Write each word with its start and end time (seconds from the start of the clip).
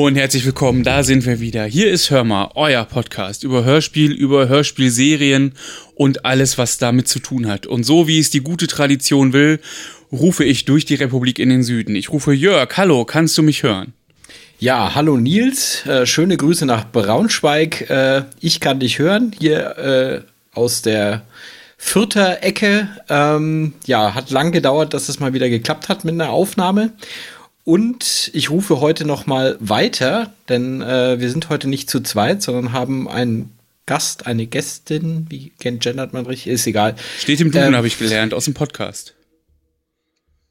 Und 0.00 0.14
herzlich 0.14 0.46
willkommen, 0.46 0.84
da 0.84 1.02
sind 1.02 1.26
wir 1.26 1.40
wieder. 1.40 1.64
Hier 1.64 1.90
ist 1.90 2.12
Hörmer, 2.12 2.52
euer 2.54 2.84
Podcast 2.84 3.42
über 3.42 3.64
Hörspiel, 3.64 4.12
über 4.12 4.48
Hörspielserien 4.48 5.54
und 5.96 6.24
alles, 6.24 6.56
was 6.56 6.78
damit 6.78 7.08
zu 7.08 7.18
tun 7.18 7.48
hat. 7.48 7.66
Und 7.66 7.82
so 7.82 8.06
wie 8.06 8.20
es 8.20 8.30
die 8.30 8.38
gute 8.38 8.68
Tradition 8.68 9.32
will, 9.32 9.58
rufe 10.12 10.44
ich 10.44 10.66
durch 10.66 10.84
die 10.84 10.94
Republik 10.94 11.40
in 11.40 11.48
den 11.48 11.64
Süden. 11.64 11.96
Ich 11.96 12.12
rufe 12.12 12.32
Jörg, 12.32 12.76
hallo, 12.76 13.04
kannst 13.06 13.36
du 13.38 13.42
mich 13.42 13.64
hören? 13.64 13.92
Ja, 14.60 14.94
hallo 14.94 15.16
Nils, 15.16 15.84
äh, 15.84 16.06
schöne 16.06 16.36
Grüße 16.36 16.64
nach 16.64 16.88
Braunschweig. 16.92 17.90
Äh, 17.90 18.22
ich 18.38 18.60
kann 18.60 18.78
dich 18.78 19.00
hören, 19.00 19.34
hier 19.36 19.78
äh, 19.78 20.20
aus 20.56 20.80
der 20.80 21.22
Vierter 21.76 22.44
Ecke. 22.44 22.88
Ähm, 23.08 23.72
ja, 23.86 24.14
hat 24.14 24.30
lang 24.30 24.52
gedauert, 24.52 24.94
dass 24.94 25.08
es 25.08 25.18
mal 25.18 25.32
wieder 25.32 25.48
geklappt 25.48 25.88
hat 25.88 26.04
mit 26.04 26.14
einer 26.14 26.30
Aufnahme. 26.30 26.92
Und 27.68 28.30
ich 28.32 28.48
rufe 28.48 28.80
heute 28.80 29.04
noch 29.04 29.26
mal 29.26 29.58
weiter, 29.60 30.32
denn 30.48 30.80
äh, 30.80 31.20
wir 31.20 31.28
sind 31.28 31.50
heute 31.50 31.68
nicht 31.68 31.90
zu 31.90 32.00
zweit, 32.00 32.40
sondern 32.40 32.72
haben 32.72 33.06
einen 33.10 33.52
Gast, 33.84 34.26
eine 34.26 34.46
Gästin. 34.46 35.26
Wie 35.28 35.52
gendert 35.60 36.14
man 36.14 36.24
richtig? 36.24 36.50
Ist 36.50 36.66
egal. 36.66 36.94
Steht 37.18 37.42
im 37.42 37.52
Duden, 37.52 37.68
ähm, 37.68 37.76
habe 37.76 37.86
ich 37.86 37.98
gelernt, 37.98 38.32
aus 38.32 38.46
dem 38.46 38.54
Podcast. 38.54 39.12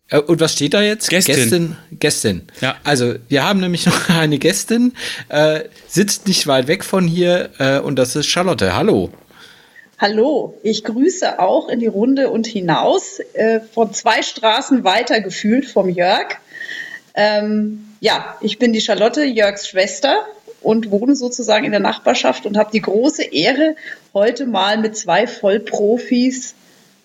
Äh, 0.09 0.19
und 0.19 0.39
was 0.39 0.53
steht 0.53 0.75
da 0.75 0.83
jetzt? 0.83 1.09
Gästin. 1.09 1.35
Gästin. 1.35 1.75
Gästin. 1.89 2.41
Ja. 2.61 2.75
Also, 2.83 3.15
wir 3.29 3.43
haben 3.43 3.61
nämlich 3.61 3.87
noch 3.87 4.09
eine 4.15 4.37
Gästin, 4.37 4.93
äh, 5.29 5.61
sitzt 5.87 6.27
nicht 6.27 6.45
weit 6.45 6.67
weg 6.67 6.83
von 6.83 7.07
hier 7.07 7.49
äh, 7.57 7.79
und 7.79 7.95
das 7.95 8.15
ist 8.15 8.27
Charlotte. 8.27 8.75
Hallo. 8.75 9.09
Hallo, 9.97 10.55
ich 10.61 10.83
grüße 10.83 11.39
auch 11.39 11.67
in 11.69 11.79
die 11.79 11.87
Runde 11.87 12.29
und 12.29 12.45
hinaus, 12.45 13.19
äh, 13.33 13.61
von 13.73 13.91
zwei 13.91 14.21
Straßen 14.21 14.83
weiter 14.83 15.19
gefühlt 15.21 15.65
vom 15.65 15.89
Jörg. 15.89 16.37
Ähm, 17.17 17.83
ja, 17.99 18.37
ich 18.41 18.59
bin 18.59 18.73
die 18.73 18.79
Charlotte, 18.79 19.23
Jörgs 19.23 19.67
Schwester 19.67 20.25
und 20.61 20.91
wohne 20.91 21.15
sozusagen 21.15 21.65
in 21.65 21.71
der 21.71 21.79
Nachbarschaft 21.79 22.45
und 22.45 22.57
habe 22.57 22.69
die 22.71 22.81
große 22.81 23.23
Ehre, 23.23 23.75
heute 24.13 24.45
mal 24.45 24.77
mit 24.77 24.95
zwei 24.95 25.25
Vollprofis 25.25 26.53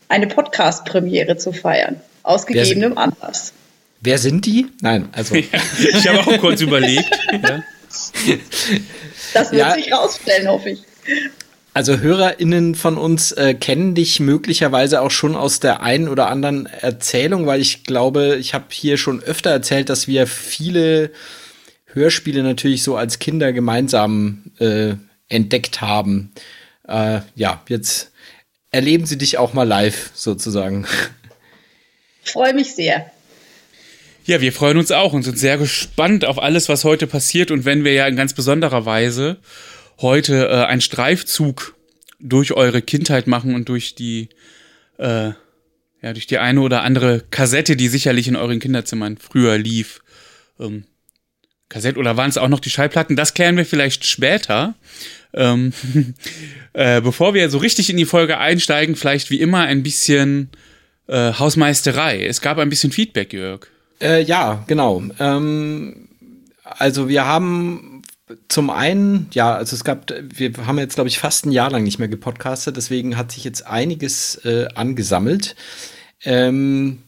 eine 0.09 0.27
Podcast-Premiere 0.27 1.39
zu 1.39 1.53
feiern. 1.53 2.01
Aus 2.23 2.45
gegebenem 2.45 2.93
wer 2.93 3.03
Anlass. 3.05 3.55
Wer 4.03 4.19
sind 4.19 4.45
die? 4.45 4.67
Nein, 4.83 5.09
also. 5.13 5.35
Ja, 5.35 5.45
ich 5.79 6.07
habe 6.07 6.21
auch 6.21 6.39
kurz 6.39 6.61
überlegt. 6.61 7.11
Ja. 7.33 7.63
Das 9.35 9.53
wird 9.53 9.61
ja. 9.61 9.75
sich 9.75 9.93
rausstellen, 9.93 10.49
hoffe 10.49 10.71
ich. 10.71 10.83
Also 11.75 11.99
HörerInnen 11.99 12.75
von 12.75 12.99
uns 12.99 13.33
äh, 13.33 13.55
kennen 13.55 13.95
dich 13.95 14.21
möglicherweise 14.21 15.01
auch 15.01 15.11
schon 15.11 15.35
aus 15.35 15.59
der 15.59 15.83
einen 15.83 16.09
oder 16.09 16.29
anderen 16.29 16.67
Erzählung, 16.67 17.47
weil 17.47 17.63
ich 17.63 17.85
glaube, 17.85 18.37
ich 18.37 18.53
habe 18.53 18.67
hier 18.71 18.99
schon 18.99 19.23
öfter 19.23 19.51
erzählt, 19.51 19.89
dass 19.89 20.07
wir 20.07 20.27
viele 20.27 21.11
Hörspiele 21.87 22.43
natürlich 22.43 22.83
so 22.83 22.97
als 22.97 23.19
Kinder 23.19 23.55
gemeinsam 23.55 24.43
äh, 24.59 24.95
entdeckt 25.29 25.81
haben. 25.81 26.33
Äh, 26.87 27.21
ja, 27.37 27.63
jetzt 27.69 28.13
erleben 28.71 29.07
sie 29.07 29.17
dich 29.17 29.39
auch 29.39 29.55
mal 29.55 29.67
live 29.67 30.11
sozusagen. 30.15 30.87
Ich 32.23 32.33
freue 32.33 32.53
mich 32.53 32.75
sehr. 32.75 33.11
Ja, 34.25 34.43
wir 34.43 34.53
freuen 34.53 34.77
uns 34.77 34.93
auch 34.93 35.15
und 35.15 35.23
sind 35.23 35.39
sehr 35.39 35.57
gespannt 35.57 36.27
auf 36.27 36.41
alles, 36.41 36.69
was 36.69 36.85
heute 36.85 37.07
passiert. 37.07 37.51
Und 37.51 37.65
wenn 37.65 37.83
wir 37.83 37.95
ja 37.95 38.07
in 38.07 38.15
ganz 38.15 38.35
besonderer 38.35 38.85
Weise 38.85 39.39
heute 40.03 40.49
äh, 40.49 40.65
einen 40.67 40.81
Streifzug 40.81 41.75
durch 42.21 42.53
eure 42.53 42.83
Kindheit 42.83 43.27
machen 43.27 43.55
und 43.55 43.69
durch 43.69 43.95
die 43.95 44.29
äh, 44.99 45.33
ja 46.03 46.13
durch 46.13 46.27
die 46.27 46.39
eine 46.39 46.61
oder 46.61 46.83
andere 46.83 47.25
Kassette, 47.31 47.77
die 47.77 47.89
sicherlich 47.89 48.29
in 48.29 48.37
euren 48.37 48.61
Kinderzimmern 48.61 49.17
früher 49.17 49.59
lief. 49.59 50.01
Ähm, 50.59 50.85
Kassette 51.69 51.99
oder 51.99 52.17
waren 52.17 52.29
es 52.29 52.39
auch 52.39 52.49
noch 52.49 52.61
die 52.61 52.71
Schallplatten? 52.71 53.17
Das 53.17 53.35
klären 53.35 53.57
wir 53.57 53.65
vielleicht 53.65 54.05
später. 54.05 54.75
Ähm, 55.33 55.73
äh, 56.75 57.01
bevor 57.01 57.35
wir 57.35 57.49
so 57.49 57.59
richtig 57.59 57.89
in 57.89 57.97
die 57.97 58.05
Folge 58.05 58.39
einsteigen, 58.39 58.97
vielleicht 58.97 59.31
wie 59.31 59.41
immer 59.41 59.61
ein 59.61 59.83
bisschen 59.83 60.51
äh, 61.07 61.33
Hausmeisterei. 61.33 62.27
Es 62.27 62.41
gab 62.41 62.59
ein 62.59 62.69
bisschen 62.69 62.93
Feedback, 62.93 63.33
Jörg. 63.33 63.67
Äh, 64.01 64.23
ja, 64.23 64.65
genau. 64.67 65.03
Ähm, 65.19 66.09
also 66.65 67.09
wir 67.09 67.25
haben 67.25 67.92
zum 68.49 68.71
einen, 68.71 69.29
ja, 69.33 69.55
also 69.55 69.75
es 69.75 69.85
gab, 69.85 70.11
wir 70.11 70.53
haben 70.67 70.79
jetzt, 70.79 70.95
glaube 70.95 71.09
ich, 71.09 71.19
fast 71.19 71.47
ein 71.47 71.53
Jahr 71.53 71.71
lang 71.71 71.83
nicht 71.83 71.99
mehr 71.99 72.09
gepodcastet, 72.09 72.77
deswegen 72.77 73.17
hat 73.17 73.33
sich 73.33 73.45
jetzt 73.45 73.67
einiges 73.67 74.37
äh, 74.45 74.69
angesammelt. 74.75 75.57
Ähm, 76.25 77.03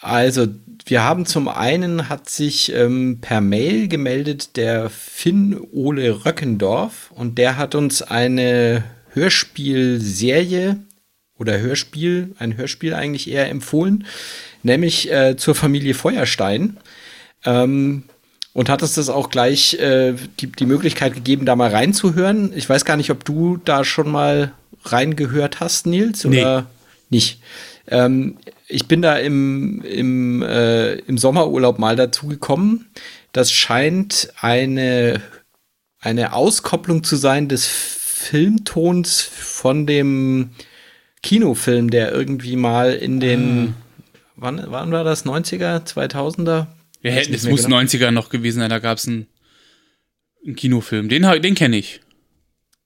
also, 0.00 0.46
wir 0.86 1.02
haben 1.02 1.26
zum 1.26 1.48
einen 1.48 2.08
hat 2.08 2.28
sich 2.30 2.72
ähm, 2.72 3.18
per 3.20 3.40
Mail 3.40 3.88
gemeldet 3.88 4.56
der 4.56 4.90
Finn 4.90 5.60
Ole 5.72 6.24
Röckendorf 6.24 7.10
und 7.14 7.36
der 7.38 7.56
hat 7.56 7.74
uns 7.74 8.02
eine 8.02 8.82
Hörspielserie 9.12 10.80
oder 11.38 11.60
Hörspiel, 11.60 12.34
ein 12.38 12.56
Hörspiel 12.56 12.94
eigentlich 12.94 13.30
eher 13.30 13.48
empfohlen, 13.48 14.06
nämlich 14.62 15.10
äh, 15.12 15.36
zur 15.36 15.54
Familie 15.54 15.94
Feuerstein. 15.94 16.78
Ähm, 17.44 18.04
und 18.52 18.68
hattest 18.68 18.98
es 18.98 19.08
auch 19.08 19.30
gleich 19.30 19.74
äh, 19.74 20.14
die, 20.40 20.50
die 20.50 20.66
Möglichkeit 20.66 21.14
gegeben, 21.14 21.46
da 21.46 21.54
mal 21.56 21.70
reinzuhören. 21.70 22.52
Ich 22.56 22.68
weiß 22.68 22.84
gar 22.84 22.96
nicht, 22.96 23.10
ob 23.10 23.24
du 23.24 23.58
da 23.64 23.84
schon 23.84 24.10
mal 24.10 24.52
reingehört 24.84 25.60
hast, 25.60 25.86
Nils, 25.86 26.24
oder 26.24 26.62
nee. 26.62 26.66
nicht. 27.16 27.40
Ähm, 27.86 28.38
ich 28.66 28.86
bin 28.88 29.02
da 29.02 29.16
im, 29.16 29.82
im, 29.82 30.42
äh, 30.42 30.94
im 30.94 31.18
Sommerurlaub 31.18 31.78
mal 31.78 31.96
dazu 31.96 32.26
gekommen. 32.26 32.88
Das 33.32 33.52
scheint 33.52 34.32
eine, 34.40 35.20
eine 36.00 36.32
Auskopplung 36.32 37.04
zu 37.04 37.16
sein 37.16 37.48
des 37.48 37.66
Filmtons 37.66 39.22
von 39.22 39.86
dem 39.86 40.50
Kinofilm, 41.22 41.90
der 41.90 42.12
irgendwie 42.12 42.56
mal 42.56 42.92
in 42.92 43.20
den, 43.20 43.74
ah. 43.74 44.02
wann, 44.36 44.64
wann 44.68 44.92
war 44.92 45.04
das? 45.04 45.24
90er, 45.24 45.84
2000er? 45.86 46.66
Ja, 47.02 47.12
es 47.12 47.44
muss 47.44 47.64
genau. 47.64 47.78
90er 47.78 48.10
noch 48.10 48.28
gewesen 48.28 48.60
sein, 48.60 48.70
da 48.70 48.78
gab 48.78 48.98
es 48.98 49.08
einen, 49.08 49.26
einen, 50.44 50.56
Kinofilm. 50.56 51.08
Den, 51.08 51.22
den 51.42 51.54
kenne 51.54 51.76
ich. 51.76 52.00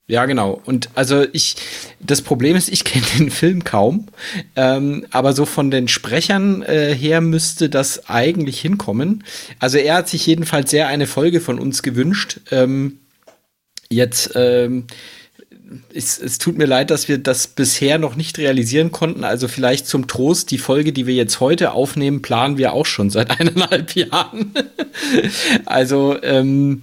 Ja, 0.07 0.25
genau. 0.25 0.61
Und 0.65 0.89
also 0.93 1.25
ich, 1.33 1.55
das 1.99 2.21
Problem 2.21 2.55
ist, 2.55 2.69
ich 2.69 2.83
kenne 2.83 3.05
den 3.17 3.31
Film 3.31 3.63
kaum, 3.63 4.07
ähm, 4.55 5.05
aber 5.11 5.33
so 5.33 5.45
von 5.45 5.71
den 5.71 5.87
Sprechern 5.87 6.61
äh, 6.61 6.93
her 6.93 7.21
müsste 7.21 7.69
das 7.69 8.07
eigentlich 8.07 8.61
hinkommen. 8.61 9.23
Also 9.59 9.77
er 9.77 9.95
hat 9.95 10.09
sich 10.09 10.25
jedenfalls 10.25 10.69
sehr 10.71 10.87
eine 10.87 11.07
Folge 11.07 11.41
von 11.41 11.59
uns 11.59 11.81
gewünscht. 11.81 12.39
Ähm, 12.51 12.99
jetzt 13.89 14.31
ähm, 14.35 14.85
es, 15.93 16.19
es 16.19 16.37
tut 16.37 16.57
mir 16.57 16.65
leid, 16.65 16.91
dass 16.91 17.07
wir 17.07 17.17
das 17.17 17.47
bisher 17.47 17.97
noch 17.97 18.15
nicht 18.15 18.37
realisieren 18.37 18.91
konnten. 18.91 19.23
Also 19.23 19.47
vielleicht 19.47 19.87
zum 19.87 20.07
Trost, 20.07 20.51
die 20.51 20.57
Folge, 20.57 20.93
die 20.93 21.07
wir 21.07 21.15
jetzt 21.15 21.39
heute 21.39 21.71
aufnehmen, 21.71 22.21
planen 22.21 22.57
wir 22.57 22.73
auch 22.73 22.85
schon 22.85 23.09
seit 23.09 23.31
eineinhalb 23.39 23.95
Jahren. 23.95 24.53
also 25.65 26.21
ähm, 26.21 26.81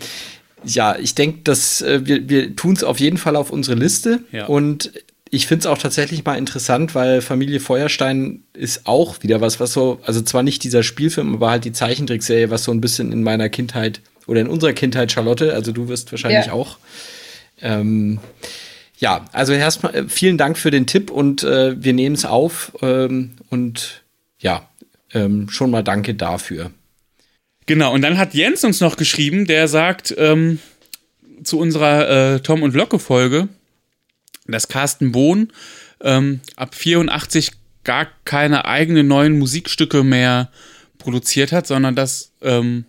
ja, 0.64 0.96
ich 0.96 1.14
denke, 1.14 1.40
dass 1.44 1.82
äh, 1.82 2.00
wir, 2.04 2.28
wir 2.28 2.56
tun 2.56 2.74
es 2.74 2.84
auf 2.84 3.00
jeden 3.00 3.18
Fall 3.18 3.36
auf 3.36 3.50
unsere 3.50 3.76
Liste. 3.76 4.20
Ja. 4.30 4.46
Und 4.46 4.92
ich 5.30 5.46
finde 5.46 5.60
es 5.60 5.66
auch 5.66 5.78
tatsächlich 5.78 6.24
mal 6.24 6.36
interessant, 6.36 6.94
weil 6.94 7.22
Familie 7.22 7.58
Feuerstein 7.58 8.42
ist 8.52 8.86
auch 8.86 9.22
wieder 9.22 9.40
was, 9.40 9.60
was 9.60 9.72
so, 9.72 9.98
also 10.04 10.20
zwar 10.20 10.42
nicht 10.42 10.62
dieser 10.62 10.82
Spielfilm, 10.82 11.34
aber 11.34 11.50
halt 11.50 11.64
die 11.64 11.72
Zeichentrickserie, 11.72 12.50
was 12.50 12.64
so 12.64 12.72
ein 12.72 12.80
bisschen 12.80 13.12
in 13.12 13.22
meiner 13.22 13.48
Kindheit 13.48 14.02
oder 14.26 14.40
in 14.40 14.46
unserer 14.46 14.72
Kindheit, 14.72 15.10
Charlotte, 15.10 15.54
also 15.54 15.72
du 15.72 15.88
wirst 15.88 16.12
wahrscheinlich 16.12 16.46
ja. 16.46 16.52
auch. 16.52 16.76
Ähm, 17.60 18.18
ja, 19.02 19.24
also 19.32 19.52
erstmal 19.52 19.94
äh, 19.96 20.08
vielen 20.08 20.38
Dank 20.38 20.56
für 20.56 20.70
den 20.70 20.86
Tipp 20.86 21.10
und 21.10 21.42
äh, 21.42 21.74
wir 21.82 21.92
nehmen 21.92 22.14
es 22.14 22.24
auf 22.24 22.70
ähm, 22.82 23.32
und 23.50 24.04
ja, 24.38 24.68
ähm, 25.12 25.48
schon 25.50 25.72
mal 25.72 25.82
danke 25.82 26.14
dafür. 26.14 26.70
Genau, 27.66 27.92
und 27.92 28.02
dann 28.02 28.16
hat 28.16 28.32
Jens 28.32 28.62
uns 28.62 28.80
noch 28.80 28.96
geschrieben, 28.96 29.46
der 29.48 29.66
sagt 29.66 30.14
ähm, 30.16 30.60
zu 31.42 31.58
unserer 31.58 32.34
äh, 32.34 32.40
Tom 32.40 32.62
und 32.62 32.76
Locke 32.76 33.00
Folge, 33.00 33.48
dass 34.46 34.68
Carsten 34.68 35.10
Bohn 35.10 35.52
ähm, 36.00 36.40
ab 36.54 36.76
84 36.76 37.50
gar 37.82 38.06
keine 38.24 38.66
eigenen 38.66 39.08
neuen 39.08 39.36
Musikstücke 39.36 40.04
mehr 40.04 40.48
produziert 40.98 41.50
hat, 41.50 41.66
sondern 41.66 41.96
dass 41.96 42.30
ähm, 42.40 42.84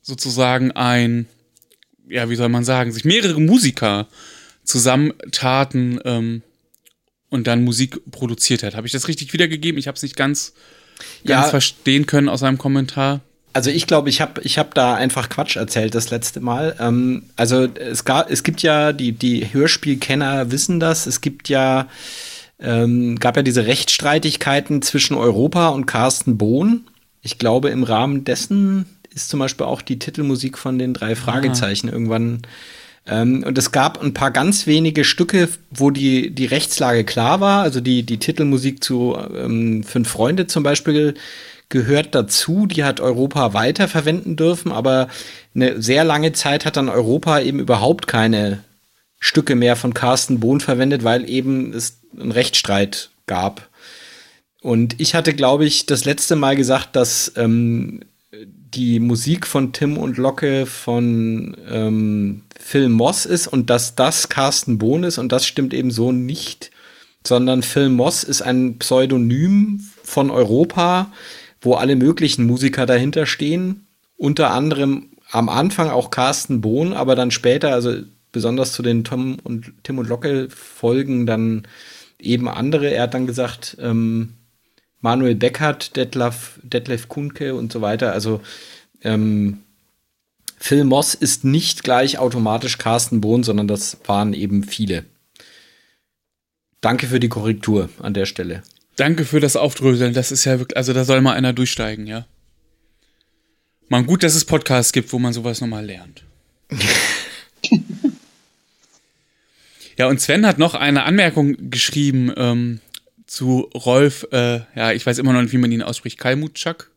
sozusagen 0.00 0.70
ein, 0.70 1.26
ja, 2.08 2.30
wie 2.30 2.36
soll 2.36 2.50
man 2.50 2.62
sagen, 2.62 2.92
sich 2.92 3.04
mehrere 3.04 3.40
Musiker 3.40 4.06
zusammentaten 4.66 6.00
ähm, 6.04 6.42
und 7.30 7.46
dann 7.46 7.64
Musik 7.64 8.10
produziert 8.10 8.62
hat. 8.62 8.74
Habe 8.74 8.86
ich 8.86 8.92
das 8.92 9.08
richtig 9.08 9.32
wiedergegeben? 9.32 9.78
Ich 9.78 9.86
habe 9.86 9.96
es 9.96 10.02
nicht 10.02 10.16
ganz, 10.16 10.52
ganz 11.24 11.46
ja. 11.46 11.50
verstehen 11.50 12.06
können 12.06 12.28
aus 12.28 12.42
einem 12.42 12.58
Kommentar. 12.58 13.20
Also 13.52 13.70
ich 13.70 13.86
glaube, 13.86 14.10
ich 14.10 14.20
habe 14.20 14.42
ich 14.42 14.58
hab 14.58 14.74
da 14.74 14.94
einfach 14.94 15.30
Quatsch 15.30 15.56
erzählt 15.56 15.94
das 15.94 16.10
letzte 16.10 16.40
Mal. 16.40 16.76
Ähm, 16.78 17.22
also 17.36 17.64
es, 17.64 18.04
gab, 18.04 18.30
es 18.30 18.42
gibt 18.42 18.60
ja, 18.60 18.92
die, 18.92 19.12
die 19.12 19.50
Hörspielkenner 19.50 20.50
wissen 20.50 20.78
das, 20.78 21.06
es 21.06 21.22
gibt 21.22 21.48
ja, 21.48 21.88
ähm, 22.60 23.18
gab 23.18 23.34
ja 23.36 23.42
diese 23.42 23.66
Rechtsstreitigkeiten 23.66 24.82
zwischen 24.82 25.16
Europa 25.16 25.68
und 25.68 25.86
Carsten 25.86 26.36
Bohn. 26.36 26.84
Ich 27.22 27.38
glaube, 27.38 27.70
im 27.70 27.82
Rahmen 27.82 28.24
dessen 28.24 28.84
ist 29.14 29.30
zum 29.30 29.40
Beispiel 29.40 29.64
auch 29.64 29.80
die 29.80 29.98
Titelmusik 29.98 30.58
von 30.58 30.78
den 30.78 30.92
drei 30.92 31.16
Fragezeichen 31.16 31.88
ah. 31.88 31.92
irgendwann. 31.92 32.42
Ähm, 33.06 33.44
und 33.44 33.56
es 33.56 33.72
gab 33.72 34.02
ein 34.02 34.14
paar 34.14 34.30
ganz 34.30 34.66
wenige 34.66 35.04
Stücke, 35.04 35.48
wo 35.70 35.90
die, 35.90 36.30
die 36.30 36.46
Rechtslage 36.46 37.04
klar 37.04 37.40
war. 37.40 37.62
Also 37.62 37.80
die, 37.80 38.02
die 38.02 38.18
Titelmusik 38.18 38.82
zu 38.82 39.16
ähm, 39.36 39.84
Fünf 39.84 40.08
Freunde 40.08 40.46
zum 40.46 40.62
Beispiel 40.62 41.14
gehört 41.68 42.14
dazu. 42.14 42.66
Die 42.66 42.84
hat 42.84 43.00
Europa 43.00 43.54
weiter 43.54 43.88
verwenden 43.88 44.36
dürfen, 44.36 44.72
aber 44.72 45.08
eine 45.54 45.80
sehr 45.80 46.04
lange 46.04 46.32
Zeit 46.32 46.64
hat 46.64 46.76
dann 46.76 46.88
Europa 46.88 47.40
eben 47.40 47.60
überhaupt 47.60 48.06
keine 48.06 48.60
Stücke 49.18 49.54
mehr 49.54 49.76
von 49.76 49.94
Carsten 49.94 50.40
Bohn 50.40 50.60
verwendet, 50.60 51.04
weil 51.04 51.28
eben 51.28 51.72
es 51.72 51.98
einen 52.18 52.32
Rechtsstreit 52.32 53.10
gab. 53.26 53.68
Und 54.60 55.00
ich 55.00 55.14
hatte, 55.14 55.32
glaube 55.32 55.64
ich, 55.64 55.86
das 55.86 56.04
letzte 56.04 56.36
Mal 56.36 56.56
gesagt, 56.56 56.96
dass 56.96 57.32
ähm, 57.36 58.00
die 58.32 59.00
Musik 59.00 59.46
von 59.46 59.72
Tim 59.72 59.96
und 59.96 60.16
Locke 60.16 60.66
von 60.66 61.56
ähm, 61.70 62.42
Phil 62.58 62.88
Moss 62.88 63.26
ist 63.26 63.46
und 63.46 63.70
dass 63.70 63.94
das 63.94 64.28
Carsten 64.28 64.78
Bohn 64.78 65.04
ist 65.04 65.18
und 65.18 65.32
das 65.32 65.46
stimmt 65.46 65.74
eben 65.74 65.90
so 65.90 66.12
nicht, 66.12 66.70
sondern 67.26 67.62
Phil 67.62 67.88
Moss 67.88 68.24
ist 68.24 68.42
ein 68.42 68.78
Pseudonym 68.78 69.80
von 70.02 70.30
Europa, 70.30 71.12
wo 71.60 71.74
alle 71.74 71.96
möglichen 71.96 72.46
Musiker 72.46 72.86
dahinter 72.86 73.26
stehen. 73.26 73.86
Unter 74.16 74.52
anderem 74.52 75.10
am 75.30 75.48
Anfang 75.48 75.90
auch 75.90 76.10
Carsten 76.10 76.60
Bohn, 76.60 76.92
aber 76.92 77.14
dann 77.16 77.30
später, 77.30 77.72
also 77.72 77.96
besonders 78.32 78.72
zu 78.72 78.82
den 78.82 79.04
Tom 79.04 79.38
und 79.42 79.72
Tim 79.82 79.98
und 79.98 80.08
Locke 80.08 80.48
Folgen 80.50 81.26
dann 81.26 81.66
eben 82.20 82.48
andere. 82.48 82.90
Er 82.90 83.04
hat 83.04 83.14
dann 83.14 83.26
gesagt, 83.26 83.76
ähm, 83.80 84.34
Manuel 85.00 85.34
Beckert, 85.34 85.96
Detlef, 85.96 86.60
Detlef 86.62 87.08
Kunke 87.08 87.54
und 87.54 87.72
so 87.72 87.80
weiter. 87.80 88.12
Also 88.12 88.40
ähm, 89.02 89.62
Phil 90.56 90.84
Moss 90.84 91.14
ist 91.14 91.44
nicht 91.44 91.84
gleich 91.84 92.18
automatisch 92.18 92.78
Carsten 92.78 93.20
Bohn, 93.20 93.42
sondern 93.42 93.68
das 93.68 93.98
waren 94.06 94.32
eben 94.32 94.64
viele. 94.64 95.04
Danke 96.80 97.06
für 97.06 97.20
die 97.20 97.28
Korrektur 97.28 97.88
an 98.00 98.14
der 98.14 98.26
Stelle. 98.26 98.62
Danke 98.96 99.24
für 99.24 99.40
das 99.40 99.56
Aufdröseln. 99.56 100.14
Das 100.14 100.32
ist 100.32 100.44
ja 100.44 100.58
wirklich, 100.58 100.76
also 100.76 100.92
da 100.92 101.04
soll 101.04 101.20
mal 101.20 101.34
einer 101.34 101.52
durchsteigen, 101.52 102.06
ja. 102.06 102.26
Man 103.88 104.06
gut, 104.06 104.22
dass 104.22 104.34
es 104.34 104.44
Podcasts 104.44 104.92
gibt, 104.92 105.12
wo 105.12 105.18
man 105.18 105.32
sowas 105.32 105.60
nochmal 105.60 105.84
lernt. 105.84 106.24
ja, 109.96 110.08
und 110.08 110.20
Sven 110.20 110.46
hat 110.46 110.58
noch 110.58 110.74
eine 110.74 111.04
Anmerkung 111.04 111.70
geschrieben 111.70 112.32
ähm, 112.36 112.80
zu 113.26 113.70
Rolf, 113.74 114.26
äh, 114.32 114.60
ja, 114.74 114.92
ich 114.92 115.06
weiß 115.06 115.18
immer 115.18 115.32
noch 115.32 115.42
nicht, 115.42 115.52
wie 115.52 115.58
man 115.58 115.70
ihn 115.70 115.82
ausspricht, 115.82 116.18
Kalmutschak 116.18 116.90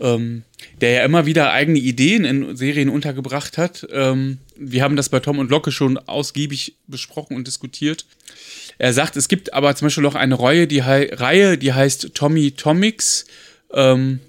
ähm, 0.00 0.44
der 0.80 0.90
ja 0.92 1.04
immer 1.04 1.26
wieder 1.26 1.52
eigene 1.52 1.78
Ideen 1.78 2.24
in 2.24 2.56
Serien 2.56 2.88
untergebracht 2.88 3.58
hat. 3.58 3.86
Ähm, 3.90 4.38
wir 4.56 4.82
haben 4.82 4.96
das 4.96 5.08
bei 5.08 5.20
Tom 5.20 5.38
und 5.38 5.50
Locke 5.50 5.72
schon 5.72 5.98
ausgiebig 5.98 6.76
besprochen 6.86 7.36
und 7.36 7.46
diskutiert. 7.46 8.06
Er 8.78 8.92
sagt, 8.92 9.16
es 9.16 9.28
gibt 9.28 9.52
aber 9.52 9.74
zum 9.76 9.86
Beispiel 9.86 10.02
noch 10.02 10.14
eine 10.14 10.38
Reihe, 10.38 10.66
die, 10.66 10.80
Reihe, 10.80 11.58
die 11.58 11.72
heißt 11.72 12.14
Tommy 12.14 12.52
Tomics, 12.52 13.26
ähm, 13.72 14.20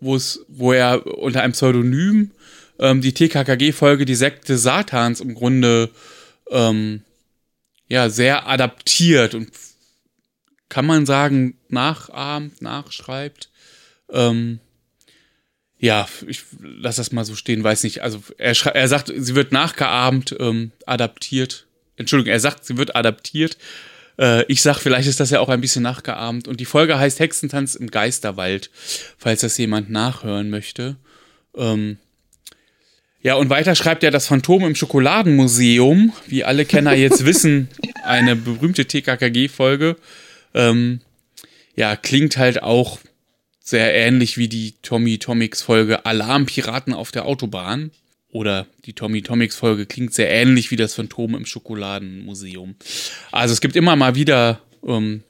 wo 0.00 0.72
er 0.72 1.06
unter 1.06 1.42
einem 1.42 1.52
Pseudonym 1.52 2.32
ähm, 2.78 3.00
die 3.00 3.12
TKKG-Folge 3.12 4.04
Die 4.04 4.14
Sekte 4.14 4.58
Satans 4.58 5.20
im 5.20 5.34
Grunde 5.34 5.90
ähm, 6.50 7.02
ja, 7.88 8.08
sehr 8.08 8.48
adaptiert 8.48 9.34
und 9.34 9.50
kann 10.68 10.86
man 10.86 11.04
sagen, 11.04 11.58
nachahmt, 11.68 12.62
nachschreibt. 12.62 13.50
Ähm, 14.10 14.58
ja, 15.82 16.06
ich 16.28 16.44
lasse 16.60 16.98
das 16.98 17.10
mal 17.10 17.24
so 17.24 17.34
stehen, 17.34 17.64
weiß 17.64 17.82
nicht. 17.82 18.02
Also 18.02 18.22
er, 18.38 18.54
er 18.72 18.86
sagt, 18.86 19.12
sie 19.14 19.34
wird 19.34 19.50
nachgeahmt, 19.50 20.34
ähm, 20.38 20.70
adaptiert. 20.86 21.66
Entschuldigung, 21.96 22.32
er 22.32 22.38
sagt, 22.38 22.64
sie 22.64 22.78
wird 22.78 22.94
adaptiert. 22.94 23.58
Äh, 24.16 24.44
ich 24.44 24.62
sag, 24.62 24.78
vielleicht 24.78 25.08
ist 25.08 25.18
das 25.18 25.30
ja 25.30 25.40
auch 25.40 25.48
ein 25.48 25.60
bisschen 25.60 25.82
nachgeahmt. 25.82 26.46
Und 26.46 26.60
die 26.60 26.66
Folge 26.66 27.00
heißt 27.00 27.18
Hexentanz 27.18 27.74
im 27.74 27.90
Geisterwald, 27.90 28.70
falls 29.18 29.40
das 29.40 29.58
jemand 29.58 29.90
nachhören 29.90 30.50
möchte. 30.50 30.94
Ähm, 31.56 31.98
ja, 33.20 33.34
und 33.34 33.50
weiter 33.50 33.74
schreibt 33.74 34.04
er 34.04 34.12
das 34.12 34.28
Phantom 34.28 34.64
im 34.64 34.76
Schokoladenmuseum, 34.76 36.12
wie 36.28 36.44
alle 36.44 36.64
Kenner 36.64 36.94
jetzt 36.94 37.24
wissen, 37.24 37.66
eine 38.04 38.36
berühmte 38.36 38.84
TKKG-Folge. 38.86 39.96
Ähm, 40.54 41.00
ja, 41.74 41.96
klingt 41.96 42.36
halt 42.36 42.62
auch 42.62 43.00
sehr 43.62 43.94
ähnlich 43.94 44.36
wie 44.38 44.48
die 44.48 44.74
Tommy 44.82 45.18
Tomics 45.18 45.62
Folge 45.62 46.04
Alarmpiraten 46.04 46.92
auf 46.92 47.12
der 47.12 47.26
Autobahn. 47.26 47.92
Oder 48.30 48.66
die 48.86 48.94
Tommy 48.94 49.22
Tomics 49.22 49.56
Folge 49.56 49.86
klingt 49.86 50.14
sehr 50.14 50.30
ähnlich 50.30 50.70
wie 50.70 50.76
das 50.76 50.94
Phantom 50.94 51.34
im 51.34 51.46
Schokoladenmuseum. 51.46 52.76
Also 53.30 53.52
es 53.52 53.60
gibt 53.60 53.76
immer 53.76 53.94
mal 53.94 54.14
wieder 54.14 54.60
ähm, 54.86 55.22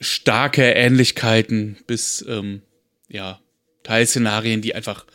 starke 0.00 0.72
Ähnlichkeiten 0.72 1.78
bis 1.86 2.24
ähm, 2.28 2.62
ja 3.08 3.40
Teilszenarien, 3.84 4.60
die 4.60 4.74
einfach 4.74 5.06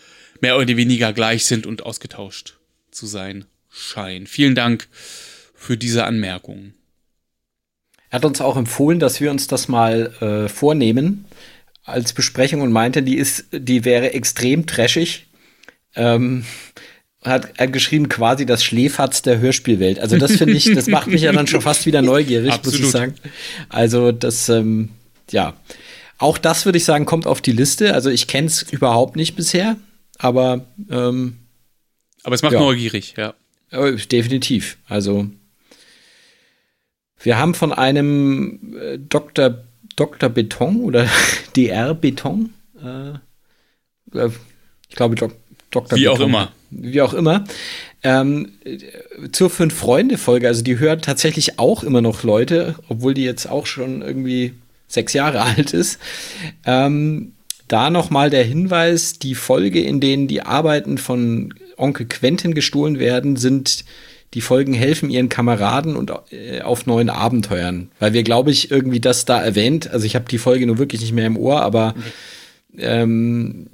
mehr 0.42 0.57
oder 0.57 0.75
weniger 0.75 1.13
gleich 1.13 1.45
sind 1.45 1.68
und 1.68 1.86
ausgetauscht 1.86 2.57
zu 2.92 3.07
sein 3.07 3.45
scheinen. 3.69 4.25
Vielen 4.25 4.56
Dank 4.56 4.88
für 5.54 5.78
diese 5.78 6.06
Anmerkungen. 6.06 6.74
Er 8.10 8.18
hat 8.18 8.25
uns 8.25 8.42
auch 8.42 8.57
empfohlen, 8.57 9.00
dass 9.00 9.19
wir 9.22 9.31
uns 9.31 9.48
das 9.48 9.68
mal 9.68 10.13
äh, 10.22 10.48
vornehmen, 10.48 11.25
als 11.83 12.13
Besprechung 12.13 12.62
und 12.62 12.71
meinte, 12.71 13.03
die 13.03 13.18
ist, 13.18 13.45
die 13.51 13.85
wäre 13.85 14.13
extrem 14.13 14.65
trashig. 14.65 15.27
Ähm, 15.95 16.45
hat 17.24 17.53
er 17.57 17.68
geschrieben 17.68 18.09
quasi 18.09 18.45
das 18.45 18.63
Schläferz 18.63 19.21
der 19.21 19.39
Hörspielwelt. 19.39 20.00
Also 20.00 20.18
das 20.18 20.33
finde 20.33 20.53
ich, 20.56 20.74
das 20.74 20.88
macht 20.88 21.07
mich 21.07 21.21
ja 21.21 21.31
dann 21.31 21.47
schon 21.47 21.62
fast 21.62 21.85
wieder 21.85 22.01
neugierig, 22.01 22.53
muss 22.63 22.77
ich 22.77 22.89
sagen. 22.89 23.15
Also 23.69 24.12
das, 24.12 24.50
ähm, 24.50 24.89
ja. 25.31 25.53
Auch 26.18 26.38
das 26.38 26.65
würde 26.65 26.77
ich 26.77 26.85
sagen, 26.85 27.06
kommt 27.06 27.28
auf 27.28 27.42
die 27.42 27.52
Liste. 27.52 27.94
Also 27.94 28.09
ich 28.09 28.28
kenne 28.28 28.47
es 28.47 28.61
überhaupt 28.61 29.16
nicht 29.16 29.35
bisher, 29.35 29.78
aber 30.18 30.66
ähm, 30.90 31.37
aber 32.23 32.35
es 32.35 32.42
macht 32.42 32.54
ja. 32.54 32.59
neugierig, 32.59 33.16
ja. 33.18 33.33
Äh, 33.71 33.95
definitiv. 33.95 34.78
Also 34.87 35.28
wir 37.21 37.37
haben 37.37 37.54
von 37.54 37.73
einem 37.73 38.75
äh, 38.78 38.97
Dr. 38.97 39.63
Dr. 39.95 40.30
Beton 40.30 40.81
oder 40.81 41.07
DR 41.56 41.94
Beton. 41.94 42.54
Äh, 42.81 44.18
äh, 44.18 44.30
ich 44.90 44.95
glaube, 44.95 45.16
Dok 45.16 45.33
Dr. 45.71 45.97
Wie 45.97 46.04
Beton. 46.04 46.16
auch 46.16 46.26
immer. 46.26 46.52
Wie 46.69 47.02
auch 47.02 47.14
immer. 47.14 47.44
Ähm, 48.04 48.52
zur 49.31 49.50
Fünf-Freunde-Folge, 49.50 50.47
also 50.47 50.62
die 50.62 50.78
hören 50.78 51.02
tatsächlich 51.02 51.57
auch 51.57 51.83
immer 51.83 52.02
noch 52.02 52.23
Leute, 52.23 52.76
obwohl 52.90 53.14
die 53.14 53.23
jetzt 53.23 53.47
auch 53.47 53.66
schon 53.66 54.02
irgendwie 54.02 54.54
sechs 54.88 55.14
Jahre 55.14 55.42
alt 55.44 55.73
ist. 55.73 56.00
Ähm, 56.66 57.33
da 57.68 57.90
nochmal 57.90 58.30
der 58.30 58.44
Hinweis, 58.44 59.19
die 59.19 59.35
Folge, 59.35 59.81
in 59.81 60.00
denen 60.00 60.28
die 60.28 60.42
Arbeiten 60.42 60.97
von 60.97 61.54
Onkel 61.78 62.06
Quentin 62.07 62.54
gestohlen 62.54 63.00
werden, 63.00 63.35
sind 63.35 63.85
die 64.33 64.42
Folgen 64.42 64.73
helfen 64.73 65.09
ihren 65.09 65.30
Kameraden 65.30 65.95
und 65.95 66.11
äh, 66.31 66.61
auf 66.61 66.85
neuen 66.85 67.09
Abenteuern. 67.09 67.92
Weil 67.99 68.13
wir, 68.13 68.23
glaube 68.23 68.52
ich, 68.52 68.71
irgendwie 68.71 68.99
das 68.99 69.25
da 69.25 69.42
erwähnt, 69.42 69.90
also 69.92 70.06
ich 70.06 70.16
habe 70.16 70.25
die 70.30 70.37
Folge 70.37 70.66
nur 70.66 70.80
wirklich 70.80 71.02
nicht 71.02 71.13
mehr 71.13 71.28
im 71.28 71.37
Ohr, 71.37 71.61
aber 71.61 71.94
ähm, 72.78 73.68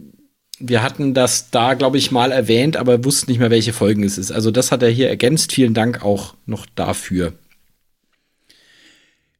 wir 0.59 0.83
hatten 0.83 1.13
das 1.13 1.51
da, 1.51 1.73
glaube 1.73 1.97
ich, 1.97 2.11
mal 2.11 2.31
erwähnt, 2.31 2.75
aber 2.75 3.05
wussten 3.05 3.31
nicht 3.31 3.39
mehr, 3.39 3.49
welche 3.49 3.73
Folgen 3.73 4.03
es 4.03 4.17
ist. 4.17 4.31
Also 4.31 4.51
das 4.51 4.71
hat 4.71 4.83
er 4.83 4.89
hier 4.89 5.07
ergänzt. 5.07 5.53
Vielen 5.53 5.73
Dank 5.73 6.03
auch 6.03 6.35
noch 6.45 6.65
dafür. 6.75 7.33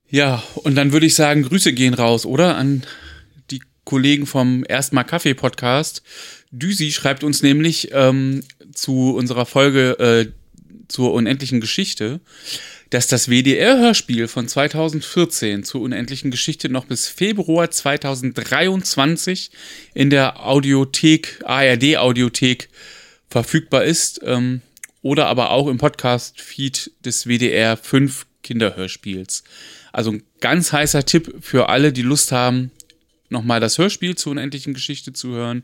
Ja, 0.09 0.41
und 0.55 0.75
dann 0.75 0.93
würde 0.93 1.05
ich 1.05 1.15
sagen, 1.15 1.43
Grüße 1.43 1.73
gehen 1.73 1.93
raus, 1.93 2.25
oder? 2.25 2.55
An 2.55 2.83
die 3.51 3.61
Kollegen 3.83 4.25
vom 4.25 4.63
Erstmal 4.67 5.03
Kaffee 5.03 5.33
Podcast. 5.33 6.01
Düsi 6.51 6.91
schreibt 6.91 7.23
uns 7.23 7.43
nämlich 7.43 7.89
ähm, 7.91 8.43
zu 8.73 9.13
unserer 9.13 9.45
Folge 9.45 9.99
äh, 9.99 10.31
zur 10.89 11.13
unendlichen 11.13 11.61
Geschichte, 11.61 12.19
dass 12.89 13.07
das 13.07 13.29
WDR-Hörspiel 13.29 14.27
von 14.27 14.47
2014 14.47 15.63
zur 15.63 15.81
unendlichen 15.81 16.31
Geschichte 16.31 16.69
noch 16.69 16.85
bis 16.85 17.07
Februar 17.07 17.71
2023 17.71 19.51
in 19.93 20.09
der 20.09 20.45
Audiothek, 20.45 21.41
ARD-Audiothek 21.45 22.69
verfügbar 23.29 23.83
ist 23.83 24.19
ähm, 24.23 24.61
oder 25.01 25.27
aber 25.27 25.51
auch 25.51 25.67
im 25.67 25.77
Podcast-Feed 25.77 26.91
des 27.05 27.27
WDR 27.27 27.77
5 27.77 28.25
Kinderhörspiels. 28.43 29.43
Also 29.91 30.11
ein 30.11 30.23
ganz 30.41 30.73
heißer 30.73 31.05
Tipp 31.05 31.35
für 31.41 31.69
alle, 31.69 31.93
die 31.93 32.01
Lust 32.01 32.31
haben, 32.31 32.71
nochmal 33.29 33.59
das 33.59 33.77
Hörspiel 33.77 34.15
zur 34.15 34.31
unendlichen 34.31 34.73
Geschichte 34.73 35.13
zu 35.13 35.29
hören. 35.29 35.63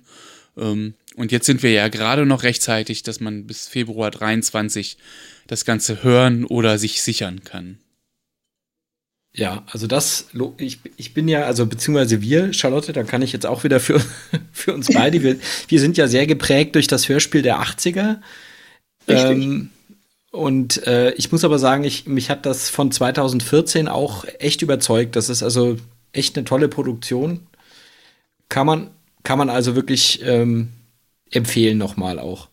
Ähm, 0.58 0.94
und 1.16 1.32
jetzt 1.32 1.46
sind 1.46 1.64
wir 1.64 1.72
ja 1.72 1.88
gerade 1.88 2.26
noch 2.26 2.44
rechtzeitig, 2.44 3.04
dass 3.04 3.20
man 3.20 3.48
bis 3.48 3.68
Februar 3.68 4.12
23 4.12 4.98
das 5.48 5.66
Ganze 5.66 6.04
hören 6.04 6.46
oder 6.46 6.78
sich 6.78 7.02
sichern 7.02 7.44
kann. 7.44 7.78
Ja, 9.34 9.64
also 9.72 9.86
das, 9.86 10.28
ich, 10.58 10.80
ich 10.96 11.14
bin 11.14 11.28
ja, 11.28 11.44
also 11.44 11.66
beziehungsweise 11.66 12.22
wir, 12.22 12.54
Charlotte, 12.54 12.94
da 12.94 13.04
kann 13.04 13.22
ich 13.22 13.34
jetzt 13.34 13.46
auch 13.46 13.66
wieder 13.66 13.82
für, 13.82 14.00
für 14.54 14.74
uns 14.74 14.88
beide, 14.94 15.24
wir, 15.24 15.38
wir 15.68 15.80
sind 15.80 15.98
ja 15.98 16.08
sehr 16.08 16.26
geprägt 16.26 16.76
durch 16.76 16.88
das 16.88 17.10
Hörspiel 17.10 17.42
der 17.42 17.62
80er. 17.62 18.18
Ähm, 19.08 19.72
und 20.32 20.86
äh, 20.88 21.12
ich 21.12 21.32
muss 21.32 21.44
aber 21.44 21.60
sagen, 21.60 21.84
ich, 21.84 22.08
mich 22.08 22.30
hat 22.30 22.46
das 22.46 22.70
von 22.70 22.92
2014 22.92 23.88
auch 23.88 24.26
echt 24.40 24.62
überzeugt. 24.62 25.16
Das 25.16 25.30
ist 25.30 25.44
also 25.44 25.78
echt 26.14 26.38
eine 26.38 26.46
tolle 26.46 26.70
Produktion. 26.70 27.42
Kann 28.48 28.66
man, 28.66 28.90
kann 29.24 29.38
man 29.38 29.50
also 29.50 29.76
wirklich 29.76 30.22
ähm, 30.24 30.70
empfehlen 31.32 31.78
nochmal 31.78 32.20
auch. 32.20 32.48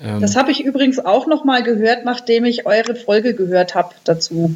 Ähm, 0.00 0.20
das 0.20 0.36
habe 0.36 0.50
ich 0.50 0.64
übrigens 0.64 0.98
auch 0.98 1.26
nochmal 1.26 1.62
gehört, 1.62 2.04
nachdem 2.04 2.44
ich 2.44 2.66
eure 2.66 2.94
Folge 2.94 3.34
gehört 3.34 3.74
habe 3.74 3.94
dazu. 4.04 4.54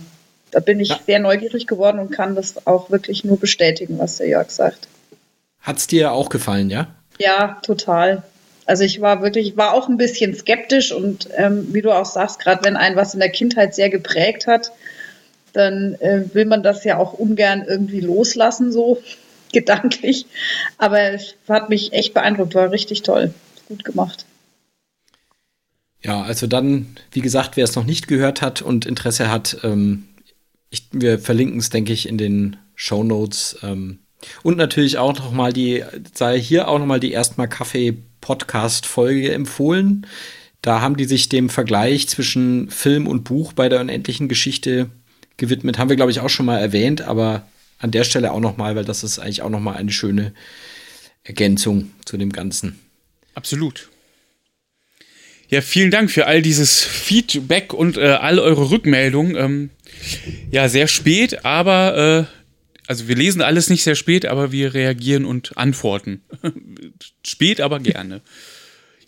Da 0.51 0.61
bin 0.61 0.81
ich 0.81 0.89
ja. 0.89 1.01
sehr 1.07 1.19
neugierig 1.19 1.67
geworden 1.67 1.99
und 1.99 2.11
kann 2.11 2.35
das 2.35 2.67
auch 2.67 2.91
wirklich 2.91 3.25
nur 3.25 3.39
bestätigen, 3.39 3.99
was 3.99 4.17
der 4.17 4.29
Jörg 4.29 4.51
sagt. 4.51 4.89
Hat 5.61 5.77
es 5.77 5.87
dir 5.87 6.13
auch 6.13 6.29
gefallen, 6.29 6.71
ja? 6.71 6.89
Ja, 7.19 7.59
total. 7.63 8.23
Also 8.67 8.85
ich 8.85 9.01
war 9.01 9.23
wirklich, 9.23 9.57
war 9.57 9.75
auch 9.75 9.89
ein 9.89 9.97
bisschen 9.97 10.35
skeptisch 10.35 10.93
und 10.93 11.29
ähm, 11.37 11.73
wie 11.75 11.83
du 11.83 11.93
auch 11.93 12.05
sagst, 12.05 12.39
gerade 12.41 12.65
wenn 12.65 12.77
ein 12.77 12.97
was 12.97 13.15
in 13.15 13.21
der 13.21 13.31
Kindheit 13.31 13.75
sehr 13.75 13.91
geprägt 13.91 14.47
hat, 14.47 14.73
dann 15.53 15.97
äh, 16.01 16.23
will 16.33 16.45
man 16.45 16.63
das 16.63 16.85
ja 16.85 16.97
auch 16.97 17.13
ungern 17.13 17.65
irgendwie 17.67 18.01
loslassen, 18.01 18.73
so 18.73 19.03
gedanklich. 19.53 20.27
Aber 20.79 21.01
es 21.01 21.35
hat 21.49 21.69
mich 21.69 21.93
echt 21.93 22.15
beeindruckt, 22.15 22.55
war 22.55 22.71
richtig 22.71 23.03
toll. 23.03 23.35
Gut 23.69 23.85
gemacht. 23.85 24.27
Ja, 26.03 26.23
also 26.23 26.47
dann, 26.47 26.97
wie 27.13 27.21
gesagt, 27.21 27.57
wer 27.57 27.65
es 27.65 27.77
noch 27.77 27.85
nicht 27.85 28.09
gehört 28.09 28.41
hat 28.41 28.63
und 28.63 28.87
Interesse 28.87 29.31
hat, 29.31 29.59
ähm, 29.63 30.05
ich, 30.71 30.85
wir 30.93 31.19
verlinken 31.19 31.59
es, 31.59 31.71
denke 31.71 31.93
ich, 31.93 32.09
in 32.09 32.17
den 32.17 32.57
Show 32.75 33.05
Notes. 33.05 33.59
Ähm, 33.63 33.99
und 34.43 34.57
natürlich 34.57 34.99
auch 34.99 35.19
noch 35.19 35.33
mal 35.33 35.53
die, 35.53 35.85
sei 36.15 36.41
hier 36.41 36.69
auch 36.69 36.79
noch 36.79 36.87
mal 36.87 37.01
die 37.01 37.13
erstmal 37.13 37.49
Kaffee 37.49 37.97
Podcast 38.21 38.87
Folge 38.87 39.33
empfohlen. 39.33 40.07
Da 40.63 40.81
haben 40.81 40.97
die 40.97 41.05
sich 41.05 41.29
dem 41.29 41.49
Vergleich 41.49 42.09
zwischen 42.09 42.71
Film 42.71 43.07
und 43.07 43.25
Buch 43.25 43.53
bei 43.53 43.69
der 43.69 43.81
unendlichen 43.81 44.29
Geschichte 44.29 44.91
gewidmet. 45.37 45.79
Haben 45.79 45.89
wir, 45.89 45.97
glaube 45.97 46.11
ich, 46.11 46.21
auch 46.21 46.29
schon 46.29 46.47
mal 46.47 46.59
erwähnt, 46.59 47.03
aber 47.03 47.47
an 47.81 47.91
der 47.91 48.05
Stelle 48.05 48.33
auch 48.33 48.41
noch 48.41 48.57
mal, 48.57 48.77
weil 48.77 48.85
das 48.85 49.03
ist 49.03 49.19
eigentlich 49.19 49.43
auch 49.43 49.51
noch 49.51 49.61
mal 49.61 49.75
eine 49.75 49.91
schöne 49.91 50.33
Ergänzung 51.25 51.91
zu 52.05 52.17
dem 52.17 52.31
Ganzen. 52.31 52.79
Absolut. 53.35 53.89
Ja, 55.49 55.63
vielen 55.63 55.91
Dank 55.91 56.11
für 56.11 56.27
all 56.27 56.43
dieses 56.43 56.85
Feedback 56.85 57.73
und 57.75 57.97
äh, 57.97 58.11
all 58.21 58.39
eure 58.39 58.71
Rückmeldungen. 58.71 59.37
Ähm, 59.37 59.71
ja, 60.53 60.69
sehr 60.69 60.87
spät, 60.87 61.45
aber 61.45 62.29
äh, 62.29 62.41
also 62.87 63.09
wir 63.09 63.17
lesen 63.17 63.43
alles 63.43 63.69
nicht 63.69 63.83
sehr 63.83 63.97
spät, 63.97 64.27
aber 64.27 64.53
wir 64.53 64.75
reagieren 64.75 65.25
und 65.25 65.57
antworten. 65.57 66.23
spät, 67.27 67.61
aber 67.61 67.81
gerne. 67.81 68.21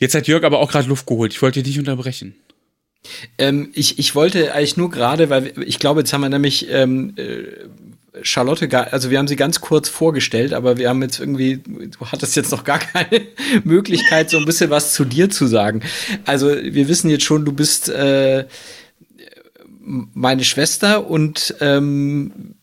Jetzt 0.00 0.14
hat 0.14 0.26
Jörg 0.26 0.42
aber 0.44 0.58
auch 0.58 0.70
gerade 0.70 0.88
Luft 0.88 1.06
geholt. 1.06 1.32
Ich 1.32 1.42
wollte 1.42 1.62
dich 1.62 1.76
nicht 1.76 1.78
unterbrechen. 1.78 2.34
Ähm, 3.38 3.70
ich, 3.74 3.98
ich 3.98 4.14
wollte 4.14 4.54
eigentlich 4.54 4.76
nur 4.76 4.90
gerade, 4.90 5.30
weil 5.30 5.52
ich 5.64 5.78
glaube, 5.78 6.00
jetzt 6.00 6.12
haben 6.12 6.22
wir 6.22 6.28
nämlich 6.28 6.68
ähm, 6.70 7.14
äh, 8.12 8.18
Charlotte, 8.22 8.92
also 8.92 9.10
wir 9.10 9.18
haben 9.18 9.28
sie 9.28 9.36
ganz 9.36 9.60
kurz 9.60 9.88
vorgestellt, 9.88 10.52
aber 10.52 10.78
wir 10.78 10.88
haben 10.88 11.02
jetzt 11.02 11.20
irgendwie, 11.20 11.58
du 11.58 12.06
hattest 12.06 12.36
jetzt 12.36 12.50
noch 12.50 12.64
gar 12.64 12.78
keine 12.78 13.22
Möglichkeit, 13.64 14.30
so 14.30 14.38
ein 14.38 14.44
bisschen 14.44 14.70
was 14.70 14.94
zu 14.94 15.04
dir 15.04 15.30
zu 15.30 15.46
sagen. 15.46 15.82
Also 16.24 16.48
wir 16.48 16.88
wissen 16.88 17.10
jetzt 17.10 17.24
schon, 17.24 17.44
du 17.44 17.52
bist 17.52 17.88
äh, 17.88 18.46
meine 19.84 20.44
Schwester 20.44 21.08
und 21.08 21.54
ähm, 21.60 22.54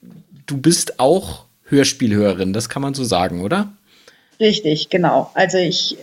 du 0.45 0.57
bist 0.57 0.99
auch 0.99 1.45
Hörspielhörerin, 1.65 2.53
das 2.53 2.69
kann 2.69 2.81
man 2.81 2.93
so 2.93 3.03
sagen, 3.03 3.41
oder? 3.41 3.71
Richtig, 4.39 4.89
genau. 4.89 5.29
Also 5.33 5.57
ich, 5.57 5.97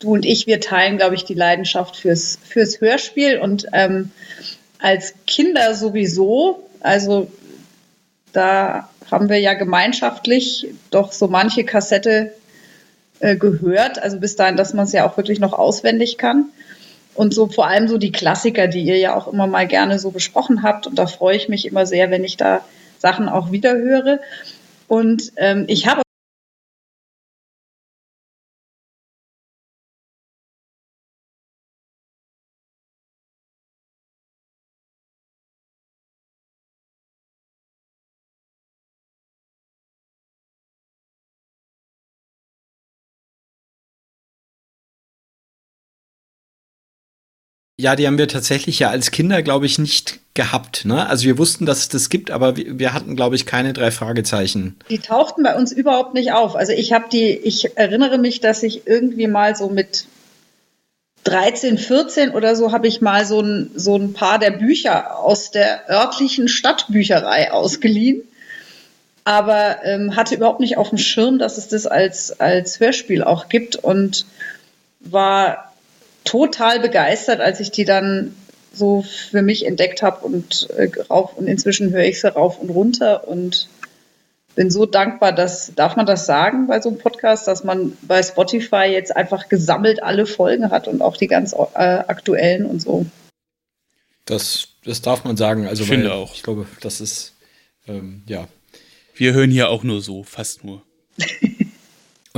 du 0.00 0.12
und 0.12 0.26
ich, 0.26 0.46
wir 0.46 0.60
teilen, 0.60 0.98
glaube 0.98 1.14
ich, 1.14 1.24
die 1.24 1.34
Leidenschaft 1.34 1.96
fürs, 1.96 2.38
fürs 2.44 2.80
Hörspiel 2.80 3.38
und 3.38 3.66
ähm, 3.72 4.10
als 4.78 5.14
Kinder 5.26 5.74
sowieso. 5.74 6.68
Also 6.80 7.30
da 8.38 8.88
haben 9.10 9.28
wir 9.28 9.40
ja 9.40 9.54
gemeinschaftlich 9.54 10.68
doch 10.90 11.12
so 11.12 11.28
manche 11.28 11.64
Kassette 11.64 12.32
äh, 13.20 13.36
gehört, 13.36 14.00
also 14.00 14.20
bis 14.20 14.36
dahin, 14.36 14.56
dass 14.56 14.74
man 14.74 14.86
es 14.86 14.92
ja 14.92 15.08
auch 15.08 15.16
wirklich 15.16 15.40
noch 15.40 15.52
auswendig 15.52 16.18
kann. 16.18 16.46
Und 17.14 17.34
so 17.34 17.48
vor 17.48 17.66
allem 17.66 17.88
so 17.88 17.98
die 17.98 18.12
Klassiker, 18.12 18.68
die 18.68 18.82
ihr 18.82 18.96
ja 18.96 19.16
auch 19.16 19.26
immer 19.26 19.48
mal 19.48 19.66
gerne 19.66 19.98
so 19.98 20.12
besprochen 20.12 20.62
habt. 20.62 20.86
Und 20.86 20.96
da 21.00 21.06
freue 21.06 21.36
ich 21.36 21.48
mich 21.48 21.66
immer 21.66 21.84
sehr, 21.84 22.12
wenn 22.12 22.22
ich 22.22 22.36
da 22.36 22.60
Sachen 22.98 23.28
auch 23.28 23.50
wieder 23.50 23.72
höre. 23.76 24.20
Und 24.86 25.32
ähm, 25.36 25.64
ich 25.66 25.88
habe 25.88 26.02
Ja, 47.80 47.94
die 47.94 48.08
haben 48.08 48.18
wir 48.18 48.26
tatsächlich 48.26 48.80
ja 48.80 48.90
als 48.90 49.12
Kinder, 49.12 49.40
glaube 49.42 49.66
ich, 49.66 49.78
nicht 49.78 50.18
gehabt. 50.34 50.84
Ne? 50.84 51.08
Also 51.08 51.26
wir 51.26 51.38
wussten, 51.38 51.64
dass 51.64 51.78
es 51.78 51.88
das 51.88 52.08
gibt, 52.08 52.32
aber 52.32 52.56
wir, 52.56 52.92
hatten, 52.92 53.14
glaube 53.14 53.36
ich, 53.36 53.46
keine 53.46 53.72
drei 53.72 53.92
Fragezeichen. 53.92 54.76
Die 54.90 54.98
tauchten 54.98 55.44
bei 55.44 55.54
uns 55.56 55.70
überhaupt 55.70 56.14
nicht 56.14 56.32
auf. 56.32 56.56
Also 56.56 56.72
ich 56.72 56.92
habe 56.92 57.04
die, 57.12 57.30
ich 57.30 57.76
erinnere 57.76 58.18
mich, 58.18 58.40
dass 58.40 58.64
ich 58.64 58.88
irgendwie 58.88 59.28
mal 59.28 59.54
so 59.54 59.68
mit 59.68 60.06
13, 61.22 61.78
14 61.78 62.30
oder 62.30 62.56
so 62.56 62.72
habe 62.72 62.88
ich 62.88 63.00
mal 63.00 63.24
so 63.24 63.40
ein, 63.40 63.70
so 63.76 63.96
ein 63.96 64.12
paar 64.12 64.40
der 64.40 64.50
Bücher 64.50 65.16
aus 65.16 65.52
der 65.52 65.88
örtlichen 65.88 66.48
Stadtbücherei 66.48 67.52
ausgeliehen. 67.52 68.22
Aber 69.22 69.84
ähm, 69.84 70.16
hatte 70.16 70.34
überhaupt 70.34 70.60
nicht 70.60 70.78
auf 70.78 70.88
dem 70.88 70.98
Schirm, 70.98 71.38
dass 71.38 71.58
es 71.58 71.68
das 71.68 71.86
als, 71.86 72.40
als 72.40 72.80
Hörspiel 72.80 73.22
auch 73.22 73.48
gibt 73.48 73.76
und 73.76 74.26
war 75.00 75.67
total 76.28 76.80
begeistert, 76.80 77.40
als 77.40 77.60
ich 77.60 77.70
die 77.70 77.84
dann 77.84 78.34
so 78.72 79.02
für 79.02 79.42
mich 79.42 79.66
entdeckt 79.66 80.02
habe 80.02 80.24
und 80.24 80.68
äh, 80.76 80.90
rauf 81.10 81.36
und 81.36 81.46
inzwischen 81.46 81.90
höre 81.90 82.04
ich 82.04 82.20
sie 82.20 82.32
rauf 82.32 82.58
und 82.58 82.70
runter 82.70 83.26
und 83.26 83.68
bin 84.54 84.70
so 84.70 84.86
dankbar, 84.86 85.32
dass, 85.32 85.72
darf 85.74 85.96
man 85.96 86.04
das 86.04 86.26
sagen 86.26 86.66
bei 86.66 86.80
so 86.80 86.88
einem 86.88 86.98
Podcast, 86.98 87.46
dass 87.46 87.64
man 87.64 87.96
bei 88.02 88.22
Spotify 88.22 88.86
jetzt 88.90 89.16
einfach 89.16 89.48
gesammelt 89.48 90.02
alle 90.02 90.26
Folgen 90.26 90.70
hat 90.70 90.88
und 90.88 91.00
auch 91.00 91.16
die 91.16 91.28
ganz 91.28 91.52
äh, 91.52 91.78
aktuellen 91.78 92.66
und 92.66 92.82
so. 92.82 93.06
Das, 94.24 94.68
das 94.84 95.00
darf 95.00 95.24
man 95.24 95.36
sagen. 95.36 95.66
Also, 95.66 95.84
ich 95.84 95.88
finde 95.88 96.12
auch. 96.12 96.34
Ich 96.34 96.42
glaube, 96.42 96.66
das 96.80 97.00
ist, 97.00 97.34
ähm, 97.86 98.22
ja. 98.26 98.48
Wir 99.14 99.32
hören 99.32 99.50
hier 99.50 99.70
auch 99.70 99.84
nur 99.84 100.02
so, 100.02 100.22
fast 100.22 100.64
nur. 100.64 100.82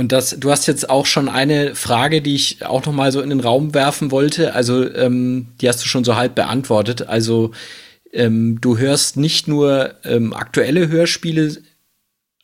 Und 0.01 0.11
das, 0.11 0.31
du 0.39 0.49
hast 0.49 0.65
jetzt 0.65 0.89
auch 0.89 1.05
schon 1.05 1.29
eine 1.29 1.75
Frage, 1.75 2.23
die 2.23 2.33
ich 2.33 2.65
auch 2.65 2.83
noch 2.87 2.91
mal 2.91 3.11
so 3.11 3.21
in 3.21 3.29
den 3.29 3.39
Raum 3.39 3.75
werfen 3.75 4.09
wollte. 4.09 4.55
Also 4.55 4.91
ähm, 4.95 5.49
die 5.61 5.69
hast 5.69 5.83
du 5.83 5.87
schon 5.87 6.03
so 6.03 6.15
halb 6.15 6.33
beantwortet. 6.33 7.03
Also 7.07 7.51
ähm, 8.11 8.59
du 8.59 8.79
hörst 8.79 9.15
nicht 9.15 9.47
nur 9.47 9.93
ähm, 10.03 10.33
aktuelle 10.33 10.87
Hörspiele, 10.87 11.57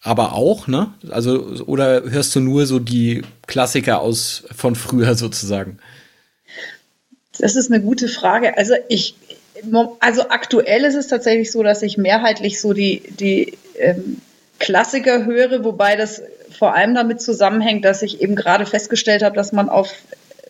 aber 0.03 0.33
auch, 0.33 0.67
ne? 0.67 0.93
Also 1.09 1.63
oder 1.65 2.03
hörst 2.03 2.35
du 2.35 2.41
nur 2.41 2.67
so 2.67 2.77
die 2.77 3.23
Klassiker 3.47 4.01
aus 4.01 4.43
von 4.55 4.75
früher 4.75 5.15
sozusagen? 5.15 5.79
Das 7.39 7.55
ist 7.55 7.71
eine 7.71 7.81
gute 7.81 8.07
Frage. 8.07 8.55
Also 8.55 8.75
ich, 8.87 9.15
also 9.99 10.29
aktuell 10.29 10.83
ist 10.83 10.93
es 10.93 11.07
tatsächlich 11.07 11.51
so, 11.51 11.63
dass 11.63 11.81
ich 11.81 11.97
mehrheitlich 11.97 12.61
so 12.61 12.73
die 12.73 13.01
die 13.19 13.57
ähm, 13.79 14.21
Klassiker 14.59 15.25
höre, 15.25 15.63
wobei 15.63 15.95
das 15.95 16.21
vor 16.51 16.75
allem 16.75 16.95
damit 16.95 17.21
zusammenhängt, 17.21 17.85
dass 17.85 18.01
ich 18.01 18.21
eben 18.21 18.35
gerade 18.35 18.65
festgestellt 18.65 19.23
habe, 19.23 19.35
dass 19.35 19.51
man 19.51 19.69
auf 19.69 19.93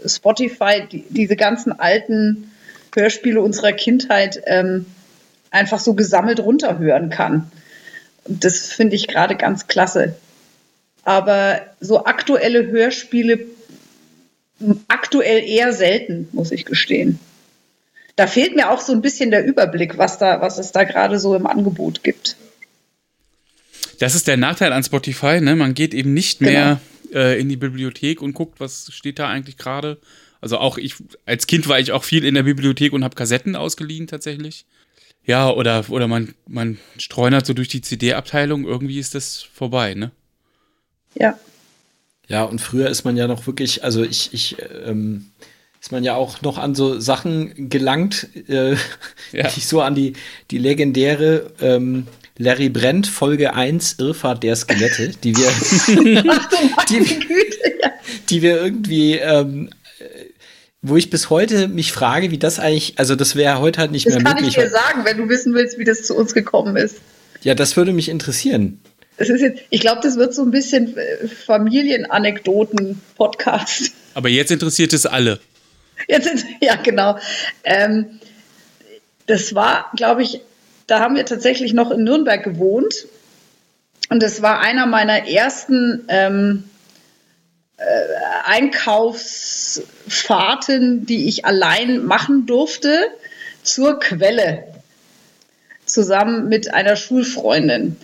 Spotify 0.05 0.87
die, 0.91 1.05
diese 1.09 1.35
ganzen 1.35 1.77
alten 1.79 2.51
Hörspiele 2.95 3.41
unserer 3.41 3.73
Kindheit 3.73 4.41
ähm, 4.45 4.85
einfach 5.51 5.79
so 5.79 5.93
gesammelt 5.93 6.39
runterhören 6.39 7.09
kann. 7.09 7.51
Und 8.25 8.43
das 8.43 8.67
finde 8.67 8.95
ich 8.95 9.07
gerade 9.07 9.35
ganz 9.35 9.67
klasse. 9.67 10.15
Aber 11.03 11.61
so 11.79 12.05
aktuelle 12.05 12.67
Hörspiele 12.67 13.39
aktuell 14.87 15.43
eher 15.43 15.73
selten, 15.73 16.27
muss 16.31 16.51
ich 16.51 16.65
gestehen. 16.65 17.19
Da 18.15 18.25
fehlt 18.25 18.55
mir 18.55 18.71
auch 18.71 18.81
so 18.81 18.93
ein 18.93 19.01
bisschen 19.01 19.29
der 19.29 19.45
Überblick, 19.45 19.97
was 19.97 20.17
da, 20.17 20.41
was 20.41 20.57
es 20.57 20.71
da 20.71 20.83
gerade 20.83 21.19
so 21.19 21.35
im 21.35 21.45
Angebot 21.45 22.03
gibt. 22.03 22.35
Das 23.99 24.15
ist 24.15 24.27
der 24.27 24.37
Nachteil 24.37 24.73
an 24.73 24.83
Spotify, 24.83 25.41
ne? 25.41 25.55
Man 25.55 25.73
geht 25.73 25.93
eben 25.93 26.13
nicht 26.13 26.41
mehr 26.41 26.79
genau. 27.11 27.19
äh, 27.19 27.39
in 27.39 27.49
die 27.49 27.57
Bibliothek 27.57 28.21
und 28.21 28.33
guckt, 28.33 28.59
was 28.59 28.91
steht 28.93 29.19
da 29.19 29.27
eigentlich 29.27 29.57
gerade. 29.57 29.97
Also 30.39 30.57
auch 30.59 30.77
ich, 30.77 30.95
als 31.25 31.47
Kind 31.47 31.67
war 31.67 31.79
ich 31.79 31.91
auch 31.91 32.03
viel 32.03 32.23
in 32.23 32.35
der 32.35 32.43
Bibliothek 32.43 32.93
und 32.93 33.03
habe 33.03 33.15
Kassetten 33.15 33.55
ausgeliehen 33.55 34.07
tatsächlich. 34.07 34.65
Ja, 35.25 35.49
oder, 35.49 35.85
oder 35.89 36.07
man, 36.07 36.35
man 36.47 36.77
streunert 36.97 37.45
so 37.45 37.53
durch 37.53 37.67
die 37.67 37.81
CD-Abteilung, 37.81 38.65
irgendwie 38.65 38.99
ist 38.99 39.13
das 39.15 39.41
vorbei, 39.41 39.93
ne? 39.93 40.11
Ja. 41.15 41.37
Ja, 42.29 42.43
und 42.43 42.59
früher 42.59 42.89
ist 42.89 43.03
man 43.03 43.17
ja 43.17 43.27
noch 43.27 43.47
wirklich, 43.47 43.83
also 43.83 44.03
ich, 44.03 44.33
ich, 44.33 44.57
ähm, 44.85 45.31
ist 45.81 45.91
man 45.91 46.03
ja 46.03 46.15
auch 46.15 46.41
noch 46.41 46.57
an 46.57 46.75
so 46.75 46.99
Sachen 46.99 47.69
gelangt, 47.69 48.27
äh, 48.49 48.75
Ja. 49.31 49.47
die 49.49 49.59
so 49.59 49.81
an 49.81 49.95
die, 49.95 50.13
die 50.51 50.57
legendäre 50.57 51.51
ähm, 51.61 52.07
Larry 52.37 52.69
Brent 52.69 53.07
Folge 53.07 53.53
1 53.53 53.95
Irrfahrt 53.99 54.43
der 54.43 54.55
Skelette, 54.55 55.09
die 55.23 55.35
wir, 55.35 55.45
ja. 56.23 56.39
die 58.29 58.41
wir 58.41 58.61
irgendwie, 58.61 59.15
ähm, 59.15 59.69
äh, 59.99 60.03
wo 60.81 60.95
ich 60.97 61.09
bis 61.09 61.29
heute 61.29 61.67
mich 61.67 61.91
frage, 61.91 62.31
wie 62.31 62.37
das 62.37 62.59
eigentlich, 62.59 62.93
also 62.97 63.15
das 63.15 63.35
wäre 63.35 63.59
heute 63.59 63.79
halt 63.79 63.91
nicht 63.91 64.05
Das 64.05 64.13
mehr 64.15 64.23
kann 64.23 64.35
möglich. 64.35 64.57
ich 64.57 64.63
dir 64.63 64.69
sagen, 64.69 65.03
wenn 65.03 65.17
du 65.17 65.27
wissen 65.29 65.53
willst, 65.53 65.77
wie 65.79 65.83
das 65.83 66.03
zu 66.03 66.15
uns 66.15 66.33
gekommen 66.33 66.77
ist. 66.77 66.97
Ja, 67.41 67.55
das 67.55 67.75
würde 67.75 67.91
mich 67.93 68.09
interessieren. 68.09 68.79
Das 69.17 69.29
ist 69.29 69.41
jetzt, 69.41 69.61
ich 69.71 69.81
glaube, 69.81 70.01
das 70.03 70.17
wird 70.17 70.35
so 70.35 70.43
ein 70.43 70.51
bisschen 70.51 70.95
äh, 70.95 71.27
Familienanekdoten-Podcast. 71.27 73.91
Aber 74.13 74.29
jetzt 74.29 74.51
interessiert 74.51 74.93
es 74.93 75.07
alle. 75.07 75.39
Jetzt 76.07 76.45
ja, 76.61 76.75
genau. 76.75 77.17
Ähm, 77.63 78.19
das 79.25 79.55
war, 79.55 79.91
glaube 79.95 80.21
ich, 80.23 80.41
da 80.87 80.99
haben 80.99 81.15
wir 81.15 81.25
tatsächlich 81.25 81.73
noch 81.73 81.91
in 81.91 82.03
Nürnberg 82.03 82.43
gewohnt. 82.43 83.05
Und 84.09 84.23
das 84.23 84.41
war 84.41 84.61
einer 84.61 84.85
meiner 84.85 85.27
ersten 85.27 86.05
ähm, 86.07 86.63
äh, 87.75 87.83
Einkaufsfahrten, 88.45 91.05
die 91.05 91.27
ich 91.27 91.43
allein 91.45 92.05
machen 92.05 92.45
durfte, 92.45 93.09
zur 93.63 93.99
Quelle. 93.99 94.63
Zusammen 95.85 96.47
mit 96.49 96.73
einer 96.73 96.95
Schulfreundin. 96.95 97.97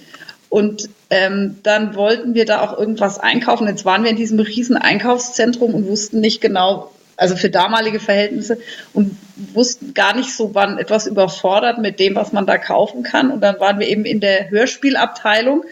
Und 0.50 0.90
ähm, 1.10 1.60
dann 1.64 1.96
wollten 1.96 2.36
wir 2.36 2.46
da 2.46 2.62
auch 2.62 2.78
irgendwas 2.78 3.20
einkaufen. 3.20 3.68
Jetzt 3.68 3.86
waren 3.86 4.04
wir 4.04 4.12
in 4.12 4.18
diesem 4.18 4.40
riesen 4.40 4.78
Einkaufszentrum 4.78 5.74
und 5.74 5.88
wussten 5.88 6.20
nicht 6.20 6.42
genau, 6.42 6.92
also 7.18 7.36
für 7.36 7.50
damalige 7.50 8.00
Verhältnisse 8.00 8.58
und 8.94 9.18
wussten 9.54 9.94
gar 9.94 10.16
nicht 10.16 10.36
so, 10.36 10.56
waren 10.56 10.78
etwas 10.78 11.06
überfordert 11.08 11.78
mit 11.78 12.00
dem, 12.00 12.16
was 12.16 12.32
man 12.34 12.46
da 12.46 12.58
kaufen 12.58 13.04
kann. 13.04 13.32
Und 13.32 13.42
dann 13.42 13.60
waren 13.60 13.80
wir 13.80 13.88
eben 13.88 14.06
in 14.06 14.20
der 14.20 14.50
Hörspielabteilung. 14.50 15.64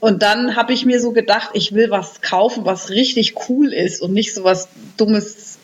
Und 0.00 0.22
dann 0.22 0.56
habe 0.56 0.72
ich 0.74 0.84
mir 0.84 1.00
so 1.00 1.12
gedacht, 1.12 1.50
ich 1.54 1.72
will 1.72 1.90
was 1.90 2.20
kaufen, 2.20 2.66
was 2.66 2.90
richtig 2.90 3.34
cool 3.48 3.72
ist 3.72 4.02
und 4.02 4.12
nicht 4.12 4.34
so 4.34 4.44
was 4.44 4.68
Dummes, 4.98 5.58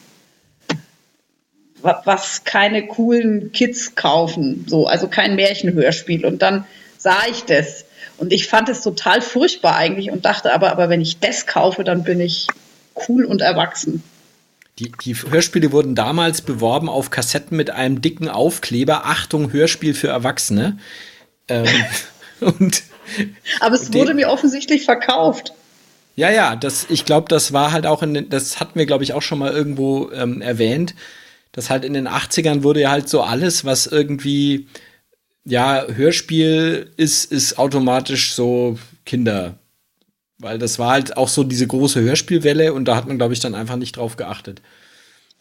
wa- 1.82 2.00
was 2.06 2.44
keine 2.44 2.86
coolen 2.86 3.52
Kids 3.52 3.94
kaufen. 3.94 4.64
So, 4.68 4.86
also 4.86 5.08
kein 5.08 5.34
Märchenhörspiel. 5.36 6.24
Und 6.24 6.40
dann 6.40 6.64
sah 6.96 7.26
ich 7.30 7.44
das. 7.44 7.84
Und 8.16 8.32
ich 8.32 8.48
fand 8.48 8.68
es 8.68 8.82
total 8.82 9.20
furchtbar 9.20 9.76
eigentlich 9.76 10.10
und 10.10 10.24
dachte 10.24 10.52
aber, 10.52 10.72
aber 10.72 10.88
wenn 10.88 11.00
ich 11.00 11.20
das 11.20 11.46
kaufe, 11.46 11.84
dann 11.84 12.04
bin 12.04 12.20
ich 12.20 12.46
cool 13.08 13.24
und 13.24 13.40
erwachsen. 13.42 14.02
Die, 14.78 14.92
die 15.04 15.14
Hörspiele 15.14 15.72
wurden 15.72 15.94
damals 15.94 16.40
beworben 16.42 16.88
auf 16.88 17.10
Kassetten 17.10 17.56
mit 17.56 17.70
einem 17.70 18.00
dicken 18.00 18.28
Aufkleber. 18.28 19.04
Achtung, 19.04 19.52
Hörspiel 19.52 19.92
für 19.94 20.08
Erwachsene. 20.08 20.78
Ähm, 21.48 21.66
und 22.40 22.82
Aber 23.60 23.74
es 23.74 23.86
Und 23.86 23.94
den- 23.94 24.00
wurde 24.00 24.14
mir 24.14 24.28
offensichtlich 24.30 24.84
verkauft. 24.84 25.52
ja, 26.16 26.30
ja, 26.30 26.56
das, 26.56 26.86
ich 26.88 27.04
glaube, 27.04 27.28
das 27.28 27.52
war 27.52 27.72
halt 27.72 27.86
auch 27.86 28.02
in 28.02 28.14
den, 28.14 28.28
das 28.30 28.58
hatten 28.60 28.78
wir, 28.78 28.86
glaube 28.86 29.04
ich, 29.04 29.12
auch 29.12 29.22
schon 29.22 29.38
mal 29.38 29.52
irgendwo 29.52 30.10
ähm, 30.12 30.40
erwähnt, 30.40 30.94
dass 31.52 31.68
halt 31.68 31.84
in 31.84 31.92
den 31.92 32.08
80ern 32.08 32.62
wurde 32.62 32.80
ja 32.80 32.90
halt 32.90 33.08
so 33.08 33.22
alles, 33.22 33.64
was 33.64 33.86
irgendwie, 33.86 34.68
ja, 35.44 35.84
Hörspiel 35.88 36.90
ist, 36.96 37.30
ist 37.30 37.58
automatisch 37.58 38.34
so 38.34 38.78
Kinder. 39.04 39.58
Weil 40.40 40.58
das 40.58 40.78
war 40.78 40.92
halt 40.92 41.16
auch 41.16 41.28
so 41.28 41.44
diese 41.44 41.66
große 41.66 42.00
Hörspielwelle 42.00 42.72
und 42.72 42.86
da 42.86 42.96
hat 42.96 43.06
man, 43.06 43.18
glaube 43.18 43.34
ich, 43.34 43.40
dann 43.40 43.54
einfach 43.54 43.76
nicht 43.76 43.96
drauf 43.96 44.16
geachtet. 44.16 44.62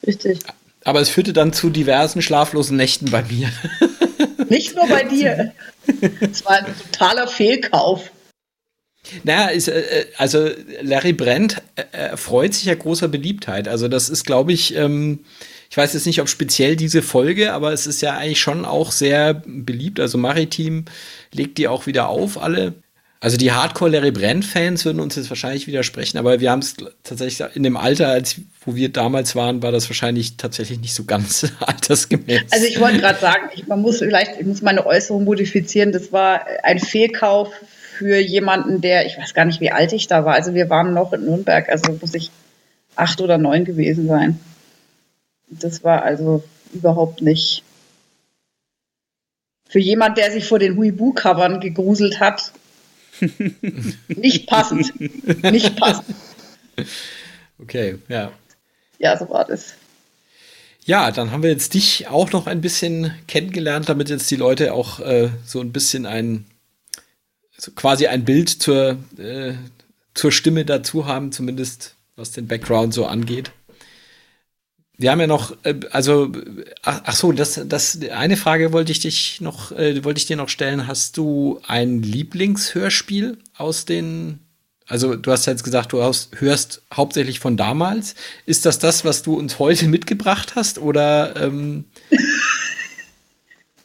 Richtig. 0.05 0.39
Aber 0.83 1.01
es 1.01 1.09
führte 1.09 1.33
dann 1.33 1.53
zu 1.53 1.69
diversen 1.69 2.21
schlaflosen 2.21 2.77
Nächten 2.77 3.09
bei 3.11 3.23
mir. 3.23 3.51
Nicht 4.49 4.75
nur 4.75 4.87
bei 4.87 5.03
dir. 5.03 5.53
Es 6.31 6.45
war 6.45 6.53
ein 6.53 6.65
totaler 6.91 7.27
Fehlkauf. 7.27 8.11
Naja, 9.23 9.47
ist, 9.47 9.67
äh, 9.67 9.79
äh, 9.79 10.05
also 10.17 10.49
Larry 10.81 11.13
Brent 11.13 11.61
äh, 11.75 11.83
erfreut 11.91 12.53
sich 12.53 12.65
ja 12.65 12.75
großer 12.75 13.07
Beliebtheit. 13.07 13.67
Also 13.67 13.87
das 13.87 14.09
ist, 14.09 14.25
glaube 14.25 14.53
ich, 14.53 14.75
ähm, 14.75 15.19
ich 15.69 15.77
weiß 15.77 15.93
jetzt 15.93 16.05
nicht, 16.05 16.21
ob 16.21 16.29
speziell 16.29 16.75
diese 16.75 17.01
Folge, 17.01 17.53
aber 17.53 17.73
es 17.73 17.87
ist 17.87 18.01
ja 18.01 18.17
eigentlich 18.17 18.41
schon 18.41 18.65
auch 18.65 18.91
sehr 18.91 19.33
beliebt. 19.45 19.99
Also 19.99 20.17
Maritim 20.17 20.85
legt 21.31 21.57
die 21.57 21.67
auch 21.67 21.85
wieder 21.85 22.09
auf, 22.09 22.41
alle. 22.41 22.73
Also 23.21 23.35
die 23.35 23.51
Hardcore 23.51 23.91
Larry 23.91 24.11
Brent-Fans 24.11 24.85
würden 24.85 25.01
uns 25.01 25.17
jetzt 25.17 25.29
wahrscheinlich 25.29 25.67
widersprechen, 25.67 26.17
aber 26.17 26.39
wir 26.39 26.51
haben 26.51 26.59
es 26.59 26.77
tatsächlich 27.03 27.45
in 27.53 27.63
dem 27.63 27.75
Alter, 27.75 28.07
als 28.07 28.37
wo 28.61 28.75
wir 28.75 28.89
damals 28.89 29.35
waren, 29.35 29.61
war 29.61 29.73
das 29.73 29.89
wahrscheinlich 29.89 30.37
tatsächlich 30.37 30.79
nicht 30.79 30.93
so 30.93 31.03
ganz 31.03 31.51
altersgemäß. 31.59 32.43
Also 32.51 32.65
ich 32.65 32.79
wollte 32.79 32.99
gerade 32.99 33.19
sagen, 33.19 33.49
ich, 33.53 33.67
man 33.67 33.81
muss 33.81 33.99
vielleicht, 33.99 34.39
ich 34.39 34.45
muss 34.45 34.61
meine 34.61 34.85
Äußerung 34.85 35.25
modifizieren. 35.25 35.91
Das 35.91 36.13
war 36.13 36.45
ein 36.63 36.79
Fehlkauf 36.79 37.49
für 37.97 38.17
jemanden, 38.19 38.79
der, 38.79 39.05
ich 39.05 39.17
weiß 39.17 39.33
gar 39.33 39.43
nicht, 39.43 39.59
wie 39.59 39.71
alt 39.71 39.91
ich 39.91 40.07
da 40.07 40.23
war. 40.23 40.35
Also 40.35 40.53
wir 40.53 40.69
waren 40.69 40.93
noch 40.93 41.11
in 41.11 41.25
Nürnberg, 41.25 41.67
also 41.67 41.91
muss 41.99 42.13
ich 42.13 42.31
acht 42.95 43.19
oder 43.19 43.37
neun 43.37 43.65
gewesen 43.65 44.07
sein. 44.07 44.39
Das 45.49 45.83
war 45.83 46.03
also 46.03 46.41
überhaupt 46.73 47.21
nicht. 47.21 47.63
Für 49.67 49.79
jemand, 49.79 50.17
der 50.17 50.31
sich 50.31 50.45
vor 50.45 50.59
den 50.59 50.77
Huibu-Covern 50.77 51.59
gegruselt 51.59 52.21
hat, 52.21 52.53
nicht 54.07 54.47
passend. 54.47 54.91
Nicht 55.43 55.75
passend. 55.75 56.15
okay, 57.61 57.97
ja. 58.07 58.31
Ja, 58.99 59.17
so 59.17 59.29
war 59.29 59.45
das. 59.45 59.75
Ja, 60.85 61.11
dann 61.11 61.31
haben 61.31 61.43
wir 61.43 61.51
jetzt 61.51 61.73
dich 61.73 62.07
auch 62.07 62.31
noch 62.31 62.47
ein 62.47 62.61
bisschen 62.61 63.13
kennengelernt, 63.27 63.89
damit 63.89 64.09
jetzt 64.09 64.29
die 64.31 64.35
Leute 64.35 64.73
auch 64.73 64.99
äh, 64.99 65.29
so 65.45 65.61
ein 65.61 65.71
bisschen 65.71 66.05
ein, 66.05 66.45
so 67.57 67.71
quasi 67.71 68.07
ein 68.07 68.25
Bild 68.25 68.49
zur, 68.49 68.97
äh, 69.17 69.53
zur 70.13 70.31
Stimme 70.31 70.65
dazu 70.65 71.05
haben, 71.05 71.31
zumindest 71.31 71.95
was 72.15 72.31
den 72.31 72.47
Background 72.47 72.93
so 72.93 73.05
angeht. 73.05 73.51
Wir 74.99 75.11
haben 75.11 75.21
ja 75.21 75.27
noch, 75.27 75.55
äh, 75.63 75.75
also, 75.91 76.29
ach, 76.83 77.01
ach 77.05 77.15
so, 77.15 77.31
das, 77.31 77.61
das, 77.65 77.99
eine 78.11 78.35
Frage 78.35 78.73
wollte 78.73 78.91
ich 78.91 78.99
dich 78.99 79.39
noch, 79.39 79.71
äh, 79.71 80.03
wollte 80.03 80.19
ich 80.19 80.25
dir 80.25 80.35
noch 80.35 80.49
stellen. 80.49 80.87
Hast 80.87 81.15
du 81.15 81.61
ein 81.65 82.03
Lieblingshörspiel 82.03 83.37
aus 83.57 83.85
den, 83.85 84.39
also 84.87 85.15
du 85.15 85.31
hast 85.31 85.45
jetzt 85.45 85.63
gesagt, 85.63 85.93
du 85.93 86.03
hast, 86.03 86.41
hörst 86.41 86.81
hauptsächlich 86.93 87.39
von 87.39 87.55
damals. 87.55 88.15
Ist 88.45 88.65
das 88.65 88.77
das, 88.77 89.05
was 89.05 89.23
du 89.23 89.35
uns 89.35 89.57
heute 89.57 89.87
mitgebracht 89.87 90.55
hast 90.55 90.79
oder? 90.79 91.33
Ähm, 91.37 91.85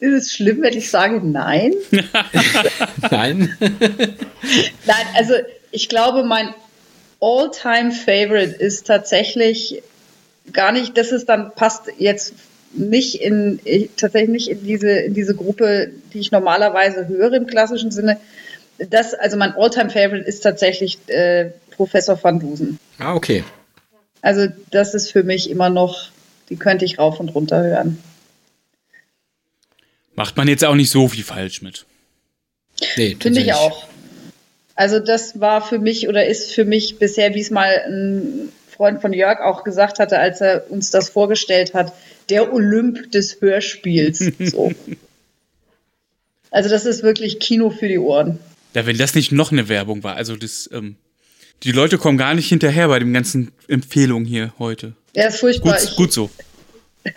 Ist 0.01 0.13
es 0.13 0.33
schlimm, 0.33 0.61
wenn 0.61 0.77
ich 0.77 0.91
sage 0.91 1.21
nein? 1.25 1.73
nein. 3.09 3.55
Nein, 3.59 5.07
also 5.15 5.33
ich 5.71 5.87
glaube, 5.87 6.25
mein 6.25 6.53
All-Time-Favorite 7.21 8.55
ist 8.55 8.85
tatsächlich 8.85 9.81
gar 10.53 10.71
nicht, 10.71 10.97
das 10.97 11.11
ist 11.11 11.27
dann 11.27 11.51
passt 11.53 11.83
jetzt 11.97 12.33
nicht 12.73 13.21
in 13.21 13.59
ich- 13.63 13.89
tatsächlich 13.97 14.29
nicht 14.31 14.47
in 14.49 14.63
diese 14.65 14.89
in 14.91 15.13
diese 15.13 15.35
Gruppe, 15.35 15.91
die 16.13 16.19
ich 16.19 16.31
normalerweise 16.31 17.07
höre 17.07 17.33
im 17.33 17.47
klassischen 17.47 17.91
Sinne. 17.91 18.19
Das 18.77 19.13
also 19.13 19.37
mein 19.37 19.53
All-Time-Favorite 19.55 20.25
ist 20.27 20.41
tatsächlich 20.41 20.97
äh, 21.07 21.51
Professor 21.71 22.21
van 22.21 22.39
Dusen. 22.39 22.79
ah, 22.99 23.13
okay. 23.15 23.43
Also 24.21 24.47
das 24.71 24.93
ist 24.95 25.11
für 25.11 25.23
mich 25.23 25.49
immer 25.49 25.69
noch, 25.69 26.09
die 26.49 26.55
könnte 26.57 26.83
ich 26.85 26.97
rauf 26.99 27.19
und 27.19 27.29
runter 27.29 27.61
hören. 27.63 28.01
Macht 30.15 30.37
man 30.37 30.47
jetzt 30.47 30.63
auch 30.65 30.75
nicht 30.75 30.89
so 30.89 31.07
viel 31.07 31.23
falsch 31.23 31.61
mit. 31.61 31.85
Nee, 32.97 33.15
Finde 33.19 33.41
ich 33.41 33.53
auch. 33.53 33.87
Also 34.75 34.99
das 34.99 35.39
war 35.39 35.61
für 35.65 35.79
mich 35.79 36.07
oder 36.09 36.25
ist 36.25 36.51
für 36.53 36.65
mich 36.65 36.97
bisher, 36.99 37.33
wie 37.35 37.39
es 37.41 37.51
mal 37.51 37.69
ein 37.87 38.51
Freund 38.75 39.01
von 39.01 39.13
Jörg 39.13 39.39
auch 39.39 39.63
gesagt 39.63 39.99
hatte, 39.99 40.19
als 40.19 40.41
er 40.41 40.69
uns 40.69 40.91
das 40.91 41.09
vorgestellt 41.09 41.73
hat, 41.73 41.93
der 42.29 42.51
Olymp 42.53 43.11
des 43.11 43.39
Hörspiels. 43.41 44.19
So. 44.39 44.71
Also 46.51 46.69
das 46.69 46.85
ist 46.85 47.03
wirklich 47.03 47.39
Kino 47.39 47.69
für 47.69 47.87
die 47.87 47.99
Ohren. 47.99 48.39
Ja, 48.73 48.85
wenn 48.85 48.97
das 48.97 49.13
nicht 49.15 49.31
noch 49.31 49.51
eine 49.51 49.67
Werbung 49.69 50.03
war, 50.03 50.15
also 50.15 50.35
das, 50.35 50.69
ähm, 50.73 50.95
die 51.63 51.71
Leute 51.71 51.97
kommen 51.97 52.17
gar 52.17 52.33
nicht 52.33 52.47
hinterher 52.47 52.87
bei 52.87 52.99
den 52.99 53.13
ganzen 53.13 53.51
Empfehlungen 53.67 54.25
hier 54.25 54.53
heute. 54.59 54.93
Ja, 55.15 55.27
ist 55.27 55.39
furchtbar. 55.39 55.73
Gut, 55.73 55.83
Ich, 55.83 55.95
gut 55.95 56.13
so. 56.13 56.29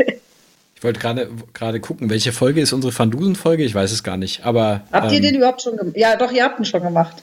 Ich 0.77 0.85
wollte 0.85 1.01
gerade 1.01 1.29
gerade 1.55 1.81
gucken, 1.81 2.09
welche 2.09 2.31
Folge 2.31 2.61
ist 2.61 2.73
unsere 2.73 2.97
Van 2.97 3.11
Dusen 3.11 3.35
Folge? 3.35 3.65
Ich 3.65 3.75
weiß 3.75 3.91
es 3.91 4.05
gar 4.05 4.17
nicht, 4.17 4.45
aber 4.47 4.85
habt 4.93 5.11
ihr 5.11 5.17
ähm, 5.17 5.25
den 5.25 5.35
überhaupt 5.35 5.61
schon 5.61 5.77
gemacht? 5.77 5.97
Ja, 5.97 6.15
doch, 6.15 6.31
ihr 6.31 6.45
habt 6.45 6.61
ihn 6.61 6.65
schon 6.65 6.83
gemacht. 6.85 7.17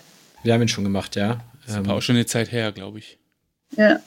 wir 0.43 0.54
haben 0.54 0.62
ihn 0.62 0.67
schon 0.67 0.84
gemacht, 0.84 1.15
ja. 1.15 1.39
Ähm, 1.69 1.88
War 1.88 1.95
auch 1.95 2.02
schon 2.02 2.17
eine 2.17 2.26
Zeit 2.26 2.52
her, 2.52 2.74
glaube 2.74 3.00
ich. 3.00 3.17
Ja. 3.78 4.02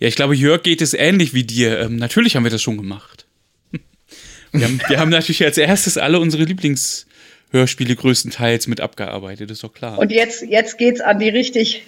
Ja, 0.00 0.08
ich 0.08 0.16
glaube, 0.16 0.34
Jörg 0.34 0.62
geht 0.62 0.80
es 0.82 0.94
ähnlich 0.94 1.34
wie 1.34 1.44
dir. 1.44 1.78
Ähm, 1.80 1.96
natürlich 1.96 2.34
haben 2.34 2.42
wir 2.44 2.50
das 2.50 2.62
schon 2.62 2.76
gemacht. 2.76 3.26
Wir 4.52 4.64
haben, 4.64 4.80
wir 4.88 4.98
haben 4.98 5.10
natürlich 5.10 5.44
als 5.44 5.58
erstes 5.58 5.96
alle 5.96 6.18
unsere 6.18 6.42
Lieblingshörspiele 6.42 7.94
größtenteils 7.94 8.66
mit 8.66 8.80
abgearbeitet, 8.80 9.48
ist 9.52 9.62
doch 9.62 9.72
klar. 9.72 9.96
Und 9.96 10.10
jetzt, 10.10 10.42
jetzt 10.42 10.76
geht's 10.76 11.00
an 11.00 11.20
die 11.20 11.28
richtig 11.28 11.82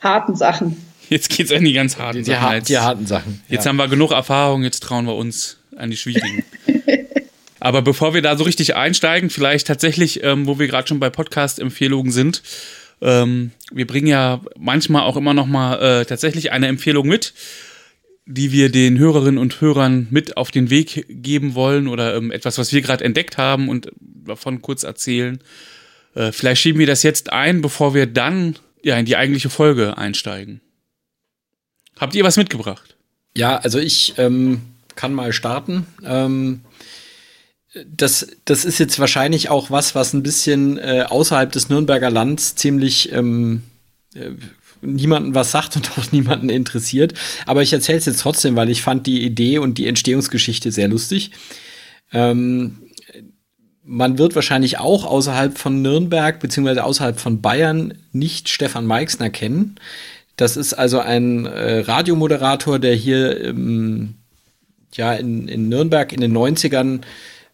harten 0.00 0.34
Sachen. 0.34 0.76
Jetzt 1.10 1.28
geht's 1.28 1.52
an 1.52 1.62
die 1.62 1.72
ganz 1.74 1.98
harten 1.98 2.18
Die, 2.18 2.24
Sachen. 2.24 2.40
har- 2.42 2.54
Jetzt- 2.56 2.68
die 2.70 2.78
harten 2.78 3.06
Sachen. 3.06 3.40
Jetzt 3.48 3.66
ja. 3.66 3.68
haben 3.68 3.76
wir 3.76 3.86
genug 3.86 4.10
Erfahrung, 4.10 4.64
jetzt 4.64 4.80
trauen 4.82 5.04
wir 5.06 5.14
uns 5.14 5.58
an 5.76 5.90
die 5.92 5.96
schwierigen. 5.96 6.42
Aber 7.60 7.82
bevor 7.82 8.14
wir 8.14 8.22
da 8.22 8.36
so 8.36 8.42
richtig 8.42 8.74
einsteigen, 8.74 9.30
vielleicht 9.30 9.68
tatsächlich, 9.68 10.24
ähm, 10.24 10.48
wo 10.48 10.58
wir 10.58 10.66
gerade 10.66 10.88
schon 10.88 10.98
bei 10.98 11.08
Podcast-Empfehlungen 11.10 12.10
sind, 12.10 12.42
ähm, 13.02 13.50
wir 13.72 13.86
bringen 13.86 14.06
ja 14.06 14.40
manchmal 14.56 15.02
auch 15.02 15.16
immer 15.16 15.34
noch 15.34 15.46
mal 15.46 15.76
äh, 15.76 16.04
tatsächlich 16.04 16.52
eine 16.52 16.68
Empfehlung 16.68 17.06
mit, 17.08 17.34
die 18.26 18.52
wir 18.52 18.70
den 18.70 18.98
Hörerinnen 18.98 19.38
und 19.38 19.60
Hörern 19.60 20.06
mit 20.10 20.36
auf 20.36 20.50
den 20.50 20.70
Weg 20.70 21.06
geben 21.08 21.54
wollen 21.54 21.88
oder 21.88 22.16
ähm, 22.16 22.30
etwas, 22.30 22.58
was 22.58 22.72
wir 22.72 22.80
gerade 22.80 23.04
entdeckt 23.04 23.36
haben 23.38 23.68
und 23.68 23.90
davon 24.00 24.62
kurz 24.62 24.84
erzählen. 24.84 25.40
Äh, 26.14 26.30
vielleicht 26.30 26.62
schieben 26.62 26.78
wir 26.78 26.86
das 26.86 27.02
jetzt 27.02 27.32
ein, 27.32 27.60
bevor 27.60 27.94
wir 27.94 28.06
dann 28.06 28.56
ja 28.84 28.96
in 28.96 29.06
die 29.06 29.16
eigentliche 29.16 29.50
Folge 29.50 29.98
einsteigen. 29.98 30.60
Habt 31.98 32.14
ihr 32.14 32.24
was 32.24 32.36
mitgebracht? 32.36 32.96
Ja, 33.36 33.56
also 33.56 33.78
ich 33.78 34.14
ähm, 34.18 34.62
kann 34.94 35.12
mal 35.12 35.32
starten. 35.32 35.86
Ähm, 36.04 36.60
das, 37.86 38.26
das 38.44 38.64
ist 38.64 38.78
jetzt 38.78 38.98
wahrscheinlich 38.98 39.48
auch 39.48 39.70
was, 39.70 39.94
was 39.94 40.12
ein 40.12 40.22
bisschen 40.22 40.78
äh, 40.78 41.04
außerhalb 41.08 41.50
des 41.50 41.68
Nürnberger 41.68 42.10
Lands 42.10 42.54
ziemlich 42.54 43.12
ähm, 43.12 43.62
äh, 44.14 44.30
niemanden 44.82 45.34
was 45.34 45.52
sagt 45.52 45.76
und 45.76 45.90
auch 45.98 46.12
niemanden 46.12 46.50
interessiert. 46.50 47.14
Aber 47.46 47.62
ich 47.62 47.72
erzähle 47.72 47.98
es 47.98 48.06
jetzt 48.06 48.20
trotzdem, 48.20 48.56
weil 48.56 48.68
ich 48.68 48.82
fand 48.82 49.06
die 49.06 49.24
Idee 49.24 49.58
und 49.58 49.78
die 49.78 49.86
Entstehungsgeschichte 49.86 50.70
sehr 50.70 50.88
lustig. 50.88 51.30
Ähm, 52.12 52.78
man 53.84 54.18
wird 54.18 54.34
wahrscheinlich 54.34 54.78
auch 54.78 55.04
außerhalb 55.04 55.58
von 55.58 55.82
Nürnberg 55.82 56.38
beziehungsweise 56.40 56.84
außerhalb 56.84 57.18
von 57.18 57.40
Bayern 57.40 57.94
nicht 58.12 58.48
Stefan 58.48 58.86
Meixner 58.86 59.30
kennen. 59.30 59.76
Das 60.36 60.56
ist 60.56 60.74
also 60.74 61.00
ein 61.00 61.46
äh, 61.46 61.80
Radiomoderator, 61.80 62.78
der 62.78 62.94
hier 62.94 63.42
ähm, 63.42 64.14
ja 64.94 65.14
in, 65.14 65.48
in 65.48 65.68
Nürnberg 65.68 66.12
in 66.12 66.20
den 66.20 66.36
90ern 66.36 67.00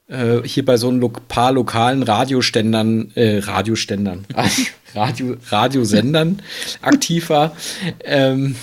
äh, 0.09 0.43
hier 0.45 0.65
bei 0.65 0.77
so 0.77 0.91
ein 0.91 1.01
lo 1.01 1.09
paar 1.09 1.53
lokalen 1.53 2.03
Radioständern, 2.03 3.13
äh, 3.15 3.39
Radioständern, 3.39 4.27
Radio, 4.95 5.37
Radiosendern 5.49 6.43
aktiv 6.83 7.31
war. 7.31 7.55
Ähm, 8.05 8.57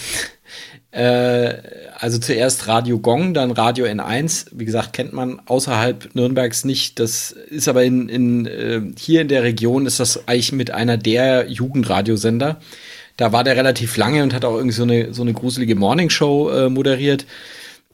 äh, 0.92 1.54
also 1.98 2.20
zuerst 2.20 2.68
Radio 2.68 3.00
Gong, 3.00 3.34
dann 3.34 3.52
Radio 3.52 3.86
N1. 3.86 4.48
Wie 4.52 4.66
gesagt, 4.66 4.94
kennt 4.94 5.14
man 5.14 5.42
außerhalb 5.46 6.16
Nürnbergs 6.16 6.66
nicht. 6.66 7.00
Das 7.00 7.32
ist 7.32 7.68
aber 7.68 7.84
in, 7.84 8.10
in, 8.10 8.46
äh, 8.46 8.82
hier 8.98 9.22
in 9.22 9.28
der 9.28 9.44
Region 9.44 9.86
ist 9.86 10.00
das 10.00 10.28
eigentlich 10.28 10.52
mit 10.52 10.72
einer 10.72 10.98
der 10.98 11.50
Jugendradiosender. 11.50 12.62
Da 13.18 13.32
war 13.32 13.44
der 13.44 13.56
relativ 13.56 13.98
lange 13.98 14.24
und 14.24 14.34
hat 14.34 14.46
auch 14.46 14.56
irgendwie 14.56 14.76
so 14.76 14.84
eine, 14.84 15.14
so 15.14 15.22
eine 15.22 15.34
gruselige 15.34 15.76
Morningshow 15.76 16.50
äh, 16.50 16.70
moderiert. 16.70 17.26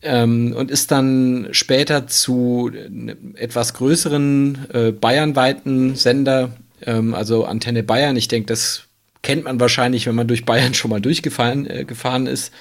Ähm, 0.03 0.53
und 0.55 0.71
ist 0.71 0.91
dann 0.91 1.49
später 1.51 2.07
zu 2.07 2.71
einem 2.73 3.35
etwas 3.35 3.75
größeren 3.75 4.57
äh, 4.73 4.91
bayernweiten 4.91 5.95
Sender, 5.95 6.51
ähm, 6.85 7.13
also 7.13 7.45
Antenne 7.45 7.83
Bayern. 7.83 8.15
Ich 8.15 8.27
denke, 8.27 8.47
das 8.47 8.83
kennt 9.21 9.43
man 9.43 9.59
wahrscheinlich, 9.59 10.07
wenn 10.07 10.15
man 10.15 10.27
durch 10.27 10.45
Bayern 10.45 10.73
schon 10.73 10.89
mal 10.89 11.01
durchgefahren 11.01 11.69
äh, 11.69 11.85
gefahren 11.85 12.25
ist. 12.25 12.51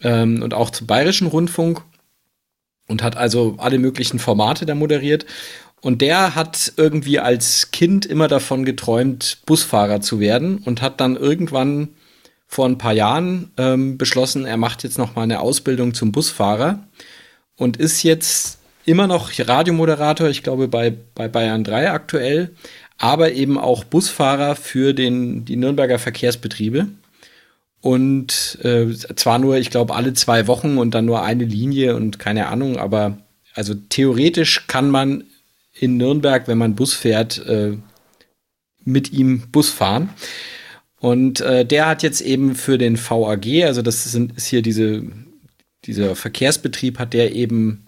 Ähm, 0.00 0.42
und 0.42 0.54
auch 0.54 0.70
zum 0.70 0.86
Bayerischen 0.86 1.26
Rundfunk. 1.26 1.82
Und 2.86 3.02
hat 3.02 3.16
also 3.16 3.56
alle 3.58 3.78
möglichen 3.78 4.18
Formate 4.18 4.66
da 4.66 4.74
moderiert. 4.74 5.24
Und 5.80 6.00
der 6.00 6.34
hat 6.34 6.72
irgendwie 6.76 7.18
als 7.18 7.70
Kind 7.70 8.06
immer 8.06 8.28
davon 8.28 8.64
geträumt, 8.64 9.38
Busfahrer 9.44 10.00
zu 10.00 10.20
werden 10.20 10.58
und 10.58 10.80
hat 10.80 11.00
dann 11.00 11.16
irgendwann 11.16 11.90
vor 12.54 12.66
ein 12.66 12.78
paar 12.78 12.92
Jahren 12.92 13.50
ähm, 13.56 13.98
beschlossen, 13.98 14.46
er 14.46 14.56
macht 14.56 14.84
jetzt 14.84 14.96
noch 14.96 15.16
mal 15.16 15.22
eine 15.22 15.40
Ausbildung 15.40 15.92
zum 15.92 16.12
Busfahrer 16.12 16.86
und 17.56 17.78
ist 17.78 18.04
jetzt 18.04 18.58
immer 18.84 19.08
noch 19.08 19.32
Radiomoderator, 19.36 20.28
ich 20.28 20.44
glaube 20.44 20.68
bei, 20.68 20.94
bei 21.16 21.26
Bayern 21.26 21.64
3 21.64 21.90
aktuell, 21.90 22.50
aber 22.96 23.32
eben 23.32 23.58
auch 23.58 23.82
Busfahrer 23.82 24.54
für 24.54 24.94
den, 24.94 25.44
die 25.44 25.56
Nürnberger 25.56 25.98
Verkehrsbetriebe. 25.98 26.86
Und 27.80 28.60
äh, 28.62 28.86
zwar 29.16 29.40
nur, 29.40 29.56
ich 29.56 29.70
glaube, 29.70 29.96
alle 29.96 30.14
zwei 30.14 30.46
Wochen 30.46 30.78
und 30.78 30.94
dann 30.94 31.06
nur 31.06 31.24
eine 31.24 31.44
Linie 31.44 31.96
und 31.96 32.20
keine 32.20 32.46
Ahnung, 32.46 32.76
aber 32.76 33.18
also 33.54 33.74
theoretisch 33.74 34.68
kann 34.68 34.90
man 34.90 35.24
in 35.72 35.96
Nürnberg, 35.96 36.46
wenn 36.46 36.58
man 36.58 36.76
Bus 36.76 36.94
fährt, 36.94 37.44
äh, 37.48 37.76
mit 38.84 39.12
ihm 39.12 39.50
Bus 39.50 39.70
fahren. 39.70 40.10
Und 41.04 41.42
äh, 41.42 41.66
der 41.66 41.86
hat 41.86 42.02
jetzt 42.02 42.22
eben 42.22 42.54
für 42.54 42.78
den 42.78 42.96
VAG, 42.96 43.62
also 43.66 43.82
das 43.82 44.04
sind, 44.04 44.38
ist 44.38 44.46
hier 44.46 44.62
diese, 44.62 45.02
dieser 45.84 46.16
Verkehrsbetrieb, 46.16 46.98
hat 46.98 47.12
der 47.12 47.34
eben 47.34 47.84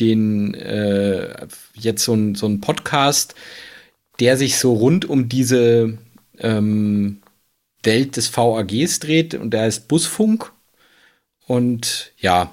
den 0.00 0.54
äh, 0.54 1.46
jetzt 1.74 2.04
so 2.04 2.14
ein, 2.14 2.34
so 2.34 2.46
ein 2.46 2.62
Podcast, 2.62 3.34
der 4.18 4.38
sich 4.38 4.56
so 4.56 4.72
rund 4.72 5.04
um 5.04 5.28
diese 5.28 5.98
ähm, 6.38 7.20
Welt 7.82 8.16
des 8.16 8.34
VAGs 8.34 8.98
dreht 8.98 9.34
und 9.34 9.50
der 9.50 9.64
heißt 9.64 9.86
Busfunk. 9.86 10.50
Und 11.46 12.12
ja, 12.16 12.50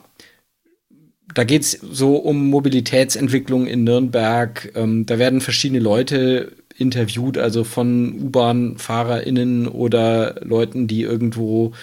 da 1.33 1.45
geht 1.45 1.61
es 1.61 1.71
so 1.71 2.17
um 2.17 2.49
Mobilitätsentwicklung 2.49 3.65
in 3.65 3.85
Nürnberg. 3.85 4.73
Ähm, 4.75 5.05
da 5.05 5.19
werden 5.19 5.39
verschiedene 5.39 5.79
Leute 5.79 6.51
interviewt, 6.81 7.37
also 7.37 7.63
von 7.63 8.13
U-Bahn-FahrerInnen 8.21 9.67
oder 9.67 10.35
Leuten, 10.41 10.87
die 10.87 11.03
irgendwo, 11.03 11.73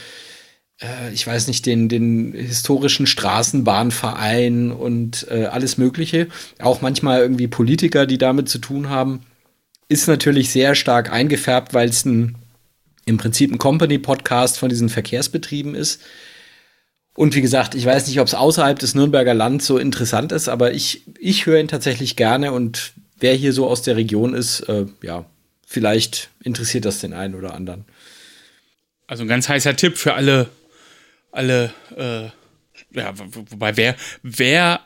äh, 0.80 1.12
ich 1.14 1.26
weiß 1.26 1.46
nicht, 1.46 1.64
den, 1.64 1.88
den 1.88 2.34
historischen 2.34 3.06
Straßenbahnverein 3.06 4.72
und 4.72 5.26
äh, 5.30 5.46
alles 5.46 5.78
Mögliche. 5.78 6.26
Auch 6.58 6.82
manchmal 6.82 7.20
irgendwie 7.20 7.48
Politiker, 7.48 8.04
die 8.06 8.18
damit 8.18 8.48
zu 8.48 8.58
tun 8.58 8.90
haben. 8.90 9.20
Ist 9.88 10.08
natürlich 10.08 10.50
sehr 10.50 10.74
stark 10.74 11.10
eingefärbt, 11.10 11.72
weil 11.72 11.88
es 11.88 12.04
ein 12.04 12.34
im 13.08 13.16
Prinzip 13.16 13.50
ein 13.50 13.58
Company-Podcast 13.58 14.58
von 14.58 14.68
diesen 14.68 14.90
Verkehrsbetrieben 14.90 15.74
ist. 15.74 16.02
Und 17.14 17.34
wie 17.34 17.40
gesagt, 17.40 17.74
ich 17.74 17.84
weiß 17.84 18.06
nicht, 18.06 18.20
ob 18.20 18.28
es 18.28 18.34
außerhalb 18.34 18.78
des 18.78 18.94
Nürnberger 18.94 19.34
Lands 19.34 19.66
so 19.66 19.78
interessant 19.78 20.30
ist, 20.30 20.48
aber 20.48 20.72
ich, 20.72 21.02
ich 21.18 21.46
höre 21.46 21.58
ihn 21.58 21.66
tatsächlich 21.66 22.14
gerne 22.14 22.52
und 22.52 22.92
wer 23.20 23.34
hier 23.34 23.52
so 23.52 23.66
aus 23.68 23.82
der 23.82 23.96
Region 23.96 24.34
ist, 24.34 24.60
äh, 24.68 24.86
ja, 25.02 25.24
vielleicht 25.66 26.30
interessiert 26.42 26.84
das 26.84 26.98
den 27.00 27.12
einen 27.12 27.34
oder 27.34 27.54
anderen. 27.54 27.84
Also 29.06 29.22
ein 29.24 29.28
ganz 29.28 29.48
heißer 29.48 29.74
Tipp 29.76 29.96
für 29.96 30.14
alle, 30.14 30.48
alle, 31.32 31.72
äh, 31.96 32.24
ja, 32.98 33.12
wo- 33.18 33.44
wobei 33.50 33.76
wer, 33.76 33.96
wer 34.22 34.80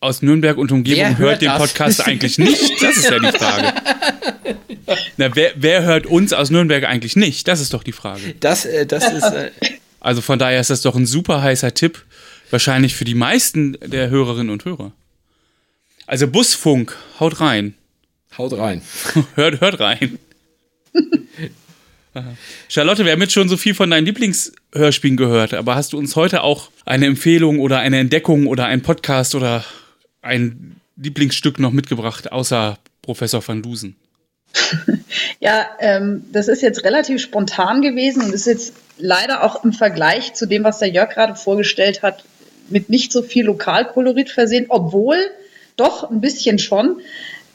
aus 0.00 0.22
Nürnberg 0.22 0.56
und 0.58 0.72
Umgebung 0.72 1.06
hört, 1.16 1.18
hört 1.18 1.42
den 1.42 1.48
das? 1.48 1.58
Podcast 1.58 2.06
eigentlich 2.06 2.38
nicht? 2.38 2.82
Das 2.82 2.96
ist 2.96 3.10
ja 3.10 3.18
die 3.18 3.36
Frage. 3.36 3.72
Na, 5.16 5.34
wer, 5.34 5.52
wer 5.56 5.82
hört 5.82 6.06
uns 6.06 6.32
aus 6.32 6.50
Nürnberg 6.50 6.84
eigentlich 6.84 7.16
nicht? 7.16 7.48
Das 7.48 7.60
ist 7.60 7.72
doch 7.74 7.82
die 7.82 7.92
Frage. 7.92 8.34
Das, 8.40 8.64
äh, 8.66 8.86
das 8.86 9.10
ist, 9.12 9.22
äh, 9.24 9.50
Also 10.00 10.20
von 10.20 10.38
daher 10.38 10.60
ist 10.60 10.70
das 10.70 10.82
doch 10.82 10.94
ein 10.96 11.06
super 11.06 11.42
heißer 11.42 11.74
Tipp, 11.74 12.04
wahrscheinlich 12.50 12.94
für 12.94 13.04
die 13.04 13.14
meisten 13.14 13.76
der 13.84 14.10
Hörerinnen 14.10 14.50
und 14.50 14.64
Hörer. 14.64 14.92
Also 16.06 16.28
Busfunk, 16.28 16.96
haut 17.18 17.40
rein. 17.40 17.74
haut 18.38 18.56
rein. 18.56 18.80
hört, 19.34 19.60
hört 19.60 19.80
rein. 19.80 20.18
Charlotte, 22.68 23.04
wir 23.04 23.12
haben 23.12 23.20
jetzt 23.20 23.32
schon 23.32 23.48
so 23.48 23.56
viel 23.56 23.74
von 23.74 23.90
deinen 23.90 24.06
Lieblingshörspielen 24.06 25.16
gehört, 25.16 25.52
aber 25.52 25.74
hast 25.74 25.92
du 25.92 25.98
uns 25.98 26.14
heute 26.14 26.42
auch 26.42 26.70
eine 26.84 27.06
Empfehlung 27.06 27.58
oder 27.58 27.80
eine 27.80 27.98
Entdeckung 27.98 28.46
oder 28.46 28.66
einen 28.66 28.82
Podcast 28.82 29.34
oder 29.34 29.64
ein 30.22 30.80
Lieblingsstück 30.96 31.58
noch 31.58 31.72
mitgebracht, 31.72 32.30
außer 32.32 32.78
Professor 33.02 33.46
van 33.46 33.62
Dusen? 33.62 33.96
Ja, 35.38 35.66
ähm, 35.80 36.24
das 36.32 36.48
ist 36.48 36.62
jetzt 36.62 36.82
relativ 36.84 37.20
spontan 37.20 37.82
gewesen 37.82 38.22
und 38.22 38.32
ist 38.32 38.46
jetzt 38.46 38.72
leider 38.98 39.44
auch 39.44 39.64
im 39.64 39.72
Vergleich 39.72 40.32
zu 40.34 40.46
dem, 40.46 40.64
was 40.64 40.78
der 40.78 40.88
Jörg 40.88 41.10
gerade 41.10 41.34
vorgestellt 41.34 42.02
hat, 42.02 42.24
mit 42.68 42.88
nicht 42.88 43.12
so 43.12 43.22
viel 43.22 43.44
Lokalkolorit 43.44 44.30
versehen, 44.30 44.66
obwohl 44.68 45.16
doch 45.76 46.10
ein 46.10 46.20
bisschen 46.20 46.58
schon. 46.58 47.00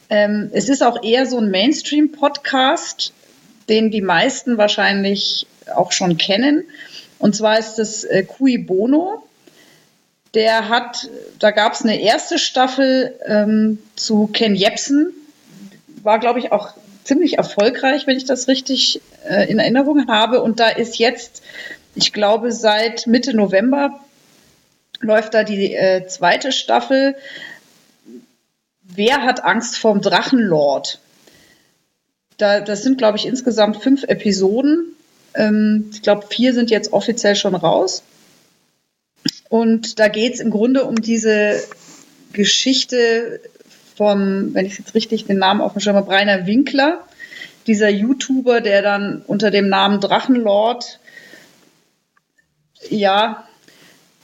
Ähm, 0.10 0.50
es 0.54 0.70
ist 0.70 0.84
auch 0.84 1.04
eher 1.04 1.26
so 1.26 1.38
ein 1.38 1.52
Mainstream-Podcast, 1.52 3.14
den 3.70 3.92
die 3.92 4.02
meisten 4.02 4.58
wahrscheinlich 4.58 5.48
auch 5.74 5.92
schon 5.92 6.18
kennen. 6.18 6.66
Und 7.20 7.36
zwar 7.36 7.60
ist 7.60 7.76
das 7.76 8.04
äh, 8.04 8.24
Cui 8.24 8.58
Bono. 8.58 9.24
Der 10.34 10.70
hat, 10.70 11.10
da 11.40 11.52
gab 11.52 11.74
es 11.74 11.82
eine 11.82 12.00
erste 12.00 12.40
Staffel 12.40 13.16
ähm, 13.26 13.80
zu 13.96 14.28
Ken 14.28 14.56
Jebsen, 14.56 15.14
war, 16.04 16.20
glaube 16.20 16.40
ich, 16.40 16.52
auch 16.52 16.74
ziemlich 17.04 17.38
erfolgreich, 17.38 18.08
wenn 18.08 18.18
ich 18.18 18.26
das 18.26 18.48
richtig 18.48 19.02
äh, 19.30 19.50
in 19.50 19.60
Erinnerung 19.60 20.08
habe. 20.08 20.42
Und 20.42 20.60
da 20.60 20.70
ist 20.70 20.98
jetzt, 20.98 21.42
ich 21.96 22.14
glaube, 22.14 22.52
seit 22.52 23.08
Mitte 23.08 23.34
November 23.34 24.00
läuft 25.00 25.34
da 25.34 25.44
die 25.44 25.74
äh, 25.74 26.08
zweite 26.08 26.52
Staffel. 26.52 27.16
Wer 28.94 29.24
hat 29.24 29.44
Angst 29.44 29.78
vorm 29.78 30.02
Drachenlord? 30.02 31.00
Da, 32.38 32.60
das 32.60 32.84
sind, 32.84 32.98
glaube 32.98 33.18
ich, 33.18 33.26
insgesamt 33.26 33.82
fünf 33.82 34.04
Episoden. 34.04 34.96
Ähm, 35.34 35.90
ich 35.94 36.02
glaube, 36.02 36.28
vier 36.30 36.54
sind 36.54 36.70
jetzt 36.72 36.92
offiziell 36.92 37.36
schon 37.36 37.56
raus. 37.56 38.04
Und 39.50 40.00
da 40.00 40.08
geht 40.08 40.34
es 40.34 40.40
im 40.40 40.50
Grunde 40.50 40.86
um 40.86 40.96
diese 40.96 41.62
Geschichte 42.34 43.42
vom, 43.96 44.54
wenn 44.54 44.66
ich 44.66 44.78
jetzt 44.78 44.96
richtig 44.96 45.26
den 45.26 45.38
Namen 45.38 45.62
auf 45.62 45.74
dem 45.74 45.82
Schirm 45.82 45.96
habe, 45.96 46.12
Rainer 46.12 46.48
Winkler, 46.48 47.06
dieser 47.68 47.90
YouTuber, 47.90 48.62
der 48.62 48.82
dann 48.82 49.22
unter 49.28 49.52
dem 49.52 49.70
Namen 49.70 50.00
Drachenlord 50.00 51.00
ja 52.90 53.48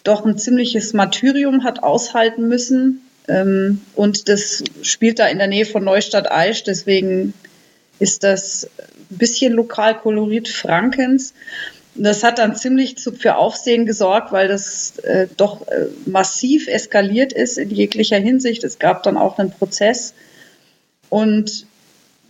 doch 0.03 0.25
ein 0.25 0.37
ziemliches 0.37 0.93
Martyrium 0.93 1.63
hat 1.63 1.83
aushalten 1.83 2.47
müssen. 2.47 3.06
Ähm, 3.27 3.81
und 3.95 4.29
das 4.29 4.63
spielt 4.81 5.19
da 5.19 5.27
in 5.27 5.37
der 5.37 5.47
Nähe 5.47 5.65
von 5.65 5.83
Neustadt 5.83 6.31
Aisch, 6.31 6.63
deswegen 6.63 7.33
ist 7.99 8.23
das 8.23 8.69
ein 9.11 9.17
bisschen 9.17 9.53
Lokalkolorit 9.53 10.47
Frankens. 10.47 11.33
Das 11.95 12.23
hat 12.23 12.37
dann 12.37 12.55
ziemlich 12.55 12.95
für 12.99 13.37
Aufsehen 13.37 13.87
gesorgt, 13.87 14.31
weil 14.31 14.47
das 14.47 14.99
äh, 14.99 15.27
doch 15.35 15.67
äh, 15.67 15.87
massiv 16.05 16.67
eskaliert 16.67 17.33
ist 17.33 17.57
in 17.57 17.71
jeglicher 17.71 18.17
Hinsicht. 18.17 18.63
Es 18.63 18.77
gab 18.77 19.01
dann 19.03 19.17
auch 19.17 19.39
einen 19.39 19.49
Prozess. 19.49 20.13
Und 21.09 21.65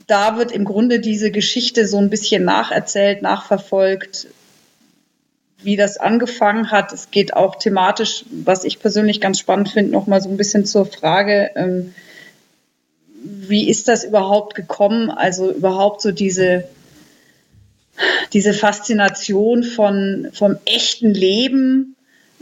da 0.07 0.37
wird 0.37 0.53
im 0.53 0.63
Grunde 0.63 1.01
diese 1.01 1.31
Geschichte 1.31 1.85
so 1.85 1.97
ein 1.97 2.09
bisschen 2.09 2.45
nacherzählt, 2.45 3.21
nachverfolgt, 3.21 4.27
wie 5.63 5.75
das 5.75 5.97
angefangen 5.97 6.71
hat. 6.71 6.93
Es 6.93 7.11
geht 7.11 7.33
auch 7.35 7.55
thematisch, 7.55 8.25
was 8.29 8.63
ich 8.63 8.79
persönlich 8.79 9.21
ganz 9.21 9.39
spannend 9.39 9.69
finde, 9.69 9.91
nochmal 9.91 10.21
so 10.21 10.29
ein 10.29 10.37
bisschen 10.37 10.65
zur 10.65 10.85
Frage, 10.85 11.51
ähm, 11.55 11.93
wie 13.23 13.69
ist 13.69 13.87
das 13.87 14.03
überhaupt 14.03 14.55
gekommen? 14.55 15.09
Also 15.09 15.51
überhaupt 15.51 16.01
so 16.01 16.11
diese, 16.11 16.65
diese 18.33 18.53
Faszination 18.53 19.63
von, 19.63 20.29
vom 20.33 20.57
echten 20.65 21.13
Leben, 21.13 21.95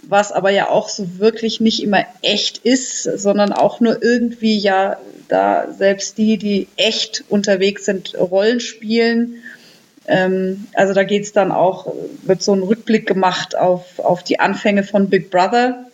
was 0.04 0.32
aber 0.32 0.52
ja 0.52 0.70
auch 0.70 0.90
so 0.90 1.18
wirklich 1.18 1.62
nicht 1.62 1.82
immer 1.82 2.06
echt 2.22 2.60
ist, 2.60 3.04
sondern 3.04 3.54
auch 3.54 3.80
nur 3.80 4.04
irgendwie 4.04 4.58
ja 4.58 4.98
da 5.28 5.72
selbst 5.72 6.18
die, 6.18 6.38
die 6.38 6.68
echt 6.76 7.24
unterwegs 7.30 7.86
sind, 7.86 8.16
Rollen 8.16 8.60
spielen. 8.60 9.38
Ähm, 10.08 10.68
also 10.74 10.94
da 10.94 11.04
geht 11.04 11.24
es 11.24 11.34
dann 11.34 11.52
auch, 11.52 11.94
wird 12.24 12.44
so 12.44 12.54
ein 12.54 12.64
Rückblick 12.64 13.08
gemacht 13.08 13.56
auf, 13.56 14.00
auf 14.00 14.24
die 14.24 14.40
Anfänge 14.40 14.84
von 14.84 15.10
Big 15.10 15.32
Brother 15.32 15.86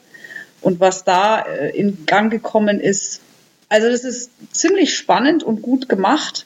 und 0.62 0.80
was 0.80 1.04
da 1.04 1.42
äh, 1.42 1.76
in 1.76 2.06
Gang 2.06 2.32
gekommen 2.32 2.80
ist. 2.80 3.22
Also 3.70 3.90
das 3.90 4.04
ist 4.04 4.32
ziemlich 4.52 4.96
spannend 4.98 5.44
und 5.44 5.62
gut 5.62 5.88
gemacht 5.88 6.46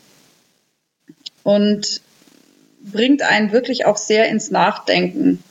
und 1.43 2.01
bringt 2.81 3.23
einen 3.23 3.51
wirklich 3.51 3.85
auch 3.85 3.97
sehr 3.97 4.29
ins 4.29 4.51
Nachdenken. 4.51 5.43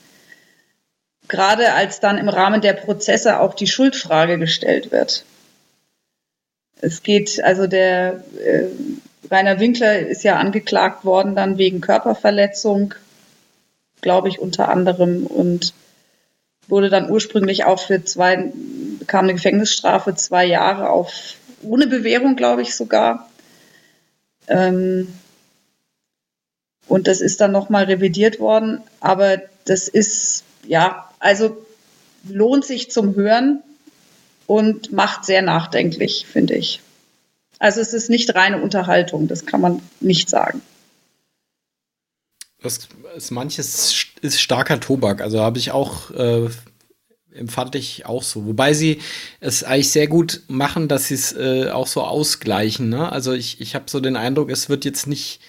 Gerade 1.26 1.72
als 1.72 2.00
dann 2.00 2.18
im 2.18 2.28
Rahmen 2.28 2.60
der 2.60 2.74
Prozesse 2.74 3.40
auch 3.40 3.54
die 3.54 3.66
Schuldfrage 3.66 4.38
gestellt 4.38 4.92
wird. 4.92 5.24
Es 6.80 7.02
geht, 7.02 7.42
also 7.42 7.66
der 7.66 8.24
äh, 8.44 8.66
Rainer 9.30 9.60
Winkler 9.60 9.98
ist 9.98 10.22
ja 10.24 10.36
angeklagt 10.36 11.04
worden 11.04 11.34
dann 11.34 11.58
wegen 11.58 11.80
Körperverletzung, 11.80 12.94
glaube 14.00 14.28
ich, 14.28 14.38
unter 14.38 14.68
anderem 14.68 15.26
und 15.26 15.72
wurde 16.68 16.90
dann 16.90 17.10
ursprünglich 17.10 17.64
auch 17.64 17.80
für 17.80 18.04
zwei, 18.04 18.52
bekam 18.98 19.24
eine 19.24 19.34
Gefängnisstrafe, 19.34 20.14
zwei 20.14 20.44
Jahre 20.46 20.90
auf, 20.90 21.34
ohne 21.62 21.86
Bewährung, 21.86 22.36
glaube 22.36 22.62
ich 22.62 22.74
sogar. 22.74 23.28
Ähm, 24.48 25.08
und 26.86 27.06
das 27.06 27.20
ist 27.20 27.40
dann 27.40 27.52
nochmal 27.52 27.84
revidiert 27.84 28.40
worden. 28.40 28.82
Aber 29.00 29.38
das 29.64 29.88
ist, 29.88 30.44
ja, 30.66 31.10
also 31.18 31.56
lohnt 32.28 32.64
sich 32.64 32.90
zum 32.90 33.14
Hören 33.14 33.62
und 34.46 34.92
macht 34.92 35.24
sehr 35.24 35.42
nachdenklich, 35.42 36.26
finde 36.30 36.54
ich. 36.54 36.80
Also 37.64 37.80
es 37.80 37.94
ist 37.94 38.10
nicht 38.10 38.34
reine 38.34 38.60
Unterhaltung, 38.60 39.26
das 39.26 39.46
kann 39.46 39.62
man 39.62 39.80
nicht 40.00 40.28
sagen. 40.28 40.60
Das 42.60 42.80
ist 43.16 43.30
manches 43.30 44.04
ist 44.20 44.38
starker 44.38 44.80
Tobak, 44.80 45.22
also 45.22 45.40
habe 45.40 45.56
ich 45.56 45.70
auch 45.70 46.10
äh, 46.10 46.50
empfand 47.32 47.74
ich 47.74 48.04
auch 48.04 48.22
so. 48.22 48.44
Wobei 48.44 48.74
sie 48.74 49.00
es 49.40 49.64
eigentlich 49.64 49.90
sehr 49.90 50.08
gut 50.08 50.42
machen, 50.46 50.88
dass 50.88 51.08
sie 51.08 51.14
es 51.14 51.32
äh, 51.32 51.70
auch 51.70 51.86
so 51.86 52.02
ausgleichen. 52.02 52.90
Ne? 52.90 53.10
Also 53.10 53.32
ich, 53.32 53.62
ich 53.62 53.74
habe 53.74 53.86
so 53.88 53.98
den 53.98 54.16
Eindruck, 54.16 54.50
es 54.50 54.68
wird 54.68 54.84
jetzt 54.84 55.06
nicht, 55.06 55.40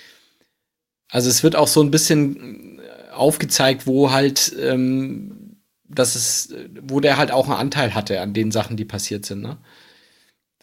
also 1.09 1.29
es 1.29 1.43
wird 1.43 1.57
auch 1.57 1.67
so 1.67 1.83
ein 1.83 1.91
bisschen 1.91 2.79
aufgezeigt, 3.11 3.87
wo 3.87 4.11
halt, 4.11 4.55
ähm, 4.57 5.57
dass 5.83 6.15
es, 6.15 6.53
wo 6.81 7.01
der 7.01 7.17
halt 7.17 7.31
auch 7.31 7.49
einen 7.49 7.59
Anteil 7.59 7.93
hatte 7.93 8.21
an 8.21 8.33
den 8.33 8.53
Sachen, 8.53 8.77
die 8.77 8.85
passiert 8.85 9.25
sind. 9.25 9.41
Ne? 9.41 9.57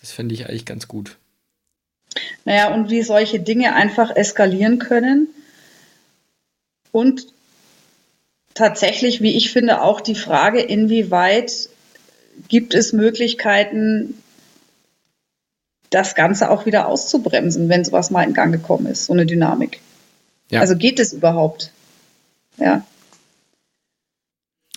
Das 0.00 0.12
finde 0.12 0.34
ich 0.34 0.48
eigentlich 0.48 0.64
ganz 0.64 0.88
gut. 0.88 1.18
Naja, 2.44 2.74
und 2.74 2.90
wie 2.90 3.02
solche 3.02 3.40
Dinge 3.40 3.74
einfach 3.74 4.14
eskalieren 4.14 4.78
können. 4.78 5.28
Und 6.90 7.26
tatsächlich, 8.54 9.22
wie 9.22 9.36
ich 9.36 9.50
finde, 9.50 9.82
auch 9.82 10.00
die 10.00 10.14
Frage, 10.14 10.60
inwieweit 10.60 11.68
gibt 12.48 12.74
es 12.74 12.92
Möglichkeiten, 12.92 14.22
das 15.90 16.14
Ganze 16.14 16.50
auch 16.50 16.66
wieder 16.66 16.88
auszubremsen, 16.88 17.68
wenn 17.68 17.84
sowas 17.84 18.10
mal 18.10 18.22
in 18.22 18.34
Gang 18.34 18.52
gekommen 18.52 18.86
ist, 18.86 19.06
so 19.06 19.12
eine 19.12 19.26
Dynamik. 19.26 19.80
Ja. 20.50 20.60
Also 20.60 20.76
geht 20.76 20.98
es 20.98 21.12
überhaupt? 21.12 21.70
Ja. 22.56 22.84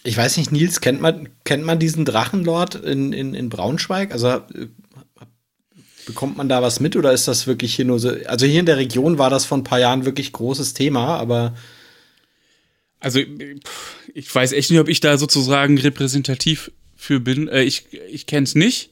Ich 0.04 0.16
weiß 0.16 0.38
nicht, 0.38 0.52
Nils, 0.52 0.82
kennt 0.82 1.02
man, 1.02 1.30
kennt 1.46 1.64
man 1.64 1.80
diesen 1.80 2.06
Drachenlord 2.06 2.76
in, 2.76 3.12
in, 3.12 3.34
in 3.34 3.50
Braunschweig? 3.50 4.12
Also 4.12 4.28
äh, 4.28 4.68
Bekommt 6.06 6.38
man 6.38 6.50
da 6.50 6.62
was 6.62 6.80
mit 6.80 6.96
oder 6.96 7.12
ist 7.14 7.28
das 7.28 7.48
wirklich 7.48 7.76
hier 7.76 7.86
nur 7.86 8.00
so? 8.00 8.10
Also 8.28 8.46
hier 8.46 8.60
in 8.60 8.66
der 8.66 8.78
Region 8.78 9.18
war 9.18 9.30
das 9.30 9.46
vor 9.46 9.58
ein 9.58 9.64
paar 9.64 9.80
Jahren 9.80 10.06
wirklich 10.06 10.32
großes 10.32 10.74
Thema, 10.74 11.18
aber. 11.18 11.56
Also 13.00 13.20
ich 14.14 14.34
weiß 14.34 14.54
echt 14.54 14.72
nicht, 14.72 14.80
ob 14.80 14.88
ich 14.88 15.00
da 15.00 15.18
sozusagen 15.18 15.78
repräsentativ 15.78 16.72
für 16.96 17.20
bin. 17.20 17.48
Äh, 17.48 17.64
ich 17.64 17.86
ich 18.10 18.26
kenne 18.26 18.46
es 18.46 18.56
nicht. 18.56 18.90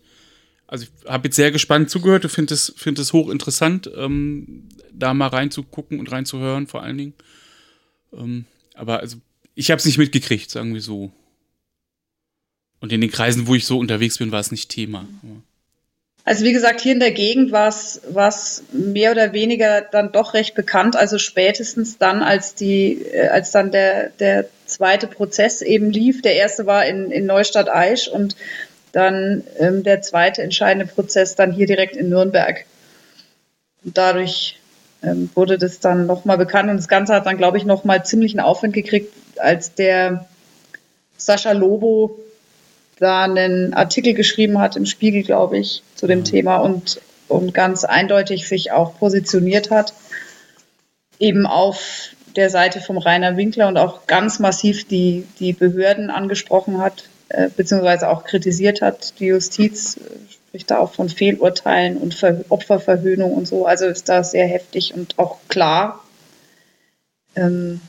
Also 0.68 0.86
ich 0.86 1.10
habe 1.10 1.28
jetzt 1.28 1.36
sehr 1.36 1.52
gespannt 1.52 1.90
zugehört. 1.90 2.26
Ich 2.26 2.32
finde 2.32 2.54
es, 2.54 2.74
find 2.76 2.98
es 3.00 3.14
hochinteressant, 3.14 3.90
ähm, 3.96 4.70
da 4.92 5.14
mal 5.14 5.28
reinzugucken 5.28 6.00
und 6.00 6.12
reinzuhören 6.12 6.68
vor 6.68 6.84
allen 6.84 6.98
Dingen. 6.98 7.14
Ähm, 8.12 8.46
aber 8.74 9.00
also 9.00 9.18
ich 9.56 9.72
habe 9.72 9.80
es 9.80 9.86
nicht 9.86 9.98
mitgekriegt, 9.98 10.50
sagen 10.50 10.74
wir 10.74 10.82
so. 10.82 11.12
Und 12.80 12.92
in 12.92 13.02
den 13.02 13.12
Kreisen, 13.12 13.48
wo 13.48 13.56
ich 13.56 13.66
so 13.66 13.78
unterwegs 13.78 14.18
bin, 14.18 14.32
war 14.32 14.40
es 14.40 14.52
nicht 14.52 14.70
Thema. 14.70 15.08
Aber 15.22 15.42
also 16.26 16.46
wie 16.46 16.54
gesagt, 16.54 16.80
hier 16.80 16.94
in 16.94 17.02
der 17.02 17.12
Gegend 17.12 17.52
war 17.52 17.68
es 17.68 18.64
mehr 18.72 19.12
oder 19.12 19.34
weniger 19.34 19.82
dann 19.82 20.14
doch 20.14 20.34
recht 20.34 20.56
bekannt. 20.56 20.96
Also 20.96 21.18
spätestens 21.18 21.98
dann, 21.98 22.24
als 22.24 22.56
die, 22.56 23.02
äh, 23.02 23.28
als 23.28 23.52
dann 23.52 23.72
der, 23.72 24.10
der 24.20 24.46
zweite 24.66 25.08
Prozess 25.08 25.62
eben 25.62 25.92
lief. 25.92 26.22
Der 26.22 26.36
erste 26.36 26.66
war 26.66 26.86
in, 26.86 27.12
in 27.12 27.26
Neustadt 27.26 27.70
Aisch 27.70 28.08
und 28.08 28.38
dann 28.94 29.44
ähm, 29.60 29.84
der 29.84 30.02
zweite 30.02 30.42
entscheidende 30.44 30.86
Prozess 30.86 31.36
dann 31.36 31.52
hier 31.52 31.66
direkt 31.66 31.98
in 31.98 32.10
Nürnberg. 32.10 32.64
Und 33.84 33.98
dadurch 33.98 34.60
ähm, 35.02 35.30
wurde 35.36 35.58
das 35.58 35.82
dann 35.82 36.06
nochmal 36.06 36.38
bekannt 36.38 36.70
und 36.70 36.78
das 36.78 36.88
Ganze 36.88 37.14
hat 37.14 37.26
dann, 37.26 37.38
glaube 37.38 37.58
ich, 37.58 37.66
nochmal 37.66 38.06
ziemlichen 38.06 38.40
Aufwind 38.40 38.74
gekriegt, 38.74 39.14
als 39.38 39.74
der 39.74 40.26
Sascha 41.18 41.52
Lobo 41.52 42.18
da 43.00 43.24
einen 43.24 43.74
Artikel 43.74 44.14
geschrieben 44.14 44.60
hat 44.60 44.76
im 44.76 44.86
Spiegel, 44.86 45.24
glaube 45.24 45.58
ich, 45.58 45.84
zu 45.96 46.08
dem 46.08 46.20
mhm. 46.20 46.26
Thema 46.26 46.58
und, 46.58 47.02
und 47.28 47.54
ganz 47.54 47.84
eindeutig 47.84 48.48
sich 48.48 48.72
auch 48.72 48.98
positioniert 48.98 49.72
hat, 49.72 49.94
eben 51.20 51.46
auf 51.46 52.10
der 52.36 52.50
Seite 52.50 52.82
vom 52.82 52.98
Rainer 52.98 53.38
Winkler 53.38 53.68
und 53.68 53.78
auch 53.78 54.08
ganz 54.08 54.40
massiv 54.40 54.88
die, 54.88 55.26
die 55.40 55.54
Behörden 55.54 56.10
angesprochen 56.10 56.80
hat, 56.80 57.10
äh, 57.30 57.50
beziehungsweise 57.56 58.10
auch 58.10 58.24
kritisiert 58.24 58.82
hat. 58.82 59.20
Die 59.20 59.28
Justiz 59.28 60.00
spricht 60.30 60.72
da 60.72 60.80
auch 60.80 60.94
von 60.94 61.10
Fehlurteilen 61.10 61.98
und 61.98 62.14
Ver 62.14 62.44
Opferverhöhnung 62.50 63.34
und 63.34 63.48
so. 63.48 63.66
Also 63.66 63.86
ist 63.86 64.10
da 64.10 64.24
sehr 64.24 64.48
heftig 64.48 64.94
und 64.94 65.18
auch 65.20 65.38
klar. 65.48 66.04
Ähm, 67.36 67.82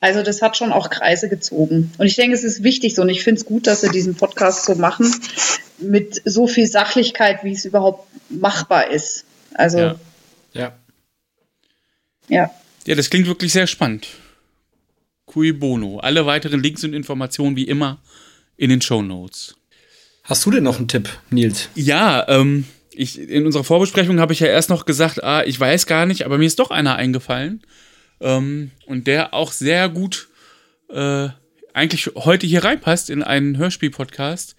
also 0.00 0.22
das 0.22 0.42
hat 0.42 0.56
schon 0.56 0.72
auch 0.72 0.90
Kreise 0.90 1.28
gezogen. 1.28 1.92
Und 1.98 2.06
ich 2.06 2.16
denke, 2.16 2.34
es 2.34 2.44
ist 2.44 2.62
wichtig 2.62 2.94
so. 2.94 3.02
Und 3.02 3.08
ich 3.08 3.22
finde 3.22 3.40
es 3.40 3.46
gut, 3.46 3.66
dass 3.66 3.82
wir 3.82 3.90
diesen 3.90 4.14
Podcast 4.14 4.64
so 4.64 4.74
machen, 4.74 5.14
mit 5.78 6.20
so 6.24 6.46
viel 6.46 6.66
Sachlichkeit, 6.66 7.44
wie 7.44 7.52
es 7.52 7.64
überhaupt 7.64 8.08
machbar 8.28 8.90
ist. 8.90 9.24
Also. 9.54 9.78
Ja. 9.78 9.96
Ja. 10.52 10.72
Ja, 12.28 12.50
ja 12.86 12.94
das 12.94 13.10
klingt 13.10 13.26
wirklich 13.26 13.52
sehr 13.52 13.66
spannend. 13.66 14.08
Cui 15.26 15.52
bono. 15.52 15.98
Alle 15.98 16.26
weiteren 16.26 16.62
Links 16.62 16.84
und 16.84 16.92
Informationen 16.92 17.56
wie 17.56 17.64
immer 17.64 17.98
in 18.56 18.70
den 18.70 18.80
Show 18.80 19.02
Notes. 19.02 19.56
Hast 20.24 20.44
du 20.44 20.50
denn 20.50 20.64
noch 20.64 20.78
einen 20.78 20.88
Tipp, 20.88 21.08
Nils? 21.30 21.68
Ja, 21.74 22.26
ähm, 22.28 22.64
ich, 22.90 23.18
in 23.18 23.46
unserer 23.46 23.64
Vorbesprechung 23.64 24.18
habe 24.18 24.32
ich 24.32 24.40
ja 24.40 24.48
erst 24.48 24.70
noch 24.70 24.86
gesagt, 24.86 25.22
ah, 25.22 25.44
ich 25.44 25.58
weiß 25.58 25.86
gar 25.86 26.06
nicht, 26.06 26.24
aber 26.24 26.38
mir 26.38 26.46
ist 26.46 26.58
doch 26.58 26.70
einer 26.70 26.96
eingefallen. 26.96 27.62
Ähm, 28.20 28.70
und 28.86 29.06
der 29.06 29.34
auch 29.34 29.52
sehr 29.52 29.88
gut 29.88 30.28
äh, 30.88 31.28
eigentlich 31.76 32.10
heute 32.14 32.46
hier 32.46 32.64
reinpasst 32.64 33.10
in 33.10 33.22
einen 33.22 33.58
Hörspiel-Podcast. 33.58 34.56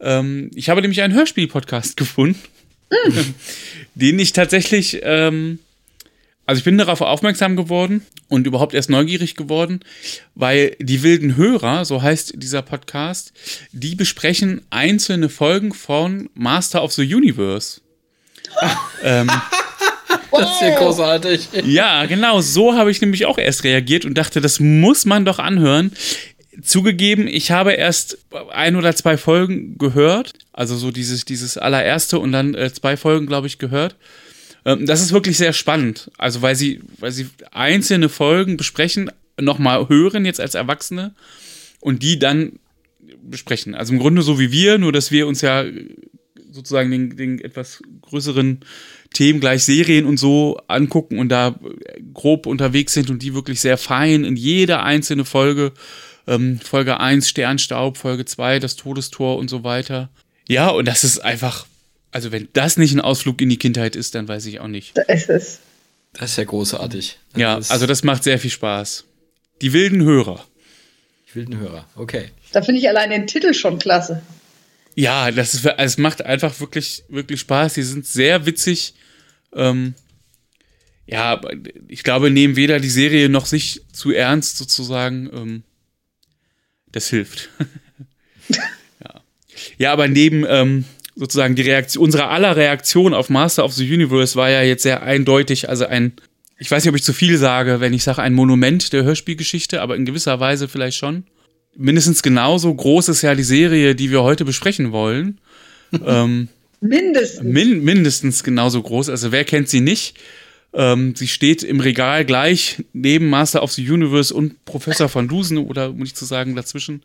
Ähm, 0.00 0.50
ich 0.54 0.70
habe 0.70 0.80
nämlich 0.80 1.02
einen 1.02 1.14
Hörspiel-Podcast 1.14 1.96
gefunden, 1.96 2.40
mm. 2.90 3.20
den 3.94 4.18
ich 4.18 4.32
tatsächlich, 4.32 5.00
ähm, 5.02 5.58
also 6.46 6.58
ich 6.58 6.64
bin 6.64 6.78
darauf 6.78 7.02
aufmerksam 7.02 7.56
geworden 7.56 8.06
und 8.28 8.46
überhaupt 8.46 8.72
erst 8.72 8.88
neugierig 8.88 9.36
geworden, 9.36 9.80
weil 10.34 10.76
die 10.80 11.02
wilden 11.02 11.36
Hörer, 11.36 11.84
so 11.84 12.00
heißt 12.00 12.34
dieser 12.36 12.62
Podcast, 12.62 13.32
die 13.72 13.94
besprechen 13.94 14.62
einzelne 14.70 15.28
Folgen 15.28 15.74
von 15.74 16.30
Master 16.34 16.82
of 16.82 16.92
the 16.92 17.14
Universe. 17.14 17.80
ähm, 19.02 19.30
das 20.38 20.54
ist 20.54 20.62
ja 20.62 20.78
großartig. 20.78 21.48
Ja, 21.64 22.06
genau, 22.06 22.40
so 22.40 22.74
habe 22.74 22.90
ich 22.90 23.00
nämlich 23.00 23.26
auch 23.26 23.38
erst 23.38 23.64
reagiert 23.64 24.04
und 24.04 24.14
dachte, 24.14 24.40
das 24.40 24.60
muss 24.60 25.04
man 25.04 25.24
doch 25.24 25.38
anhören. 25.38 25.92
Zugegeben, 26.62 27.26
ich 27.28 27.50
habe 27.50 27.72
erst 27.72 28.18
ein 28.50 28.76
oder 28.76 28.94
zwei 28.94 29.16
Folgen 29.16 29.76
gehört, 29.76 30.32
also 30.52 30.76
so 30.76 30.90
dieses, 30.90 31.24
dieses 31.24 31.58
allererste 31.58 32.18
und 32.18 32.32
dann 32.32 32.54
äh, 32.54 32.72
zwei 32.72 32.96
Folgen, 32.96 33.26
glaube 33.26 33.46
ich, 33.46 33.58
gehört. 33.58 33.96
Ähm, 34.64 34.86
das 34.86 35.02
ist 35.02 35.12
wirklich 35.12 35.36
sehr 35.36 35.52
spannend, 35.52 36.10
also 36.16 36.42
weil 36.42 36.56
sie, 36.56 36.80
weil 36.98 37.12
sie 37.12 37.28
einzelne 37.52 38.08
Folgen 38.08 38.56
besprechen, 38.56 39.10
nochmal 39.38 39.88
hören 39.88 40.24
jetzt 40.24 40.40
als 40.40 40.54
Erwachsene 40.54 41.14
und 41.80 42.02
die 42.02 42.18
dann 42.18 42.58
besprechen. 43.22 43.74
Also 43.74 43.92
im 43.92 43.98
Grunde 43.98 44.22
so 44.22 44.38
wie 44.38 44.50
wir, 44.50 44.78
nur 44.78 44.92
dass 44.92 45.10
wir 45.10 45.26
uns 45.26 45.40
ja 45.40 45.64
sozusagen 46.50 46.90
den, 46.90 47.16
den 47.16 47.40
etwas 47.40 47.82
größeren 48.02 48.60
Themen 49.16 49.40
gleich 49.40 49.64
Serien 49.64 50.04
und 50.04 50.18
so 50.18 50.60
angucken 50.68 51.18
und 51.18 51.30
da 51.30 51.58
grob 52.12 52.46
unterwegs 52.46 52.92
sind 52.92 53.08
und 53.08 53.22
die 53.22 53.34
wirklich 53.34 53.60
sehr 53.60 53.78
fein 53.78 54.24
in 54.24 54.36
jede 54.36 54.82
einzelne 54.82 55.24
Folge 55.24 55.72
ähm, 56.26 56.60
Folge 56.60 57.00
1 57.00 57.28
Sternstaub, 57.28 57.96
Folge 57.96 58.24
2 58.24 58.58
das 58.58 58.76
Todestor 58.76 59.38
und 59.38 59.48
so 59.48 59.64
weiter. 59.64 60.10
Ja, 60.48 60.68
und 60.68 60.86
das 60.86 61.02
ist 61.02 61.18
einfach, 61.20 61.66
also 62.10 62.30
wenn 62.30 62.48
das 62.52 62.76
nicht 62.76 62.92
ein 62.92 63.00
Ausflug 63.00 63.40
in 63.40 63.48
die 63.48 63.58
Kindheit 63.58 63.96
ist, 63.96 64.14
dann 64.14 64.28
weiß 64.28 64.46
ich 64.46 64.60
auch 64.60 64.68
nicht. 64.68 64.96
Da 64.98 65.02
ist 65.02 65.30
es. 65.30 65.60
Das 66.12 66.32
ist 66.32 66.36
ja 66.36 66.44
großartig. 66.44 67.18
Das 67.32 67.40
ja, 67.40 67.54
also 67.54 67.86
das 67.86 68.02
macht 68.02 68.24
sehr 68.24 68.38
viel 68.38 68.50
Spaß. 68.50 69.04
Die 69.62 69.72
wilden 69.72 70.02
Hörer. 70.02 70.44
Die 71.30 71.36
wilden 71.36 71.58
Hörer, 71.58 71.86
okay. 71.96 72.30
Da 72.52 72.62
finde 72.62 72.80
ich 72.80 72.88
allein 72.88 73.10
den 73.10 73.26
Titel 73.26 73.54
schon 73.54 73.78
klasse. 73.78 74.22
Ja, 74.94 75.30
das 75.30 75.54
ist, 75.54 75.66
es 75.66 75.98
macht 75.98 76.24
einfach 76.24 76.58
wirklich, 76.58 77.04
wirklich 77.08 77.40
Spaß. 77.40 77.74
Die 77.74 77.82
sind 77.82 78.06
sehr 78.06 78.46
witzig. 78.46 78.94
Ähm, 79.56 79.94
ja, 81.06 81.40
ich 81.88 82.02
glaube, 82.02 82.30
nehmen 82.30 82.56
weder 82.56 82.80
die 82.80 82.90
Serie 82.90 83.28
noch 83.28 83.46
sich 83.46 83.82
zu 83.92 84.10
ernst 84.12 84.58
sozusagen. 84.58 85.30
Ähm, 85.32 85.62
das 86.90 87.08
hilft. 87.08 87.50
ja. 88.48 89.20
ja, 89.78 89.92
aber 89.92 90.08
neben 90.08 90.44
ähm, 90.48 90.84
sozusagen 91.14 91.54
die 91.54 91.62
Reaktion, 91.62 92.04
unsere 92.04 92.28
aller 92.28 92.56
Reaktion 92.56 93.14
auf 93.14 93.30
Master 93.30 93.64
of 93.64 93.72
the 93.72 93.92
Universe 93.92 94.36
war 94.36 94.50
ja 94.50 94.62
jetzt 94.62 94.82
sehr 94.82 95.02
eindeutig, 95.02 95.68
also 95.68 95.86
ein, 95.86 96.12
ich 96.58 96.70
weiß 96.70 96.84
nicht, 96.84 96.90
ob 96.90 96.96
ich 96.96 97.02
zu 97.02 97.12
viel 97.12 97.38
sage, 97.38 97.80
wenn 97.80 97.94
ich 97.94 98.02
sage, 98.02 98.22
ein 98.22 98.34
Monument 98.34 98.92
der 98.92 99.04
Hörspielgeschichte, 99.04 99.80
aber 99.80 99.96
in 99.96 100.04
gewisser 100.04 100.40
Weise 100.40 100.68
vielleicht 100.68 100.98
schon. 100.98 101.24
Mindestens 101.76 102.22
genauso 102.22 102.74
groß 102.74 103.08
ist 103.08 103.22
ja 103.22 103.34
die 103.34 103.42
Serie, 103.42 103.94
die 103.94 104.10
wir 104.10 104.22
heute 104.22 104.44
besprechen 104.44 104.92
wollen. 104.92 105.40
ähm, 106.06 106.48
mindestens. 106.88 107.42
Min 107.42 107.84
mindestens 107.84 108.44
genauso 108.44 108.82
groß. 108.82 109.08
Also 109.08 109.32
wer 109.32 109.44
kennt 109.44 109.68
sie 109.68 109.80
nicht? 109.80 110.16
Ähm, 110.72 111.14
sie 111.16 111.28
steht 111.28 111.62
im 111.62 111.80
Regal 111.80 112.24
gleich 112.24 112.84
neben 112.92 113.30
Master 113.30 113.62
of 113.62 113.72
the 113.72 113.90
Universe 113.90 114.34
und 114.34 114.64
Professor 114.64 115.08
von 115.08 115.26
Dusen 115.26 115.58
oder 115.58 115.92
muss 115.92 116.08
ich 116.08 116.14
zu 116.14 116.24
sagen 116.24 116.54
dazwischen. 116.54 117.02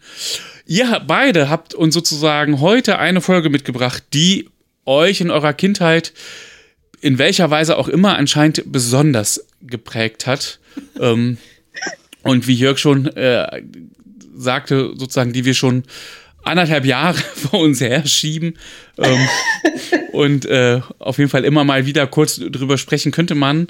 Ihr 0.66 1.02
beide 1.08 1.50
habt 1.50 1.74
uns 1.74 1.94
sozusagen 1.94 2.60
heute 2.60 3.00
eine 3.00 3.22
Folge 3.22 3.50
mitgebracht, 3.50 4.04
die 4.14 4.50
euch 4.86 5.22
in 5.22 5.32
eurer 5.32 5.54
Kindheit 5.54 6.14
in 7.00 7.18
welcher 7.18 7.50
Weise 7.50 7.78
auch 7.78 7.88
immer 7.88 8.18
anscheinend 8.18 8.64
besonders 8.72 9.46
geprägt 9.62 10.28
hat. 10.28 10.60
ähm, 11.00 11.38
und 12.24 12.48
wie 12.48 12.54
Jörg 12.54 12.78
schon 12.78 13.08
äh, 13.08 13.64
sagte, 14.36 14.94
sozusagen, 14.96 15.34
die 15.34 15.46
wir 15.46 15.54
schon 15.54 15.84
anderthalb 16.44 16.86
Jahre 16.86 17.18
vor 17.36 17.60
uns 17.60 17.82
her 17.82 18.06
schieben 18.06 18.58
ähm, 18.98 19.28
und 20.12 20.46
äh, 20.46 20.82
auf 21.00 21.18
jeden 21.18 21.30
Fall 21.30 21.46
immer 21.46 21.64
mal 21.64 21.86
wieder 21.86 22.08
kurz 22.08 22.36
drüber 22.38 22.78
sprechen 22.78 23.12
könnte 23.12 23.36
man. 23.36 23.68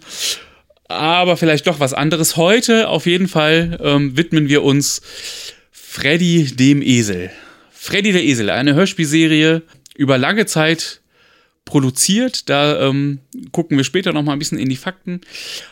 Aber 0.87 1.37
vielleicht 1.37 1.67
doch 1.67 1.79
was 1.79 1.93
anderes. 1.93 2.35
Heute 2.35 2.89
auf 2.89 3.05
jeden 3.05 3.29
Fall 3.29 3.79
ähm, 3.81 4.17
widmen 4.17 4.49
wir 4.49 4.63
uns 4.63 5.01
Freddy 5.71 6.53
dem 6.53 6.81
Esel. 6.81 7.31
Freddy 7.71 8.11
der 8.11 8.23
Esel, 8.23 8.49
eine 8.49 8.75
Hörspielserie 8.75 9.61
über 9.95 10.17
lange 10.17 10.45
Zeit 10.45 11.01
produziert. 11.65 12.49
Da 12.49 12.87
ähm, 12.87 13.19
gucken 13.51 13.77
wir 13.77 13.83
später 13.83 14.13
noch 14.13 14.23
mal 14.23 14.33
ein 14.33 14.39
bisschen 14.39 14.59
in 14.59 14.69
die 14.69 14.75
Fakten. 14.75 15.21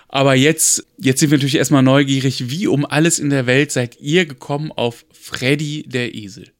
Aber 0.07 0.35
jetzt, 0.35 0.85
jetzt 0.97 1.19
sind 1.19 1.31
wir 1.31 1.37
natürlich 1.37 1.55
erstmal 1.55 1.83
neugierig, 1.83 2.49
wie 2.49 2.67
um 2.67 2.85
alles 2.85 3.19
in 3.19 3.29
der 3.29 3.45
Welt 3.45 3.71
seid 3.71 3.99
ihr 3.99 4.25
gekommen 4.25 4.71
auf 4.71 5.05
Freddy 5.11 5.83
der 5.87 6.15
Esel? 6.15 6.51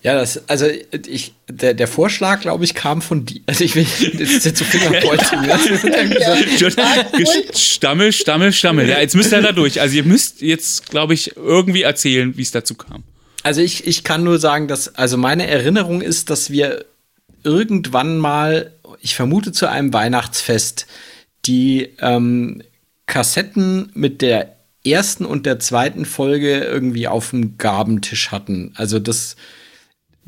Ja, 0.00 0.14
das, 0.14 0.48
also 0.48 0.66
ich, 1.08 1.34
der, 1.48 1.74
der 1.74 1.88
Vorschlag, 1.88 2.40
glaube 2.40 2.64
ich, 2.64 2.74
kam 2.74 3.02
von 3.02 3.26
dir. 3.26 3.40
Also 3.46 3.64
ich 3.64 3.74
will 3.74 3.84
jetzt 4.12 4.56
so 4.56 4.64
Fingerpointing. 4.64 5.38
Stammel, 7.52 8.12
Stammel, 8.12 8.52
Stammel. 8.52 8.88
Ja, 8.88 9.00
jetzt 9.00 9.16
müsst 9.16 9.32
ihr 9.32 9.42
da 9.42 9.50
durch. 9.50 9.80
Also 9.80 9.96
ihr 9.96 10.04
müsst 10.04 10.40
jetzt, 10.40 10.88
glaube 10.90 11.14
ich, 11.14 11.36
irgendwie 11.36 11.82
erzählen, 11.82 12.36
wie 12.36 12.42
es 12.42 12.52
dazu 12.52 12.76
kam. 12.76 13.02
Also 13.42 13.60
ich, 13.60 13.88
ich 13.88 14.04
kann 14.04 14.22
nur 14.22 14.38
sagen, 14.38 14.68
dass, 14.68 14.94
also 14.94 15.16
meine 15.16 15.48
Erinnerung 15.48 16.00
ist, 16.00 16.30
dass 16.30 16.50
wir 16.50 16.84
irgendwann 17.42 18.18
mal, 18.18 18.72
ich 19.00 19.16
vermute 19.16 19.50
zu 19.50 19.68
einem 19.68 19.92
Weihnachtsfest, 19.92 20.86
die 21.44 21.88
ähm, 22.00 22.62
Kassetten 23.06 23.90
mit 23.94 24.22
der 24.22 24.56
ersten 24.84 25.24
und 25.24 25.44
der 25.44 25.58
zweiten 25.58 26.04
Folge 26.04 26.60
irgendwie 26.60 27.08
auf 27.08 27.30
dem 27.30 27.58
Gabentisch 27.58 28.30
hatten. 28.30 28.72
Also 28.76 28.98
das 29.00 29.36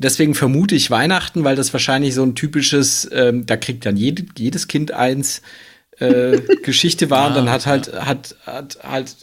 deswegen 0.01 0.35
vermute 0.35 0.75
ich 0.75 0.91
Weihnachten, 0.91 1.43
weil 1.43 1.55
das 1.55 1.73
wahrscheinlich 1.73 2.13
so 2.13 2.23
ein 2.23 2.35
typisches, 2.35 3.09
ähm, 3.13 3.45
da 3.45 3.57
kriegt 3.57 3.85
dann 3.85 3.97
jede, 3.97 4.25
jedes 4.37 4.67
Kind 4.67 4.91
eins 4.91 5.41
äh, 5.99 6.39
Geschichte 6.63 7.09
war. 7.09 7.29
und 7.29 7.35
dann 7.35 7.49
hat 7.49 7.65
halt, 7.65 7.93
hat, 7.93 8.35
hat 8.45 8.79
halt 8.83 9.15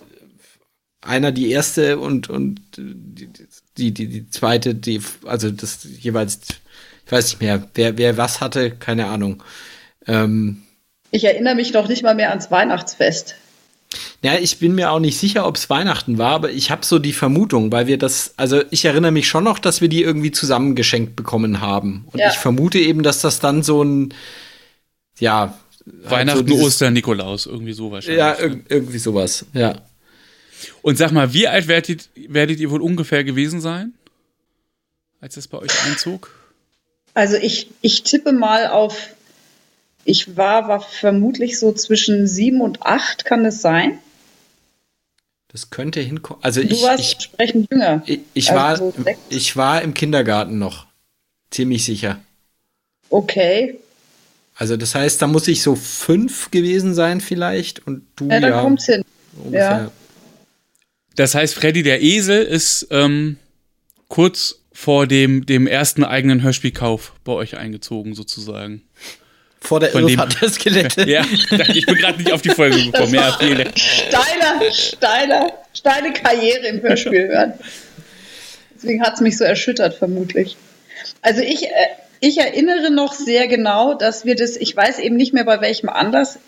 einer 1.00 1.32
die 1.32 1.50
erste 1.50 1.98
und, 1.98 2.28
und 2.28 2.60
die, 2.76 3.28
die, 3.76 3.92
die, 3.92 4.08
die 4.08 4.30
zweite, 4.30 4.74
die, 4.74 5.00
also 5.26 5.50
das 5.50 5.86
jeweils, 6.00 6.40
ich 7.06 7.12
weiß 7.12 7.26
nicht 7.26 7.40
mehr, 7.40 7.68
wer, 7.74 7.98
wer 7.98 8.16
was 8.16 8.40
hatte, 8.40 8.70
keine 8.70 9.06
Ahnung. 9.06 9.42
Ähm, 10.06 10.62
ich 11.10 11.24
erinnere 11.24 11.54
mich 11.54 11.72
noch 11.72 11.88
nicht 11.88 12.02
mal 12.02 12.14
mehr 12.14 12.30
ans 12.30 12.50
Weihnachtsfest. 12.50 13.36
Ja, 14.22 14.34
ich 14.34 14.58
bin 14.58 14.74
mir 14.74 14.90
auch 14.90 14.98
nicht 14.98 15.18
sicher, 15.18 15.46
ob 15.46 15.56
es 15.56 15.70
Weihnachten 15.70 16.18
war, 16.18 16.32
aber 16.32 16.50
ich 16.50 16.70
habe 16.70 16.84
so 16.84 16.98
die 16.98 17.12
Vermutung, 17.12 17.72
weil 17.72 17.86
wir 17.86 17.98
das, 17.98 18.34
also 18.36 18.62
ich 18.70 18.84
erinnere 18.84 19.12
mich 19.12 19.28
schon 19.28 19.44
noch, 19.44 19.58
dass 19.58 19.80
wir 19.80 19.88
die 19.88 20.02
irgendwie 20.02 20.30
zusammengeschenkt 20.30 21.16
bekommen 21.16 21.60
haben. 21.60 22.06
Und 22.12 22.20
ja. 22.20 22.28
ich 22.28 22.36
vermute 22.36 22.78
eben, 22.78 23.02
dass 23.02 23.20
das 23.20 23.40
dann 23.40 23.62
so 23.62 23.82
ein, 23.82 24.14
ja. 25.18 25.58
Halt 25.86 26.10
Weihnachten, 26.10 26.38
so 26.40 26.44
dieses, 26.44 26.64
Ostern, 26.64 26.92
Nikolaus, 26.92 27.46
irgendwie 27.46 27.72
so 27.72 27.90
wahrscheinlich. 27.90 28.18
Ja, 28.18 28.34
ir 28.34 28.60
irgendwie 28.68 28.98
sowas, 28.98 29.46
ja. 29.54 29.80
Und 30.82 30.98
sag 30.98 31.12
mal, 31.12 31.32
wie 31.32 31.48
alt 31.48 31.68
werdet, 31.68 32.10
werdet 32.14 32.60
ihr 32.60 32.70
wohl 32.70 32.82
ungefähr 32.82 33.24
gewesen 33.24 33.60
sein, 33.60 33.94
als 35.20 35.36
das 35.36 35.48
bei 35.48 35.58
euch 35.58 35.70
einzog? 35.86 36.30
Also 37.14 37.36
ich, 37.36 37.70
ich 37.80 38.02
tippe 38.02 38.32
mal 38.32 38.66
auf 38.66 39.08
ich 40.08 40.38
war, 40.38 40.68
war 40.68 40.80
vermutlich 40.80 41.58
so 41.58 41.72
zwischen 41.72 42.26
sieben 42.26 42.62
und 42.62 42.82
acht, 42.82 43.26
kann 43.26 43.44
das 43.44 43.60
sein? 43.60 43.98
Das 45.48 45.68
könnte 45.68 46.00
hinkommen. 46.00 46.42
Also 46.42 46.62
du 46.62 46.68
ich, 46.68 46.82
warst 46.82 47.00
ich, 47.00 47.12
entsprechend 47.12 47.70
jünger. 47.70 48.02
Ich, 48.06 48.20
ich 48.32 48.50
also 48.50 48.60
war, 48.60 48.76
so 48.76 48.94
ich 49.28 49.56
war 49.56 49.82
im 49.82 49.92
Kindergarten 49.92 50.58
noch. 50.58 50.86
Ziemlich 51.50 51.84
sicher. 51.84 52.20
Okay. 53.10 53.78
Also 54.54 54.78
das 54.78 54.94
heißt, 54.94 55.20
da 55.20 55.26
muss 55.26 55.46
ich 55.46 55.62
so 55.62 55.76
fünf 55.76 56.50
gewesen 56.50 56.94
sein 56.94 57.20
vielleicht 57.20 57.86
und 57.86 58.06
du 58.16 58.28
ja. 58.28 58.40
Da 58.40 58.48
ja, 58.48 58.62
kommt's 58.62 58.86
hin. 58.86 59.04
Ungefähr. 59.36 59.60
Ja. 59.60 59.90
Das 61.16 61.34
heißt, 61.34 61.54
Freddy 61.54 61.82
der 61.82 62.02
Esel 62.02 62.44
ist 62.44 62.88
ähm, 62.90 63.36
kurz 64.08 64.62
vor 64.72 65.06
dem, 65.06 65.44
dem 65.44 65.66
ersten 65.66 66.02
eigenen 66.02 66.42
Hörspielkauf 66.42 67.12
bei 67.24 67.32
euch 67.32 67.56
eingezogen, 67.56 68.14
sozusagen. 68.14 68.87
Vor 69.60 69.80
der 69.80 69.94
Irrfahrt 69.94 70.40
der 70.40 70.48
Skelette. 70.48 71.08
Ja, 71.08 71.24
ich 71.30 71.86
bin 71.86 71.96
gerade 71.96 72.18
nicht 72.18 72.32
auf 72.32 72.42
die 72.42 72.50
Folge 72.50 72.82
gekommen. 72.90 73.14
Ja, 73.14 73.36
viele. 73.38 73.66
Steiner, 73.74 74.72
steiner, 74.72 75.52
steile 75.74 76.12
Karriere 76.12 76.66
im 76.68 76.82
Hörspiel 76.82 77.28
hören. 77.28 77.54
Deswegen 78.74 79.02
hat 79.02 79.14
es 79.14 79.20
mich 79.20 79.36
so 79.36 79.44
erschüttert, 79.44 79.94
vermutlich. 79.94 80.56
Also 81.22 81.42
ich, 81.42 81.64
äh, 81.64 81.70
ich 82.20 82.38
erinnere 82.38 82.90
noch 82.90 83.12
sehr 83.12 83.48
genau, 83.48 83.94
dass 83.94 84.24
wir 84.24 84.36
das, 84.36 84.56
ich 84.56 84.74
weiß 84.76 85.00
eben 85.00 85.16
nicht 85.16 85.34
mehr 85.34 85.44
bei 85.44 85.60
welchem 85.60 85.88
Anlass, 85.88 86.38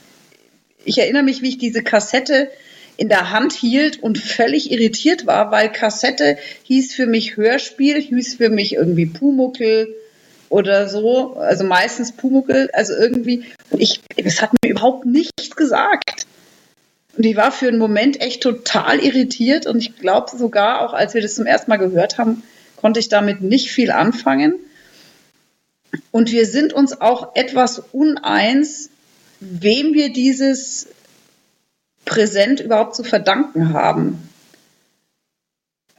ich 0.84 0.98
erinnere 0.98 1.22
mich, 1.22 1.42
wie 1.42 1.48
ich 1.48 1.58
diese 1.58 1.82
Kassette 1.82 2.50
in 2.96 3.08
der 3.08 3.30
Hand 3.30 3.52
hielt 3.52 4.02
und 4.02 4.18
völlig 4.18 4.70
irritiert 4.70 5.26
war, 5.26 5.50
weil 5.50 5.70
Kassette 5.70 6.38
hieß 6.64 6.94
für 6.94 7.06
mich 7.06 7.36
Hörspiel, 7.36 8.00
hieß 8.00 8.36
für 8.36 8.50
mich 8.50 8.74
irgendwie 8.74 9.06
Pumuckel 9.06 9.94
oder 10.50 10.88
so, 10.88 11.36
also 11.36 11.64
meistens 11.64 12.12
Pumuckel, 12.12 12.68
also 12.72 12.92
irgendwie, 12.92 13.44
ich, 13.70 14.02
es 14.16 14.42
hat 14.42 14.50
mir 14.62 14.70
überhaupt 14.70 15.06
nichts 15.06 15.56
gesagt. 15.56 16.26
Und 17.16 17.24
ich 17.24 17.36
war 17.36 17.52
für 17.52 17.68
einen 17.68 17.78
Moment 17.78 18.20
echt 18.20 18.42
total 18.42 18.98
irritiert 18.98 19.66
und 19.66 19.78
ich 19.78 19.96
glaube 19.96 20.36
sogar, 20.36 20.82
auch 20.82 20.92
als 20.92 21.14
wir 21.14 21.22
das 21.22 21.36
zum 21.36 21.46
ersten 21.46 21.70
Mal 21.70 21.76
gehört 21.76 22.18
haben, 22.18 22.42
konnte 22.76 22.98
ich 22.98 23.08
damit 23.08 23.40
nicht 23.40 23.70
viel 23.70 23.90
anfangen. 23.90 24.54
Und 26.10 26.32
wir 26.32 26.46
sind 26.46 26.72
uns 26.72 27.00
auch 27.00 27.36
etwas 27.36 27.82
uneins, 27.92 28.90
wem 29.38 29.94
wir 29.94 30.12
dieses 30.12 30.88
Präsent 32.04 32.60
überhaupt 32.60 32.96
zu 32.96 33.04
verdanken 33.04 33.72
haben. 33.72 34.29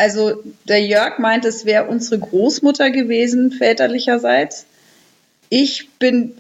Also 0.02 0.42
der 0.68 0.84
Jörg 0.84 1.20
meint, 1.20 1.46
es 1.46 1.64
wäre 1.66 1.86
unsere 1.86 2.18
Großmutter 2.18 2.90
gewesen, 2.90 3.52
väterlicherseits. 3.52 4.66
Ich 5.50 5.90
bin 6.00 6.32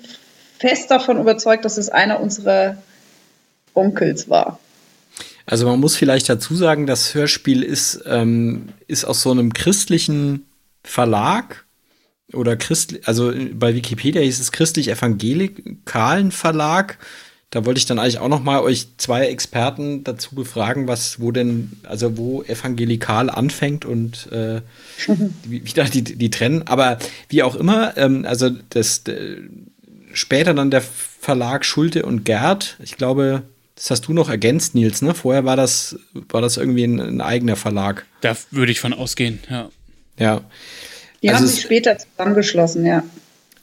fest 0.57 0.89
davon 0.89 1.19
überzeugt, 1.19 1.63
dass 1.63 1.77
es 1.77 1.87
einer 1.87 2.21
unserer 2.21 2.81
Onkels 3.75 4.29
war. 4.31 4.59
Also 5.45 5.67
man 5.67 5.79
muss 5.79 5.95
vielleicht 5.95 6.27
dazu 6.27 6.55
sagen, 6.55 6.87
das 6.87 7.13
Hörspiel 7.13 7.61
ist, 7.61 8.01
ähm, 8.07 8.69
ist 8.87 9.05
aus 9.05 9.21
so 9.21 9.29
einem 9.29 9.53
christlichen 9.53 10.47
Verlag 10.83 11.63
oder 12.33 12.55
Christ, 12.57 13.01
also 13.05 13.31
bei 13.53 13.75
Wikipedia 13.75 14.23
hieß 14.23 14.39
es 14.39 14.51
christlich-evangelikalen 14.51 16.31
Verlag. 16.31 16.97
Da 17.51 17.65
wollte 17.65 17.79
ich 17.79 17.85
dann 17.85 17.99
eigentlich 17.99 18.19
auch 18.19 18.29
noch 18.29 18.41
mal 18.41 18.61
euch 18.61 18.87
zwei 18.97 19.27
Experten 19.27 20.05
dazu 20.05 20.35
befragen, 20.35 20.87
was 20.87 21.19
wo 21.19 21.31
denn, 21.31 21.73
also 21.83 22.17
wo 22.17 22.43
evangelikal 22.43 23.29
anfängt 23.29 23.83
und 23.83 24.31
äh, 24.31 24.61
wie, 25.43 25.65
wie 25.65 25.73
da 25.73 25.83
die, 25.83 26.01
die 26.01 26.29
trennen. 26.29 26.63
Aber 26.67 26.97
wie 27.27 27.43
auch 27.43 27.55
immer, 27.55 27.97
ähm, 27.97 28.25
also 28.25 28.49
das 28.69 28.99
äh, 29.07 29.35
später 30.13 30.53
dann 30.53 30.71
der 30.71 30.81
Verlag 30.81 31.65
Schulte 31.65 32.05
und 32.05 32.23
Gerd. 32.23 32.77
Ich 32.81 32.95
glaube, 32.95 33.43
das 33.75 33.91
hast 33.91 34.07
du 34.07 34.13
noch 34.13 34.29
ergänzt, 34.29 34.73
Nils. 34.73 35.01
Ne? 35.01 35.13
Vorher 35.13 35.43
war 35.43 35.57
das 35.57 35.97
war 36.13 36.41
das 36.41 36.55
irgendwie 36.55 36.85
ein, 36.85 36.99
ein 36.99 37.21
eigener 37.21 37.57
Verlag. 37.57 38.05
Da 38.21 38.37
würde 38.51 38.71
ich 38.71 38.79
von 38.79 38.93
ausgehen. 38.93 39.39
Ja. 39.49 39.69
Ja. 40.17 40.41
Die 41.21 41.29
also 41.29 41.41
haben 41.41 41.47
sich 41.47 41.61
später 41.61 41.97
zusammengeschlossen, 41.97 42.85
ja. 42.85 43.03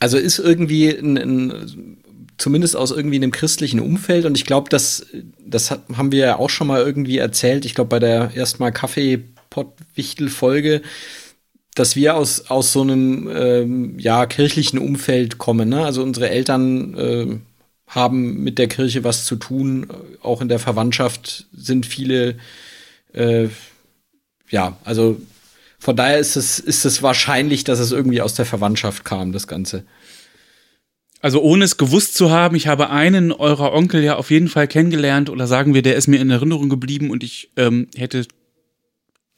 Also 0.01 0.19
ist 0.19 0.39
irgendwie 0.39 0.91
ein, 0.91 1.17
ein, 1.17 1.98
zumindest 2.39 2.77
aus 2.77 2.93
irgendwie 2.93 3.17
einem 3.17 3.33
christlichen 3.33 3.81
Umfeld 3.81 4.25
und 4.25 4.37
ich 4.37 4.47
glaube, 4.47 4.71
das, 4.71 5.07
das 5.45 5.71
haben 5.71 6.13
wir 6.13 6.21
ja 6.21 6.39
auch 6.39 6.51
schon 6.51 6.69
mal 6.69 6.81
irgendwie 6.81 7.19
erzählt. 7.19 7.65
Ich 7.65 7.75
glaube, 7.75 7.89
bei 7.89 7.99
der 7.99 8.31
erstmal 8.35 8.71
Kaffee-Pott-Wichtel-Folge, 8.73 10.83
dass 11.75 11.97
wir 11.97 12.17
aus, 12.17 12.51
aus 12.51 12.73
so 12.73 12.83
einem 12.83 13.29
ähm, 13.35 13.99
ja, 13.99 14.27
kirchlichen 14.27 14.79
Umfeld 14.79 15.39
kommen. 15.39 15.69
Ne? 15.69 15.85
Also 15.85 16.03
unsere 16.03 16.31
Eltern 16.31 16.95
äh, 16.95 17.39
haben 17.89 18.43
mit 18.43 18.59
der 18.59 18.69
Kirche 18.69 19.05
was 19.05 19.25
zu 19.25 19.37
tun. 19.37 19.87
Auch 20.23 20.41
in 20.41 20.49
der 20.49 20.59
Verwandtschaft 20.59 21.47
sind 21.53 21.87
viele, 21.87 22.37
äh, 23.13 23.49
ja, 24.51 24.77
also 24.85 25.21
von 25.79 25.97
daher 25.97 26.19
ist 26.19 26.37
es, 26.37 26.59
ist 26.59 26.85
es 26.85 27.03
wahrscheinlich, 27.03 27.65
dass 27.65 27.79
es 27.79 27.93
irgendwie 27.93 28.21
aus 28.21 28.35
der 28.35 28.45
Verwandtschaft 28.45 29.05
kam, 29.05 29.33
das 29.33 29.47
Ganze. 29.47 29.85
Also 31.21 31.43
ohne 31.43 31.65
es 31.65 31.77
gewusst 31.77 32.15
zu 32.15 32.31
haben, 32.31 32.55
ich 32.55 32.69
habe 32.69 32.91
einen 32.91 33.33
eurer 33.33 33.73
Onkel 33.73 34.05
ja 34.05 34.17
auf 34.17 34.31
jeden 34.31 34.49
Fall 34.49 34.69
kennengelernt 34.69 35.31
oder 35.31 35.47
sagen 35.47 35.75
wir, 35.75 35.83
der 35.83 35.97
ist 35.97 36.07
mir 36.07 36.21
in 36.21 36.31
Erinnerung 36.31 36.69
geblieben 36.69 37.11
und 37.11 37.25
ich 37.25 37.51
ähm, 37.57 37.89
hätte 37.97 38.27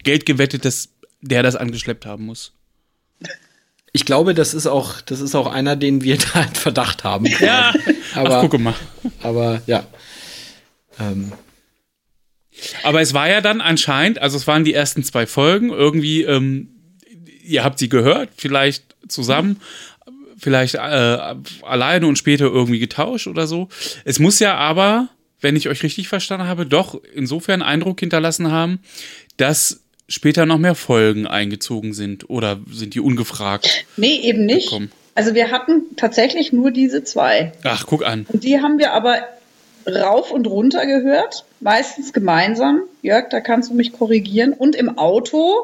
Geld 0.02 0.26
gewettet, 0.26 0.64
dass 0.64 0.90
der 1.22 1.42
das 1.42 1.56
angeschleppt 1.56 2.04
haben 2.04 2.26
muss. 2.26 2.52
Ich 3.92 4.04
glaube, 4.04 4.34
das 4.34 4.54
ist 4.54 4.66
auch, 4.66 5.00
das 5.00 5.20
ist 5.20 5.34
auch 5.34 5.46
einer, 5.46 5.74
den 5.74 6.02
wir 6.02 6.18
da 6.34 6.42
in 6.42 6.54
Verdacht 6.54 7.04
haben. 7.04 7.26
ja, 7.26 7.72
aber, 8.14 8.36
Ach, 8.36 8.40
gucke 8.42 8.58
mal. 8.58 8.74
Aber 9.22 9.62
ja. 9.66 9.84
Ähm, 10.98 11.32
aber 12.82 13.00
es 13.00 13.14
war 13.14 13.28
ja 13.28 13.40
dann 13.40 13.60
anscheinend, 13.60 14.18
also 14.18 14.36
es 14.36 14.46
waren 14.46 14.64
die 14.64 14.74
ersten 14.74 15.02
zwei 15.02 15.26
Folgen, 15.26 15.70
irgendwie, 15.70 16.22
ähm, 16.22 16.68
ihr 17.42 17.64
habt 17.64 17.78
sie 17.78 17.88
gehört, 17.88 18.30
vielleicht 18.36 18.96
zusammen, 19.08 19.60
vielleicht 20.40 20.74
äh, 20.74 20.78
alleine 21.62 22.06
und 22.06 22.16
später 22.16 22.46
irgendwie 22.46 22.78
getauscht 22.78 23.26
oder 23.26 23.46
so. 23.46 23.68
Es 24.04 24.18
muss 24.18 24.40
ja 24.40 24.56
aber, 24.56 25.08
wenn 25.40 25.56
ich 25.56 25.68
euch 25.68 25.82
richtig 25.82 26.08
verstanden 26.08 26.46
habe, 26.46 26.66
doch 26.66 27.00
insofern 27.14 27.62
Eindruck 27.62 28.00
hinterlassen 28.00 28.50
haben, 28.50 28.80
dass 29.36 29.80
später 30.08 30.44
noch 30.44 30.58
mehr 30.58 30.74
Folgen 30.74 31.26
eingezogen 31.26 31.94
sind 31.94 32.28
oder 32.28 32.58
sind 32.70 32.94
die 32.94 33.00
ungefragt? 33.00 33.84
Nee, 33.96 34.20
eben 34.22 34.44
nicht. 34.44 34.68
Gekommen? 34.68 34.90
Also 35.14 35.34
wir 35.34 35.50
hatten 35.50 35.96
tatsächlich 35.96 36.52
nur 36.52 36.70
diese 36.70 37.04
zwei. 37.04 37.52
Ach, 37.64 37.84
guck 37.86 38.04
an. 38.04 38.26
Und 38.32 38.44
die 38.44 38.60
haben 38.60 38.78
wir 38.78 38.92
aber 38.92 39.18
rauf 39.86 40.30
und 40.30 40.46
runter 40.46 40.86
gehört, 40.86 41.44
meistens 41.60 42.12
gemeinsam. 42.12 42.82
Jörg, 43.02 43.28
da 43.30 43.40
kannst 43.40 43.70
du 43.70 43.74
mich 43.74 43.92
korrigieren. 43.92 44.52
Und 44.52 44.76
im 44.76 44.98
Auto, 44.98 45.54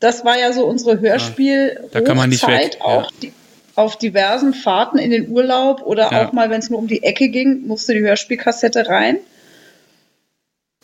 das 0.00 0.24
war 0.24 0.38
ja 0.38 0.52
so 0.52 0.66
unsere 0.66 1.00
Hörspiel 1.00 1.78
ja, 1.80 1.88
da 1.90 2.00
kann 2.00 2.16
man 2.16 2.30
nicht 2.30 2.46
weg. 2.46 2.78
auch 2.80 3.04
ja. 3.04 3.08
die, 3.22 3.32
auf 3.76 3.96
diversen 3.96 4.54
Fahrten 4.54 4.98
in 4.98 5.10
den 5.10 5.28
Urlaub 5.28 5.82
oder 5.82 6.10
ja. 6.10 6.26
auch 6.26 6.32
mal, 6.32 6.50
wenn 6.50 6.60
es 6.60 6.70
nur 6.70 6.78
um 6.78 6.88
die 6.88 7.02
Ecke 7.02 7.28
ging, 7.28 7.66
musste 7.66 7.94
die 7.94 8.00
Hörspielkassette 8.00 8.88
rein. 8.88 9.18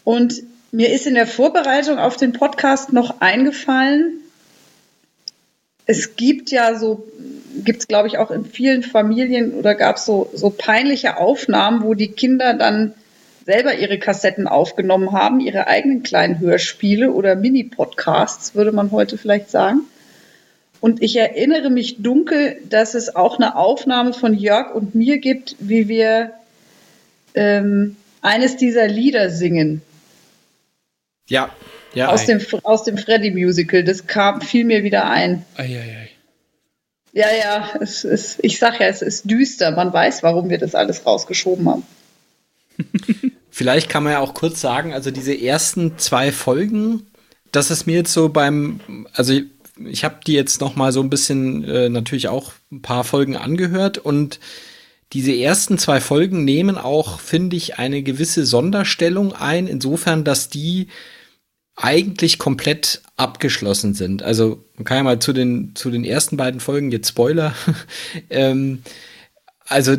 Und 0.04 0.42
mir 0.70 0.90
ist 0.92 1.06
in 1.06 1.14
der 1.14 1.26
Vorbereitung 1.26 1.98
auf 1.98 2.16
den 2.16 2.32
Podcast 2.32 2.92
noch 2.92 3.20
eingefallen, 3.20 4.18
es 5.86 6.16
gibt 6.16 6.50
ja 6.50 6.78
so 6.78 7.06
gibt 7.64 7.80
es, 7.80 7.88
glaube 7.88 8.08
ich, 8.08 8.18
auch 8.18 8.30
in 8.30 8.44
vielen 8.44 8.82
Familien 8.82 9.52
oder 9.52 9.74
gab 9.74 9.96
es 9.96 10.06
so, 10.06 10.30
so 10.32 10.50
peinliche 10.50 11.18
Aufnahmen, 11.18 11.82
wo 11.82 11.94
die 11.94 12.08
Kinder 12.08 12.54
dann 12.54 12.94
selber 13.44 13.74
ihre 13.74 13.98
Kassetten 13.98 14.46
aufgenommen 14.46 15.12
haben, 15.12 15.40
ihre 15.40 15.66
eigenen 15.66 16.02
kleinen 16.02 16.38
Hörspiele 16.38 17.10
oder 17.10 17.34
Mini-Podcasts, 17.34 18.54
würde 18.54 18.72
man 18.72 18.90
heute 18.90 19.18
vielleicht 19.18 19.50
sagen. 19.50 19.80
Und 20.82 21.00
ich 21.00 21.14
erinnere 21.14 21.70
mich 21.70 22.02
dunkel, 22.02 22.56
dass 22.68 22.94
es 22.94 23.14
auch 23.14 23.36
eine 23.36 23.54
Aufnahme 23.54 24.12
von 24.12 24.34
Jörg 24.34 24.74
und 24.74 24.96
mir 24.96 25.18
gibt, 25.18 25.54
wie 25.60 25.86
wir 25.86 26.32
ähm, 27.34 27.94
eines 28.20 28.56
dieser 28.56 28.88
Lieder 28.88 29.30
singen. 29.30 29.80
Ja, 31.28 31.50
ja. 31.94 32.08
Aus 32.08 32.26
dem, 32.26 32.40
aus 32.64 32.82
dem 32.82 32.98
Freddy-Musical. 32.98 33.84
Das 33.84 34.08
kam, 34.08 34.40
fiel 34.40 34.64
mir 34.64 34.82
wieder 34.82 35.08
ein. 35.08 35.44
Ei, 35.54 35.66
ei, 35.66 35.78
ei. 35.78 36.10
Ja, 37.12 37.28
ja, 37.32 37.70
es 37.80 38.02
ist, 38.02 38.40
ich 38.42 38.58
sag 38.58 38.80
ja, 38.80 38.88
es 38.88 39.02
ist 39.02 39.30
düster. 39.30 39.70
Man 39.70 39.92
weiß, 39.92 40.24
warum 40.24 40.50
wir 40.50 40.58
das 40.58 40.74
alles 40.74 41.06
rausgeschoben 41.06 41.68
haben. 41.68 41.86
Vielleicht 43.52 43.88
kann 43.88 44.02
man 44.02 44.14
ja 44.14 44.18
auch 44.18 44.34
kurz 44.34 44.60
sagen, 44.60 44.92
also 44.92 45.12
diese 45.12 45.40
ersten 45.40 45.96
zwei 45.96 46.32
Folgen, 46.32 47.06
das 47.52 47.70
ist 47.70 47.86
mir 47.86 47.98
jetzt 47.98 48.12
so 48.12 48.30
beim, 48.30 49.06
also 49.12 49.38
ich, 49.88 50.04
habe 50.04 50.20
die 50.26 50.34
jetzt 50.34 50.60
noch 50.60 50.76
mal 50.76 50.92
so 50.92 51.00
ein 51.00 51.10
bisschen 51.10 51.64
äh, 51.64 51.88
natürlich 51.88 52.28
auch 52.28 52.52
ein 52.70 52.82
paar 52.82 53.04
Folgen 53.04 53.36
angehört 53.36 53.98
und 53.98 54.40
diese 55.12 55.34
ersten 55.34 55.76
zwei 55.76 56.00
Folgen 56.00 56.44
nehmen 56.44 56.78
auch, 56.78 57.20
finde 57.20 57.56
ich, 57.56 57.78
eine 57.78 58.02
gewisse 58.02 58.46
Sonderstellung 58.46 59.34
ein, 59.34 59.66
insofern, 59.66 60.24
dass 60.24 60.48
die 60.48 60.88
eigentlich 61.76 62.38
komplett 62.38 63.02
abgeschlossen 63.16 63.94
sind. 63.94 64.22
Also 64.22 64.64
man 64.76 64.84
kann 64.84 64.96
ja 64.98 65.02
mal 65.02 65.18
zu 65.18 65.32
den, 65.32 65.72
zu 65.74 65.90
den 65.90 66.04
ersten 66.04 66.36
beiden 66.36 66.60
Folgen, 66.60 66.90
jetzt 66.90 67.08
Spoiler. 67.08 67.54
ähm, 68.30 68.82
also 69.66 69.96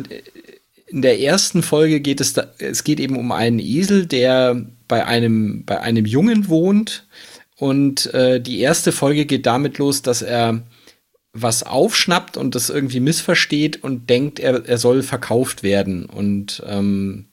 in 0.86 1.02
der 1.02 1.20
ersten 1.20 1.62
Folge 1.62 2.00
geht 2.00 2.20
es, 2.20 2.32
da, 2.32 2.46
es 2.58 2.84
geht 2.84 3.00
eben 3.00 3.16
um 3.16 3.32
einen 3.32 3.58
Esel, 3.58 4.06
der 4.06 4.64
bei 4.86 5.04
einem, 5.04 5.64
bei 5.64 5.80
einem 5.80 6.06
Jungen 6.06 6.48
wohnt. 6.48 7.06
Und 7.56 8.12
äh, 8.14 8.40
die 8.40 8.60
erste 8.60 8.92
Folge 8.92 9.26
geht 9.26 9.46
damit 9.46 9.78
los, 9.78 10.02
dass 10.02 10.22
er 10.22 10.62
was 11.32 11.64
aufschnappt 11.64 12.36
und 12.36 12.54
das 12.54 12.70
irgendwie 12.70 13.00
missversteht 13.00 13.82
und 13.82 14.08
denkt, 14.08 14.38
er, 14.38 14.66
er 14.66 14.78
soll 14.78 15.02
verkauft 15.02 15.62
werden. 15.62 16.06
Und 16.06 16.62
ähm, 16.66 17.26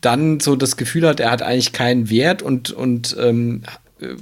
dann 0.00 0.38
so 0.40 0.54
das 0.54 0.76
Gefühl 0.76 1.06
hat, 1.06 1.20
er 1.20 1.30
hat 1.30 1.42
eigentlich 1.42 1.72
keinen 1.72 2.10
Wert 2.10 2.42
und, 2.42 2.70
und 2.70 3.16
ähm, 3.18 3.62
äh, 4.00 4.14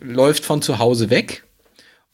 läuft 0.00 0.44
von 0.44 0.62
zu 0.62 0.78
Hause 0.78 1.10
weg 1.10 1.44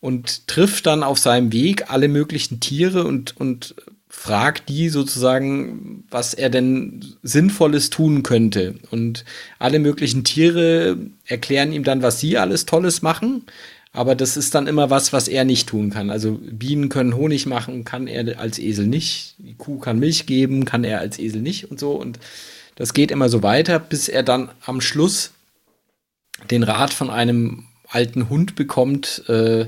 und 0.00 0.46
trifft 0.46 0.86
dann 0.86 1.02
auf 1.02 1.18
seinem 1.18 1.52
Weg 1.52 1.90
alle 1.90 2.08
möglichen 2.08 2.60
Tiere 2.60 3.04
und, 3.04 3.36
und 3.38 3.74
fragt 4.12 4.68
die 4.68 4.88
sozusagen, 4.88 6.04
was 6.10 6.34
er 6.34 6.50
denn 6.50 7.14
Sinnvolles 7.22 7.90
tun 7.90 8.24
könnte. 8.24 8.74
Und 8.90 9.24
alle 9.60 9.78
möglichen 9.78 10.24
Tiere 10.24 10.98
erklären 11.24 11.72
ihm 11.72 11.84
dann, 11.84 12.02
was 12.02 12.18
sie 12.18 12.36
alles 12.36 12.66
Tolles 12.66 13.02
machen. 13.02 13.44
aber 13.92 14.14
das 14.14 14.36
ist 14.36 14.54
dann 14.54 14.66
immer 14.66 14.90
was, 14.90 15.12
was 15.12 15.26
er 15.28 15.44
nicht 15.44 15.68
tun 15.68 15.90
kann. 15.90 16.10
Also 16.10 16.40
Bienen 16.42 16.88
können 16.88 17.16
Honig 17.16 17.46
machen, 17.46 17.84
kann 17.84 18.06
er 18.06 18.38
als 18.38 18.58
Esel 18.58 18.86
nicht. 18.86 19.34
Die 19.38 19.54
Kuh 19.54 19.78
kann 19.78 19.98
Milch 19.98 20.26
geben, 20.26 20.64
kann 20.64 20.84
er 20.84 21.00
als 21.00 21.18
Esel 21.18 21.40
nicht 21.40 21.70
und 21.70 21.80
so. 21.80 21.92
Und 21.92 22.18
das 22.76 22.94
geht 22.94 23.10
immer 23.10 23.28
so 23.28 23.42
weiter, 23.42 23.78
bis 23.78 24.08
er 24.08 24.22
dann 24.22 24.50
am 24.64 24.80
Schluss 24.80 25.32
den 26.50 26.62
Rat 26.62 26.92
von 26.92 27.10
einem 27.10 27.64
alten 27.88 28.28
Hund 28.28 28.54
bekommt, 28.54 29.28
äh, 29.28 29.66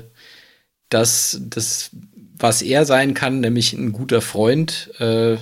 dass 0.89 1.39
das, 1.41 1.91
was 2.37 2.61
er 2.61 2.85
sein 2.85 3.13
kann, 3.13 3.39
nämlich 3.39 3.73
ein 3.73 3.91
guter 3.91 4.21
Freund, 4.21 4.91
äh, 4.99 5.37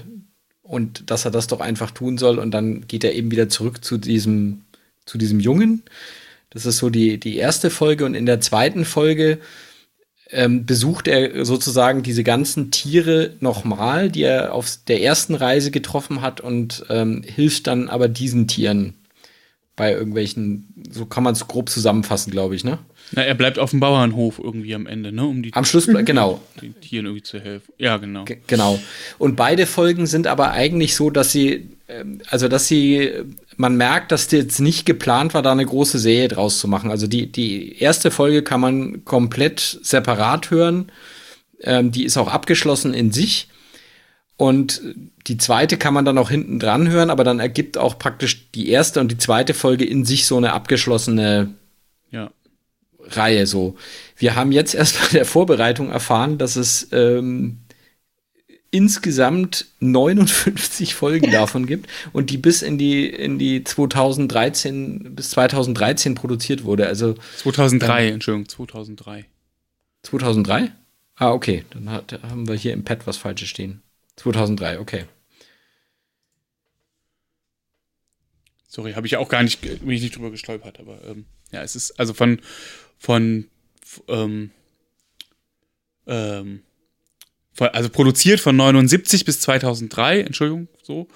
und 0.72 1.12
dass 1.12 1.26
er 1.26 1.32
das 1.32 1.48
doch 1.48 1.60
einfach 1.60 1.92
tun 1.92 2.18
soll. 2.18 2.40
Und 2.40 2.52
dann 2.52 2.88
geht 2.88 3.04
er 3.04 3.14
eben 3.14 3.30
wieder 3.30 3.50
zurück 3.50 3.84
zu 3.84 3.98
diesem, 3.98 4.62
zu 5.06 5.18
diesem 5.18 5.42
Jungen. 5.42 5.84
Das 6.50 6.66
ist 6.66 6.78
so 6.78 6.90
die, 6.90 7.20
die 7.20 7.36
erste 7.36 7.70
Folge. 7.70 8.06
Und 8.06 8.16
in 8.16 8.26
der 8.26 8.40
zweiten 8.40 8.86
Folge 8.86 9.40
ähm, 10.30 10.66
besucht 10.66 11.10
er 11.10 11.44
sozusagen 11.44 12.04
diese 12.04 12.24
ganzen 12.24 12.72
Tiere 12.72 13.36
nochmal, 13.42 14.10
die 14.10 14.24
er 14.24 14.54
auf 14.54 14.78
der 14.88 15.02
ersten 15.02 15.36
Reise 15.36 15.72
getroffen 15.72 16.22
hat 16.22 16.40
und 16.40 16.86
ähm, 16.90 17.22
hilft 17.26 17.68
dann 17.68 17.90
aber 17.90 18.08
diesen 18.08 18.48
Tieren 18.48 18.94
bei 19.76 19.92
irgendwelchen, 19.92 20.74
so 20.90 21.06
kann 21.06 21.24
man 21.24 21.34
es 21.34 21.48
grob 21.48 21.70
zusammenfassen, 21.70 22.32
glaube 22.32 22.56
ich, 22.56 22.64
ne? 22.64 22.80
Na, 23.14 23.24
er 23.24 23.36
bleibt 23.36 23.60
auf 23.60 23.72
dem 23.72 23.80
Bauernhof 23.82 24.40
irgendwie 24.40 24.74
am 24.74 24.88
Ende, 24.88 25.12
ne? 25.12 25.26
Um 25.26 25.44
die 25.44 25.54
am 25.54 25.66
Schluss, 25.66 25.88
mhm. 25.88 26.06
genau. 26.06 26.42
Den 26.62 26.80
Tieren 26.80 27.06
irgendwie 27.06 27.24
zu 27.24 27.40
helfen. 27.40 27.74
Ja, 27.78 27.98
genau. 27.98 28.24
G 28.24 28.38
genau. 28.48 28.80
Und 29.18 29.36
beide 29.36 29.66
Folgen 29.66 30.08
sind 30.08 30.28
aber 30.28 30.52
eigentlich 30.52 30.96
so, 30.96 31.10
dass 31.10 31.32
sie, 31.32 31.70
ähm, 31.90 32.22
also 32.30 32.48
dass 32.48 32.68
sie, 32.68 33.12
man 33.58 33.76
merkt, 33.76 34.12
dass 34.14 34.32
jetzt 34.32 34.60
nicht 34.60 34.86
geplant 34.86 35.34
war, 35.34 35.42
da 35.42 35.52
eine 35.52 35.66
große 35.66 36.00
Serie 36.00 36.30
draus 36.30 36.60
zu 36.60 36.68
machen. 36.70 36.90
Also 36.90 37.08
die, 37.08 37.30
die 37.30 37.78
erste 37.80 38.12
Folge 38.12 38.44
kann 38.44 38.62
man 38.62 39.04
komplett 39.04 39.80
separat 39.82 40.50
hören. 40.50 40.92
Ähm, 41.62 41.92
die 41.92 42.06
ist 42.06 42.18
auch 42.18 42.30
abgeschlossen 42.30 42.94
in 42.94 43.12
sich. 43.12 43.50
Und 44.38 44.82
die 45.28 45.38
zweite 45.38 45.78
kann 45.78 45.94
man 45.94 46.06
dann 46.06 46.18
auch 46.18 46.30
hinten 46.32 46.60
dran 46.60 46.90
hören, 46.90 47.12
aber 47.12 47.24
dann 47.24 47.40
ergibt 47.40 47.78
auch 47.78 48.00
praktisch 48.00 48.50
die 48.52 48.70
erste 48.70 49.00
und 49.00 49.12
die 49.12 49.18
zweite 49.18 49.54
Folge 49.54 49.86
in 49.86 50.04
sich 50.06 50.26
so 50.26 50.38
eine 50.38 50.54
abgeschlossene 50.54 51.54
ja. 52.10 52.32
Reihe. 53.10 53.46
So, 53.48 53.76
wir 54.18 54.36
haben 54.36 54.52
jetzt 54.52 54.74
erst 54.76 55.00
bei 55.00 55.08
der 55.18 55.26
Vorbereitung 55.26 55.90
erfahren, 55.92 56.38
dass 56.38 56.56
es 56.56 56.90
ähm, 56.92 57.58
insgesamt 58.72 59.68
59 59.80 60.96
Folgen 60.96 61.30
davon 61.32 61.68
gibt 61.68 61.90
und 62.14 62.30
die 62.30 62.38
bis 62.38 62.62
in 62.62 62.78
die 62.78 63.08
in 63.08 63.38
die 63.38 63.64
2013 63.64 65.16
bis 65.16 65.32
2013 65.32 66.16
produziert 66.16 66.64
wurde. 66.64 66.88
Also 66.88 67.16
2003, 67.38 68.08
ähm, 68.08 68.14
Entschuldigung, 68.16 68.50
2003. 68.50 69.26
2003? 70.04 70.72
Ah, 71.16 71.32
okay, 71.32 71.66
dann 71.70 71.90
hat, 71.90 72.20
haben 72.24 72.48
wir 72.48 72.56
hier 72.56 72.74
im 72.74 72.84
Pad 72.84 73.06
was 73.06 73.18
Falsches 73.18 73.50
stehen. 73.50 73.84
2003, 74.16 74.80
okay. 74.80 75.06
Sorry, 78.68 78.94
habe 78.94 79.06
ich 79.06 79.18
auch 79.18 79.28
gar 79.28 79.44
nicht, 79.44 79.60
bin 79.60 79.90
ich 79.90 80.02
nicht 80.02 80.16
drüber 80.16 80.32
gestolpert, 80.32 80.80
aber 80.80 80.98
ähm, 81.06 81.26
ja, 81.52 81.62
es 81.62 81.76
ist 81.76 82.00
also 82.00 82.14
von, 82.14 82.40
von, 83.02 83.48
ähm, 84.10 84.52
ähm, 86.06 86.62
also 87.58 87.90
produziert 87.90 88.40
von 88.40 88.56
79 88.56 89.26
bis 89.26 89.42
2003, 89.42 90.22
Entschuldigung, 90.22 90.68
so. 90.84 91.08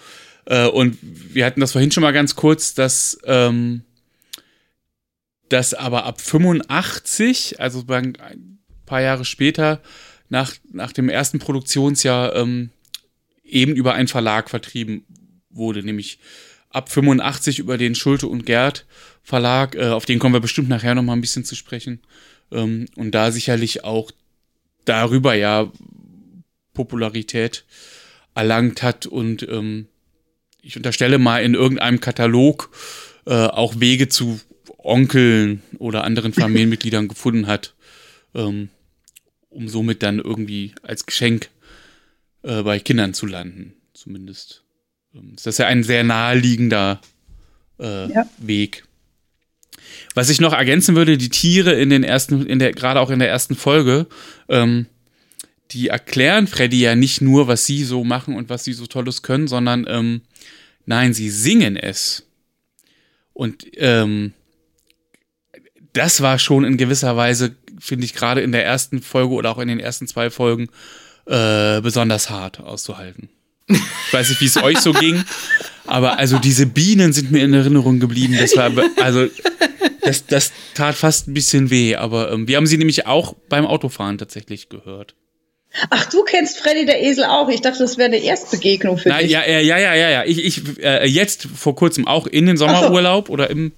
Äh, 0.46 0.66
und 0.66 0.98
wir 1.02 1.46
hatten 1.46 1.62
das 1.62 1.74
vorhin 1.74 1.92
schon 1.92 2.02
mal 2.02 2.12
ganz 2.12 2.36
kurz, 2.36 2.74
dass, 2.74 3.20
ähm, 3.26 3.84
dass 5.50 5.76
aber 5.76 6.06
ab 6.06 6.22
85, 6.22 7.60
also 7.60 7.86
ein 7.88 8.58
paar 8.88 9.02
Jahre 9.02 9.24
später, 9.24 9.80
nach, 10.30 10.56
nach 10.72 10.92
dem 10.92 11.08
ersten 11.08 11.38
Produktionsjahr, 11.38 12.36
ähm, 12.36 12.72
eben 13.44 13.76
über 13.76 13.94
einen 13.94 14.08
Verlag 14.08 14.50
vertrieben 14.50 15.06
wurde, 15.52 15.84
nämlich 15.84 16.18
ab 16.76 16.92
85 16.92 17.60
über 17.60 17.78
den 17.78 17.96
Schulte 17.96 18.28
und 18.28 18.46
Gerd 18.46 18.86
Verlag, 19.24 19.76
äh, 19.76 19.88
auf 19.88 20.06
den 20.06 20.20
kommen 20.20 20.36
wir 20.36 20.40
bestimmt 20.40 20.70
nachher 20.70 20.94
noch 20.94 21.02
mal 21.02 21.14
ein 21.14 21.22
bisschen 21.22 21.46
zu 21.46 21.56
sprechen. 21.56 22.02
Ähm, 22.52 22.86
und 22.96 23.12
da 23.12 23.32
sicherlich 23.32 23.84
auch 23.84 24.12
darüber 24.86 25.34
ja 25.34 25.72
Popularität 26.74 27.66
erlangt 28.36 28.84
hat 28.84 29.08
und 29.08 29.44
ähm, 29.50 29.88
ich 30.62 30.76
unterstelle 30.76 31.18
mal 31.18 31.44
in 31.44 31.54
irgendeinem 31.54 32.00
Katalog 32.02 32.70
äh, 33.26 33.34
auch 33.34 33.80
Wege 33.80 34.10
zu 34.10 34.40
Onkeln 34.78 35.64
oder 35.80 36.04
anderen 36.04 36.34
Familienmitgliedern 36.34 37.08
gefunden 37.08 37.48
hat, 37.48 37.74
ähm, 38.36 38.70
um 39.50 39.70
somit 39.70 40.04
dann 40.04 40.20
irgendwie 40.20 40.74
als 40.84 41.06
Geschenk 41.06 41.50
äh, 42.44 42.62
bei 42.62 42.80
Kindern 42.80 43.14
zu 43.14 43.26
landen, 43.26 43.74
zumindest. 43.94 44.65
Ähm, 45.16 45.34
das 45.36 45.46
ist 45.46 45.60
ja 45.60 45.68
ein 45.68 45.84
sehr 45.84 46.04
naheliegender 46.04 47.02
äh, 47.80 48.12
ja. 48.12 48.26
Weg. 48.38 48.84
Was 50.14 50.30
ich 50.30 50.40
noch 50.40 50.54
ergänzen 50.54 50.96
würde, 50.96 51.18
die 51.18 51.30
Tiere 51.30 51.74
in 51.74 51.90
den 51.90 52.04
ersten, 52.04 52.46
in 52.46 52.60
der, 52.60 52.72
gerade 52.72 53.00
auch 53.00 53.10
in 53.10 53.20
der 53.20 53.30
ersten 53.30 53.56
Folge, 53.56 54.08
ähm, 54.50 54.88
die 55.72 55.88
erklären 55.90 56.48
Freddy 56.48 56.80
ja 56.80 56.96
nicht 56.96 57.22
nur, 57.22 57.48
was 57.48 57.66
sie 57.66 57.84
so 57.84 58.04
machen 58.04 58.36
und 58.36 58.50
was 58.50 58.64
sie 58.64 58.74
so 58.74 58.86
Tolles 58.86 59.24
können, 59.24 59.48
sondern 59.48 59.86
ähm, 59.88 60.22
nein, 60.86 61.14
sie 61.14 61.30
singen 61.30 61.76
es. 61.76 62.28
Und 63.34 63.66
ähm, 63.78 64.34
das 65.94 66.22
war 66.22 66.40
schon 66.40 66.64
in 66.64 66.78
gewisser 66.78 67.18
Weise, 67.18 67.56
finde 67.80 68.06
ich, 68.06 68.14
gerade 68.14 68.42
in 68.42 68.52
der 68.52 68.66
ersten 68.66 69.02
Folge 69.02 69.34
oder 69.34 69.52
auch 69.52 69.58
in 69.58 69.68
den 69.68 69.80
ersten 69.80 70.08
zwei 70.08 70.30
Folgen 70.30 70.70
äh, 71.26 71.82
besonders 71.82 72.30
hart 72.30 72.60
auszuhalten. 72.60 73.30
Ich 73.68 74.14
weiß 74.14 74.30
nicht, 74.30 74.42
wie 74.42 74.46
es 74.46 74.58
euch 74.58 74.80
so 74.80 74.94
ging, 74.94 75.24
aber 75.88 76.20
also 76.20 76.38
diese 76.38 76.68
Bienen 76.68 77.14
sind 77.14 77.32
mir 77.32 77.44
in 77.44 77.54
Erinnerung 77.54 78.00
geblieben. 78.00 78.38
Das 78.40 78.56
war 78.56 78.72
also 79.02 79.28
das, 80.02 80.26
das 80.28 80.52
tat 80.76 80.96
fast 80.96 81.28
ein 81.28 81.34
bisschen 81.34 81.70
weh, 81.70 81.96
aber 81.96 82.32
ähm, 82.32 82.48
wir 82.48 82.58
haben 82.58 82.68
sie 82.68 82.78
nämlich 82.78 83.08
auch 83.08 83.36
beim 83.50 83.66
Autofahren 83.66 84.18
tatsächlich 84.18 84.70
gehört. 84.70 85.16
Ach, 85.90 86.06
du 86.10 86.24
kennst 86.24 86.60
Freddy 86.60 86.86
der 86.86 87.04
Esel 87.04 87.26
auch. 87.26 87.50
Ich 87.50 87.62
dachte, 87.62 87.80
das 87.80 87.98
wäre 87.98 88.08
eine 88.08 88.18
Erstbegegnung 88.18 88.98
für 88.98 89.10
Nein, 89.10 89.24
dich. 89.24 89.32
Ja, 89.32 89.46
ja, 89.46 89.60
ja, 89.60 89.94
ja, 89.94 90.10
ja. 90.10 90.24
Ich, 90.26 90.44
ich 90.44 90.80
äh, 90.82 91.06
jetzt 91.06 91.48
vor 91.54 91.76
kurzem 91.76 92.08
auch 92.08 92.28
in 92.28 92.46
den 92.46 92.56
Sommerurlaub 92.56 93.28
so. 93.28 93.34
oder 93.34 93.50
im, 93.50 93.74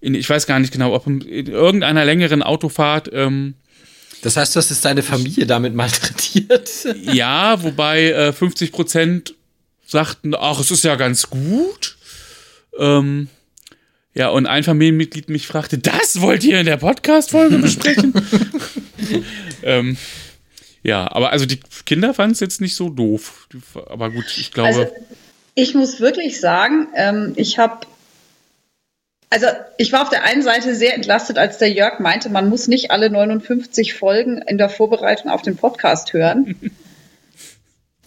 in, 0.00 0.14
ich 0.14 0.28
weiß 0.28 0.46
gar 0.46 0.58
nicht 0.58 0.72
genau, 0.72 0.94
ob 0.94 1.06
in 1.06 1.20
irgendeiner 1.20 2.04
längeren 2.04 2.42
Autofahrt 2.42 3.10
ähm, 3.12 3.54
das 4.24 4.38
heißt, 4.38 4.56
du 4.56 4.58
hast 4.58 4.70
jetzt 4.70 4.86
deine 4.86 5.02
Familie 5.02 5.44
damit 5.44 5.74
malträtiert? 5.74 6.70
ja, 7.12 7.62
wobei 7.62 8.10
äh, 8.10 8.32
50 8.32 8.72
Prozent 8.72 9.34
sagten, 9.86 10.34
ach, 10.34 10.58
es 10.60 10.70
ist 10.70 10.82
ja 10.82 10.96
ganz 10.96 11.28
gut. 11.28 11.98
Ähm, 12.78 13.28
ja, 14.14 14.30
und 14.30 14.46
ein 14.46 14.64
Familienmitglied 14.64 15.28
mich 15.28 15.46
fragte, 15.46 15.76
das 15.76 16.22
wollt 16.22 16.42
ihr 16.42 16.58
in 16.58 16.64
der 16.64 16.78
Podcast-Folge 16.78 17.58
besprechen? 17.58 18.14
ähm, 19.62 19.98
ja, 20.82 21.06
aber 21.12 21.30
also 21.30 21.44
die 21.44 21.60
Kinder 21.84 22.14
fanden 22.14 22.32
es 22.32 22.40
jetzt 22.40 22.62
nicht 22.62 22.76
so 22.76 22.88
doof. 22.88 23.46
Aber 23.90 24.10
gut, 24.10 24.24
ich 24.38 24.52
glaube. 24.52 24.68
Also, 24.68 24.86
ich 25.54 25.74
muss 25.74 26.00
wirklich 26.00 26.40
sagen, 26.40 26.88
ähm, 26.96 27.34
ich 27.36 27.58
habe 27.58 27.86
also 29.30 29.46
ich 29.78 29.92
war 29.92 30.02
auf 30.02 30.10
der 30.10 30.24
einen 30.24 30.42
Seite 30.42 30.74
sehr 30.74 30.94
entlastet, 30.94 31.38
als 31.38 31.58
der 31.58 31.70
Jörg 31.70 31.98
meinte, 31.98 32.30
man 32.30 32.48
muss 32.48 32.68
nicht 32.68 32.90
alle 32.90 33.10
59 33.10 33.94
Folgen 33.94 34.42
in 34.42 34.58
der 34.58 34.68
Vorbereitung 34.68 35.30
auf 35.30 35.42
den 35.42 35.56
Podcast 35.56 36.12
hören. 36.12 36.56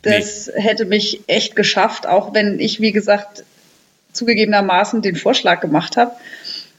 Das 0.04 0.48
nee. 0.48 0.62
hätte 0.62 0.86
mich 0.86 1.22
echt 1.28 1.56
geschafft, 1.56 2.08
auch 2.08 2.34
wenn 2.34 2.60
ich, 2.60 2.80
wie 2.80 2.92
gesagt, 2.92 3.44
zugegebenermaßen 4.14 5.02
den 5.02 5.16
Vorschlag 5.16 5.60
gemacht 5.60 5.98
habe. 5.98 6.12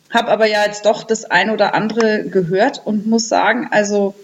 Habe 0.08 0.28
aber 0.28 0.46
ja 0.46 0.64
jetzt 0.64 0.86
doch 0.86 1.04
das 1.04 1.24
ein 1.24 1.50
oder 1.50 1.74
andere 1.74 2.24
gehört 2.24 2.80
und 2.86 3.06
muss 3.06 3.28
sagen, 3.28 3.68
also 3.70 4.14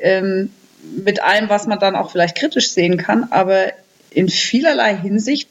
ähm, 0.00 0.50
mit 0.82 1.22
allem, 1.22 1.48
was 1.48 1.66
man 1.66 1.78
dann 1.78 1.94
auch 1.94 2.10
vielleicht 2.10 2.36
kritisch 2.36 2.70
sehen 2.70 2.96
kann, 2.96 3.28
aber 3.30 3.72
in 4.10 4.28
vielerlei 4.28 4.96
Hinsicht 4.96 5.48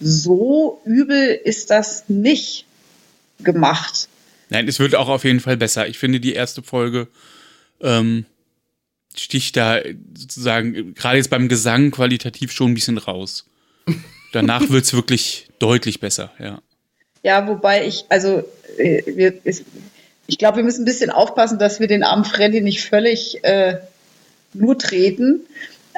so 0.00 0.80
übel 0.84 1.28
ist 1.28 1.70
das 1.70 2.04
nicht 2.08 2.64
gemacht. 3.44 4.08
Nein, 4.50 4.68
es 4.68 4.78
wird 4.78 4.94
auch 4.94 5.08
auf 5.08 5.24
jeden 5.24 5.40
Fall 5.40 5.56
besser. 5.56 5.88
Ich 5.88 5.98
finde, 5.98 6.20
die 6.20 6.34
erste 6.34 6.62
Folge 6.62 7.08
ähm, 7.80 8.26
sticht 9.16 9.56
da 9.56 9.80
sozusagen, 10.14 10.94
gerade 10.94 11.16
jetzt 11.16 11.30
beim 11.30 11.48
Gesang, 11.48 11.90
qualitativ 11.90 12.52
schon 12.52 12.72
ein 12.72 12.74
bisschen 12.74 12.98
raus. 12.98 13.46
Danach 14.32 14.68
wird 14.70 14.84
es 14.84 14.92
wirklich 14.94 15.48
deutlich 15.58 16.00
besser, 16.00 16.32
ja. 16.38 16.60
Ja, 17.22 17.46
wobei 17.46 17.86
ich, 17.86 18.04
also, 18.08 18.42
äh, 18.78 19.02
wir, 19.06 19.34
ich 20.26 20.38
glaube, 20.38 20.58
wir 20.58 20.64
müssen 20.64 20.82
ein 20.82 20.86
bisschen 20.86 21.10
aufpassen, 21.10 21.58
dass 21.58 21.78
wir 21.78 21.86
den 21.86 22.02
armen 22.02 22.24
Freddy 22.24 22.60
nicht 22.60 22.82
völlig 22.82 23.44
äh, 23.44 23.78
nur 24.54 24.76
treten. 24.76 25.40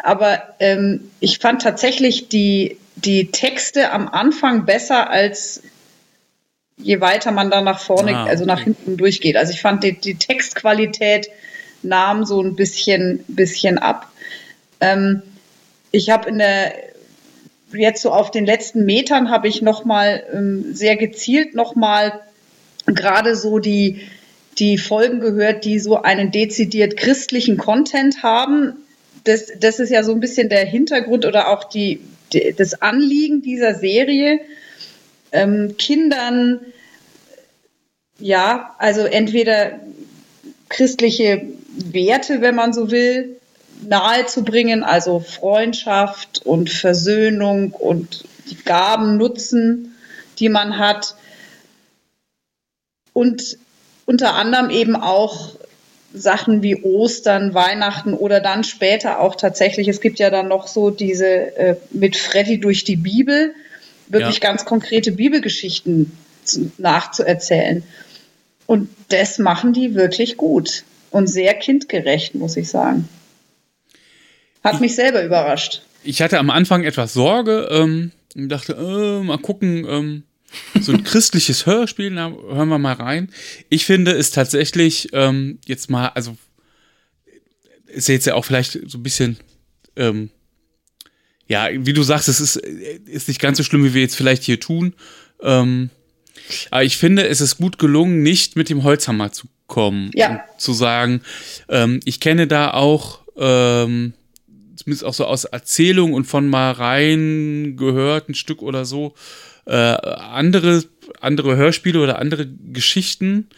Aber 0.03 0.43
ähm, 0.61 1.11
ich 1.21 1.39
fand 1.39 1.63
tatsächlich 1.63 2.29
die, 2.29 2.79
die 2.97 3.31
Texte 3.31 3.91
am 3.91 4.09
Anfang 4.09 4.67
besser 4.67 5.11
als 5.11 5.63
je 6.77 7.01
weiter 7.01 7.33
man 7.33 7.51
da 7.51 7.61
nach 7.61 7.81
vorne, 7.81 8.17
Ah, 8.17 8.25
also 8.25 8.45
nach 8.45 8.61
hinten 8.61 8.97
durchgeht. 8.97 9.37
Also 9.37 9.53
ich 9.53 9.61
fand 9.61 9.85
die, 9.85 9.93
die 9.93 10.17
Textqualität 10.17 11.29
nahm 11.83 12.25
so 12.25 12.43
ein 12.43 12.57
bisschen, 12.57 13.25
bisschen 13.29 13.79
ab. 13.79 14.11
Ähm, 14.81 15.23
ich 15.91 16.11
habe 16.11 16.29
in 16.29 16.39
der 16.39 16.75
jetzt 17.73 18.03
so 18.03 18.13
auf 18.13 18.31
den 18.31 18.47
letzten 18.47 18.85
Metern 18.85 19.31
habe 19.31 19.49
ich 19.49 19.63
noch 19.63 19.85
mal 19.85 20.23
ähm, 20.33 20.75
sehr 20.75 20.97
gezielt 20.97 21.55
noch 21.55 21.75
mal 21.75 22.21
gerade 22.87 23.35
so 23.35 23.59
die 23.59 24.01
die 24.59 24.79
Folgen 24.79 25.21
gehört, 25.21 25.65
die 25.65 25.79
so 25.79 26.03
einen 26.03 26.31
dezidiert 26.31 26.97
christlichen 26.97 27.57
Content 27.57 28.23
haben. 28.23 28.75
Das, 29.25 29.53
das 29.59 29.81
ist 29.81 29.91
ja 29.91 30.03
so 30.05 30.13
ein 30.13 30.21
bisschen 30.21 30.49
der 30.49 30.65
Hintergrund 30.65 31.27
oder 31.27 31.49
auch 31.49 31.65
die, 31.65 32.01
die 32.33 32.55
das 32.57 32.81
Anliegen 32.81 33.43
dieser 33.43 33.75
Serie, 33.75 34.41
ähm, 35.35 35.77
Kindern 35.77 36.61
ja, 38.19 38.75
also 38.79 39.03
entweder 39.03 39.81
christliche 40.69 41.43
Werte, 41.77 42.41
wenn 42.41 42.55
man 42.55 42.73
so 42.73 42.91
will, 42.91 43.37
nahezubringen, 43.87 44.83
also 44.83 45.21
Freundschaft 45.21 46.43
und 46.45 46.71
Versöhnung 46.71 47.73
und 47.73 48.25
die 48.51 48.57
Gaben 48.57 49.17
nutzen, 49.17 49.95
die 50.39 50.49
man 50.49 50.79
hat. 50.79 51.17
Und 53.13 53.59
unter 54.07 54.35
anderem 54.35 54.71
eben 54.71 54.97
auch 54.97 55.51
Sachen 56.13 56.63
wie 56.63 56.83
Ostern, 56.83 57.55
Weihnachten 57.55 58.15
oder 58.15 58.41
dann 58.41 58.63
später 58.63 59.21
auch 59.21 59.35
tatsächlich, 59.35 59.89
es 59.89 60.01
gibt 60.01 60.21
ja 60.21 60.31
dann 60.31 60.49
noch 60.49 60.69
so 60.69 60.91
diese 60.91 61.57
äh, 61.57 61.77
mit 61.91 62.17
Freddy 62.17 62.61
durch 62.61 62.85
die 62.85 62.97
Bibel, 62.97 63.55
wirklich 64.09 64.37
Ja. 64.37 64.41
ganz 64.51 64.65
konkrete 64.65 65.13
Bibelgeschichten 65.13 66.13
zu, 66.45 66.71
nachzuerzählen. 66.79 67.83
Und 68.67 68.89
das 69.09 69.39
machen 69.39 69.73
die 69.73 69.95
wirklich 69.95 70.37
gut 70.37 70.85
und 71.11 71.27
sehr 71.27 71.55
kindgerecht, 71.55 72.35
muss 72.35 72.57
ich 72.57 72.69
sagen. 72.69 73.09
Hat 74.63 74.81
mich 74.81 74.95
selber 74.95 75.23
überrascht. 75.23 75.83
Ich 76.03 76.23
hatte 76.23 76.39
am 76.39 76.51
Anfang 76.51 76.85
etwas 76.85 77.13
Sorge 77.13 77.69
ähm, 77.71 78.13
und 78.35 78.49
dachte, 78.49 78.73
äh, 78.73 79.23
mal 79.25 79.39
gucken, 79.39 79.87
ähm, 79.89 80.23
so 80.81 80.93
ein 80.93 81.05
christliches 81.05 81.67
Hörspiel, 81.67 82.11
na, 82.11 82.31
hören 82.31 82.69
wir 82.69 82.79
mal 82.79 82.95
rein. 82.95 83.31
Ich 83.69 83.85
finde 83.85 84.13
es 84.13 84.31
tatsächlich 84.31 85.09
ähm, 85.13 85.59
jetzt 85.67 85.91
mal, 85.91 86.09
also 86.09 86.37
ist 87.87 88.09
jetzt 88.09 88.27
ja 88.27 88.35
auch 88.35 88.45
vielleicht 88.45 88.79
so 88.87 88.99
ein 88.99 89.03
bisschen, 89.03 89.37
ähm, 89.97 90.31
ja, 91.47 91.69
wie 91.73 91.93
du 91.93 92.03
sagst, 92.03 92.29
es 92.29 92.41
ist, 92.41 92.57
ist 92.57 93.29
nicht 93.29 93.41
ganz 93.41 93.59
so 93.59 93.65
schlimm, 93.65 93.85
wie 93.85 93.95
wir 93.95 94.03
jetzt 94.03 94.17
vielleicht 94.17 94.45
hier 94.45 94.61
tun. 94.61 94.95
Ähm, 95.43 95.91
aber 96.71 96.85
ich 96.85 96.97
finde, 96.97 97.27
es 97.27 97.41
ist 97.41 97.59
gut 97.59 97.79
gelungen, 97.79 98.23
nicht 98.23 98.57
mit 98.57 98.69
dem 98.69 98.83
Holzhammer 98.83 99.33
zu 99.33 99.49
kommen. 99.67 100.11
Ja. 100.15 100.31
Und 100.31 100.61
zu 100.61 100.73
sagen, 100.73 101.23
ähm, 101.69 102.01
ich 102.05 102.21
kenne 102.21 102.47
da 102.47 102.73
auch, 102.73 103.21
ähm, 103.37 104.15
zumindest 104.77 105.05
auch 105.05 105.15
so 105.15 105.27
aus 105.27 105.45
Erzählung 105.45 106.13
und 106.13 106.25
von 106.25 106.49
mal 106.49 106.73
rein 106.73 107.77
gehört, 107.77 108.29
ein 108.29 108.35
Stück 108.35 108.63
oder 108.63 108.85
so, 108.85 109.15
äh, 109.67 109.73
andere, 109.75 110.85
andere 111.21 111.57
Hörspiele 111.57 112.01
oder 112.01 112.19
andere 112.19 112.47
Geschichten, 112.47 113.49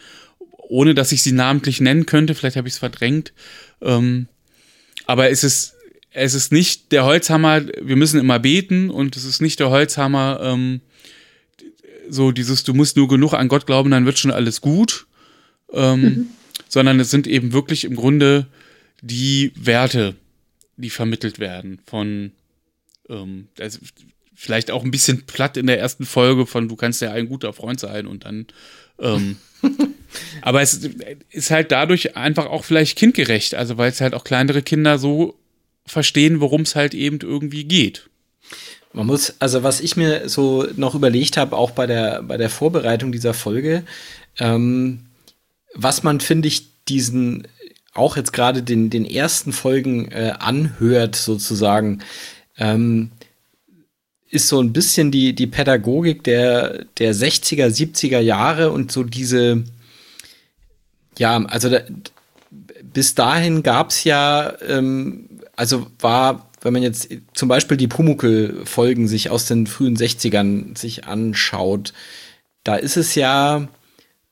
ohne 0.49 0.93
dass 0.93 1.11
ich 1.11 1.23
sie 1.23 1.31
namentlich 1.31 1.81
nennen 1.81 2.05
könnte, 2.05 2.35
vielleicht 2.35 2.57
habe 2.57 2.67
ich 2.67 2.75
es 2.75 2.79
verdrängt. 2.79 3.33
Ähm, 3.81 4.27
aber 5.05 5.29
es 5.29 5.43
ist, 5.43 5.76
es 6.17 6.33
ist 6.33 6.51
nicht 6.51 6.91
der 6.91 7.05
Holzhammer, 7.05 7.61
wir 7.79 7.95
müssen 7.95 8.19
immer 8.19 8.39
beten 8.39 8.89
und 8.89 9.15
es 9.15 9.23
ist 9.23 9.39
nicht 9.39 9.59
der 9.59 9.69
Holzhammer, 9.69 10.39
ähm, 10.41 10.81
so 12.09 12.31
dieses, 12.31 12.63
du 12.63 12.73
musst 12.73 12.97
nur 12.97 13.07
genug 13.07 13.33
an 13.33 13.49
Gott 13.49 13.67
glauben, 13.67 13.91
dann 13.91 14.05
wird 14.05 14.17
schon 14.17 14.31
alles 14.31 14.61
gut. 14.61 15.05
Ähm, 15.71 16.29
Sondern 16.69 16.99
es 16.99 17.11
sind 17.11 17.27
eben 17.27 17.53
wirklich 17.53 17.83
im 17.83 17.95
Grunde 17.95 18.47
die 19.01 19.51
Werte, 19.55 20.15
die 20.75 20.89
vermittelt 20.89 21.39
werden 21.39 21.79
von, 21.85 22.31
ähm, 23.09 23.49
also 23.59 23.79
vielleicht 24.33 24.71
auch 24.71 24.83
ein 24.83 24.91
bisschen 24.91 25.25
platt 25.25 25.55
in 25.55 25.67
der 25.67 25.79
ersten 25.79 26.05
Folge 26.05 26.45
von, 26.45 26.67
du 26.67 26.75
kannst 26.75 27.01
ja 27.01 27.11
ein 27.11 27.29
guter 27.29 27.53
Freund 27.53 27.79
sein 27.79 28.07
und 28.07 28.25
dann, 28.25 28.47
ähm, 28.99 29.37
aber 30.41 30.61
es 30.61 30.89
ist 31.29 31.51
halt 31.51 31.71
dadurch 31.71 32.15
einfach 32.15 32.47
auch 32.47 32.63
vielleicht 32.63 32.97
kindgerecht, 32.97 33.53
also 33.53 33.77
weil 33.77 33.91
es 33.91 34.01
halt 34.01 34.13
auch 34.13 34.23
kleinere 34.23 34.61
Kinder 34.63 34.97
so 34.97 35.37
verstehen, 35.87 36.41
worum 36.41 36.61
es 36.61 36.75
halt 36.75 36.93
eben 36.93 37.19
irgendwie 37.21 37.63
geht. 37.63 38.09
Man 38.93 39.07
muss, 39.07 39.35
also 39.39 39.63
was 39.63 39.79
ich 39.79 39.97
mir 39.97 40.29
so 40.29 40.65
noch 40.75 40.95
überlegt 40.95 41.37
habe, 41.37 41.55
auch 41.55 41.71
bei 41.71 41.87
der, 41.87 42.23
bei 42.23 42.37
der 42.37 42.49
Vorbereitung 42.49 43.11
dieser 43.11 43.33
Folge, 43.33 43.83
ähm, 44.39 45.05
was 45.73 46.03
man, 46.03 46.19
finde 46.19 46.47
ich, 46.47 46.67
diesen, 46.87 47.47
auch 47.93 48.17
jetzt 48.17 48.33
gerade 48.33 48.63
den, 48.63 48.89
den 48.89 49.05
ersten 49.05 49.53
Folgen 49.53 50.11
äh, 50.11 50.33
anhört, 50.39 51.15
sozusagen, 51.15 51.99
ähm, 52.57 53.11
ist 54.29 54.47
so 54.47 54.59
ein 54.59 54.73
bisschen 54.73 55.11
die, 55.11 55.33
die 55.33 55.47
Pädagogik 55.47 56.23
der, 56.23 56.85
der 56.97 57.13
60er, 57.13 57.67
70er 57.67 58.19
Jahre 58.19 58.71
und 58.71 58.91
so 58.91 59.03
diese, 59.03 59.63
ja, 61.17 61.37
also 61.45 61.69
da, 61.69 61.81
bis 62.83 63.15
dahin 63.15 63.63
gab 63.63 63.89
es 63.89 64.03
ja, 64.03 64.53
ähm, 64.67 65.29
also 65.57 65.87
war, 65.99 66.49
wenn 66.61 66.71
man 66.71 66.83
jetzt 66.83 67.09
zum 67.33 67.49
Beispiel 67.49 67.75
die 67.75 67.87
Pumuckl-Folgen 67.87 69.07
sich 69.07 69.29
aus 69.29 69.45
den 69.45 69.67
frühen 69.67 69.97
60ern 69.97 70.77
sich 70.77 71.05
anschaut, 71.05 71.93
da 72.63 72.75
ist 72.75 72.95
es 72.95 73.15
ja 73.15 73.67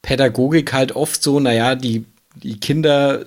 Pädagogik 0.01 0.71
halt 0.71 0.95
oft 0.95 1.21
so, 1.21 1.39
naja, 1.39 1.75
die, 1.75 2.05
die 2.35 2.59
Kinder 2.59 3.25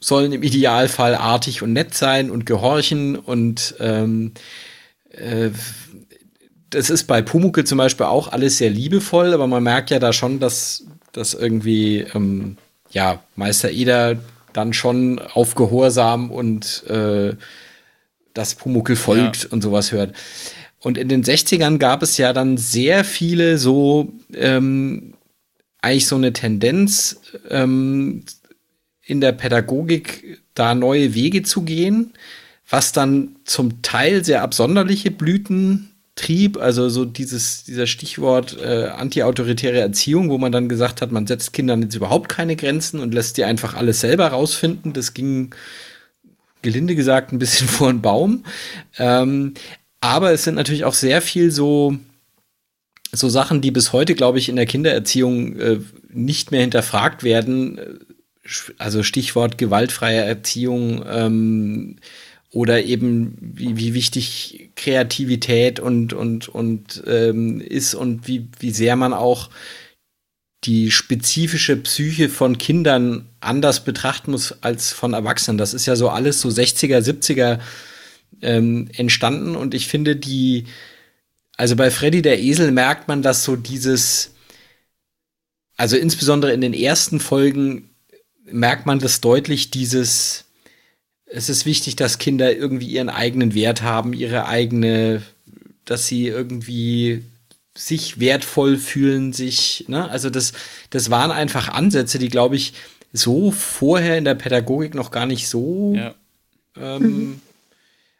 sollen 0.00 0.32
im 0.32 0.42
Idealfall 0.42 1.14
artig 1.14 1.62
und 1.62 1.72
nett 1.72 1.94
sein 1.94 2.30
und 2.30 2.46
gehorchen 2.46 3.16
und 3.16 3.74
ähm, 3.78 4.32
äh, 5.10 5.50
das 6.70 6.88
ist 6.88 7.04
bei 7.04 7.20
Pumuckl 7.20 7.64
zum 7.64 7.78
Beispiel 7.78 8.06
auch 8.06 8.32
alles 8.32 8.56
sehr 8.56 8.70
liebevoll, 8.70 9.34
aber 9.34 9.46
man 9.46 9.62
merkt 9.62 9.90
ja 9.90 9.98
da 9.98 10.12
schon, 10.14 10.40
dass, 10.40 10.86
dass 11.12 11.34
irgendwie 11.34 12.06
ähm, 12.14 12.56
ja, 12.90 13.22
Meister 13.36 13.70
Eder 13.70 14.16
dann 14.52 14.72
schon 14.72 15.18
auf 15.18 15.54
Gehorsam 15.54 16.30
und 16.30 16.84
äh, 16.88 17.34
das 18.34 18.54
Pumuckl 18.54 18.96
folgt 18.96 19.44
Ja. 19.44 19.48
und 19.50 19.62
sowas 19.62 19.92
hört. 19.92 20.14
Und 20.80 20.98
in 20.98 21.08
den 21.08 21.22
60ern 21.22 21.78
gab 21.78 22.02
es 22.02 22.16
ja 22.18 22.32
dann 22.32 22.56
sehr 22.56 23.04
viele 23.04 23.58
so, 23.58 24.12
ähm, 24.34 25.14
eigentlich 25.80 26.06
so 26.06 26.16
eine 26.16 26.32
Tendenz 26.32 27.20
ähm, 27.50 28.24
in 29.04 29.20
der 29.20 29.32
Pädagogik, 29.32 30.40
da 30.54 30.74
neue 30.74 31.14
Wege 31.14 31.42
zu 31.42 31.62
gehen, 31.62 32.12
was 32.68 32.92
dann 32.92 33.36
zum 33.44 33.82
Teil 33.82 34.24
sehr 34.24 34.42
absonderliche 34.42 35.10
Blüten 35.10 35.91
trieb, 36.14 36.58
also 36.58 36.88
so 36.88 37.04
dieses, 37.04 37.64
dieser 37.64 37.86
Stichwort 37.86 38.58
äh, 38.60 38.88
antiautoritäre 38.88 39.80
Erziehung, 39.80 40.28
wo 40.28 40.38
man 40.38 40.52
dann 40.52 40.68
gesagt 40.68 41.00
hat, 41.00 41.10
man 41.10 41.26
setzt 41.26 41.52
Kindern 41.52 41.82
jetzt 41.82 41.94
überhaupt 41.94 42.28
keine 42.28 42.56
Grenzen 42.56 43.00
und 43.00 43.14
lässt 43.14 43.38
die 43.38 43.44
einfach 43.44 43.74
alles 43.74 44.00
selber 44.00 44.28
rausfinden. 44.28 44.92
Das 44.92 45.14
ging 45.14 45.54
gelinde 46.60 46.94
gesagt 46.94 47.32
ein 47.32 47.38
bisschen 47.38 47.68
vor 47.68 47.90
den 47.90 48.02
Baum. 48.02 48.44
Ähm, 48.98 49.54
aber 50.00 50.32
es 50.32 50.44
sind 50.44 50.56
natürlich 50.56 50.84
auch 50.84 50.94
sehr 50.94 51.22
viel 51.22 51.50
so, 51.50 51.96
so 53.12 53.28
Sachen, 53.28 53.60
die 53.60 53.70
bis 53.70 53.92
heute, 53.92 54.14
glaube 54.14 54.38
ich, 54.38 54.48
in 54.48 54.56
der 54.56 54.66
Kindererziehung 54.66 55.58
äh, 55.58 55.80
nicht 56.10 56.50
mehr 56.50 56.60
hinterfragt 56.60 57.22
werden. 57.22 58.00
Also 58.76 59.02
Stichwort 59.02 59.56
gewaltfreie 59.56 60.20
Erziehung 60.20 61.04
ähm, 61.08 61.96
oder 62.52 62.84
eben 62.84 63.36
wie, 63.40 63.78
wie 63.78 63.94
wichtig 63.94 64.70
Kreativität 64.76 65.80
und, 65.80 66.12
und, 66.12 66.48
und 66.48 67.02
ähm, 67.06 67.60
ist 67.60 67.94
und 67.94 68.28
wie, 68.28 68.48
wie 68.60 68.70
sehr 68.70 68.94
man 68.94 69.14
auch 69.14 69.48
die 70.64 70.90
spezifische 70.90 71.76
Psyche 71.78 72.28
von 72.28 72.58
Kindern 72.58 73.28
anders 73.40 73.84
betrachten 73.84 74.30
muss 74.30 74.62
als 74.62 74.92
von 74.92 75.14
Erwachsenen. 75.14 75.58
Das 75.58 75.74
ist 75.74 75.86
ja 75.86 75.96
so 75.96 76.10
alles 76.10 76.40
so 76.40 76.50
60er, 76.50 76.98
70er 76.98 77.58
ähm, 78.42 78.88
entstanden 78.96 79.56
und 79.56 79.72
ich 79.74 79.88
finde 79.88 80.14
die, 80.14 80.66
also 81.56 81.74
bei 81.74 81.90
Freddy 81.90 82.20
der 82.20 82.40
Esel 82.40 82.70
merkt 82.70 83.08
man, 83.08 83.22
dass 83.22 83.44
so 83.44 83.56
dieses, 83.56 84.34
also 85.76 85.96
insbesondere 85.96 86.52
in 86.52 86.60
den 86.60 86.74
ersten 86.74 87.18
Folgen 87.18 87.90
merkt 88.44 88.84
man 88.84 88.98
das 88.98 89.22
deutlich, 89.22 89.70
dieses, 89.70 90.41
es 91.34 91.48
ist 91.48 91.66
wichtig, 91.66 91.96
dass 91.96 92.18
Kinder 92.18 92.54
irgendwie 92.54 92.86
ihren 92.86 93.08
eigenen 93.08 93.54
Wert 93.54 93.82
haben, 93.82 94.12
ihre 94.12 94.46
eigene, 94.46 95.22
dass 95.84 96.06
sie 96.06 96.26
irgendwie 96.28 97.24
sich 97.74 98.20
wertvoll 98.20 98.76
fühlen, 98.76 99.32
sich, 99.32 99.86
ne? 99.88 100.08
Also 100.10 100.28
das, 100.28 100.52
das 100.90 101.10
waren 101.10 101.30
einfach 101.30 101.68
Ansätze, 101.68 102.18
die, 102.18 102.28
glaube 102.28 102.56
ich, 102.56 102.74
so 103.12 103.50
vorher 103.50 104.18
in 104.18 104.24
der 104.24 104.34
Pädagogik 104.34 104.94
noch 104.94 105.10
gar 105.10 105.26
nicht 105.26 105.48
so 105.48 105.94
Ja. 105.96 106.14
ähm, 106.76 107.40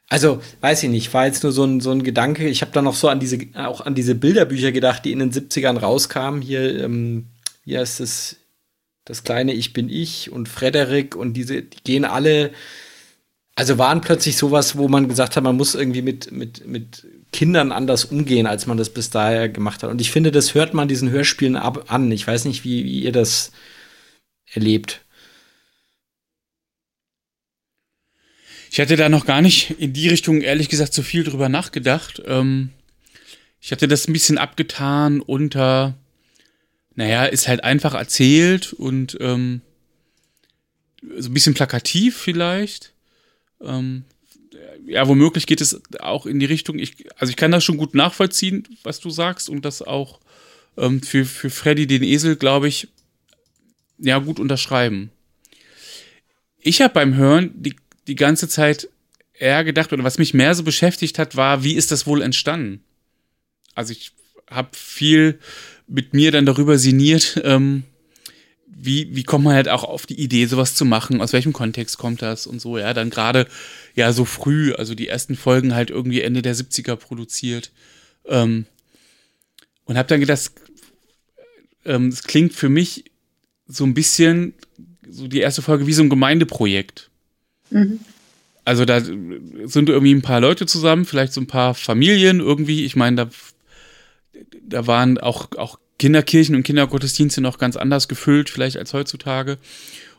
Also, 0.08 0.42
weiß 0.60 0.82
ich 0.82 0.90
nicht, 0.90 1.12
war 1.14 1.26
jetzt 1.26 1.42
nur 1.42 1.52
so 1.52 1.64
ein, 1.64 1.80
so 1.80 1.90
ein 1.90 2.02
Gedanke. 2.02 2.48
Ich 2.48 2.60
habe 2.60 2.72
da 2.72 2.82
noch 2.82 2.94
so 2.94 3.08
an 3.08 3.20
diese, 3.20 3.38
auch 3.54 3.80
an 3.80 3.94
diese 3.94 4.14
Bilderbücher 4.14 4.72
gedacht, 4.72 5.04
die 5.04 5.12
in 5.12 5.20
den 5.20 5.32
70ern 5.32 5.78
rauskamen. 5.78 6.42
Hier, 6.42 6.84
ähm, 6.84 7.28
wie 7.64 7.78
heißt 7.78 8.00
es? 8.00 8.36
Das 9.04 9.24
kleine 9.24 9.52
Ich 9.52 9.72
bin 9.72 9.88
ich 9.88 10.30
und 10.30 10.48
Frederik 10.48 11.16
und 11.16 11.32
diese, 11.32 11.62
die 11.62 11.82
gehen 11.82 12.04
alle, 12.04 12.52
also 13.54 13.78
waren 13.78 14.00
plötzlich 14.00 14.36
sowas, 14.36 14.76
wo 14.76 14.88
man 14.88 15.08
gesagt 15.08 15.36
hat, 15.36 15.44
man 15.44 15.56
muss 15.56 15.74
irgendwie 15.74 16.02
mit, 16.02 16.32
mit, 16.32 16.66
mit 16.66 17.06
Kindern 17.32 17.72
anders 17.72 18.06
umgehen, 18.06 18.46
als 18.46 18.66
man 18.66 18.78
das 18.78 18.90
bis 18.90 19.10
daher 19.10 19.48
gemacht 19.48 19.82
hat. 19.82 19.90
Und 19.90 20.00
ich 20.00 20.10
finde, 20.10 20.32
das 20.32 20.54
hört 20.54 20.74
man 20.74 20.88
diesen 20.88 21.10
Hörspielen 21.10 21.56
ab 21.56 21.92
an. 21.92 22.10
Ich 22.10 22.26
weiß 22.26 22.46
nicht, 22.46 22.64
wie, 22.64 22.84
wie 22.84 23.02
ihr 23.02 23.12
das 23.12 23.52
erlebt. 24.52 25.02
Ich 28.70 28.80
hatte 28.80 28.96
da 28.96 29.10
noch 29.10 29.26
gar 29.26 29.42
nicht 29.42 29.78
in 29.78 29.92
die 29.92 30.08
Richtung, 30.08 30.40
ehrlich 30.40 30.70
gesagt, 30.70 30.94
so 30.94 31.02
viel 31.02 31.24
drüber 31.24 31.50
nachgedacht. 31.50 32.22
Ähm, 32.24 32.70
ich 33.60 33.70
hatte 33.70 33.86
das 33.86 34.08
ein 34.08 34.14
bisschen 34.14 34.38
abgetan 34.38 35.20
unter, 35.20 35.94
naja, 36.94 37.26
ist 37.26 37.48
halt 37.48 37.64
einfach 37.64 37.92
erzählt 37.92 38.72
und 38.72 39.18
ähm, 39.20 39.60
so 41.18 41.28
ein 41.28 41.34
bisschen 41.34 41.52
plakativ 41.52 42.16
vielleicht. 42.16 42.91
Ähm, 43.62 44.04
ja, 44.86 45.06
womöglich 45.08 45.46
geht 45.46 45.60
es 45.60 45.80
auch 46.00 46.26
in 46.26 46.40
die 46.40 46.46
Richtung, 46.46 46.78
ich, 46.78 47.06
also 47.18 47.30
ich 47.30 47.36
kann 47.36 47.50
das 47.50 47.64
schon 47.64 47.76
gut 47.76 47.94
nachvollziehen, 47.94 48.66
was 48.82 49.00
du 49.00 49.10
sagst 49.10 49.48
und 49.48 49.64
das 49.64 49.82
auch 49.82 50.20
ähm, 50.76 51.02
für, 51.02 51.24
für 51.24 51.50
Freddy 51.50 51.86
den 51.86 52.02
Esel, 52.02 52.36
glaube 52.36 52.68
ich, 52.68 52.88
ja, 53.98 54.18
gut 54.18 54.40
unterschreiben. 54.40 55.10
Ich 56.58 56.82
habe 56.82 56.94
beim 56.94 57.14
Hören 57.14 57.50
die 57.54 57.76
die 58.08 58.16
ganze 58.16 58.48
Zeit 58.48 58.88
eher 59.32 59.64
gedacht, 59.64 59.92
oder 59.92 60.04
was 60.04 60.18
mich 60.18 60.34
mehr 60.34 60.54
so 60.54 60.62
beschäftigt 60.62 61.18
hat, 61.18 61.36
war, 61.36 61.64
wie 61.64 61.74
ist 61.74 61.90
das 61.90 62.06
wohl 62.06 62.22
entstanden? 62.22 62.82
Also 63.74 63.92
ich 63.92 64.12
habe 64.48 64.70
viel 64.72 65.38
mit 65.86 66.14
mir 66.14 66.30
dann 66.30 66.46
darüber 66.46 66.78
sinniert, 66.78 67.40
ähm, 67.44 67.84
wie, 68.74 69.14
wie 69.14 69.22
kommt 69.22 69.44
man 69.44 69.54
halt 69.54 69.68
auch 69.68 69.84
auf 69.84 70.06
die 70.06 70.20
Idee, 70.20 70.46
sowas 70.46 70.74
zu 70.74 70.84
machen, 70.84 71.20
aus 71.20 71.32
welchem 71.32 71.52
Kontext 71.52 71.98
kommt 71.98 72.22
das 72.22 72.46
und 72.46 72.60
so, 72.60 72.78
ja, 72.78 72.94
dann 72.94 73.10
gerade 73.10 73.46
ja 73.94 74.12
so 74.12 74.24
früh, 74.24 74.72
also 74.72 74.94
die 74.94 75.08
ersten 75.08 75.36
Folgen 75.36 75.74
halt 75.74 75.90
irgendwie 75.90 76.22
Ende 76.22 76.42
der 76.42 76.56
70er 76.56 76.96
produziert. 76.96 77.70
Ähm, 78.26 78.66
und 79.84 79.98
habe 79.98 80.08
dann 80.08 80.20
gedacht, 80.20 80.52
ähm, 81.84 82.08
es 82.08 82.22
klingt 82.22 82.52
für 82.54 82.68
mich 82.68 83.04
so 83.66 83.84
ein 83.84 83.94
bisschen, 83.94 84.54
so 85.08 85.28
die 85.28 85.40
erste 85.40 85.62
Folge 85.62 85.86
wie 85.86 85.92
so 85.92 86.02
ein 86.02 86.10
Gemeindeprojekt. 86.10 87.10
Mhm. 87.70 88.00
Also 88.64 88.84
da 88.84 89.00
sind 89.00 89.88
irgendwie 89.88 90.14
ein 90.14 90.22
paar 90.22 90.40
Leute 90.40 90.66
zusammen, 90.66 91.04
vielleicht 91.04 91.32
so 91.32 91.40
ein 91.40 91.48
paar 91.48 91.74
Familien 91.74 92.38
irgendwie. 92.38 92.84
Ich 92.84 92.94
meine, 92.94 93.16
da, 93.16 93.30
da 94.62 94.86
waren 94.86 95.18
auch, 95.18 95.50
auch 95.56 95.78
Kinderkirchen 95.98 96.54
und 96.54 96.62
Kindergottesdienste 96.62 97.40
noch 97.40 97.58
ganz 97.58 97.76
anders 97.76 98.08
gefüllt, 98.08 98.50
vielleicht 98.50 98.76
als 98.76 98.92
heutzutage. 98.92 99.58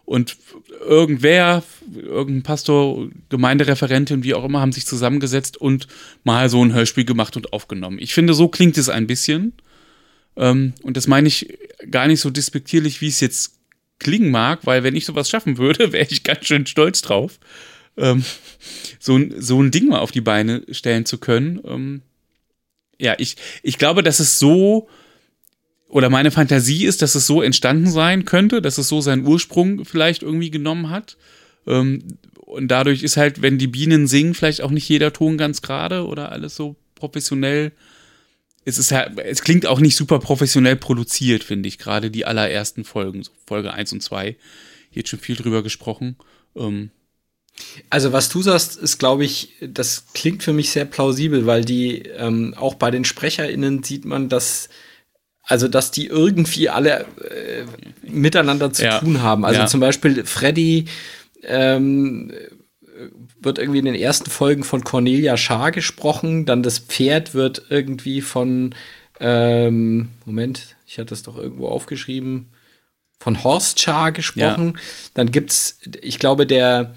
Und 0.05 0.37
irgendwer, 0.81 1.63
irgendein 1.95 2.43
Pastor, 2.43 3.07
Gemeindereferentin, 3.29 4.23
wie 4.23 4.33
auch 4.33 4.43
immer, 4.43 4.59
haben 4.59 4.73
sich 4.73 4.85
zusammengesetzt 4.85 5.55
und 5.57 5.87
mal 6.23 6.49
so 6.49 6.63
ein 6.63 6.73
Hörspiel 6.73 7.05
gemacht 7.05 7.37
und 7.37 7.53
aufgenommen. 7.53 7.99
Ich 7.99 8.13
finde, 8.13 8.33
so 8.33 8.49
klingt 8.49 8.77
es 8.77 8.89
ein 8.89 9.07
bisschen. 9.07 9.53
Ähm, 10.35 10.73
und 10.83 10.97
das 10.97 11.07
meine 11.07 11.27
ich 11.27 11.57
gar 11.89 12.07
nicht 12.07 12.19
so 12.19 12.29
despektierlich, 12.29 12.99
wie 12.99 13.07
es 13.07 13.21
jetzt 13.21 13.53
klingen 13.99 14.31
mag, 14.31 14.65
weil 14.65 14.83
wenn 14.83 14.95
ich 14.95 15.05
sowas 15.05 15.29
schaffen 15.29 15.57
würde, 15.57 15.91
wäre 15.93 16.07
ich 16.09 16.23
ganz 16.23 16.45
schön 16.45 16.65
stolz 16.65 17.01
drauf, 17.01 17.39
ähm, 17.95 18.25
so, 18.99 19.19
so 19.37 19.61
ein 19.61 19.71
Ding 19.71 19.87
mal 19.87 19.99
auf 19.99 20.11
die 20.11 20.21
Beine 20.21 20.63
stellen 20.71 21.05
zu 21.05 21.17
können. 21.17 21.61
Ähm, 21.65 22.01
ja, 22.99 23.15
ich, 23.17 23.37
ich 23.61 23.77
glaube, 23.77 24.03
dass 24.03 24.19
es 24.19 24.39
so, 24.39 24.87
oder 25.93 26.09
meine 26.09 26.31
Fantasie 26.31 26.85
ist, 26.85 27.01
dass 27.01 27.15
es 27.15 27.27
so 27.27 27.41
entstanden 27.41 27.89
sein 27.89 28.25
könnte, 28.25 28.61
dass 28.61 28.77
es 28.77 28.87
so 28.87 28.99
seinen 28.99 29.25
Ursprung 29.25 29.85
vielleicht 29.85 30.23
irgendwie 30.23 30.51
genommen 30.51 30.89
hat. 30.89 31.17
Ähm, 31.67 32.03
und 32.35 32.67
dadurch 32.67 33.03
ist 33.03 33.17
halt, 33.17 33.41
wenn 33.41 33.57
die 33.57 33.67
Bienen 33.67 34.07
singen, 34.07 34.33
vielleicht 34.33 34.61
auch 34.61 34.71
nicht 34.71 34.89
jeder 34.89 35.13
Ton 35.13 35.37
ganz 35.37 35.61
gerade 35.61 36.05
oder 36.05 36.31
alles 36.31 36.55
so 36.55 36.75
professionell 36.95 37.71
es 38.65 38.77
ist 38.77 38.91
halt, 38.91 39.19
es 39.19 39.41
klingt 39.41 39.65
auch 39.65 39.79
nicht 39.79 39.95
super 39.95 40.19
professionell 40.19 40.75
produziert, 40.75 41.43
finde 41.43 41.67
ich, 41.67 41.77
gerade 41.77 42.09
die 42.09 42.25
allerersten 42.25 42.85
Folgen, 42.85 43.23
so 43.23 43.31
Folge 43.45 43.73
1 43.73 43.93
und 43.93 44.01
2. 44.01 44.35
Hier 44.89 45.01
hat 45.01 45.09
schon 45.09 45.19
viel 45.19 45.35
drüber 45.35 45.63
gesprochen. 45.63 46.15
Ähm 46.55 46.89
also 47.89 48.13
was 48.13 48.29
du 48.29 48.41
sagst, 48.41 48.77
ist, 48.77 48.97
glaube 48.97 49.25
ich, 49.25 49.53
das 49.61 50.05
klingt 50.13 50.43
für 50.43 50.53
mich 50.53 50.71
sehr 50.71 50.85
plausibel, 50.85 51.45
weil 51.45 51.65
die 51.65 51.99
ähm, 51.99 52.55
auch 52.57 52.75
bei 52.75 52.89
den 52.89 53.05
SprecherInnen 53.05 53.83
sieht 53.83 54.05
man, 54.05 54.29
dass 54.29 54.69
also 55.43 55.67
dass 55.67 55.91
die 55.91 56.07
irgendwie 56.07 56.69
alle 56.69 57.05
äh, 57.21 57.65
miteinander 58.01 58.71
zu 58.71 58.85
ja. 58.85 58.99
tun 58.99 59.21
haben. 59.21 59.45
Also 59.45 59.61
ja. 59.61 59.67
zum 59.67 59.79
Beispiel 59.79 60.25
Freddy 60.25 60.85
ähm, 61.43 62.31
wird 63.41 63.59
irgendwie 63.59 63.79
in 63.79 63.85
den 63.85 63.95
ersten 63.95 64.29
Folgen 64.29 64.63
von 64.63 64.83
Cornelia 64.83 65.35
Schaar 65.37 65.71
gesprochen, 65.71 66.45
dann 66.45 66.63
das 66.63 66.79
Pferd 66.79 67.33
wird 67.33 67.63
irgendwie 67.69 68.21
von, 68.21 68.73
ähm, 69.19 70.09
Moment, 70.25 70.75
ich 70.85 70.97
hatte 70.97 71.09
das 71.09 71.23
doch 71.23 71.37
irgendwo 71.37 71.67
aufgeschrieben, 71.67 72.51
von 73.19 73.43
Horst 73.43 73.79
Schaar 73.79 74.11
gesprochen. 74.11 74.73
Ja. 74.75 74.81
Dann 75.13 75.31
gibt's, 75.31 75.79
ich 76.01 76.19
glaube, 76.19 76.45
der, 76.45 76.95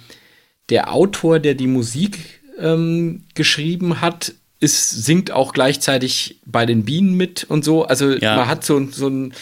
der 0.68 0.92
Autor, 0.92 1.38
der 1.38 1.54
die 1.54 1.68
Musik 1.68 2.18
ähm, 2.58 3.24
geschrieben 3.34 4.00
hat, 4.00 4.34
ist, 4.60 5.04
singt 5.04 5.30
auch 5.30 5.52
gleichzeitig 5.52 6.40
bei 6.44 6.66
den 6.66 6.84
Bienen 6.84 7.14
mit 7.14 7.44
und 7.44 7.64
so. 7.64 7.84
Also 7.84 8.12
ja. 8.12 8.36
man 8.36 8.48
hat 8.48 8.64
so, 8.64 8.86
so 8.90 9.08
ein 9.08 9.34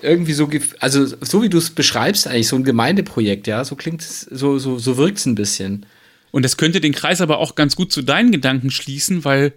irgendwie 0.00 0.32
so, 0.32 0.48
also 0.80 1.06
so 1.06 1.42
wie 1.42 1.48
du 1.48 1.58
es 1.58 1.70
beschreibst, 1.70 2.26
eigentlich 2.26 2.48
so 2.48 2.56
ein 2.56 2.64
Gemeindeprojekt, 2.64 3.46
ja, 3.46 3.64
so 3.64 3.76
klingt 3.76 4.00
es, 4.00 4.22
so, 4.22 4.58
so, 4.58 4.78
so 4.78 4.96
wirkt 4.96 5.18
es 5.18 5.26
ein 5.26 5.36
bisschen. 5.36 5.86
Und 6.32 6.44
das 6.44 6.56
könnte 6.56 6.80
den 6.80 6.92
Kreis 6.92 7.20
aber 7.20 7.38
auch 7.38 7.54
ganz 7.54 7.76
gut 7.76 7.92
zu 7.92 8.02
deinen 8.02 8.32
Gedanken 8.32 8.70
schließen, 8.70 9.24
weil 9.24 9.52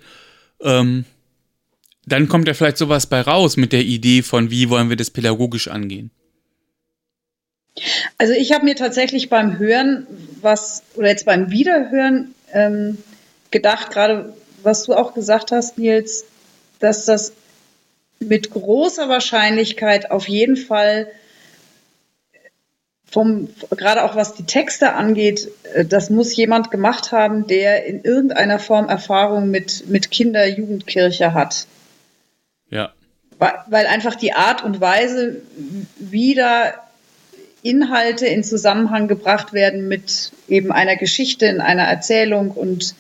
ähm, 0.62 1.06
dann 2.06 2.28
kommt 2.28 2.48
ja 2.48 2.54
vielleicht 2.54 2.78
sowas 2.78 3.08
bei 3.08 3.22
raus 3.22 3.58
mit 3.58 3.74
der 3.74 3.82
Idee 3.82 4.22
von, 4.22 4.52
wie 4.52 4.70
wollen 4.70 4.90
wir 4.90 4.98
das 4.98 5.10
pädagogisch 5.10 5.68
angehen. 5.68 6.12
Also 8.18 8.34
ich 8.34 8.54
habe 8.54 8.66
mir 8.66 8.76
tatsächlich 8.76 9.30
beim 9.30 9.58
Hören 9.58 10.06
was, 10.42 10.84
oder 10.96 11.10
jetzt 11.10 11.26
beim 11.26 11.50
Wiederhören 11.52 12.34
ähm, 12.54 12.98
gedacht, 13.52 13.92
gerade 13.92 14.34
was 14.66 14.84
du 14.84 14.94
auch 14.94 15.14
gesagt 15.14 15.52
hast, 15.52 15.78
Nils, 15.78 16.26
dass 16.80 17.06
das 17.06 17.34
mit 18.20 18.52
großer 18.52 19.08
Wahrscheinlichkeit 19.10 20.12
auf 20.12 20.28
jeden 20.28 20.58
Fall 20.58 21.08
vom, 23.16 23.48
gerade 23.70 24.04
auch 24.04 24.16
was 24.16 24.34
die 24.34 24.44
Texte 24.44 24.94
angeht, 24.94 25.50
äh, 25.74 25.86
das 25.86 26.10
muss 26.10 26.36
jemand 26.36 26.70
gemacht 26.70 27.14
haben, 27.14 27.48
der 27.48 27.86
in 27.86 28.04
irgendeiner 28.04 28.60
Form 28.60 28.90
Erfahrung 28.90 29.50
mit, 29.50 29.88
mit 29.88 30.12
Kinder-Jugendkirche 30.12 31.34
hat. 31.34 31.68
Ja. 32.70 32.92
Weil 33.38 33.88
einfach 33.88 34.16
die 34.16 34.34
Art 34.34 34.64
und 34.64 34.82
Weise, 34.82 35.42
wie 35.98 36.36
da 36.36 36.74
Inhalte 37.64 38.28
in 38.28 38.44
Zusammenhang 38.44 39.08
gebracht 39.08 39.54
werden 39.54 39.88
mit 39.88 40.32
eben 40.48 40.72
einer 40.72 40.96
Geschichte, 40.96 41.46
in 41.46 41.62
einer 41.62 41.84
Erzählung 41.84 42.52
und 42.52 42.96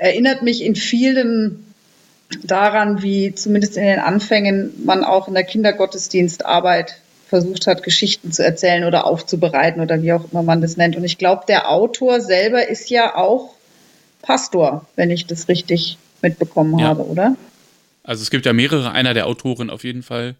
erinnert 0.00 0.42
mich 0.42 0.64
in 0.64 0.74
vielen 0.74 1.74
daran, 2.42 3.02
wie 3.02 3.34
zumindest 3.34 3.76
in 3.76 3.84
den 3.84 3.98
Anfängen 3.98 4.72
man 4.84 5.04
auch 5.04 5.28
in 5.28 5.34
der 5.34 5.44
Kindergottesdienstarbeit 5.44 6.96
versucht 7.28 7.66
hat, 7.66 7.82
Geschichten 7.82 8.32
zu 8.32 8.42
erzählen 8.42 8.84
oder 8.84 9.06
aufzubereiten 9.06 9.80
oder 9.82 10.02
wie 10.02 10.12
auch 10.12 10.32
immer 10.32 10.42
man 10.42 10.62
das 10.62 10.76
nennt. 10.76 10.96
Und 10.96 11.04
ich 11.04 11.18
glaube, 11.18 11.44
der 11.46 11.70
Autor 11.70 12.20
selber 12.20 12.66
ist 12.66 12.88
ja 12.88 13.14
auch 13.14 13.54
Pastor, 14.22 14.86
wenn 14.96 15.10
ich 15.10 15.26
das 15.26 15.48
richtig 15.48 15.98
mitbekommen 16.22 16.78
ja. 16.78 16.86
habe, 16.86 17.04
oder? 17.06 17.36
Also 18.02 18.22
es 18.22 18.30
gibt 18.30 18.46
ja 18.46 18.52
mehrere, 18.52 18.92
einer 18.92 19.12
der 19.12 19.26
Autoren 19.26 19.68
auf 19.68 19.84
jeden 19.84 20.02
Fall. 20.02 20.34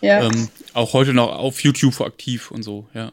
Ja. 0.00 0.24
Ähm, 0.24 0.48
auch 0.72 0.92
heute 0.92 1.14
noch 1.14 1.38
auf 1.38 1.60
YouTube 1.60 2.00
aktiv 2.00 2.50
und 2.50 2.62
so, 2.64 2.86
ja. 2.94 3.12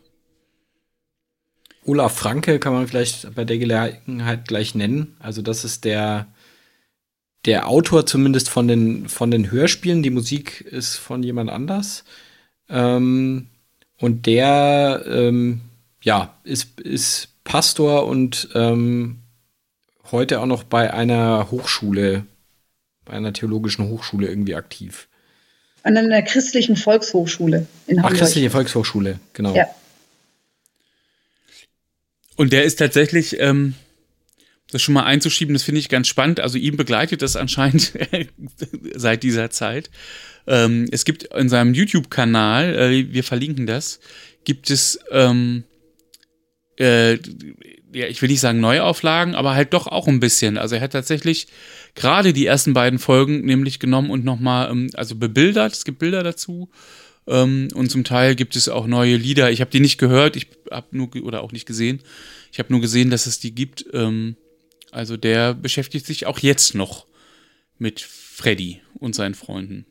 Olaf 1.86 2.16
Franke 2.16 2.60
kann 2.60 2.74
man 2.74 2.88
vielleicht 2.88 3.34
bei 3.34 3.44
der 3.44 3.58
Gelegenheit 3.58 4.48
gleich 4.48 4.76
nennen. 4.76 5.16
Also 5.20 5.42
das 5.42 5.66
ist 5.66 5.84
der, 5.84 6.28
der 7.46 7.68
Autor 7.68 8.06
zumindest 8.06 8.50
von 8.50 8.68
den, 8.68 9.10
von 9.10 9.32
den 9.32 9.50
Hörspielen. 9.52 10.04
Die 10.04 10.12
Musik 10.12 10.62
ist 10.62 10.98
von 10.98 11.24
jemand 11.24 11.50
anders. 11.50 12.04
Ähm, 12.70 13.48
und 13.98 14.26
der, 14.26 15.04
ähm, 15.08 15.62
ja, 16.04 16.36
ist, 16.44 16.80
ist 16.82 17.30
Pastor 17.44 18.08
und 18.08 18.50
ähm, 18.54 19.20
heute 20.12 20.40
auch 20.40 20.46
noch 20.46 20.64
bei 20.64 20.94
einer 20.94 21.50
Hochschule, 21.50 22.26
bei 23.06 23.14
einer 23.14 23.34
theologischen 23.34 23.90
Hochschule 23.90 24.28
irgendwie 24.28 24.56
aktiv. 24.56 25.08
An 25.84 25.98
einer 25.98 26.22
christlichen 26.22 26.76
Volkshochschule 26.76 27.66
in 27.88 27.98
Hamburg. 27.98 28.14
Ach, 28.14 28.20
christliche 28.20 28.52
Volkshochschule, 28.52 29.20
genau. 29.34 29.56
Ja. 29.56 29.66
Und 32.36 32.54
der 32.54 32.64
ist 32.64 32.78
tatsächlich, 32.78 33.40
ähm, 33.40 33.76
das 34.72 34.82
schon 34.82 34.94
mal 34.94 35.04
einzuschieben, 35.04 35.54
das 35.54 35.64
finde 35.64 35.80
ich 35.80 35.90
ganz 35.90 36.08
spannend. 36.08 36.40
Also 36.40 36.58
ihm 36.58 36.78
begleitet 36.78 37.22
das 37.22 37.36
anscheinend 37.36 37.94
seit 38.96 39.24
dieser 39.24 39.50
Zeit. 39.50 39.90
Ähm, 40.48 40.88
es 40.92 41.06
gibt 41.06 41.24
in 41.24 41.50
seinem 41.50 41.74
YouTube-Kanal, 41.74 42.76
äh, 42.76 43.14
wir 43.14 43.24
verlinken 43.24 43.68
das, 43.68 44.00
gibt 44.44 44.70
es, 44.70 45.00
ähm, 45.12 45.66
äh, 46.80 47.14
ja, 47.94 48.08
ich 48.08 48.22
will 48.22 48.30
nicht 48.30 48.40
sagen 48.40 48.60
Neuauflagen, 48.60 49.36
aber 49.36 49.54
halt 49.54 49.74
doch 49.74 49.88
auch 49.88 50.08
ein 50.08 50.20
bisschen. 50.20 50.58
Also 50.58 50.76
er 50.76 50.82
hat 50.82 50.94
tatsächlich 50.94 51.48
gerade 51.94 52.34
die 52.34 52.46
ersten 52.46 52.74
beiden 52.74 53.00
Folgen 53.00 53.46
nämlich 53.46 53.80
genommen 53.80 54.10
und 54.10 54.24
nochmal, 54.24 54.72
ähm, 54.72 54.90
also 54.94 55.16
bebildert, 55.16 55.74
es 55.74 55.84
gibt 55.84 56.00
Bilder 56.00 56.24
dazu. 56.24 56.70
Ähm, 57.28 57.69
und 57.74 57.89
zum 57.89 58.03
Teil 58.03 58.36
gibt 58.36 58.55
es 58.55 58.69
auch 58.69 58.88
neue 58.88 59.15
Lieder. 59.15 59.51
Ich 59.51 59.61
habe 59.61 59.72
die 59.72 59.80
nicht 59.80 59.97
gehört, 59.97 60.36
ich 60.36 60.47
habe 60.69 60.88
nur, 60.91 61.09
oder 61.24 61.41
auch 61.41 61.51
nicht 61.51 61.65
gesehen. 61.65 62.01
Ich 62.51 62.59
habe 62.59 62.72
nur 62.72 62.82
gesehen, 62.82 63.09
dass 63.09 63.26
es 63.26 63.39
die 63.39 63.53
gibt. 63.53 63.86
Ähm, 63.93 64.36
also 64.91 65.17
der 65.17 65.53
beschäftigt 65.53 66.05
sich 66.05 66.26
auch 66.26 66.39
jetzt 66.39 66.76
noch 66.76 67.05
mit 67.78 68.01
Freddy 68.01 68.82
und 68.99 69.15
seinen 69.15 69.36
Freunden. 69.36 69.86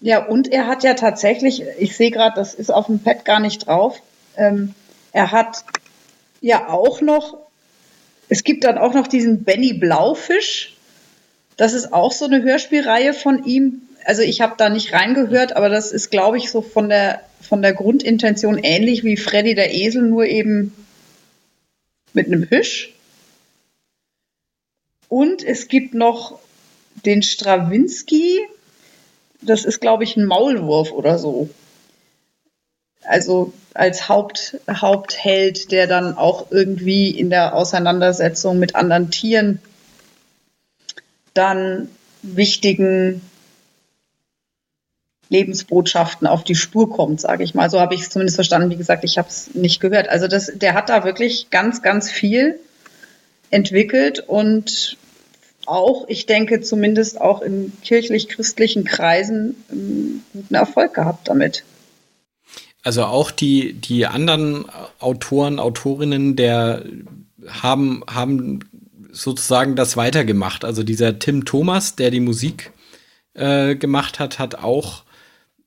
Ja, 0.00 0.26
und 0.26 0.48
er 0.48 0.66
hat 0.66 0.84
ja 0.84 0.94
tatsächlich, 0.94 1.62
ich 1.78 1.96
sehe 1.96 2.10
gerade, 2.10 2.34
das 2.36 2.54
ist 2.54 2.70
auf 2.70 2.86
dem 2.86 2.98
Pad 2.98 3.24
gar 3.24 3.40
nicht 3.40 3.66
drauf, 3.66 4.02
ähm, 4.36 4.74
er 5.12 5.32
hat 5.32 5.64
ja 6.40 6.68
auch 6.68 7.00
noch, 7.00 7.38
es 8.28 8.44
gibt 8.44 8.64
dann 8.64 8.76
auch 8.76 8.92
noch 8.92 9.06
diesen 9.06 9.44
Benny 9.44 9.72
Blaufisch. 9.72 10.74
Das 11.56 11.72
ist 11.72 11.92
auch 11.92 12.12
so 12.12 12.26
eine 12.26 12.42
Hörspielreihe 12.42 13.14
von 13.14 13.44
ihm. 13.44 13.85
Also 14.06 14.22
ich 14.22 14.40
habe 14.40 14.54
da 14.56 14.68
nicht 14.68 14.92
reingehört, 14.92 15.56
aber 15.56 15.68
das 15.68 15.90
ist, 15.90 16.10
glaube 16.10 16.38
ich, 16.38 16.48
so 16.48 16.62
von 16.62 16.88
der, 16.88 17.22
von 17.40 17.60
der 17.60 17.74
Grundintention 17.74 18.56
ähnlich 18.56 19.02
wie 19.02 19.16
Freddy 19.16 19.56
der 19.56 19.74
Esel, 19.74 20.02
nur 20.02 20.26
eben 20.26 20.72
mit 22.12 22.28
einem 22.28 22.46
Fisch. 22.46 22.94
Und 25.08 25.42
es 25.42 25.66
gibt 25.66 25.94
noch 25.94 26.38
den 27.04 27.24
Strawinski, 27.24 28.38
das 29.42 29.64
ist, 29.64 29.80
glaube 29.80 30.04
ich, 30.04 30.16
ein 30.16 30.24
Maulwurf 30.24 30.92
oder 30.92 31.18
so. 31.18 31.50
Also 33.02 33.52
als 33.74 34.08
Haupt, 34.08 34.60
Hauptheld, 34.70 35.72
der 35.72 35.88
dann 35.88 36.16
auch 36.16 36.52
irgendwie 36.52 37.10
in 37.10 37.28
der 37.28 37.56
Auseinandersetzung 37.56 38.60
mit 38.60 38.76
anderen 38.76 39.10
Tieren 39.10 39.60
dann 41.34 41.88
wichtigen 42.22 43.20
Lebensbotschaften 45.28 46.26
auf 46.26 46.44
die 46.44 46.54
Spur 46.54 46.90
kommt, 46.90 47.20
sage 47.20 47.42
ich 47.42 47.54
mal. 47.54 47.68
So 47.70 47.80
habe 47.80 47.94
ich 47.94 48.02
es 48.02 48.10
zumindest 48.10 48.36
verstanden. 48.36 48.70
Wie 48.70 48.76
gesagt, 48.76 49.04
ich 49.04 49.18
habe 49.18 49.28
es 49.28 49.54
nicht 49.54 49.80
gehört. 49.80 50.08
Also 50.08 50.28
das, 50.28 50.52
der 50.54 50.74
hat 50.74 50.88
da 50.88 51.04
wirklich 51.04 51.50
ganz, 51.50 51.82
ganz 51.82 52.10
viel 52.10 52.58
entwickelt 53.50 54.20
und 54.20 54.96
auch, 55.66 56.06
ich 56.08 56.26
denke 56.26 56.60
zumindest 56.60 57.20
auch 57.20 57.42
in 57.42 57.72
kirchlich-christlichen 57.82 58.84
Kreisen 58.84 59.56
ähm, 59.70 60.22
guten 60.32 60.54
Erfolg 60.54 60.94
gehabt 60.94 61.28
damit. 61.28 61.64
Also 62.84 63.04
auch 63.04 63.32
die, 63.32 63.72
die 63.72 64.06
anderen 64.06 64.66
Autoren, 65.00 65.58
Autorinnen, 65.58 66.36
der 66.36 66.84
haben, 67.48 68.04
haben 68.08 68.60
sozusagen 69.10 69.74
das 69.74 69.96
weitergemacht. 69.96 70.64
Also 70.64 70.84
dieser 70.84 71.18
Tim 71.18 71.44
Thomas, 71.44 71.96
der 71.96 72.12
die 72.12 72.20
Musik 72.20 72.70
äh, 73.34 73.74
gemacht 73.74 74.20
hat, 74.20 74.38
hat 74.38 74.56
auch 74.56 75.02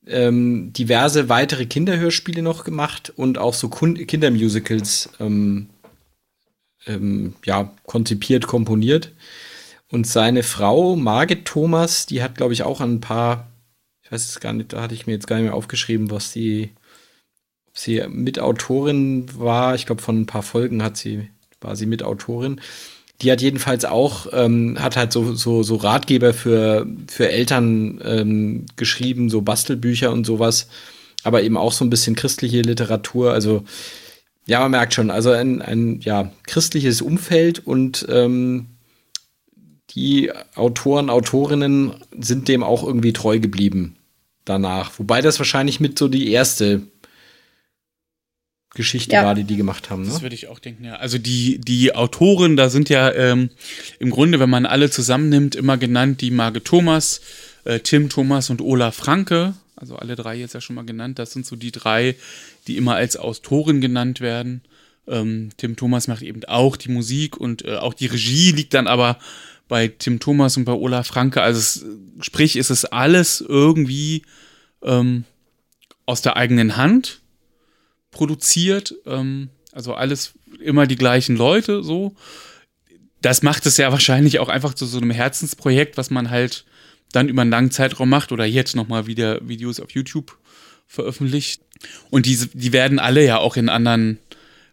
ähm, 0.06 0.72
diverse 0.72 1.28
weitere 1.28 1.66
Kinderhörspiele 1.66 2.42
noch 2.42 2.64
gemacht 2.64 3.12
und 3.16 3.38
auch 3.38 3.54
so 3.54 3.68
Kindermusicals 3.68 5.10
ähm, 5.20 5.68
ähm, 6.86 7.34
ja, 7.44 7.74
konzipiert, 7.86 8.46
komponiert. 8.46 9.12
Und 9.88 10.06
seine 10.06 10.42
Frau, 10.42 10.96
Margit 10.96 11.44
Thomas, 11.44 12.06
die 12.06 12.22
hat, 12.22 12.36
glaube 12.36 12.52
ich, 12.52 12.62
auch 12.62 12.80
ein 12.80 13.00
paar, 13.00 13.50
ich 14.02 14.12
weiß 14.12 14.28
es 14.28 14.40
gar 14.40 14.52
nicht, 14.52 14.72
da 14.72 14.82
hatte 14.82 14.94
ich 14.94 15.06
mir 15.06 15.12
jetzt 15.12 15.26
gar 15.26 15.36
nicht 15.36 15.46
mehr 15.46 15.54
aufgeschrieben, 15.54 16.10
was 16.10 16.32
sie, 16.32 16.70
ob 17.66 17.76
sie 17.76 18.02
Mitautorin 18.08 19.26
war. 19.36 19.74
Ich 19.74 19.86
glaube, 19.86 20.02
von 20.02 20.20
ein 20.20 20.26
paar 20.26 20.42
Folgen 20.42 20.82
hat 20.82 20.96
sie, 20.96 21.28
war 21.60 21.76
sie 21.76 21.86
Mitautorin. 21.86 22.60
Die 23.22 23.30
hat 23.30 23.42
jedenfalls 23.42 23.84
auch, 23.84 24.26
ähm, 24.32 24.78
hat 24.80 24.96
halt 24.96 25.12
so, 25.12 25.34
so, 25.34 25.62
so 25.62 25.76
Ratgeber 25.76 26.32
für, 26.32 26.86
für 27.06 27.28
Eltern 27.28 28.00
ähm, 28.04 28.66
geschrieben, 28.76 29.28
so 29.28 29.42
Bastelbücher 29.42 30.10
und 30.10 30.24
sowas, 30.24 30.68
aber 31.22 31.42
eben 31.42 31.56
auch 31.56 31.72
so 31.72 31.84
ein 31.84 31.90
bisschen 31.90 32.16
christliche 32.16 32.62
Literatur. 32.62 33.32
Also 33.32 33.64
ja, 34.46 34.60
man 34.60 34.70
merkt 34.70 34.94
schon, 34.94 35.10
also 35.10 35.30
ein, 35.30 35.60
ein 35.62 36.00
ja, 36.00 36.32
christliches 36.46 37.02
Umfeld 37.02 37.66
und 37.66 38.06
ähm, 38.08 38.66
die 39.90 40.32
Autoren, 40.54 41.10
Autorinnen 41.10 41.94
sind 42.18 42.48
dem 42.48 42.62
auch 42.62 42.82
irgendwie 42.84 43.12
treu 43.12 43.38
geblieben 43.38 43.96
danach. 44.44 44.98
Wobei 44.98 45.20
das 45.20 45.38
wahrscheinlich 45.38 45.80
mit 45.80 45.98
so 45.98 46.08
die 46.08 46.30
erste 46.30 46.82
Geschichte 48.80 49.12
ja. 49.12 49.24
war, 49.24 49.34
die 49.34 49.44
die 49.44 49.56
gemacht 49.56 49.90
haben. 49.90 50.02
Ne? 50.02 50.08
Das 50.08 50.22
würde 50.22 50.34
ich 50.34 50.48
auch 50.48 50.58
denken, 50.58 50.84
ja. 50.84 50.96
Also 50.96 51.18
die, 51.18 51.58
die 51.58 51.94
Autoren, 51.94 52.56
da 52.56 52.70
sind 52.70 52.88
ja 52.88 53.12
ähm, 53.12 53.50
im 53.98 54.10
Grunde, 54.10 54.40
wenn 54.40 54.48
man 54.48 54.64
alle 54.64 54.90
zusammennimmt, 54.90 55.54
immer 55.54 55.76
genannt 55.76 56.22
die 56.22 56.30
Marge 56.30 56.64
Thomas, 56.64 57.20
äh, 57.64 57.80
Tim 57.80 58.08
Thomas 58.08 58.48
und 58.48 58.62
Ola 58.62 58.90
Franke. 58.90 59.52
Also 59.76 59.96
alle 59.96 60.16
drei 60.16 60.36
jetzt 60.36 60.54
ja 60.54 60.62
schon 60.62 60.76
mal 60.76 60.86
genannt. 60.86 61.18
Das 61.18 61.32
sind 61.32 61.44
so 61.44 61.56
die 61.56 61.72
drei, 61.72 62.16
die 62.66 62.78
immer 62.78 62.94
als 62.94 63.18
Autoren 63.18 63.82
genannt 63.82 64.20
werden. 64.20 64.62
Ähm, 65.06 65.50
Tim 65.58 65.76
Thomas 65.76 66.08
macht 66.08 66.22
eben 66.22 66.42
auch 66.44 66.76
die 66.76 66.90
Musik 66.90 67.36
und 67.36 67.64
äh, 67.64 67.76
auch 67.76 67.92
die 67.92 68.06
Regie 68.06 68.52
liegt 68.52 68.72
dann 68.72 68.86
aber 68.86 69.18
bei 69.68 69.88
Tim 69.88 70.20
Thomas 70.20 70.56
und 70.56 70.64
bei 70.64 70.72
Ola 70.72 71.02
Franke. 71.02 71.42
Also 71.42 71.58
es, 71.58 71.84
sprich, 72.24 72.56
ist 72.56 72.70
es 72.70 72.86
alles 72.86 73.40
irgendwie 73.46 74.22
ähm, 74.82 75.24
aus 76.06 76.22
der 76.22 76.36
eigenen 76.36 76.76
Hand 76.76 77.19
produziert. 78.10 78.94
Ähm, 79.06 79.50
also 79.72 79.94
alles 79.94 80.34
immer 80.60 80.86
die 80.86 80.96
gleichen 80.96 81.36
Leute 81.36 81.82
so. 81.82 82.14
Das 83.22 83.42
macht 83.42 83.66
es 83.66 83.76
ja 83.76 83.92
wahrscheinlich 83.92 84.38
auch 84.38 84.48
einfach 84.48 84.74
zu 84.74 84.86
so 84.86 84.98
einem 84.98 85.10
Herzensprojekt, 85.10 85.96
was 85.96 86.10
man 86.10 86.30
halt 86.30 86.64
dann 87.12 87.28
über 87.28 87.42
einen 87.42 87.50
langen 87.50 87.70
Zeitraum 87.70 88.08
macht 88.08 88.32
oder 88.32 88.44
jetzt 88.44 88.76
nochmal 88.76 89.06
wieder 89.06 89.46
Videos 89.46 89.80
auf 89.80 89.90
YouTube 89.90 90.38
veröffentlicht. 90.86 91.62
Und 92.10 92.26
diese, 92.26 92.48
die 92.48 92.72
werden 92.72 92.98
alle 92.98 93.24
ja 93.24 93.38
auch 93.38 93.56
in 93.56 93.68
anderen 93.68 94.18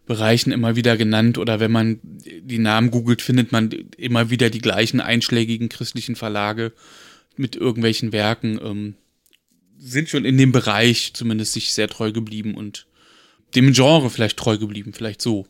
Bereichen 0.06 0.52
immer 0.52 0.74
wieder 0.74 0.96
genannt 0.96 1.38
oder 1.38 1.60
wenn 1.60 1.70
man 1.70 2.00
die 2.02 2.58
Namen 2.58 2.90
googelt, 2.90 3.22
findet 3.22 3.52
man 3.52 3.70
immer 3.96 4.30
wieder 4.30 4.50
die 4.50 4.60
gleichen 4.60 5.00
einschlägigen 5.00 5.68
christlichen 5.68 6.16
Verlage 6.16 6.72
mit 7.36 7.54
irgendwelchen 7.54 8.10
Werken, 8.10 8.58
ähm, 8.62 8.94
sind 9.78 10.08
schon 10.08 10.24
in 10.24 10.38
dem 10.38 10.50
Bereich 10.50 11.12
zumindest 11.14 11.52
sich 11.52 11.72
sehr 11.72 11.88
treu 11.88 12.10
geblieben 12.10 12.54
und 12.54 12.87
dem 13.54 13.72
Genre 13.72 14.10
vielleicht 14.10 14.36
treu 14.36 14.58
geblieben, 14.58 14.92
vielleicht 14.92 15.22
so. 15.22 15.46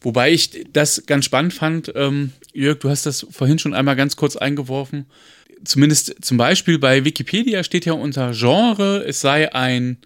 Wobei 0.00 0.32
ich 0.32 0.66
das 0.72 1.04
ganz 1.06 1.24
spannend 1.24 1.54
fand, 1.54 1.92
ähm, 1.94 2.32
Jörg, 2.52 2.78
du 2.78 2.88
hast 2.88 3.06
das 3.06 3.26
vorhin 3.30 3.58
schon 3.58 3.74
einmal 3.74 3.96
ganz 3.96 4.16
kurz 4.16 4.36
eingeworfen. 4.36 5.06
Zumindest 5.64 6.24
zum 6.24 6.36
Beispiel 6.36 6.78
bei 6.78 7.04
Wikipedia 7.04 7.64
steht 7.64 7.86
ja 7.86 7.94
unter 7.94 8.32
Genre, 8.32 9.04
es 9.06 9.20
sei 9.20 9.52
ein, 9.54 9.98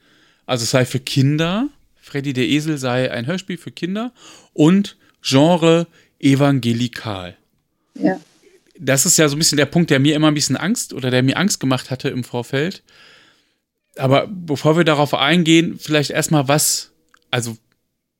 also 0.46 0.62
es 0.62 0.70
sei 0.70 0.84
für 0.84 1.00
Kinder 1.00 1.68
Freddy 2.10 2.32
der 2.32 2.48
Esel 2.48 2.76
sei 2.76 3.10
ein 3.10 3.26
Hörspiel 3.26 3.56
für 3.56 3.70
Kinder 3.70 4.12
und 4.52 4.96
Genre 5.22 5.86
evangelikal. 6.18 7.36
Ja. 7.94 8.20
Das 8.76 9.06
ist 9.06 9.18
ja 9.18 9.28
so 9.28 9.36
ein 9.36 9.38
bisschen 9.38 9.58
der 9.58 9.66
Punkt, 9.66 9.90
der 9.90 10.00
mir 10.00 10.16
immer 10.16 10.28
ein 10.28 10.34
bisschen 10.34 10.56
Angst 10.56 10.92
oder 10.92 11.10
der 11.10 11.22
mir 11.22 11.36
Angst 11.36 11.60
gemacht 11.60 11.90
hatte 11.90 12.08
im 12.08 12.24
Vorfeld. 12.24 12.82
Aber 13.96 14.28
bevor 14.28 14.76
wir 14.76 14.84
darauf 14.84 15.14
eingehen, 15.14 15.78
vielleicht 15.78 16.10
erstmal 16.10 16.48
was, 16.48 16.92
also 17.30 17.56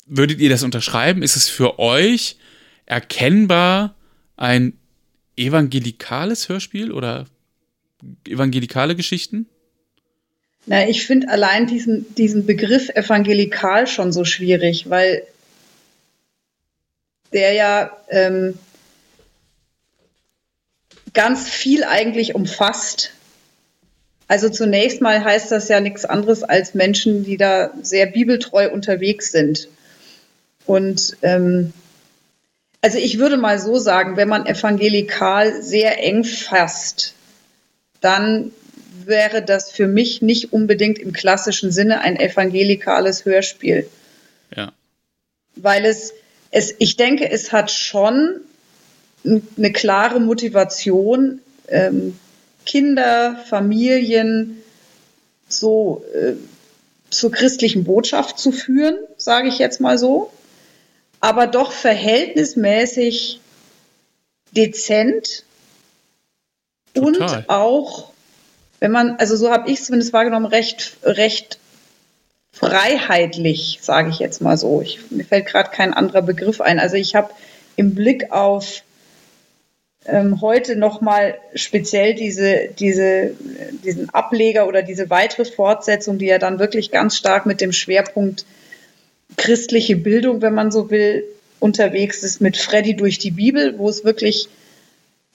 würdet 0.07 0.41
ihr 0.41 0.51
das 0.51 0.63
unterschreiben? 0.63 1.23
Ist 1.23 1.37
es 1.37 1.49
für 1.49 1.79
euch 1.79 2.37
erkennbar 2.87 3.95
ein 4.37 4.77
evangelikales 5.37 6.49
Hörspiel 6.49 6.93
oder 6.93 7.27
evangelikale 8.27 8.97
Geschichten? 8.97 9.47
Na, 10.67 10.89
ich 10.89 11.07
finde 11.07 11.29
allein 11.29 11.67
diesen, 11.67 12.15
diesen 12.15 12.47
Begriff 12.47 12.91
evangelikal 12.91 13.87
schon 13.87 14.13
so 14.13 14.25
schwierig, 14.25 14.91
weil 14.91 15.27
der 17.33 17.53
ja 17.53 17.97
ähm, 18.09 18.59
ganz 21.13 21.49
viel 21.49 21.85
eigentlich 21.85 22.35
umfasst. 22.35 23.13
Also 24.31 24.49
zunächst 24.49 25.01
mal 25.01 25.25
heißt 25.25 25.51
das 25.51 25.67
ja 25.67 25.81
nichts 25.81 26.05
anderes 26.05 26.45
als 26.45 26.75
Menschen, 26.75 27.25
die 27.25 27.37
da 27.37 27.73
sehr 27.83 28.07
bibeltreu 28.07 28.71
unterwegs 28.71 29.33
sind. 29.33 29.67
Und 30.67 31.17
ähm, 31.23 31.73
also 32.81 32.99
ich 32.99 33.19
würde 33.19 33.37
mal 33.37 33.59
so 33.59 33.79
sagen, 33.79 34.17
wenn 34.17 34.29
man 34.29 34.47
evangelikal 34.47 35.61
sehr 35.65 36.01
eng 36.01 36.23
fasst, 36.23 37.15
dann 38.01 38.53
wäre 39.05 39.43
das 39.43 39.73
für 39.73 39.89
mich 39.89 40.23
nicht 40.23 40.53
unbedingt 40.53 41.01
im 41.01 41.13
klassischen 41.13 41.73
Sinne 41.73 42.01
ein 42.03 42.15
evangelikales 42.15 43.25
Hörspiel. 43.25 43.89
Ja. 44.55 44.71
Weil 45.57 45.85
es 45.85 46.15
es, 46.53 46.73
ich 46.79 46.97
denke, 46.97 47.29
es 47.29 47.51
hat 47.51 47.73
schon 47.73 48.43
eine 49.25 49.73
klare 49.73 50.21
Motivation, 50.21 51.41
ähm, 51.67 52.17
Kinder, 52.67 53.37
Familien 53.49 54.63
so 55.49 56.05
äh, 56.15 56.35
zur 57.11 57.33
christlichen 57.33 57.85
Botschaft 57.85 58.39
zu 58.39 58.53
führen, 58.53 58.97
sage 59.17 59.49
ich 59.49 59.59
jetzt 59.59 59.81
mal 59.81 59.99
so, 59.99 60.33
aber 61.21 61.47
doch 61.47 61.73
verhältnismäßig 61.73 63.41
dezent 64.53 65.45
Total. 66.95 67.39
und 67.39 67.49
auch, 67.49 68.11
wenn 68.81 68.93
man, 68.93 69.17
also 69.17 69.37
so 69.37 69.51
habe 69.51 69.71
ich 69.71 69.81
es 69.81 69.87
zumindest 69.87 70.13
wahrgenommen, 70.13 70.47
recht, 70.47 70.97
recht 71.03 71.59
freiheitlich, 72.53 73.79
sage 73.81 74.11
ich 74.11 74.19
jetzt 74.19 74.41
mal 74.41 74.57
so. 74.57 74.83
Ich, 74.83 75.11
mir 75.11 75.25
fällt 75.25 75.47
gerade 75.47 75.71
kein 75.71 75.95
anderer 75.95 76.23
Begriff 76.23 76.61
ein. 76.61 76.79
Also 76.79 76.97
ich 76.97 77.15
habe 77.15 77.31
im 77.77 77.95
Blick 77.95 78.33
auf 78.33 78.83
ähm, 80.07 80.41
heute 80.41 80.77
nochmal 80.77 81.39
speziell 81.55 82.15
diese, 82.15 82.69
diese, 82.79 83.35
diesen 83.85 84.11
Ableger 84.11 84.67
oder 84.67 84.83
diese 84.83 85.11
weitere 85.11 85.45
Fortsetzung, 85.45 86.19
die 86.19 86.27
ja 86.27 86.39
dann 86.39 86.59
wirklich 86.59 86.91
ganz 86.91 87.17
stark 87.17 87.47
mit 87.47 87.61
dem 87.61 87.73
Schwerpunkt 87.73 88.45
christliche 89.37 89.97
Bildung, 89.97 90.43
wenn 90.43 90.55
man 90.55 90.73
so 90.73 90.91
will, 90.91 91.25
unterwegs 91.61 92.23
ist 92.23 92.41
mit 92.41 92.57
Freddy 92.57 92.97
durch 92.97 93.19
die 93.19 93.31
Bibel, 93.31 93.79
wo 93.79 93.89
es 93.89 94.05
wirklich 94.05 94.49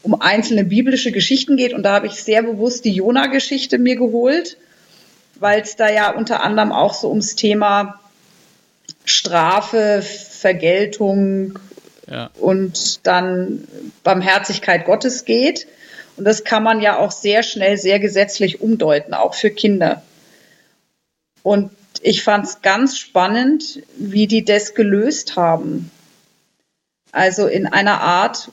um 0.02 0.20
einzelne 0.20 0.64
biblische 0.64 1.12
Geschichten 1.12 1.58
geht. 1.58 1.74
Und 1.74 1.84
da 1.84 1.94
habe 1.94 2.08
ich 2.08 2.14
sehr 2.14 2.42
bewusst 2.44 2.86
die 2.86 2.94
Jona-Geschichte 2.94 3.78
mir 3.78 3.96
geholt, 3.96 4.58
weil 5.40 5.62
es 5.62 5.76
da 5.76 5.90
ja 5.90 6.12
unter 6.12 6.44
anderem 6.44 6.72
auch 6.72 6.94
so 6.94 7.10
ums 7.10 7.36
Thema 7.36 8.00
Strafe, 9.04 10.02
Vergeltung 10.02 11.60
und 12.40 13.06
dann 13.08 13.68
Barmherzigkeit 14.04 14.86
Gottes 14.86 15.26
geht. 15.26 15.68
Und 16.18 16.26
das 16.26 16.44
kann 16.44 16.64
man 16.64 16.82
ja 16.82 16.98
auch 16.98 17.12
sehr 17.12 17.44
schnell, 17.44 17.78
sehr 17.78 18.00
gesetzlich 18.00 18.62
umdeuten, 18.62 19.14
auch 19.14 19.34
für 19.34 19.50
Kinder. 19.50 20.02
Und 21.44 21.72
ich 22.02 22.24
fand 22.24 22.46
es 22.46 22.62
ganz 22.62 22.98
spannend, 22.98 23.82
wie 23.98 24.28
die 24.28 24.46
das 24.46 24.76
gelöst 24.76 25.36
haben. 25.36 25.92
Also 27.12 27.48
in 27.48 27.66
einer 27.66 28.02
Art, 28.02 28.50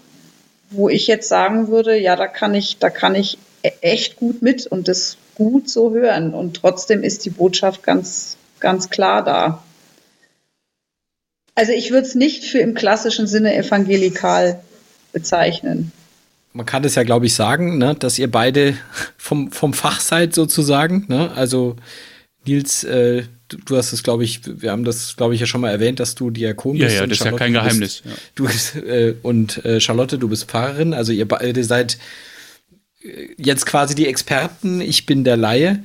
wo 0.70 0.88
ich 0.88 1.07
jetzt 1.07 1.28
sagen 1.28 1.68
würde, 1.68 1.98
ja, 1.98 2.16
da 2.16 2.28
kann 2.28 2.55
ich, 2.55 2.78
da 2.78 2.90
kann 2.90 3.14
ich 3.14 3.38
e-, 3.62 3.72
echt 3.80 4.16
gut 4.16 4.42
mit 4.42 4.66
und 4.66 4.88
das 4.88 5.16
gut 5.34 5.68
so 5.68 5.92
hören. 5.92 6.34
Und 6.34 6.57
trotzdem 6.57 7.03
ist 7.03 7.24
die 7.24 7.30
Botschaft 7.30 7.82
ganz, 7.82 8.36
ganz 8.61 8.90
klar 8.90 9.24
da. 9.24 9.62
Also 11.55 11.72
ich 11.72 11.90
würde 11.90 12.07
es 12.07 12.14
nicht 12.14 12.44
für 12.44 12.59
im 12.59 12.74
klassischen 12.74 13.26
Sinne 13.26 13.55
evangelikal 13.55 14.61
bezeichnen. 15.12 15.92
Man 16.55 16.66
kann 16.66 16.84
es 16.84 16.94
ja, 16.94 17.03
glaube 17.03 17.26
ich, 17.26 17.34
sagen, 17.34 17.78
ne, 17.78 17.94
dass 17.94 18.18
ihr 18.18 18.30
beide 18.30 18.76
vom, 19.16 19.53
vom 19.53 19.72
Fach 19.72 20.00
seid 20.00 20.34
sozusagen. 20.34 21.07
Ne? 21.09 21.30
Also 21.34 21.76
Nils, 22.44 22.84
äh, 22.84 23.24
du, 23.48 23.59
du, 23.59 23.76
hast 23.76 23.92
es, 23.92 24.03
glaube 24.03 24.24
ich, 24.24 24.40
wir 24.61 24.70
haben 24.70 24.84
das, 24.84 25.16
glaube 25.16 25.34
ich, 25.34 25.40
ja 25.40 25.46
schon 25.46 25.61
mal 25.61 25.70
erwähnt, 25.70 26.00
dass 26.00 26.14
du 26.14 26.30
Diakon 26.30 26.78
bist. 26.78 26.94
Ja, 26.94 27.03
ja, 27.03 27.07
das 27.07 27.18
ist 27.18 27.24
ja 27.24 27.32
kein 27.32 27.53
Geheimnis. 27.53 28.03
Du 28.34 28.44
bist, 28.44 28.74
ja. 28.74 28.80
du 28.80 28.84
bist 28.84 28.90
äh, 28.90 29.14
und 29.22 29.64
äh, 29.64 29.80
Charlotte, 29.80 30.18
du 30.18 30.28
bist 30.28 30.44
Pfarrerin. 30.44 30.94
Also 30.94 31.12
ihr 31.12 31.28
beide 31.28 31.64
seid 31.64 31.98
äh, 33.03 33.28
jetzt 33.38 33.66
quasi 33.66 33.94
die 33.94 34.07
Experten. 34.07 34.80
Ich 34.80 35.07
bin 35.07 35.24
der 35.24 35.36
Laie. 35.36 35.82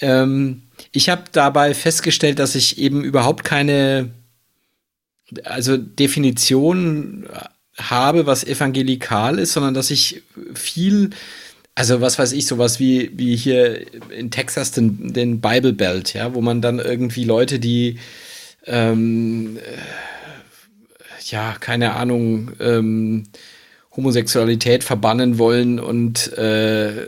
Ähm, 0.00 0.62
ich 0.92 1.08
habe 1.08 1.24
dabei 1.32 1.74
festgestellt, 1.74 2.38
dass 2.38 2.54
ich 2.54 2.78
eben 2.78 3.04
überhaupt 3.04 3.44
keine 3.44 4.10
also 5.44 5.76
Definition 5.76 7.26
habe, 7.78 8.26
was 8.26 8.44
evangelikal 8.44 9.38
ist, 9.38 9.52
sondern 9.52 9.74
dass 9.74 9.90
ich 9.90 10.22
viel, 10.54 11.10
also 11.74 12.00
was 12.00 12.18
weiß 12.18 12.32
ich, 12.32 12.46
sowas 12.46 12.80
wie, 12.80 13.10
wie 13.16 13.36
hier 13.36 13.84
in 14.10 14.30
Texas 14.30 14.72
den, 14.72 15.12
den 15.12 15.40
Bible 15.40 15.72
Belt, 15.72 16.14
ja, 16.14 16.34
wo 16.34 16.40
man 16.40 16.62
dann 16.62 16.78
irgendwie 16.78 17.24
Leute, 17.24 17.58
die 17.58 17.98
ähm, 18.66 19.58
ja, 21.30 21.56
keine 21.58 21.94
Ahnung, 21.94 22.52
ähm, 22.60 23.24
Homosexualität 23.96 24.84
verbannen 24.84 25.38
wollen 25.38 25.80
und 25.80 26.32
äh, 26.36 27.06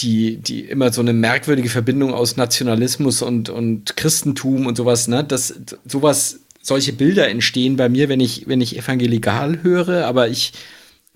die, 0.00 0.36
die 0.36 0.60
immer 0.60 0.92
so 0.92 1.00
eine 1.00 1.12
merkwürdige 1.12 1.68
Verbindung 1.68 2.14
aus 2.14 2.36
Nationalismus 2.36 3.22
und, 3.22 3.48
und 3.48 3.96
Christentum 3.96 4.66
und 4.66 4.76
sowas, 4.76 5.08
ne? 5.08 5.24
Das, 5.24 5.54
sowas, 5.84 6.40
solche 6.62 6.92
Bilder 6.92 7.28
entstehen 7.28 7.76
bei 7.76 7.88
mir, 7.88 8.08
wenn 8.08 8.20
ich, 8.20 8.46
wenn 8.46 8.60
ich 8.60 8.76
evangelikal 8.76 9.62
höre, 9.62 10.06
aber 10.06 10.28
ich 10.28 10.52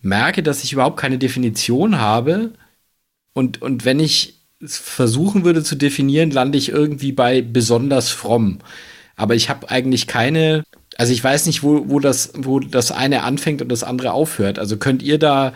merke, 0.00 0.42
dass 0.42 0.64
ich 0.64 0.72
überhaupt 0.72 0.98
keine 0.98 1.18
Definition 1.18 1.98
habe. 1.98 2.52
Und, 3.34 3.62
und 3.62 3.84
wenn 3.84 4.00
ich 4.00 4.40
versuchen 4.64 5.44
würde 5.44 5.62
zu 5.62 5.76
definieren, 5.76 6.30
lande 6.30 6.58
ich 6.58 6.68
irgendwie 6.68 7.12
bei 7.12 7.42
besonders 7.42 8.10
fromm. 8.10 8.58
Aber 9.16 9.34
ich 9.34 9.48
habe 9.48 9.70
eigentlich 9.70 10.06
keine, 10.06 10.64
also 10.96 11.12
ich 11.12 11.22
weiß 11.22 11.46
nicht, 11.46 11.62
wo, 11.62 11.88
wo, 11.88 12.00
das, 12.00 12.32
wo 12.36 12.60
das 12.60 12.92
eine 12.92 13.22
anfängt 13.22 13.62
und 13.62 13.68
das 13.68 13.84
andere 13.84 14.12
aufhört. 14.12 14.58
Also 14.58 14.76
könnt 14.76 15.02
ihr 15.02 15.18
da 15.18 15.52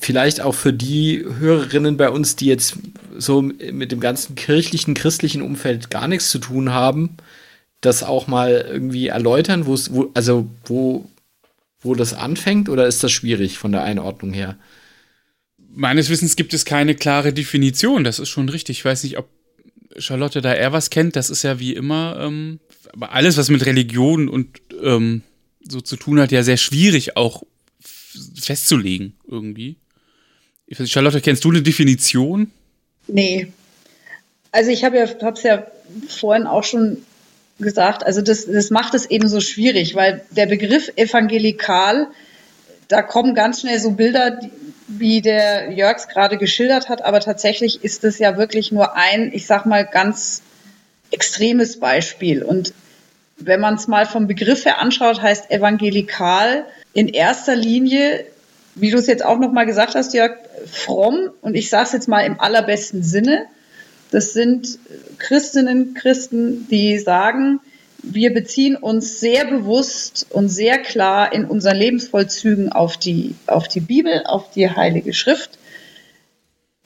vielleicht 0.00 0.40
auch 0.40 0.54
für 0.54 0.72
die 0.72 1.24
Hörerinnen 1.38 1.96
bei 1.96 2.08
uns, 2.08 2.34
die 2.34 2.46
jetzt 2.46 2.76
so 3.16 3.42
mit 3.42 3.92
dem 3.92 4.00
ganzen 4.00 4.34
kirchlichen, 4.34 4.94
christlichen 4.94 5.42
Umfeld 5.42 5.90
gar 5.90 6.08
nichts 6.08 6.30
zu 6.30 6.38
tun 6.38 6.70
haben, 6.70 7.18
das 7.82 8.02
auch 8.02 8.26
mal 8.26 8.66
irgendwie 8.66 9.08
erläutern, 9.08 9.66
wo 9.66 9.74
es, 9.74 9.92
wo, 9.92 10.10
also 10.14 10.48
wo, 10.64 11.08
wo 11.80 11.94
das 11.94 12.14
anfängt 12.14 12.68
oder 12.70 12.86
ist 12.86 13.04
das 13.04 13.12
schwierig 13.12 13.58
von 13.58 13.72
der 13.72 13.82
Einordnung 13.82 14.32
her? 14.32 14.56
Meines 15.72 16.08
Wissens 16.08 16.34
gibt 16.34 16.54
es 16.54 16.64
keine 16.64 16.94
klare 16.94 17.32
Definition, 17.32 18.02
das 18.02 18.18
ist 18.18 18.30
schon 18.30 18.48
richtig. 18.48 18.78
Ich 18.78 18.84
weiß 18.84 19.04
nicht, 19.04 19.18
ob 19.18 19.28
Charlotte 19.98 20.40
da 20.40 20.54
eher 20.54 20.72
was 20.72 20.88
kennt, 20.88 21.14
das 21.14 21.28
ist 21.28 21.42
ja 21.42 21.58
wie 21.58 21.74
immer, 21.74 22.18
ähm, 22.20 22.58
aber 22.92 23.12
alles, 23.12 23.36
was 23.36 23.50
mit 23.50 23.66
Religion 23.66 24.28
und 24.28 24.60
ähm, 24.82 25.22
so 25.68 25.82
zu 25.82 25.96
tun 25.96 26.18
hat, 26.20 26.32
ja 26.32 26.42
sehr 26.42 26.56
schwierig 26.56 27.16
auch 27.18 27.44
festzulegen 28.40 29.14
irgendwie. 29.28 29.76
Charlotte, 30.72 31.20
kennst 31.20 31.44
du 31.44 31.50
eine 31.50 31.62
Definition? 31.62 32.50
Nee. 33.06 33.52
Also 34.52 34.70
ich 34.70 34.84
habe 34.84 34.96
ja, 34.96 35.04
es 35.04 35.42
ja 35.42 35.66
vorhin 36.08 36.46
auch 36.46 36.64
schon 36.64 36.98
gesagt, 37.58 38.04
also 38.04 38.22
das, 38.22 38.46
das 38.46 38.70
macht 38.70 38.94
es 38.94 39.06
eben 39.06 39.28
so 39.28 39.40
schwierig, 39.40 39.94
weil 39.94 40.22
der 40.30 40.46
Begriff 40.46 40.90
evangelikal, 40.96 42.08
da 42.88 43.02
kommen 43.02 43.34
ganz 43.34 43.60
schnell 43.60 43.78
so 43.78 43.92
Bilder, 43.92 44.40
wie 44.88 45.20
der 45.20 45.72
Jörgs 45.72 46.08
gerade 46.08 46.38
geschildert 46.38 46.88
hat, 46.88 47.02
aber 47.02 47.20
tatsächlich 47.20 47.84
ist 47.84 48.02
es 48.04 48.18
ja 48.18 48.36
wirklich 48.36 48.72
nur 48.72 48.96
ein, 48.96 49.30
ich 49.32 49.46
sag 49.46 49.66
mal, 49.66 49.84
ganz 49.84 50.42
extremes 51.10 51.78
Beispiel. 51.78 52.42
Und 52.42 52.72
wenn 53.36 53.60
man 53.60 53.74
es 53.74 53.86
mal 53.86 54.06
vom 54.06 54.26
Begriff 54.26 54.64
her 54.64 54.80
anschaut, 54.80 55.22
heißt 55.22 55.50
evangelikal 55.50 56.64
in 56.92 57.08
erster 57.08 57.54
Linie 57.54 58.24
wie 58.74 58.90
du 58.90 58.98
es 58.98 59.06
jetzt 59.06 59.24
auch 59.24 59.38
nochmal 59.38 59.66
gesagt 59.66 59.94
hast, 59.94 60.14
Jörg, 60.14 60.32
fromm, 60.66 61.30
und 61.40 61.54
ich 61.54 61.70
sage 61.70 61.84
es 61.84 61.92
jetzt 61.92 62.08
mal 62.08 62.20
im 62.22 62.40
allerbesten 62.40 63.02
Sinne, 63.02 63.46
das 64.10 64.32
sind 64.32 64.78
Christinnen, 65.18 65.94
Christen, 65.94 66.66
die 66.68 66.98
sagen, 66.98 67.60
wir 68.02 68.32
beziehen 68.32 68.76
uns 68.76 69.20
sehr 69.20 69.44
bewusst 69.44 70.26
und 70.30 70.48
sehr 70.48 70.78
klar 70.78 71.32
in 71.32 71.44
unseren 71.44 71.76
Lebensvollzügen 71.76 72.72
auf 72.72 72.96
die, 72.96 73.34
auf 73.46 73.68
die 73.68 73.80
Bibel, 73.80 74.24
auf 74.24 74.50
die 74.50 74.70
Heilige 74.70 75.12
Schrift. 75.12 75.58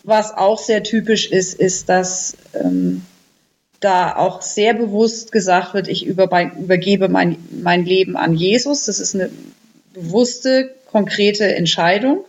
Was 0.02 0.32
auch 0.32 0.58
sehr 0.58 0.82
typisch 0.82 1.30
ist, 1.30 1.54
ist, 1.54 1.88
dass 1.88 2.36
ähm, 2.52 3.02
da 3.80 4.16
auch 4.16 4.42
sehr 4.42 4.74
bewusst 4.74 5.30
gesagt 5.30 5.74
wird, 5.74 5.88
ich 5.88 6.04
übergebe 6.04 7.08
mein, 7.08 7.36
mein 7.50 7.84
Leben 7.84 8.16
an 8.16 8.34
Jesus. 8.34 8.84
Das 8.86 8.98
ist 8.98 9.14
eine 9.14 9.30
bewusste 9.92 10.74
konkrete 10.94 11.56
Entscheidung 11.56 12.24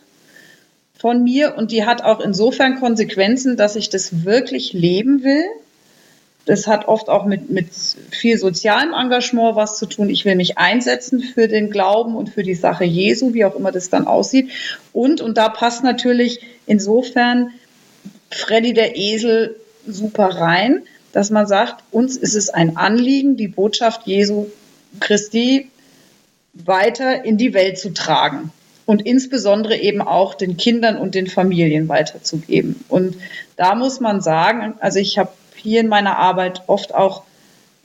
von 0.98 1.24
mir 1.24 1.56
und 1.56 1.72
die 1.72 1.86
hat 1.86 2.02
auch 2.02 2.20
insofern 2.20 2.80
Konsequenzen, 2.80 3.58
dass 3.58 3.76
ich 3.76 3.92
das 3.92 4.26
wirklich 4.26 4.74
leben 4.74 5.24
will. 5.24 5.44
Das 6.46 6.66
hat 6.66 6.88
oft 6.88 7.08
auch 7.08 7.26
mit, 7.26 7.52
mit 7.52 7.68
viel 8.10 8.40
sozialem 8.40 8.92
Engagement 8.92 9.56
was 9.56 9.78
zu 9.78 9.86
tun. 9.86 10.10
Ich 10.10 10.26
will 10.26 10.34
mich 10.34 10.58
einsetzen 10.58 11.22
für 11.22 11.48
den 11.48 11.70
Glauben 11.70 12.16
und 12.16 12.32
für 12.32 12.42
die 12.42 12.56
Sache 12.56 12.86
Jesu, 12.86 13.36
wie 13.36 13.46
auch 13.46 13.56
immer 13.56 13.72
das 13.72 13.92
dann 13.92 14.08
aussieht. 14.08 14.50
Und, 14.94 15.22
und 15.22 15.38
da 15.38 15.50
passt 15.50 15.84
natürlich 15.84 16.40
insofern 16.66 17.52
Freddy 18.32 18.74
der 18.74 18.98
Esel 18.98 19.58
super 19.86 20.30
rein, 20.30 20.82
dass 21.12 21.30
man 21.30 21.46
sagt, 21.46 21.84
uns 21.92 22.18
ist 22.18 22.34
es 22.34 22.50
ein 22.50 22.78
Anliegen, 22.78 23.38
die 23.38 23.48
Botschaft 23.48 24.08
Jesu 24.08 24.48
Christi 25.00 25.70
weiter 26.56 27.26
in 27.26 27.38
die 27.38 27.54
Welt 27.54 27.78
zu 27.78 27.94
tragen 27.94 28.52
und 28.86 29.06
insbesondere 29.06 29.78
eben 29.78 30.02
auch 30.02 30.36
den 30.36 30.58
Kindern 30.58 30.98
und 30.98 31.16
den 31.16 31.28
Familien 31.28 31.88
weiterzugeben. 31.90 32.84
Und 32.88 33.18
da 33.56 33.76
muss 33.76 34.00
man 34.00 34.22
sagen, 34.22 34.76
also 34.80 35.00
ich 35.00 35.18
habe 35.18 35.32
hier 35.56 35.82
in 35.82 35.88
meiner 35.88 36.18
Arbeit 36.18 36.64
oft 36.68 36.94
auch 36.94 37.24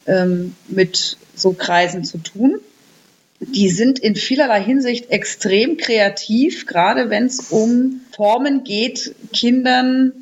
ähm, 0.06 0.54
mit 0.68 1.16
so 1.34 1.52
Kreisen 1.52 2.04
zu 2.04 2.18
tun. 2.18 2.60
Die 3.40 3.70
sind 3.70 3.98
in 3.98 4.16
vielerlei 4.16 4.62
Hinsicht 4.62 5.10
extrem 5.10 5.78
kreativ, 5.78 6.66
gerade 6.66 7.08
wenn 7.08 7.24
es 7.24 7.40
um 7.50 8.02
Formen 8.14 8.64
geht, 8.64 9.14
Kindern 9.32 10.12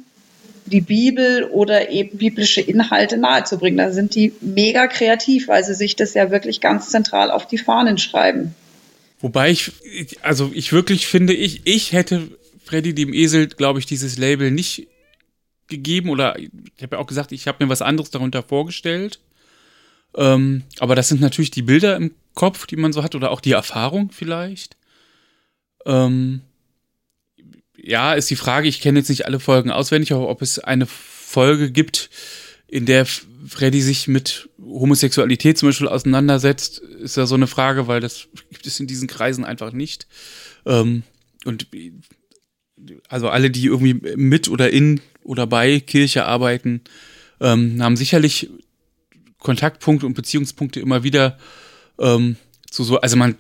die 0.69 0.81
Bibel 0.81 1.45
oder 1.45 1.91
eben 1.91 2.19
biblische 2.19 2.61
Inhalte 2.61 3.17
nahezubringen. 3.17 3.79
Da 3.79 3.93
sind 3.93 4.15
die 4.15 4.33
mega 4.41 4.87
kreativ, 4.87 5.49
weil 5.49 5.65
sie 5.65 5.75
sich 5.75 5.97
das 5.97 6.15
ja 6.15 6.31
wirklich 6.31 6.61
ganz 6.61 6.91
zentral 6.91 7.31
auf 7.31 7.47
die 7.47 7.59
Fahnen 7.59 7.99
schreiben. 7.99 8.55
Wobei 9.21 9.51
ich, 9.51 9.73
also 10.23 10.51
ich 10.55 10.73
wirklich 10.73 11.07
finde, 11.07 11.33
ich, 11.33 11.63
ich 11.65 11.93
hätte 11.93 12.29
Freddy 12.65 12.95
dem 12.95 13.13
Esel, 13.13 13.49
glaube 13.49 13.79
ich, 13.79 13.87
dieses 13.87 14.19
Label 14.19 14.51
nicht 14.51 14.87
gegeben 15.67 16.11
oder 16.11 16.39
ich 16.39 16.51
habe 16.83 16.97
ja 16.97 16.99
auch 16.99 17.07
gesagt, 17.07 17.33
ich 17.33 17.47
habe 17.47 17.65
mir 17.65 17.71
was 17.71 17.83
anderes 17.83 18.11
darunter 18.11 18.43
vorgestellt. 18.43 19.21
Ähm, 20.17 20.63
aber 20.79 20.95
das 20.95 21.09
sind 21.09 21.21
natürlich 21.21 21.51
die 21.51 21.63
Bilder 21.63 21.97
im 21.97 22.13
Kopf, 22.35 22.67
die 22.67 22.77
man 22.77 22.93
so 22.93 23.03
hat 23.03 23.15
oder 23.15 23.31
auch 23.31 23.41
die 23.41 23.53
Erfahrung 23.53 24.11
vielleicht. 24.11 24.77
Ähm, 25.85 26.43
ja, 27.89 28.13
ist 28.13 28.29
die 28.29 28.37
Frage, 28.37 28.69
ich 28.69 28.81
kenne 28.81 28.99
jetzt 28.99 29.09
nicht 29.09 29.25
alle 29.25 29.41
Folgen 29.41 29.71
auswendig, 29.71 30.13
aber 30.13 30.29
ob 30.29 30.43
es 30.43 30.59
eine 30.59 30.85
Folge 30.87 31.71
gibt, 31.71 32.11
in 32.67 32.85
der 32.85 33.07
Freddy 33.07 33.81
sich 33.81 34.09
mit 34.09 34.51
Homosexualität 34.61 35.57
zum 35.57 35.71
Beispiel 35.71 35.89
auseinandersetzt, 35.89 36.81
ist 36.81 37.17
ja 37.17 37.25
so 37.25 37.35
eine 37.35 37.47
Frage, 37.47 37.87
weil 37.87 38.01
das 38.01 38.29
gibt 38.51 38.67
es 38.67 38.79
in 38.79 38.87
diesen 38.87 39.09
Kreisen 39.09 39.47
einfach 39.47 39.73
nicht. 39.73 40.07
Ähm, 40.67 41.03
und 41.47 41.67
also 43.09 43.31
alle, 43.31 43.51
die 43.51 43.65
irgendwie 43.65 43.95
mit 44.17 44.49
oder 44.49 44.71
in 44.71 45.01
oder 45.23 45.47
bei 45.47 45.81
Kirche 45.81 46.27
arbeiten, 46.27 46.83
ähm, 47.41 47.83
haben 47.83 47.97
sicherlich 47.97 48.51
Kontaktpunkte 49.39 50.05
und 50.05 50.13
Beziehungspunkte 50.13 50.81
immer 50.81 51.05
wieder 51.05 51.39
ähm, 51.99 52.37
zu 52.71 52.85
so, 52.85 53.01
also 53.01 53.17
man 53.17 53.37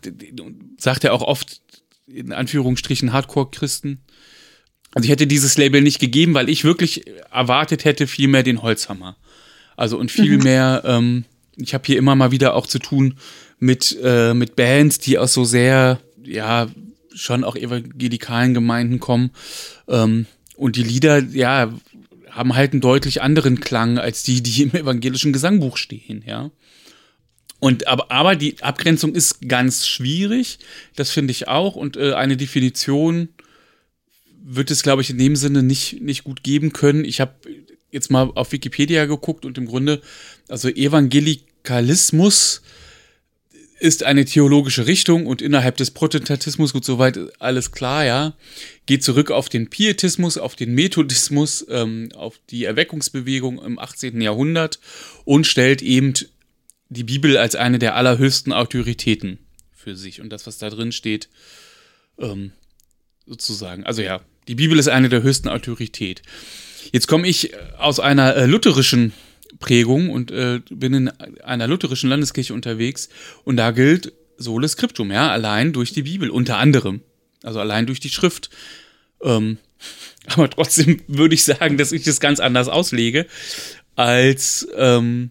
sagt 0.79 1.05
ja 1.05 1.13
auch 1.13 1.23
oft 1.23 1.61
in 2.07 2.33
Anführungsstrichen 2.33 3.13
Hardcore-Christen, 3.13 4.01
also 4.99 5.05
ich 5.05 5.13
hätte 5.13 5.29
dieses 5.29 5.57
Label 5.57 5.81
nicht 5.81 6.01
gegeben, 6.01 6.35
weil 6.35 6.49
ich 6.49 6.65
wirklich 6.65 7.05
erwartet 7.31 7.85
hätte 7.85 8.09
viel 8.09 8.27
mehr 8.27 8.43
den 8.43 8.63
Holzhammer. 8.63 9.17
Also 9.77 9.97
und 9.97 10.11
viel 10.11 10.39
mhm. 10.39 10.43
mehr, 10.43 10.83
ähm, 10.85 11.25
ich 11.57 11.73
habe 11.73 11.85
hier 11.87 11.99
immer 11.99 12.17
mal 12.17 12.33
wieder 12.33 12.55
auch 12.55 12.67
zu 12.67 12.81
tun 12.81 13.15
mit, 13.61 13.97
äh, 14.03 14.35
mit 14.35 14.57
Bands, 14.57 14.99
die 14.99 15.17
aus 15.17 15.33
so 15.33 15.45
sehr, 15.45 16.01
ja, 16.25 16.67
schon 17.15 17.45
auch 17.45 17.55
evangelikalen 17.55 18.55
Gemeinden 18.55 18.99
kommen. 18.99 19.31
Ähm, 19.87 20.27
und 20.57 20.75
die 20.75 20.83
Lieder, 20.83 21.23
ja, 21.23 21.73
haben 22.29 22.57
halt 22.57 22.73
einen 22.73 22.81
deutlich 22.81 23.23
anderen 23.23 23.61
Klang 23.61 23.99
als 23.99 24.25
die, 24.25 24.43
die 24.43 24.65
im 24.65 24.73
evangelischen 24.75 25.33
Gesangbuch 25.33 25.77
stehen, 25.77 26.25
ja. 26.27 26.51
Und 27.61 27.87
aber, 27.87 28.11
aber 28.11 28.35
die 28.35 28.61
Abgrenzung 28.65 29.15
ist 29.15 29.49
ganz 29.49 29.87
schwierig, 29.87 30.59
das 30.97 31.13
finde 31.13 31.31
ich 31.31 31.47
auch. 31.47 31.77
Und 31.77 31.97
äh, 31.97 32.15
eine 32.15 32.37
Definition 32.37 33.29
wird 34.51 34.71
es, 34.71 34.83
glaube 34.83 35.03
ich, 35.03 35.11
in 35.11 35.19
dem 35.19 35.37
Sinne 35.37 35.63
nicht, 35.63 36.01
nicht 36.01 36.25
gut 36.25 36.43
geben 36.43 36.73
können. 36.73 37.05
Ich 37.05 37.21
habe 37.21 37.35
jetzt 37.91 38.11
mal 38.11 38.31
auf 38.35 38.53
Wikipedia 38.53 39.05
geguckt 39.05 39.45
und 39.45 39.59
im 39.59 39.67
Grunde, 39.67 40.01
also 40.49 40.69
Evangelikalismus 40.69 42.63
ist 43.79 44.03
eine 44.03 44.25
theologische 44.25 44.87
Richtung 44.87 45.27
und 45.27 45.43
innerhalb 45.43 45.77
des 45.77 45.91
Protestantismus, 45.91 46.73
gut, 46.73 46.85
soweit 46.85 47.19
alles 47.41 47.73
klar, 47.73 48.05
ja, 48.05 48.35
geht 48.87 49.05
zurück 49.05 49.31
auf 49.31 49.49
den 49.49 49.71
Pietismus, 49.71 50.39
auf 50.39 50.57
den 50.57 50.75
Methodismus, 50.75 51.65
ähm, 51.69 52.09
auf 52.15 52.41
die 52.51 52.65
Erweckungsbewegung 52.65 53.63
im 53.63 53.79
18. 53.79 54.21
Jahrhundert 54.21 54.81
und 55.25 55.47
stellt 55.47 55.83
eben 55.83 56.15
die 56.89 57.05
Bibel 57.05 57.37
als 57.37 57.55
eine 57.55 57.79
der 57.79 57.95
allerhöchsten 57.95 58.53
Autoritäten 58.53 59.39
für 59.75 59.95
sich 59.95 60.21
und 60.23 60.31
das, 60.31 60.47
was 60.47 60.59
da 60.59 60.71
drin 60.71 60.91
steht, 60.91 61.29
ähm, 62.19 62.53
sozusagen. 63.27 63.85
Also 63.85 64.03
ja, 64.03 64.23
die 64.49 64.55
Bibel 64.55 64.79
ist 64.79 64.89
eine 64.89 65.09
der 65.09 65.23
höchsten 65.23 65.49
Autorität. 65.49 66.23
Jetzt 66.93 67.07
komme 67.07 67.29
ich 67.29 67.53
aus 67.79 68.01
einer 68.01 68.35
äh, 68.35 68.47
lutherischen 68.47 69.13
Prägung 69.61 70.11
und 70.11 70.31
äh, 70.31 70.61
bin 70.71 70.95
in 70.95 71.09
einer 71.09 71.67
lutherischen 71.67 72.11
Landeskirche 72.11 72.55
unterwegs 72.55 73.09
und 73.45 73.57
da 73.57 73.71
gilt 73.71 74.13
Sole 74.39 74.69
Scriptum, 74.69 75.11
ja, 75.11 75.31
allein 75.31 75.73
durch 75.73 75.93
die 75.93 76.03
Bibel, 76.03 76.31
unter 76.31 76.59
anderem. 76.59 77.03
Also 77.43 77.61
allein 77.61 77.87
durch 77.87 78.01
die 78.01 78.09
Schrift. 78.09 78.51
Ähm, 79.23 79.59
aber 80.27 80.49
trotzdem 80.49 81.01
würde 81.09 81.35
ich 81.35 81.45
sagen, 81.45 81.77
dass 81.77 81.93
ich 81.93 82.05
das 82.05 82.21
ganz 82.21 82.41
anders 82.41 82.69
auslege 82.69 83.27
als 83.97 84.69
ähm, 84.77 85.31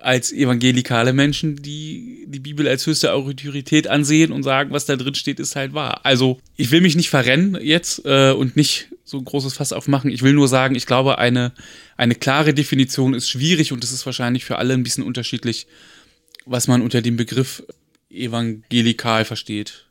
als 0.00 0.32
evangelikale 0.32 1.12
Menschen, 1.12 1.56
die 1.56 2.24
die 2.26 2.40
Bibel 2.40 2.66
als 2.66 2.86
höchste 2.86 3.12
Autorität 3.12 3.86
ansehen 3.86 4.32
und 4.32 4.42
sagen, 4.42 4.70
was 4.72 4.86
da 4.86 4.96
drin 4.96 5.14
steht, 5.14 5.40
ist 5.40 5.56
halt 5.56 5.74
wahr. 5.74 6.00
Also 6.04 6.38
ich 6.56 6.70
will 6.70 6.80
mich 6.80 6.96
nicht 6.96 7.10
verrennen 7.10 7.58
jetzt 7.60 8.04
äh, 8.04 8.32
und 8.32 8.56
nicht 8.56 8.88
so 9.04 9.18
ein 9.18 9.24
großes 9.24 9.54
Fass 9.54 9.72
aufmachen. 9.72 10.10
Ich 10.10 10.22
will 10.22 10.32
nur 10.32 10.48
sagen, 10.48 10.74
ich 10.74 10.86
glaube, 10.86 11.18
eine, 11.18 11.52
eine 11.96 12.14
klare 12.14 12.54
Definition 12.54 13.14
ist 13.14 13.28
schwierig 13.28 13.72
und 13.72 13.84
es 13.84 13.92
ist 13.92 14.06
wahrscheinlich 14.06 14.44
für 14.44 14.56
alle 14.56 14.74
ein 14.74 14.82
bisschen 14.82 15.04
unterschiedlich, 15.04 15.66
was 16.46 16.68
man 16.68 16.80
unter 16.80 17.02
dem 17.02 17.16
Begriff 17.16 17.62
evangelikal 18.10 19.24
versteht. 19.24 19.86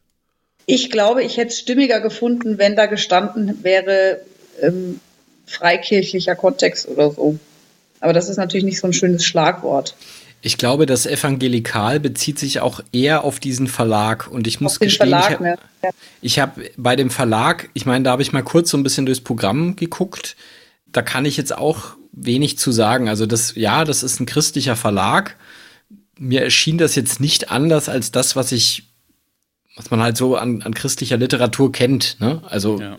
Ich 0.66 0.92
glaube, 0.92 1.24
ich 1.24 1.38
hätte 1.38 1.50
es 1.50 1.60
stimmiger 1.60 2.00
gefunden, 2.00 2.58
wenn 2.58 2.76
da 2.76 2.86
gestanden 2.86 3.64
wäre 3.64 4.22
ähm, 4.62 5.00
freikirchlicher 5.46 6.36
Kontext 6.36 6.88
oder 6.88 7.12
so. 7.12 7.40
Aber 8.00 8.14
das 8.14 8.30
ist 8.30 8.38
natürlich 8.38 8.66
nicht 8.66 8.80
so 8.80 8.88
ein 8.88 8.94
schönes 8.94 9.26
Schlagwort. 9.26 9.96
Ich 10.42 10.58
glaube, 10.58 10.86
das 10.86 11.06
Evangelikal 11.06 12.00
bezieht 12.00 12.40
sich 12.40 12.62
auch 12.62 12.82
eher 12.94 13.26
auf 13.26 13.40
diesen 13.40 13.68
Verlag. 13.68 14.28
Und 14.28 14.48
ich 14.48 14.62
muss 14.62 14.74
auf 14.74 14.80
gestehen, 14.80 15.10
Verlag, 15.10 15.34
ich, 15.34 15.40
ne? 15.40 15.58
ja. 15.84 15.90
ich 16.22 16.40
habe 16.40 16.72
bei 16.78 16.96
dem 16.96 17.10
Verlag, 17.10 17.70
ich 17.74 17.86
meine, 17.86 18.06
da 18.06 18.12
habe 18.12 18.22
ich 18.22 18.32
mal 18.32 18.44
kurz 18.44 18.70
so 18.70 18.78
ein 18.78 18.84
bisschen 18.84 19.06
durchs 19.06 19.22
Programm 19.22 19.76
geguckt. 19.76 20.38
Da 20.88 21.02
kann 21.02 21.26
ich 21.26 21.36
jetzt 21.36 21.56
auch 21.56 21.98
wenig 22.14 22.58
zu 22.58 22.72
sagen. 22.72 23.10
Also 23.10 23.26
das, 23.26 23.56
ja, 23.56 23.84
das 23.84 24.02
ist 24.02 24.22
ein 24.22 24.26
christlicher 24.26 24.78
Verlag. 24.78 25.36
Mir 26.18 26.42
erschien 26.42 26.78
das 26.78 26.96
jetzt 26.96 27.20
nicht 27.20 27.52
anders 27.52 27.90
als 27.90 28.12
das, 28.12 28.38
was 28.38 28.54
ich, 28.54 28.84
was 29.76 29.92
man 29.92 30.02
halt 30.02 30.16
so 30.16 30.38
an, 30.38 30.62
an 30.62 30.74
christlicher 30.74 31.18
Literatur 31.18 31.72
kennt. 31.72 32.18
Ne? 32.22 32.42
Also 32.48 32.80
ja. 32.80 32.98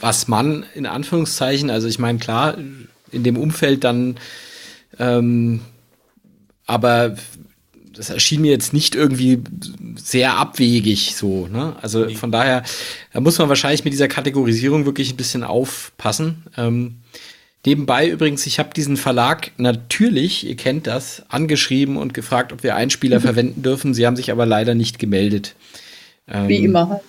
was 0.00 0.28
man 0.28 0.64
in 0.74 0.86
Anführungszeichen, 0.86 1.68
also 1.68 1.88
ich 1.88 1.98
meine, 1.98 2.18
klar, 2.18 2.56
in 3.12 3.22
dem 3.22 3.36
Umfeld 3.36 3.84
dann, 3.84 4.16
ähm, 4.98 5.60
aber 6.66 7.16
das 7.94 8.10
erschien 8.10 8.40
mir 8.40 8.50
jetzt 8.50 8.72
nicht 8.72 8.94
irgendwie 8.94 9.40
sehr 9.96 10.36
abwegig 10.36 11.14
so. 11.14 11.46
Ne? 11.46 11.76
Also 11.80 12.06
nee. 12.06 12.14
von 12.14 12.32
daher, 12.32 12.62
da 13.12 13.20
muss 13.20 13.38
man 13.38 13.48
wahrscheinlich 13.48 13.84
mit 13.84 13.92
dieser 13.92 14.08
Kategorisierung 14.08 14.86
wirklich 14.86 15.12
ein 15.12 15.16
bisschen 15.16 15.44
aufpassen. 15.44 16.44
Ähm, 16.56 16.96
nebenbei 17.66 18.08
übrigens, 18.08 18.46
ich 18.46 18.58
habe 18.58 18.70
diesen 18.74 18.96
Verlag 18.96 19.52
natürlich, 19.58 20.46
ihr 20.46 20.56
kennt 20.56 20.86
das, 20.86 21.22
angeschrieben 21.28 21.96
und 21.96 22.14
gefragt, 22.14 22.52
ob 22.52 22.62
wir 22.62 22.76
Einspieler 22.76 23.18
mhm. 23.18 23.22
verwenden 23.22 23.62
dürfen. 23.62 23.94
Sie 23.94 24.06
haben 24.06 24.16
sich 24.16 24.30
aber 24.30 24.46
leider 24.46 24.74
nicht 24.74 24.98
gemeldet. 24.98 25.54
Ähm, 26.28 26.48
Wie 26.48 26.64
immer 26.64 26.88
halt. 26.88 27.02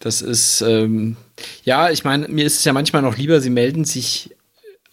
Das 0.00 0.22
ist, 0.22 0.60
ähm, 0.60 1.16
ja, 1.64 1.90
ich 1.90 2.04
meine, 2.04 2.28
mir 2.28 2.44
ist 2.44 2.58
es 2.58 2.64
ja 2.64 2.72
manchmal 2.72 3.02
noch 3.02 3.16
lieber, 3.16 3.40
sie 3.40 3.50
melden 3.50 3.84
sich 3.84 4.35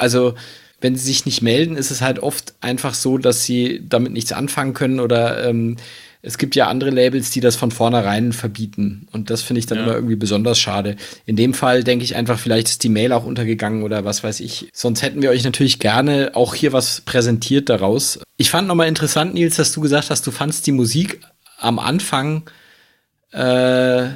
also 0.04 0.36
wenn 0.82 0.98
sie 0.98 1.06
sich 1.06 1.26
nicht 1.26 1.42
melden, 1.42 1.78
ist 1.78 1.92
es 1.92 2.02
halt 2.02 2.20
oft 2.20 2.54
einfach 2.60 2.94
so, 2.94 3.18
dass 3.18 3.46
sie 3.46 3.82
damit 3.88 4.12
nichts 4.12 4.34
anfangen 4.34 4.74
können 4.74 5.00
oder 5.00 5.48
ähm, 5.48 5.78
es 6.22 6.38
gibt 6.38 6.56
ja 6.56 6.68
andere 6.68 6.90
Labels, 6.90 7.32
die 7.32 7.40
das 7.40 7.56
von 7.56 7.72
vornherein 7.72 8.32
verbieten. 8.32 9.08
Und 9.12 9.30
das 9.30 9.42
finde 9.42 9.60
ich 9.60 9.66
dann 9.66 9.78
ja. 9.78 9.84
immer 9.86 9.96
irgendwie 9.96 10.16
besonders 10.16 10.60
schade. 10.60 10.96
In 11.26 11.36
dem 11.36 11.54
Fall 11.54 11.84
denke 11.84 12.06
ich 12.06 12.16
einfach, 12.16 12.38
vielleicht 12.38 12.68
ist 12.68 12.84
die 12.84 12.90
Mail 12.90 13.12
auch 13.14 13.26
untergegangen 13.26 13.84
oder 13.84 14.06
was 14.06 14.24
weiß 14.24 14.42
ich. 14.42 14.70
Sonst 14.74 15.02
hätten 15.02 15.22
wir 15.22 15.32
euch 15.32 15.44
natürlich 15.44 15.80
gerne 15.80 16.32
auch 16.34 16.54
hier 16.54 16.74
was 16.74 17.02
präsentiert 17.02 17.70
daraus. 17.70 18.20
Ich 18.38 18.50
fand 18.50 18.68
nochmal 18.68 18.88
interessant, 18.88 19.34
Nils, 19.34 19.56
dass 19.56 19.72
du 19.72 19.82
gesagt 19.82 20.10
hast, 20.10 20.28
du 20.28 20.32
fandst 20.32 20.68
die 20.68 20.72
Musik 20.72 21.20
am 21.60 21.80
Anfang 21.80 22.44
äh, 23.32 24.08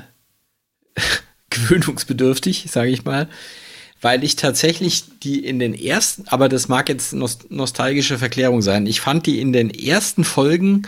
gewöhnungsbedürftig, 1.50 2.68
sage 2.70 2.90
ich 2.90 3.06
mal 3.06 3.28
weil 4.02 4.24
ich 4.24 4.36
tatsächlich 4.36 5.04
die 5.24 5.44
in 5.44 5.60
den 5.60 5.74
ersten, 5.74 6.28
aber 6.28 6.50
das 6.50 6.68
mag 6.68 6.90
jetzt 6.90 7.14
nostalgische 7.14 8.18
Verklärung 8.18 8.62
sein, 8.62 8.86
ich 8.86 9.02
fand 9.02 9.26
die 9.26 9.40
in 9.40 9.54
den 9.54 9.70
ersten 9.70 10.24
Folgen, 10.24 10.88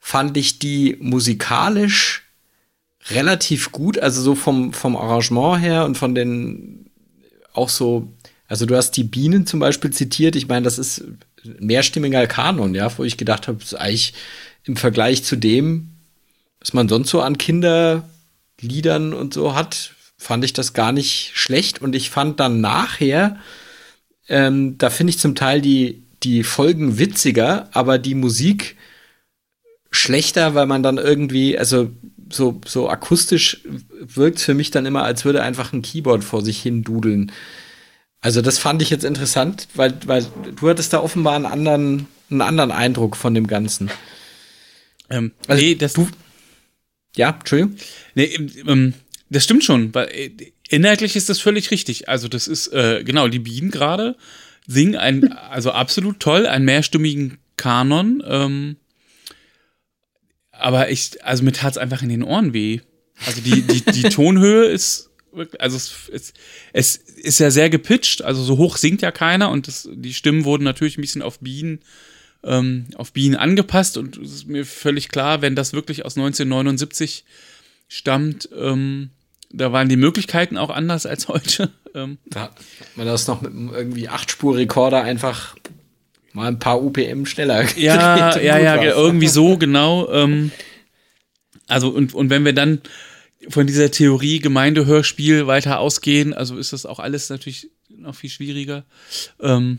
fand 0.00 0.36
ich 0.36 0.58
die 0.58 0.96
musikalisch 1.00 2.24
relativ 3.10 3.72
gut, 3.72 3.98
also 3.98 4.22
so 4.22 4.34
vom, 4.34 4.72
vom 4.72 4.96
Arrangement 4.96 5.60
her 5.60 5.84
und 5.84 5.96
von 5.96 6.14
den 6.14 6.86
auch 7.52 7.68
so, 7.68 8.12
also 8.48 8.66
du 8.66 8.76
hast 8.76 8.92
die 8.92 9.04
Bienen 9.04 9.46
zum 9.46 9.60
Beispiel 9.60 9.90
zitiert, 9.90 10.36
ich 10.36 10.48
meine, 10.48 10.64
das 10.64 10.78
ist 10.78 11.04
mehrstimmiger 11.58 12.26
Kanon, 12.26 12.74
ja, 12.74 12.96
wo 12.96 13.04
ich 13.04 13.16
gedacht 13.16 13.48
habe, 13.48 13.62
ist 13.62 13.74
eigentlich 13.74 14.14
im 14.64 14.76
Vergleich 14.76 15.24
zu 15.24 15.36
dem, 15.36 15.90
was 16.60 16.72
man 16.72 16.88
sonst 16.88 17.10
so 17.10 17.20
an 17.20 17.38
Kinderliedern 17.38 19.12
und 19.12 19.34
so 19.34 19.54
hat, 19.54 19.92
fand 20.22 20.44
ich 20.44 20.52
das 20.52 20.72
gar 20.72 20.92
nicht 20.92 21.32
schlecht. 21.34 21.82
Und 21.82 21.94
ich 21.94 22.10
fand 22.10 22.40
dann 22.40 22.60
nachher, 22.60 23.38
ähm, 24.28 24.78
da 24.78 24.88
finde 24.88 25.10
ich 25.10 25.18
zum 25.18 25.34
Teil 25.34 25.60
die, 25.60 26.04
die 26.22 26.44
Folgen 26.44 26.98
witziger, 26.98 27.68
aber 27.72 27.98
die 27.98 28.14
Musik 28.14 28.76
schlechter, 29.90 30.54
weil 30.54 30.66
man 30.66 30.82
dann 30.82 30.96
irgendwie, 30.96 31.58
also 31.58 31.90
so, 32.30 32.60
so 32.64 32.88
akustisch 32.88 33.60
wirkt 34.00 34.38
es 34.38 34.44
für 34.44 34.54
mich 34.54 34.70
dann 34.70 34.86
immer, 34.86 35.02
als 35.02 35.24
würde 35.24 35.42
einfach 35.42 35.72
ein 35.72 35.82
Keyboard 35.82 36.24
vor 36.24 36.42
sich 36.42 36.62
hin 36.62 36.82
dudeln. 36.82 37.32
Also 38.20 38.40
das 38.40 38.58
fand 38.58 38.80
ich 38.80 38.90
jetzt 38.90 39.04
interessant, 39.04 39.68
weil, 39.74 39.94
weil 40.06 40.24
du 40.56 40.68
hattest 40.68 40.92
da 40.92 41.00
offenbar 41.00 41.34
einen 41.34 41.46
anderen, 41.46 42.06
einen 42.30 42.40
anderen 42.40 42.70
Eindruck 42.70 43.16
von 43.16 43.34
dem 43.34 43.48
Ganzen. 43.48 43.90
Ähm, 45.10 45.32
also 45.48 45.60
nee, 45.60 45.74
das 45.74 45.94
du. 45.94 46.08
Ja, 47.16 47.30
Entschuldigung. 47.30 47.76
Nee, 48.14 48.24
ähm, 48.24 48.50
ähm, 48.66 48.94
das 49.32 49.44
stimmt 49.44 49.64
schon, 49.64 49.94
weil 49.94 50.08
äh, 50.08 50.30
inhaltlich 50.68 51.16
ist 51.16 51.28
das 51.28 51.40
völlig 51.40 51.70
richtig. 51.70 52.08
Also 52.08 52.28
das 52.28 52.46
ist, 52.46 52.68
äh, 52.68 53.02
genau, 53.04 53.28
die 53.28 53.38
Bienen 53.38 53.70
gerade 53.70 54.16
singen 54.66 54.96
ein, 54.96 55.32
also 55.32 55.72
absolut 55.72 56.20
toll, 56.20 56.46
einen 56.46 56.64
mehrstimmigen 56.64 57.38
Kanon. 57.56 58.22
Ähm, 58.26 58.76
aber 60.50 60.90
ich, 60.90 61.24
also 61.24 61.42
mir 61.42 61.52
tat 61.52 61.72
es 61.72 61.78
einfach 61.78 62.02
in 62.02 62.10
den 62.10 62.22
Ohren 62.22 62.52
weh. 62.52 62.80
Also 63.26 63.40
die, 63.40 63.62
die, 63.62 63.80
die 63.80 64.02
Tonhöhe 64.10 64.66
ist, 64.66 65.10
also 65.58 65.76
es, 65.76 66.10
es, 66.12 66.32
es 66.72 66.96
ist 66.96 67.40
ja 67.40 67.50
sehr 67.50 67.70
gepitcht, 67.70 68.22
also 68.22 68.42
so 68.42 68.58
hoch 68.58 68.76
singt 68.76 69.02
ja 69.02 69.10
keiner 69.10 69.50
und 69.50 69.66
das, 69.66 69.88
die 69.92 70.14
Stimmen 70.14 70.44
wurden 70.44 70.64
natürlich 70.64 70.98
ein 70.98 71.02
bisschen 71.02 71.22
auf 71.22 71.40
Bienen, 71.40 71.80
ähm, 72.44 72.86
auf 72.96 73.12
Bienen 73.12 73.36
angepasst 73.36 73.96
und 73.96 74.18
es 74.18 74.32
ist 74.32 74.48
mir 74.48 74.66
völlig 74.66 75.08
klar, 75.08 75.40
wenn 75.40 75.56
das 75.56 75.72
wirklich 75.72 76.04
aus 76.04 76.16
1979 76.16 77.24
stammt, 77.88 78.48
ähm, 78.56 79.10
da 79.52 79.72
waren 79.72 79.88
die 79.88 79.96
Möglichkeiten 79.96 80.56
auch 80.56 80.70
anders 80.70 81.06
als 81.06 81.28
heute. 81.28 81.70
Ähm, 81.94 82.16
da 82.24 82.44
hat 82.44 82.52
man 82.96 83.06
das 83.06 83.26
noch 83.26 83.42
mit 83.42 83.52
einem 83.52 83.68
irgendwie 83.68 84.08
Achtspur-Rekorder 84.08 85.02
einfach 85.02 85.56
mal 86.32 86.48
ein 86.48 86.58
paar 86.58 86.82
UPM 86.82 87.26
schneller. 87.26 87.66
Ja, 87.76 88.34
ja, 88.38 88.58
ja, 88.58 88.82
irgendwie 88.82 89.28
so, 89.28 89.58
genau. 89.58 90.10
Ähm, 90.10 90.52
also, 91.66 91.90
und, 91.90 92.14
und 92.14 92.30
wenn 92.30 92.46
wir 92.46 92.54
dann 92.54 92.80
von 93.50 93.66
dieser 93.66 93.90
Theorie 93.90 94.38
Gemeindehörspiel 94.38 95.46
weiter 95.46 95.80
ausgehen, 95.80 96.32
also 96.32 96.56
ist 96.56 96.72
das 96.72 96.86
auch 96.86 96.98
alles 96.98 97.28
natürlich 97.28 97.68
noch 97.90 98.14
viel 98.14 98.30
schwieriger. 98.30 98.86
Ähm, 99.38 99.78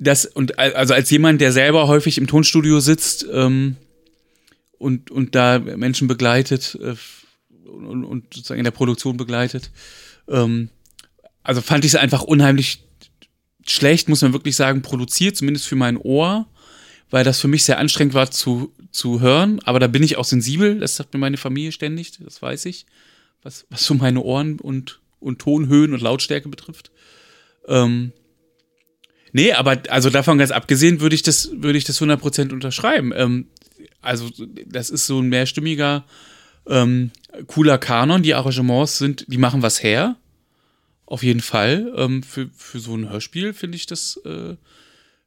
das, 0.00 0.26
und 0.26 0.58
also 0.58 0.92
als 0.92 1.08
jemand, 1.10 1.40
der 1.40 1.52
selber 1.52 1.86
häufig 1.86 2.18
im 2.18 2.26
Tonstudio 2.26 2.80
sitzt 2.80 3.24
ähm, 3.32 3.76
und, 4.78 5.12
und 5.12 5.36
da 5.36 5.60
Menschen 5.60 6.08
begleitet 6.08 6.76
äh, 6.82 6.94
und, 7.66 8.04
und 8.04 8.34
sozusagen 8.34 8.58
in 8.60 8.64
der 8.64 8.70
Produktion 8.70 9.16
begleitet, 9.16 9.70
ähm, 10.28 10.68
also 11.42 11.60
fand 11.60 11.84
ich 11.84 11.92
es 11.92 12.00
einfach 12.00 12.22
unheimlich 12.22 12.84
schlecht, 13.66 14.08
muss 14.08 14.22
man 14.22 14.32
wirklich 14.32 14.56
sagen, 14.56 14.82
produziert, 14.82 15.36
zumindest 15.36 15.66
für 15.66 15.76
mein 15.76 15.96
Ohr, 15.96 16.46
weil 17.10 17.24
das 17.24 17.40
für 17.40 17.48
mich 17.48 17.64
sehr 17.64 17.78
anstrengend 17.78 18.14
war 18.14 18.30
zu, 18.30 18.72
zu 18.90 19.20
hören. 19.20 19.60
Aber 19.64 19.78
da 19.78 19.86
bin 19.86 20.02
ich 20.02 20.16
auch 20.16 20.24
sensibel, 20.24 20.80
das 20.80 20.96
sagt 20.96 21.14
mir 21.14 21.20
meine 21.20 21.36
Familie 21.36 21.72
ständig, 21.72 22.12
das 22.18 22.40
weiß 22.40 22.66
ich, 22.66 22.86
was, 23.42 23.66
was 23.70 23.84
so 23.84 23.94
meine 23.94 24.20
Ohren 24.22 24.58
und, 24.58 25.00
und 25.20 25.38
Tonhöhen 25.38 25.92
und 25.92 26.00
Lautstärke 26.00 26.48
betrifft. 26.48 26.90
Ähm, 27.68 28.12
nee, 29.32 29.52
aber 29.52 29.82
also 29.88 30.10
davon 30.10 30.38
ganz 30.38 30.50
abgesehen 30.50 31.00
würde 31.00 31.14
ich 31.14 31.22
das, 31.22 31.50
würde 31.54 31.78
ich 31.78 31.84
das 31.84 32.00
100% 32.00 32.52
unterschreiben. 32.52 33.12
Ähm, 33.14 33.48
also 34.00 34.30
das 34.66 34.90
ist 34.90 35.06
so 35.06 35.20
ein 35.20 35.28
mehrstimmiger, 35.28 36.04
ähm, 36.68 37.10
cooler 37.46 37.78
Kanon. 37.78 38.22
Die 38.22 38.34
Arrangements 38.34 38.98
sind, 38.98 39.24
die 39.28 39.38
machen 39.38 39.62
was 39.62 39.82
her. 39.82 40.16
Auf 41.06 41.22
jeden 41.22 41.40
Fall. 41.40 41.92
Ähm, 41.96 42.22
für, 42.22 42.48
für 42.56 42.80
so 42.80 42.96
ein 42.96 43.10
Hörspiel 43.10 43.52
finde 43.52 43.76
ich 43.76 43.86
das, 43.86 44.20
äh, 44.24 44.56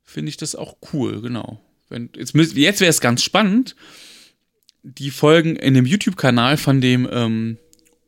finde 0.03 0.29
ich 0.29 0.37
das 0.37 0.55
auch 0.55 0.77
cool, 0.93 1.21
genau. 1.21 1.61
Wenn, 1.89 2.09
jetzt 2.15 2.33
jetzt 2.35 2.81
wäre 2.81 2.89
es 2.89 3.01
ganz 3.01 3.23
spannend, 3.23 3.75
die 4.83 5.11
Folgen 5.11 5.55
in 5.55 5.73
dem 5.73 5.85
YouTube-Kanal 5.85 6.57
von 6.57 6.81
dem 6.81 7.07
ähm, 7.11 7.57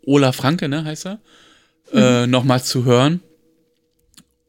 Ola 0.05 0.31
Franke, 0.31 0.69
ne, 0.69 0.83
heißt 0.83 1.07
er, 1.07 1.19
mhm. 1.91 1.99
äh, 1.99 2.27
nochmal 2.27 2.63
zu 2.63 2.85
hören, 2.85 3.21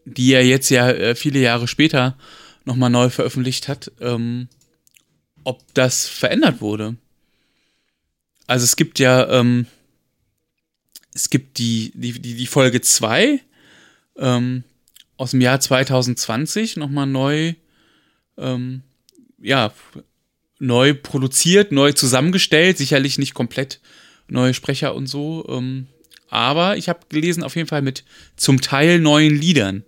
die 0.04 0.32
er 0.32 0.44
jetzt 0.44 0.70
ja 0.70 0.90
äh, 0.90 1.14
viele 1.14 1.40
Jahre 1.40 1.68
später 1.68 2.16
nochmal 2.64 2.90
neu 2.90 3.10
veröffentlicht 3.10 3.68
hat, 3.68 3.92
ähm, 4.00 4.48
ob 5.44 5.62
das 5.74 6.06
verändert 6.06 6.60
wurde. 6.60 6.96
Also 8.50 8.64
es 8.64 8.74
gibt 8.74 8.98
ja, 8.98 9.28
ähm, 9.28 9.66
es 11.14 11.30
gibt 11.30 11.58
die, 11.58 11.92
die, 11.94 12.20
die, 12.20 12.34
die 12.34 12.46
Folge 12.48 12.80
2 12.80 13.38
ähm, 14.16 14.64
aus 15.16 15.30
dem 15.30 15.40
Jahr 15.40 15.60
2020 15.60 16.76
nochmal 16.76 17.06
neu, 17.06 17.54
ähm, 18.36 18.82
ja, 19.40 19.72
neu 20.58 20.94
produziert, 20.94 21.70
neu 21.70 21.92
zusammengestellt, 21.92 22.76
sicherlich 22.76 23.18
nicht 23.18 23.34
komplett 23.34 23.78
neue 24.26 24.52
Sprecher 24.52 24.96
und 24.96 25.06
so. 25.06 25.46
Ähm, 25.48 25.86
aber 26.28 26.76
ich 26.76 26.88
habe 26.88 27.06
gelesen, 27.08 27.44
auf 27.44 27.54
jeden 27.54 27.68
Fall 27.68 27.82
mit 27.82 28.02
zum 28.34 28.60
Teil 28.60 28.98
neuen 28.98 29.40
Liedern. 29.40 29.84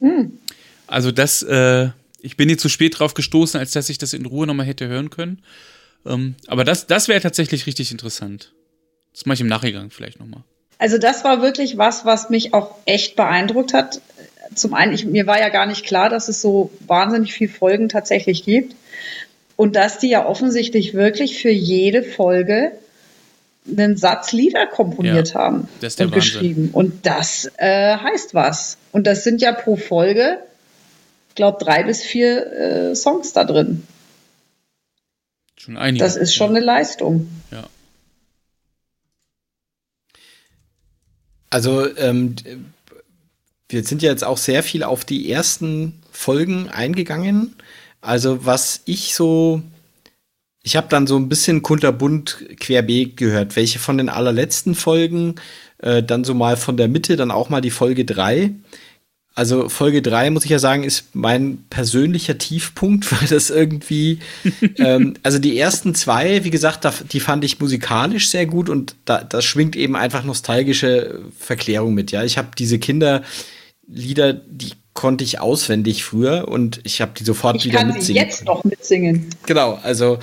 Mhm. 0.00 0.38
Also 0.86 1.12
das, 1.12 1.42
äh, 1.42 1.90
ich 2.22 2.38
bin 2.38 2.48
hier 2.48 2.56
zu 2.56 2.70
spät 2.70 2.98
drauf 2.98 3.12
gestoßen, 3.12 3.60
als 3.60 3.72
dass 3.72 3.90
ich 3.90 3.98
das 3.98 4.14
in 4.14 4.24
Ruhe 4.24 4.46
nochmal 4.46 4.64
hätte 4.64 4.88
hören 4.88 5.10
können. 5.10 5.42
Ähm, 6.08 6.34
aber 6.46 6.64
das, 6.64 6.86
das 6.86 7.08
wäre 7.08 7.20
tatsächlich 7.20 7.66
richtig 7.66 7.92
interessant. 7.92 8.52
Das 9.12 9.26
mache 9.26 9.34
ich 9.34 9.40
im 9.42 9.46
Nachgang 9.46 9.90
vielleicht 9.90 10.18
nochmal. 10.18 10.42
Also 10.78 10.98
das 10.98 11.24
war 11.24 11.42
wirklich 11.42 11.76
was, 11.76 12.04
was 12.04 12.30
mich 12.30 12.54
auch 12.54 12.74
echt 12.84 13.16
beeindruckt 13.16 13.74
hat. 13.74 14.00
Zum 14.54 14.74
einen, 14.74 14.92
ich, 14.92 15.04
mir 15.04 15.26
war 15.26 15.38
ja 15.38 15.48
gar 15.48 15.66
nicht 15.66 15.84
klar, 15.84 16.08
dass 16.08 16.28
es 16.28 16.40
so 16.40 16.70
wahnsinnig 16.86 17.34
viele 17.34 17.52
Folgen 17.52 17.88
tatsächlich 17.88 18.44
gibt. 18.44 18.74
Und 19.56 19.74
dass 19.74 19.98
die 19.98 20.08
ja 20.08 20.24
offensichtlich 20.24 20.94
wirklich 20.94 21.42
für 21.42 21.50
jede 21.50 22.04
Folge 22.04 22.72
einen 23.68 23.96
Satz 23.96 24.32
Lieder 24.32 24.66
komponiert 24.66 25.34
ja, 25.34 25.40
haben 25.40 25.68
und 25.82 25.82
Wahnsinn. 25.82 26.10
geschrieben. 26.12 26.70
Und 26.72 27.04
das 27.06 27.50
äh, 27.56 27.96
heißt 27.96 28.34
was. 28.34 28.78
Und 28.92 29.06
das 29.06 29.24
sind 29.24 29.42
ja 29.42 29.52
pro 29.52 29.76
Folge, 29.76 30.38
ich 31.30 31.34
glaube, 31.34 31.62
drei 31.62 31.82
bis 31.82 32.02
vier 32.02 32.52
äh, 32.52 32.94
Songs 32.94 33.32
da 33.32 33.44
drin. 33.44 33.82
Schon 35.58 35.76
einige. 35.76 36.04
Das 36.04 36.16
ist 36.16 36.34
schon 36.34 36.50
eine 36.50 36.60
Leistung. 36.60 37.28
Ja. 37.50 37.68
Also 41.50 41.94
ähm, 41.96 42.36
wir 43.68 43.84
sind 43.84 44.02
ja 44.02 44.10
jetzt 44.10 44.24
auch 44.24 44.38
sehr 44.38 44.62
viel 44.62 44.82
auf 44.82 45.04
die 45.04 45.30
ersten 45.30 46.00
Folgen 46.10 46.68
eingegangen. 46.68 47.56
Also 48.00 48.44
was 48.46 48.82
ich 48.84 49.14
so, 49.14 49.62
ich 50.62 50.76
habe 50.76 50.88
dann 50.88 51.06
so 51.06 51.16
ein 51.16 51.28
bisschen 51.28 51.62
kunterbunt 51.62 52.44
querbeet 52.60 53.16
gehört, 53.16 53.56
welche 53.56 53.78
von 53.78 53.98
den 53.98 54.08
allerletzten 54.08 54.74
Folgen, 54.74 55.36
äh, 55.78 56.02
dann 56.02 56.24
so 56.24 56.34
mal 56.34 56.56
von 56.56 56.76
der 56.76 56.88
Mitte, 56.88 57.16
dann 57.16 57.30
auch 57.30 57.48
mal 57.48 57.60
die 57.60 57.70
Folge 57.70 58.04
3. 58.04 58.54
Also 59.38 59.68
Folge 59.68 60.02
3, 60.02 60.30
muss 60.30 60.44
ich 60.44 60.50
ja 60.50 60.58
sagen, 60.58 60.82
ist 60.82 61.14
mein 61.14 61.64
persönlicher 61.70 62.38
Tiefpunkt, 62.38 63.12
weil 63.20 63.28
das 63.28 63.50
irgendwie, 63.50 64.18
ähm, 64.78 65.14
also 65.22 65.38
die 65.38 65.56
ersten 65.56 65.94
zwei, 65.94 66.42
wie 66.42 66.50
gesagt, 66.50 66.84
da, 66.84 66.92
die 67.12 67.20
fand 67.20 67.44
ich 67.44 67.60
musikalisch 67.60 68.30
sehr 68.30 68.46
gut 68.46 68.68
und 68.68 68.96
da, 69.04 69.22
da 69.22 69.40
schwingt 69.40 69.76
eben 69.76 69.94
einfach 69.94 70.24
nostalgische 70.24 71.20
Verklärung 71.38 71.94
mit. 71.94 72.10
Ja, 72.10 72.24
ich 72.24 72.36
habe 72.36 72.48
diese 72.58 72.80
Kinderlieder, 72.80 74.32
die 74.32 74.72
konnte 74.92 75.22
ich 75.22 75.38
auswendig 75.38 76.02
früher 76.02 76.48
und 76.48 76.80
ich 76.82 77.00
habe 77.00 77.12
die 77.16 77.22
sofort 77.22 77.58
ich 77.58 77.66
wieder 77.66 77.78
kann 77.78 77.92
mitsingen. 77.92 78.20
Jetzt 78.20 78.44
noch 78.44 78.64
mitsingen. 78.64 79.30
Genau, 79.46 79.78
also 79.84 80.18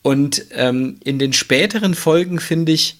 und 0.00 0.46
ähm, 0.52 0.98
in 1.04 1.18
den 1.18 1.34
späteren 1.34 1.92
Folgen 1.92 2.40
finde 2.40 2.72
ich, 2.72 2.96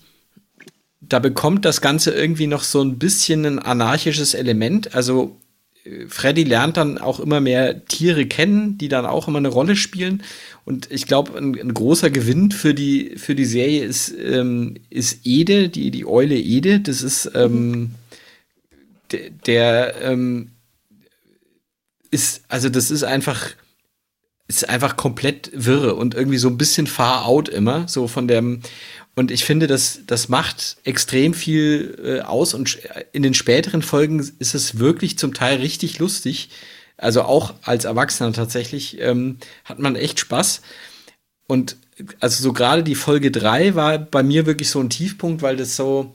da 1.09 1.19
bekommt 1.19 1.65
das 1.65 1.81
Ganze 1.81 2.13
irgendwie 2.13 2.47
noch 2.47 2.63
so 2.63 2.83
ein 2.83 2.99
bisschen 2.99 3.45
ein 3.45 3.59
anarchisches 3.59 4.35
Element. 4.35 4.95
Also 4.95 5.37
äh, 5.85 6.07
Freddy 6.09 6.45
lernt 6.45 6.77
dann 6.77 6.99
auch 6.99 7.21
immer 7.21 7.41
mehr 7.41 7.85
Tiere 7.87 8.27
kennen, 8.27 8.79
die 8.79 8.89
dann 8.89 9.07
auch 9.07 9.29
immer 9.29 9.39
eine 9.39 9.49
Rolle 9.49 9.77
spielen. 9.77 10.23
Und 10.65 10.91
ich 10.91 11.07
glaube, 11.07 11.37
ein, 11.37 11.59
ein, 11.59 11.75
großer 11.75 12.11
Gewinn 12.11 12.51
für 12.51 12.75
die, 12.75 13.15
für 13.17 13.35
die 13.35 13.45
Serie 13.45 13.85
ist, 13.85 14.13
ähm, 14.19 14.75
ist 14.91 15.21
Ede, 15.25 15.69
die, 15.69 15.91
die 15.91 16.07
Eule 16.07 16.37
Ede. 16.37 16.81
Das 16.81 17.03
ist 17.03 17.31
ähm, 17.35 17.93
der, 19.13 19.31
der 19.31 19.95
ähm, 20.03 20.51
ist, 22.11 22.45
also 22.49 22.69
das 22.69 22.91
ist 22.91 23.03
einfach, 23.03 23.51
ist 24.47 24.69
einfach 24.69 24.97
komplett 24.97 25.51
wirre 25.53 25.95
und 25.95 26.15
irgendwie 26.15 26.39
so 26.39 26.49
ein 26.49 26.59
bisschen 26.59 26.87
far 26.87 27.27
out 27.27 27.49
immer, 27.49 27.89
so 27.89 28.07
von 28.09 28.29
dem, 28.29 28.61
und 29.17 29.31
ich 29.31 29.45
finde, 29.45 29.67
das, 29.67 30.01
das 30.07 30.29
macht 30.29 30.77
extrem 30.85 31.35
viel 31.35 31.99
äh, 32.05 32.21
aus. 32.23 32.53
Und 32.53 32.79
in 33.13 33.23
den 33.23 33.35
späteren 33.35 33.83
Folgen 33.83 34.19
ist 34.39 34.55
es 34.55 34.79
wirklich 34.79 35.19
zum 35.19 35.35
Teil 35.35 35.59
richtig 35.59 35.99
lustig. 35.99 36.51
Also 36.97 37.23
auch 37.23 37.55
als 37.63 37.85
Erwachsener 37.85 38.33
tatsächlich 38.33 39.01
ähm, 39.01 39.39
hat 39.65 39.79
man 39.79 39.95
echt 39.95 40.19
Spaß. 40.19 40.63
Und 41.47 41.77
also 42.19 42.43
so 42.43 42.53
gerade 42.53 42.83
die 42.83 42.97
Folge 42.97 43.31
3 43.31 43.77
war 43.77 43.99
bei 43.99 44.23
mir 44.23 44.47
wirklich 44.47 44.71
so 44.71 44.81
ein 44.81 44.91
Tiefpunkt, 44.91 45.43
weil 45.43 45.57
das 45.57 45.77
so, 45.77 46.15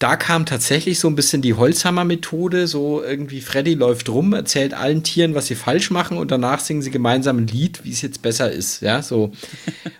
da 0.00 0.16
kam 0.16 0.46
tatsächlich 0.46 0.98
so 0.98 1.08
ein 1.08 1.14
bisschen 1.14 1.42
die 1.42 1.54
Holzhammer-Methode, 1.54 2.66
so 2.66 3.04
irgendwie 3.04 3.42
Freddy 3.42 3.74
läuft 3.74 4.08
rum, 4.08 4.32
erzählt 4.32 4.72
allen 4.72 5.02
Tieren, 5.02 5.34
was 5.34 5.46
sie 5.46 5.54
falsch 5.54 5.90
machen 5.90 6.16
und 6.16 6.30
danach 6.30 6.58
singen 6.60 6.80
sie 6.80 6.90
gemeinsam 6.90 7.36
ein 7.36 7.46
Lied, 7.46 7.84
wie 7.84 7.92
es 7.92 8.00
jetzt 8.00 8.22
besser 8.22 8.50
ist, 8.50 8.80
ja, 8.80 9.02
so. 9.02 9.30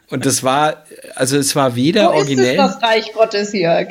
Und 0.09 0.25
das 0.25 0.43
war, 0.43 0.85
also 1.15 1.37
es 1.37 1.55
war 1.55 1.77
weder 1.77 2.07
Wo 2.09 2.15
originell. 2.15 2.57
Ist 2.57 2.65
es 2.65 2.73
das 2.73 2.83
Reich 2.83 3.13
Gottes, 3.13 3.53
Jörg? 3.53 3.89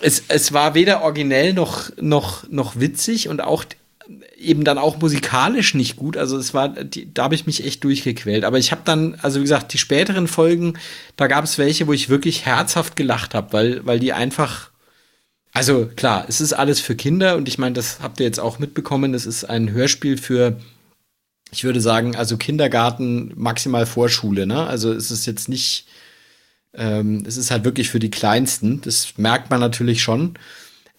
Es, 0.00 0.22
es 0.28 0.52
war 0.52 0.76
weder 0.76 1.02
originell 1.02 1.52
noch, 1.54 1.90
noch, 2.00 2.48
noch 2.48 2.78
witzig 2.78 3.28
und 3.28 3.42
auch 3.42 3.64
eben 4.38 4.62
dann 4.62 4.78
auch 4.78 4.98
musikalisch 4.98 5.74
nicht 5.74 5.96
gut. 5.96 6.16
Also 6.16 6.38
es 6.38 6.54
war, 6.54 6.68
die, 6.68 7.12
da 7.12 7.24
habe 7.24 7.34
ich 7.34 7.46
mich 7.46 7.66
echt 7.66 7.82
durchgequält. 7.82 8.44
Aber 8.44 8.58
ich 8.58 8.70
habe 8.70 8.82
dann, 8.84 9.18
also 9.22 9.40
wie 9.40 9.44
gesagt, 9.44 9.72
die 9.72 9.78
späteren 9.78 10.28
Folgen, 10.28 10.78
da 11.16 11.26
gab 11.26 11.44
es 11.44 11.58
welche, 11.58 11.88
wo 11.88 11.92
ich 11.92 12.08
wirklich 12.08 12.46
herzhaft 12.46 12.94
gelacht 12.94 13.34
habe, 13.34 13.52
weil, 13.52 13.84
weil 13.84 13.98
die 13.98 14.12
einfach 14.12 14.67
also 15.52 15.86
klar, 15.86 16.26
es 16.28 16.40
ist 16.40 16.52
alles 16.52 16.80
für 16.80 16.94
Kinder 16.94 17.36
und 17.36 17.48
ich 17.48 17.58
meine, 17.58 17.74
das 17.74 18.00
habt 18.00 18.20
ihr 18.20 18.26
jetzt 18.26 18.40
auch 18.40 18.58
mitbekommen. 18.58 19.14
Es 19.14 19.26
ist 19.26 19.44
ein 19.44 19.72
Hörspiel 19.72 20.18
für, 20.18 20.60
ich 21.50 21.64
würde 21.64 21.80
sagen, 21.80 22.16
also 22.16 22.36
Kindergarten, 22.36 23.32
maximal 23.34 23.86
Vorschule. 23.86 24.46
Ne? 24.46 24.66
Also 24.66 24.92
es 24.92 25.10
ist 25.10 25.26
jetzt 25.26 25.48
nicht, 25.48 25.86
ähm, 26.74 27.24
es 27.26 27.36
ist 27.36 27.50
halt 27.50 27.64
wirklich 27.64 27.88
für 27.88 27.98
die 27.98 28.10
Kleinsten. 28.10 28.80
Das 28.82 29.16
merkt 29.16 29.50
man 29.50 29.60
natürlich 29.60 30.02
schon. 30.02 30.38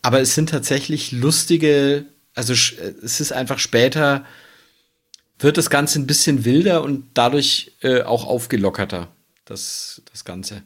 Aber 0.02 0.22
es 0.22 0.36
sind 0.36 0.50
tatsächlich 0.50 1.12
lustige, 1.12 2.06
also 2.34 2.54
es 2.54 3.20
ist 3.20 3.34
einfach 3.34 3.60
später, 3.60 4.26
wird 5.40 5.58
das 5.58 5.70
Ganze 5.70 6.00
ein 6.00 6.08
bisschen 6.08 6.46
wilder 6.46 6.84
und 6.84 7.06
dadurch 7.14 7.74
äh, 7.82 8.02
auch 8.02 8.26
aufgelockerter, 8.26 9.10
das, 9.46 10.02
das 10.12 10.26
Ganze. 10.26 10.64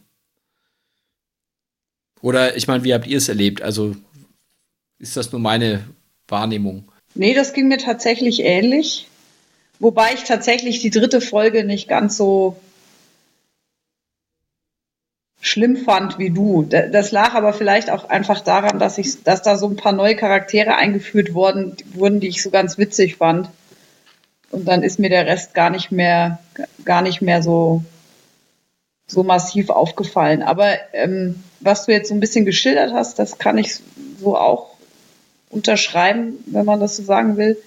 Oder 2.24 2.56
ich 2.56 2.68
meine, 2.68 2.86
wie 2.86 2.94
habt 2.94 3.06
ihr 3.06 3.18
es 3.18 3.28
erlebt? 3.28 3.62
Also 3.62 3.98
ist 4.98 5.18
das 5.18 5.34
nur 5.34 5.42
meine 5.42 5.84
Wahrnehmung? 6.30 6.90
Nee, 7.16 7.34
das 7.34 7.52
ging 7.52 7.68
mir 7.68 7.78
tatsächlich 7.78 8.40
ähnlich. 8.40 9.08
Wobei 9.80 10.14
ich 10.14 10.24
tatsächlich 10.24 10.80
die 10.80 10.90
dritte 10.90 11.20
Folge 11.20 11.66
nicht 11.66 11.90
ganz 11.90 12.16
so 12.16 12.56
schlimm 15.42 15.76
fand 15.76 16.18
wie 16.18 16.30
du. 16.30 16.64
Das 16.64 17.12
lag 17.12 17.34
aber 17.34 17.52
vielleicht 17.52 17.90
auch 17.90 18.10
einfach 18.10 18.40
daran, 18.40 18.80
dass 18.80 18.98
ich, 18.98 19.24
dass 19.24 19.42
da 19.42 19.58
so 19.58 19.68
ein 19.68 19.76
paar 19.76 19.92
neue 19.92 20.16
Charaktere 20.16 20.76
eingeführt 20.76 21.34
worden, 21.34 21.76
wurden, 21.92 22.22
die 22.22 22.30
ich 22.30 22.42
so 22.42 22.52
ganz 22.52 22.78
witzig 22.78 23.18
fand. 23.18 23.50
Und 24.50 24.66
dann 24.66 24.82
ist 24.82 24.98
mir 24.98 25.10
der 25.10 25.26
Rest 25.26 25.54
gar 25.54 25.70
nicht 25.70 25.92
mehr, 25.92 26.40
gar 26.86 27.02
nicht 27.02 27.22
mehr 27.22 27.44
so, 27.44 27.84
so 29.08 29.24
massiv 29.24 29.70
aufgefallen. 29.70 30.42
Aber 30.42 30.78
ähm, 30.94 31.44
was 31.64 31.86
du 31.86 31.92
jetzt 31.92 32.10
so 32.10 32.14
ein 32.14 32.20
bisschen 32.20 32.46
geschildert 32.46 32.94
hast, 32.94 33.20
das 33.20 33.38
kann 33.38 33.58
ich 33.58 33.80
so 34.20 34.38
auch 34.38 34.72
unterschreiben, 35.50 36.38
wenn 36.48 36.66
man 36.66 36.80
das 36.80 36.98
so 36.98 37.04
sagen 37.04 37.38
will, 37.38 37.58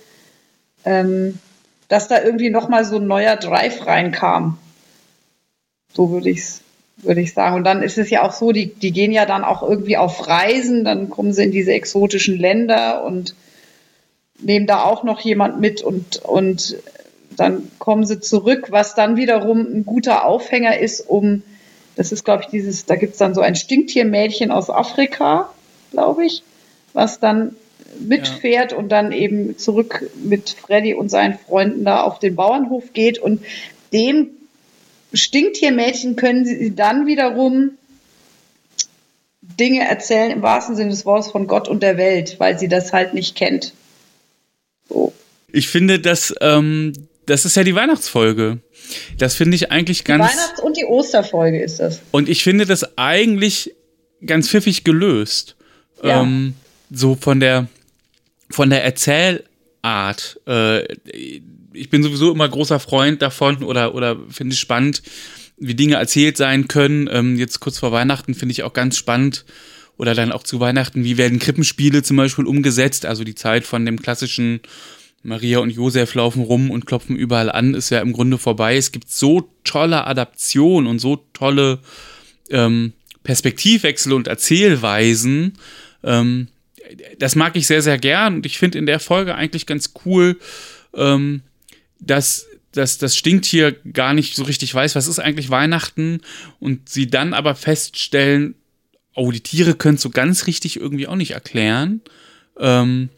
ähm, 0.85 1.39
dass 1.89 2.09
da 2.09 2.23
irgendwie 2.23 2.51
nochmal 2.51 2.85
so 2.85 2.97
ein 2.97 3.07
neuer 3.07 3.37
Drive 3.37 3.87
reinkam. 3.87 4.59
So 5.93 6.11
würde 6.11 6.31
ich 6.31 6.39
es 6.39 6.61
würde 6.99 7.21
ich 7.21 7.35
sagen. 7.35 7.57
Und 7.57 7.65
dann 7.65 7.83
ist 7.83 7.99
es 7.99 8.11
ja 8.11 8.23
auch 8.23 8.33
so, 8.33 8.53
die, 8.53 8.75
die 8.75 8.93
gehen 8.93 9.13
ja 9.13 9.27
dann 9.27 9.45
auch 9.45 9.63
irgendwie 9.63 9.97
auf 9.97 10.27
Reisen, 10.29 10.85
dann 10.85 11.11
kommen 11.11 11.33
sie 11.33 11.45
in 11.45 11.53
diese 11.53 11.73
exotischen 11.73 12.39
Länder 12.39 13.05
und 13.05 13.35
nehmen 14.41 14.67
da 14.67 14.83
auch 14.83 15.03
noch 15.03 15.21
jemand 15.21 15.61
mit 15.61 15.83
und, 15.83 16.17
und 16.17 16.77
dann 17.37 17.71
kommen 17.79 18.07
sie 18.07 18.21
zurück, 18.21 18.69
was 18.71 18.95
dann 18.95 19.17
wiederum 19.17 19.61
ein 19.61 19.87
guter 19.87 20.25
Aufhänger 20.25 20.79
ist, 20.79 21.01
um 21.01 21.43
das 21.97 22.13
ist, 22.13 22.25
glaube 22.25 22.45
ich, 22.45 22.49
dieses, 22.49 22.87
da 22.87 22.95
gibt 22.95 23.15
es 23.15 23.19
dann 23.19 23.35
so 23.35 23.41
ein 23.41 23.57
Stinktiermädchen 23.57 24.51
aus 24.51 24.71
Afrika, 24.71 25.53
glaube 25.91 26.27
ich, 26.27 26.43
was 26.93 27.19
dann 27.19 27.57
mitfährt 27.99 28.73
ja. 28.73 28.79
und 28.79 28.91
dann 28.91 29.13
eben 29.13 29.59
zurück 29.59 30.11
mit 30.23 30.51
Freddy 30.51 30.95
und 30.95 31.09
seinen 31.09 31.39
Freunden 31.39 31.85
da 31.85 32.03
auf 32.03 32.19
den 32.19 32.37
Bauernhof 32.37 32.93
geht. 32.93 33.19
Und 33.19 33.43
dem 33.93 34.29
Stinktiermädchen 35.13 36.17
können 36.17 36.45
sie 36.45 36.75
dann 36.75 37.07
wiederum 37.07 37.71
Dinge 39.41 39.89
erzählen 39.89 40.31
im 40.31 40.43
wahrsten 40.43 40.77
Sinne 40.77 40.91
des 40.91 41.07
Wortes 41.07 41.31
von 41.31 41.47
Gott 41.47 41.69
und 41.69 41.83
der 41.83 41.97
Welt, 41.97 42.37
weil 42.39 42.59
sie 42.59 42.69
das 42.69 42.93
halt 42.93 43.15
nicht 43.15 43.37
kennt. 43.37 43.73
So. 44.89 45.13
Ich 45.53 45.69
finde, 45.69 46.01
dass 46.01 46.35
ähm, 46.41 46.93
das 47.27 47.45
ist 47.45 47.57
ja 47.57 47.65
die 47.65 47.75
Weihnachtsfolge. 47.75 48.59
Das 49.19 49.35
finde 49.35 49.57
ich 49.57 49.71
eigentlich 49.71 50.05
ganz. 50.05 50.25
Die 50.25 50.37
Weihnachts- 50.37 50.61
und 50.61 50.77
die 50.77 50.85
Osterfolge 50.85 51.61
ist 51.61 51.81
das. 51.81 52.01
Und 52.13 52.29
ich 52.29 52.43
finde 52.43 52.67
das 52.67 52.97
eigentlich 52.97 53.75
ganz 54.25 54.49
pfiffig 54.49 54.85
gelöst. 54.85 55.57
Ja. 56.03 56.23
Ähm, 56.23 56.55
so 56.91 57.17
von 57.17 57.41
der, 57.41 57.69
von 58.49 58.71
der 58.71 58.85
Erzählart. 58.85 60.41
Äh, 60.47 60.85
ich 61.73 61.91
bin 61.91 62.03
sowieso 62.03 62.33
immer 62.33 62.49
großer 62.49 62.81
Freund 62.81 63.21
davon 63.23 63.63
oder, 63.63 63.95
oder 63.95 64.17
finde 64.31 64.55
es 64.55 64.59
spannend, 64.59 65.03
wie 65.59 65.75
Dinge 65.75 65.97
erzählt 65.97 66.37
sein 66.37 66.69
können. 66.69 67.09
Ähm, 67.11 67.37
jetzt 67.37 67.61
kurz 67.61 67.79
vor 67.79 67.93
Weihnachten 67.93 68.35
finde 68.35 68.53
ich 68.53 68.63
auch 68.63 68.73
ganz 68.73 68.97
spannend 68.97 69.45
oder 69.97 70.15
dann 70.15 70.33
auch 70.33 70.43
zu 70.43 70.61
Weihnachten, 70.61 71.05
wie 71.05 71.17
werden 71.17 71.39
Krippenspiele 71.39 72.03
zum 72.03 72.17
Beispiel 72.19 72.47
umgesetzt, 72.47 73.07
also 73.07 73.25
die 73.25 73.35
Zeit 73.35 73.65
von 73.65 73.85
dem 73.87 74.01
klassischen 74.01 74.61
Maria 75.27 75.59
und 75.59 75.71
Josef 75.71 76.15
laufen 76.15 76.43
rum 76.43 76.71
und 76.71 76.87
klopfen 76.87 77.17
überall 77.17 77.51
an, 77.51 77.75
ist 77.75 77.91
ja 77.91 78.01
im 78.01 78.13
Grunde 78.13 78.39
vorbei. 78.39 78.77
Es 78.77 78.93
gibt 78.93 79.11
so 79.11 79.51
tolle 79.65 80.07
Adaptionen 80.07 80.87
und 80.87 81.01
so 81.01 81.17
tolle 81.33 81.81
ähm, 82.49 82.93
Perspektivwechsel 83.25 84.13
und 84.13 84.29
Erzählweisen. 84.29 85.55
Ähm, 86.05 86.47
das 87.19 87.35
mag 87.35 87.57
ich 87.57 87.67
sehr, 87.67 87.83
sehr 87.83 87.99
gern 87.99 88.37
und 88.37 88.47
ich 88.47 88.59
finde 88.59 88.79
in 88.79 88.87
der 88.87 89.01
Folge 89.01 89.35
eigentlich 89.35 89.67
ganz 89.67 89.95
cool, 90.05 90.39
ähm, 90.95 91.43
dass, 91.99 92.47
dass 92.71 92.99
das 92.99 93.17
Stinktier 93.17 93.73
gar 93.73 94.15
nicht 94.15 94.37
so 94.37 94.45
richtig 94.45 94.73
weiß, 94.73 94.95
was 94.95 95.09
ist 95.09 95.19
eigentlich 95.19 95.51
Weihnachten 95.51 96.21
und 96.61 96.89
sie 96.89 97.09
dann 97.09 97.35
aber 97.35 97.57
feststellen, 97.57 98.55
oh, 99.17 99.33
die 99.33 99.41
Tiere 99.41 99.75
können 99.75 99.97
es 99.97 100.03
so 100.03 100.11
ganz 100.11 100.47
richtig 100.47 100.79
irgendwie 100.79 101.09
auch 101.09 101.17
nicht 101.17 101.33
erklären. 101.33 102.01
Ähm, 102.61 103.09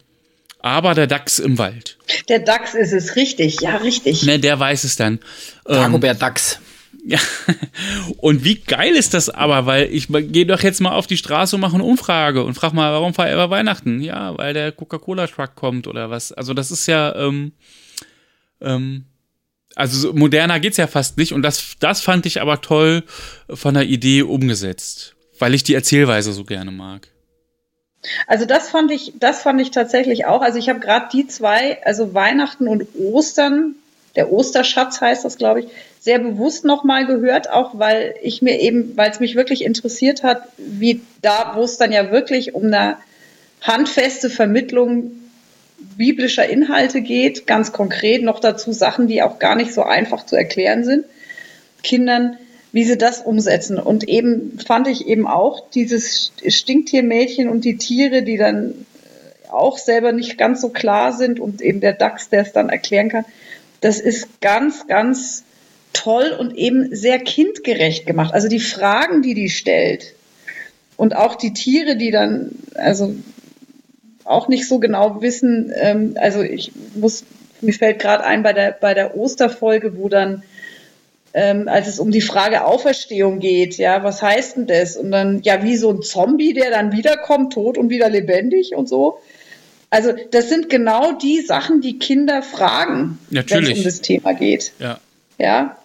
aber 0.60 0.94
der 0.94 1.06
Dachs 1.06 1.38
im 1.38 1.58
Wald. 1.58 1.98
Der 2.28 2.40
Dachs 2.40 2.74
ist 2.74 2.92
es, 2.92 3.16
richtig, 3.16 3.60
ja, 3.60 3.76
richtig. 3.76 4.24
Ne, 4.24 4.38
der 4.38 4.58
weiß 4.58 4.84
es 4.84 4.96
dann. 4.96 5.20
Dagobert 5.64 6.14
ähm, 6.14 6.20
Dachs. 6.20 6.58
Ja, 7.04 7.20
und 8.18 8.44
wie 8.44 8.56
geil 8.56 8.94
ist 8.94 9.14
das 9.14 9.30
aber, 9.30 9.66
weil 9.66 9.92
ich 9.92 10.08
gehe 10.08 10.46
doch 10.46 10.62
jetzt 10.62 10.80
mal 10.80 10.92
auf 10.92 11.06
die 11.06 11.16
Straße 11.16 11.56
und 11.56 11.60
mache 11.60 11.76
eine 11.76 11.84
Umfrage 11.84 12.44
und 12.44 12.54
frage 12.54 12.74
mal, 12.74 12.92
warum 12.92 13.14
feiert 13.14 13.38
er 13.38 13.50
Weihnachten? 13.50 14.00
Ja, 14.00 14.36
weil 14.36 14.52
der 14.52 14.72
Coca-Cola-Truck 14.72 15.54
kommt 15.54 15.86
oder 15.86 16.10
was. 16.10 16.32
Also 16.32 16.54
das 16.54 16.70
ist 16.70 16.86
ja, 16.86 17.14
ähm, 17.14 17.52
ähm, 18.60 19.04
also 19.74 20.12
moderner 20.12 20.60
geht's 20.60 20.76
ja 20.76 20.86
fast 20.86 21.18
nicht 21.18 21.32
und 21.32 21.42
das, 21.42 21.76
das 21.78 22.00
fand 22.00 22.26
ich 22.26 22.40
aber 22.40 22.60
toll 22.60 23.04
von 23.48 23.74
der 23.74 23.84
Idee 23.84 24.22
umgesetzt, 24.22 25.14
weil 25.38 25.54
ich 25.54 25.62
die 25.62 25.74
Erzählweise 25.74 26.32
so 26.32 26.44
gerne 26.44 26.72
mag. 26.72 27.08
Also 28.26 28.44
das 28.44 28.70
fand 28.70 28.90
ich, 28.90 29.14
das 29.18 29.42
fand 29.42 29.60
ich 29.60 29.70
tatsächlich 29.70 30.26
auch. 30.26 30.42
Also 30.42 30.58
ich 30.58 30.68
habe 30.68 30.80
gerade 30.80 31.08
die 31.12 31.26
zwei, 31.26 31.82
also 31.84 32.14
Weihnachten 32.14 32.68
und 32.68 32.86
Ostern, 32.98 33.74
der 34.16 34.32
Osterschatz 34.32 35.00
heißt 35.00 35.24
das, 35.24 35.36
glaube 35.36 35.60
ich, 35.60 35.66
sehr 36.00 36.18
bewusst 36.18 36.64
nochmal 36.64 37.06
gehört, 37.06 37.50
auch 37.50 37.78
weil 37.78 38.14
ich 38.22 38.42
mir 38.42 38.60
eben, 38.60 38.96
weil 38.96 39.10
es 39.10 39.20
mich 39.20 39.36
wirklich 39.36 39.64
interessiert 39.64 40.22
hat, 40.22 40.42
wie 40.56 41.02
da, 41.22 41.52
wo 41.54 41.62
es 41.62 41.76
dann 41.76 41.92
ja 41.92 42.10
wirklich 42.10 42.54
um 42.54 42.64
eine 42.64 42.96
handfeste 43.60 44.30
Vermittlung 44.30 45.12
biblischer 45.96 46.48
Inhalte 46.48 47.00
geht, 47.00 47.46
ganz 47.46 47.72
konkret 47.72 48.22
noch 48.22 48.40
dazu 48.40 48.72
Sachen, 48.72 49.06
die 49.06 49.22
auch 49.22 49.38
gar 49.38 49.54
nicht 49.54 49.72
so 49.72 49.82
einfach 49.82 50.26
zu 50.26 50.36
erklären 50.36 50.84
sind, 50.84 51.04
Kindern 51.82 52.36
wie 52.72 52.84
sie 52.84 52.98
das 52.98 53.20
umsetzen. 53.20 53.78
Und 53.78 54.08
eben 54.08 54.58
fand 54.58 54.88
ich 54.88 55.06
eben 55.06 55.26
auch 55.26 55.70
dieses 55.70 56.32
Stinktiermädchen 56.46 57.48
und 57.48 57.64
die 57.64 57.76
Tiere, 57.76 58.22
die 58.22 58.36
dann 58.36 58.86
auch 59.50 59.78
selber 59.78 60.12
nicht 60.12 60.36
ganz 60.36 60.60
so 60.60 60.68
klar 60.68 61.12
sind 61.12 61.40
und 61.40 61.62
eben 61.62 61.80
der 61.80 61.94
Dachs, 61.94 62.28
der 62.28 62.42
es 62.42 62.52
dann 62.52 62.68
erklären 62.68 63.08
kann. 63.08 63.24
Das 63.80 64.00
ist 64.00 64.40
ganz, 64.40 64.86
ganz 64.86 65.44
toll 65.92 66.36
und 66.38 66.54
eben 66.56 66.94
sehr 66.94 67.18
kindgerecht 67.18 68.06
gemacht. 68.06 68.34
Also 68.34 68.48
die 68.48 68.60
Fragen, 68.60 69.22
die 69.22 69.34
die 69.34 69.48
stellt 69.48 70.14
und 70.96 71.16
auch 71.16 71.36
die 71.36 71.52
Tiere, 71.52 71.96
die 71.96 72.10
dann, 72.10 72.50
also 72.74 73.14
auch 74.24 74.48
nicht 74.48 74.68
so 74.68 74.78
genau 74.78 75.22
wissen, 75.22 75.72
ähm, 75.74 76.16
also 76.20 76.42
ich 76.42 76.72
muss, 76.94 77.24
mir 77.60 77.72
fällt 77.72 77.98
gerade 77.98 78.24
ein 78.24 78.42
bei 78.42 78.52
der, 78.52 78.72
bei 78.72 78.92
der 78.94 79.16
Osterfolge, 79.16 79.96
wo 79.96 80.08
dann 80.08 80.42
ähm, 81.34 81.68
als 81.68 81.88
es 81.88 81.98
um 81.98 82.10
die 82.10 82.20
Frage 82.20 82.64
Auferstehung 82.64 83.38
geht, 83.38 83.76
ja, 83.76 84.02
was 84.02 84.22
heißt 84.22 84.56
denn 84.56 84.66
das? 84.66 84.96
Und 84.96 85.10
dann, 85.10 85.42
ja, 85.42 85.62
wie 85.62 85.76
so 85.76 85.90
ein 85.90 86.02
Zombie, 86.02 86.54
der 86.54 86.70
dann 86.70 86.92
wiederkommt, 86.92 87.52
tot 87.52 87.78
und 87.78 87.90
wieder 87.90 88.08
lebendig 88.08 88.74
und 88.74 88.88
so. 88.88 89.18
Also, 89.90 90.12
das 90.30 90.48
sind 90.48 90.68
genau 90.68 91.12
die 91.12 91.40
Sachen, 91.40 91.80
die 91.80 91.98
Kinder 91.98 92.42
fragen, 92.42 93.18
wenn 93.30 93.64
es 93.64 93.78
um 93.78 93.84
das 93.84 94.00
Thema 94.00 94.32
geht. 94.34 94.72
Ja. 94.78 94.98
Ja. 95.38 95.78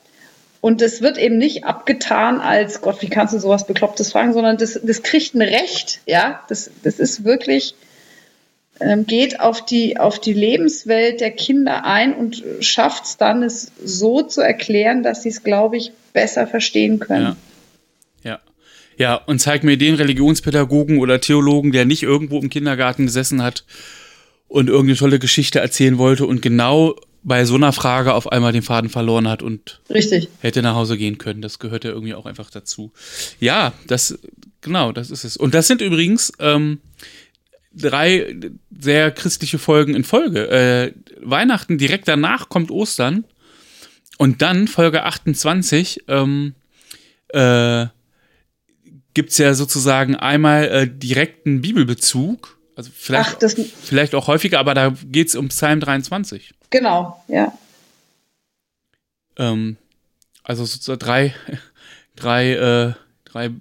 Und 0.60 0.82
es 0.82 1.02
wird 1.02 1.18
eben 1.18 1.38
nicht 1.38 1.66
abgetan 1.66 2.40
als, 2.40 2.82
Gott, 2.82 3.02
wie 3.02 3.10
kannst 3.10 3.34
du 3.34 3.40
sowas 3.40 3.68
Beklopptes 3.68 4.12
fragen, 4.12 4.34
sondern 4.34 4.58
das, 4.58 4.80
das 4.82 5.04
kriegt 5.04 5.36
ein 5.36 5.42
Recht, 5.42 6.00
ja. 6.06 6.42
Das, 6.48 6.72
das 6.84 7.00
ist 7.00 7.26
wirklich, 7.26 7.76
geht 9.06 9.40
auf 9.40 9.66
die, 9.66 9.98
auf 9.98 10.20
die 10.20 10.34
Lebenswelt 10.34 11.22
der 11.22 11.32
Kinder 11.32 11.86
ein 11.86 12.14
und 12.14 12.44
schafft 12.60 13.06
es 13.06 13.18
dann, 13.18 13.44
es 13.44 13.72
so 13.84 14.22
zu 14.24 14.42
erklären, 14.42 15.04
dass 15.04 15.24
sie 15.24 15.30
es, 15.30 15.44
glaube 15.44 15.78
ich, 15.78 15.92
besser 16.14 16.48
verstehen 16.48 17.00
können. 17.00 17.36
Ja. 18.24 18.32
ja. 18.32 18.40
Ja, 18.98 19.16
und 19.16 19.40
zeig 19.40 19.64
mir 19.64 19.78
den 19.78 19.96
Religionspädagogen 19.96 21.00
oder 21.00 21.22
Theologen, 21.22 21.72
der 21.72 21.86
nicht 21.86 22.04
irgendwo 22.04 22.40
im 22.40 22.50
Kindergarten 22.50 23.06
gesessen 23.06 23.42
hat 23.42 23.66
und 24.48 24.70
irgendeine 24.70 24.98
tolle 24.98 25.20
Geschichte 25.20 25.60
erzählen 25.60 25.98
wollte 25.98 26.26
und 26.26 26.42
genau 26.42 26.96
bei 27.24 27.46
so 27.46 27.56
einer 27.56 27.72
Frage 27.72 28.14
auf 28.14 28.32
einmal 28.32 28.52
den 28.52 28.62
Faden 28.62 28.90
verloren 28.90 29.28
hat 29.28 29.42
und 29.42 29.82
Richtig. 29.90 30.28
hätte 30.42 30.62
nach 30.62 30.76
Hause 30.76 30.98
gehen 30.98 31.18
können. 31.18 31.42
Das 31.42 31.58
gehört 31.58 31.86
ja 31.86 31.92
irgendwie 31.92 32.14
auch 32.14 32.26
einfach 32.26 32.50
dazu. 32.50 32.92
Ja, 33.40 33.74
das, 33.88 34.20
genau, 34.62 34.92
das 34.92 35.10
ist 35.10 35.24
es. 35.24 35.38
Und 35.38 35.54
das 35.54 35.68
sind 35.68 35.82
übrigens 35.82 36.34
ähm, 36.40 36.80
drei 37.74 38.36
sehr 38.78 39.12
christliche 39.12 39.60
Folgen 39.60 39.96
in 39.96 40.04
Folge. 40.04 40.50
Äh, 40.50 40.94
Weihnachten, 41.22 41.78
direkt 41.78 42.08
danach 42.08 42.50
kommt 42.50 42.72
Ostern 42.72 43.26
und 44.18 44.42
dann 44.42 44.68
Folge 44.68 45.04
28 45.04 46.06
ähm, 46.08 46.56
äh, 47.30 47.88
gibt 49.14 49.32
es 49.32 49.38
ja 49.38 49.54
sozusagen 49.54 50.16
einmal 50.16 50.66
äh, 50.66 50.88
direkten 50.88 51.62
Bibelbezug. 51.62 52.58
Also 52.76 52.92
vielleicht, 52.94 53.44
Ach, 53.44 53.66
vielleicht 53.84 54.16
auch 54.16 54.28
häufiger, 54.28 54.60
aber 54.60 54.74
da 54.74 54.94
geht 55.06 55.28
es 55.28 55.36
um 55.36 55.50
Psalm 55.50 55.80
23. 55.80 56.54
Genau, 56.70 57.24
ja. 57.28 57.54
Ähm, 59.38 59.78
also 60.44 60.66
sozusagen 60.66 61.00
drei, 61.00 61.36
drei, 62.16 62.54
äh, 62.54 62.94
drei 63.26 63.52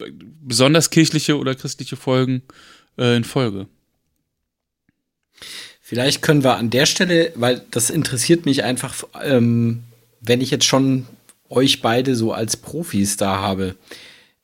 besonders 0.40 0.90
kirchliche 0.90 1.38
oder 1.38 1.54
christliche 1.54 1.96
Folgen 1.96 2.42
äh, 2.98 3.16
in 3.16 3.24
Folge. 3.24 3.66
Vielleicht 5.92 6.22
können 6.22 6.42
wir 6.42 6.56
an 6.56 6.70
der 6.70 6.86
Stelle, 6.86 7.32
weil 7.34 7.66
das 7.70 7.90
interessiert 7.90 8.46
mich 8.46 8.64
einfach, 8.64 9.04
ähm, 9.22 9.82
wenn 10.22 10.40
ich 10.40 10.50
jetzt 10.50 10.64
schon 10.64 11.06
euch 11.50 11.82
beide 11.82 12.16
so 12.16 12.32
als 12.32 12.56
Profis 12.56 13.18
da 13.18 13.42
habe. 13.42 13.76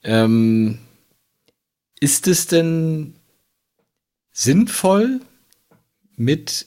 Ähm, 0.05 0.79
ist 2.01 2.29
es 2.29 2.49
denn 2.49 3.15
sinnvoll, 4.31 5.23
mit, 6.17 6.67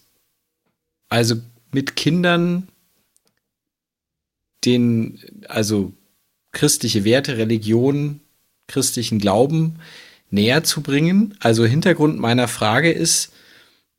also 1.10 1.36
mit 1.72 1.96
Kindern 1.96 2.68
den, 4.66 5.20
also 5.48 5.94
christliche 6.54 7.04
Werte, 7.04 7.38
Religion, 7.38 8.20
christlichen 8.66 9.20
Glauben 9.20 9.76
näher 10.32 10.64
zu 10.64 10.82
bringen? 10.82 11.38
Also 11.40 11.66
Hintergrund 11.66 12.18
meiner 12.18 12.48
Frage 12.48 12.92
ist, 12.92 13.32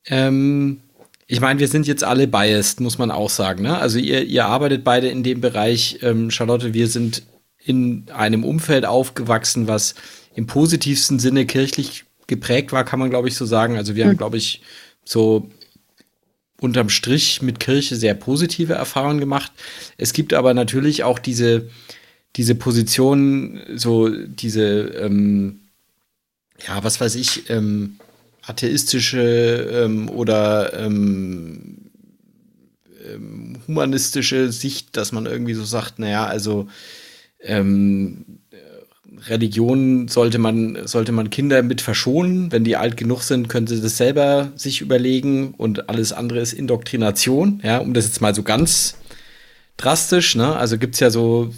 ähm, 0.06 0.80
ich 1.26 1.40
meine, 1.40 1.60
wir 1.60 1.68
sind 1.68 1.86
jetzt 1.86 2.04
alle 2.04 2.26
biased, 2.26 2.80
muss 2.80 2.98
man 2.98 3.10
auch 3.10 3.30
sagen. 3.30 3.62
Ne? 3.62 3.78
Also 3.78 3.98
ihr, 3.98 4.22
ihr 4.24 4.44
arbeitet 4.44 4.84
beide 4.84 5.08
in 5.08 5.22
dem 5.22 5.40
Bereich. 5.40 5.98
Ähm, 6.02 6.30
Charlotte, 6.30 6.74
wir 6.74 6.88
sind 6.88 7.22
in 7.64 8.06
einem 8.12 8.44
Umfeld 8.44 8.84
aufgewachsen, 8.84 9.68
was 9.68 9.94
im 10.34 10.46
positivsten 10.46 11.18
Sinne 11.18 11.46
kirchlich 11.46 12.04
geprägt 12.26 12.72
war, 12.72 12.84
kann 12.84 12.98
man, 12.98 13.10
glaube 13.10 13.28
ich, 13.28 13.34
so 13.34 13.46
sagen. 13.46 13.76
Also 13.76 13.94
wir 13.94 14.04
mhm. 14.04 14.10
haben, 14.10 14.16
glaube 14.18 14.36
ich, 14.36 14.62
so 15.04 15.48
unterm 16.60 16.88
Strich 16.88 17.42
mit 17.42 17.60
Kirche 17.60 17.96
sehr 17.96 18.14
positive 18.14 18.74
Erfahrungen 18.74 19.18
gemacht. 19.18 19.52
Es 19.96 20.12
gibt 20.12 20.32
aber 20.32 20.54
natürlich 20.54 21.02
auch 21.02 21.18
diese, 21.18 21.68
diese 22.36 22.54
Position, 22.54 23.60
so 23.74 24.08
diese, 24.08 24.62
ähm, 25.00 25.60
ja, 26.66 26.82
was 26.84 27.00
weiß 27.00 27.16
ich, 27.16 27.50
ähm, 27.50 27.98
atheistische 28.42 29.70
ähm, 29.72 30.08
oder 30.08 30.72
ähm, 30.78 31.90
ähm 33.06 33.58
humanistische 33.66 34.50
Sicht, 34.50 34.96
dass 34.96 35.12
man 35.12 35.26
irgendwie 35.26 35.54
so 35.54 35.64
sagt, 35.64 35.98
naja, 35.98 36.26
also 36.26 36.68
ähm, 37.40 38.40
Religion 39.28 40.08
sollte 40.08 40.38
man, 40.38 40.86
sollte 40.86 41.12
man 41.12 41.30
Kinder 41.30 41.62
mit 41.62 41.80
verschonen. 41.80 42.50
Wenn 42.50 42.64
die 42.64 42.76
alt 42.76 42.96
genug 42.96 43.22
sind, 43.22 43.48
können 43.48 43.66
sie 43.66 43.80
das 43.80 43.96
selber 43.96 44.52
sich 44.56 44.80
überlegen 44.80 45.54
und 45.56 45.88
alles 45.88 46.12
andere 46.12 46.40
ist 46.40 46.52
Indoktrination, 46.52 47.60
ja, 47.62 47.78
um 47.78 47.94
das 47.94 48.06
jetzt 48.06 48.20
mal 48.20 48.34
so 48.34 48.42
ganz 48.42 48.96
drastisch, 49.76 50.34
ne? 50.34 50.56
Also 50.56 50.78
gibt's 50.78 51.00
ja 51.00 51.10
so, 51.10 51.52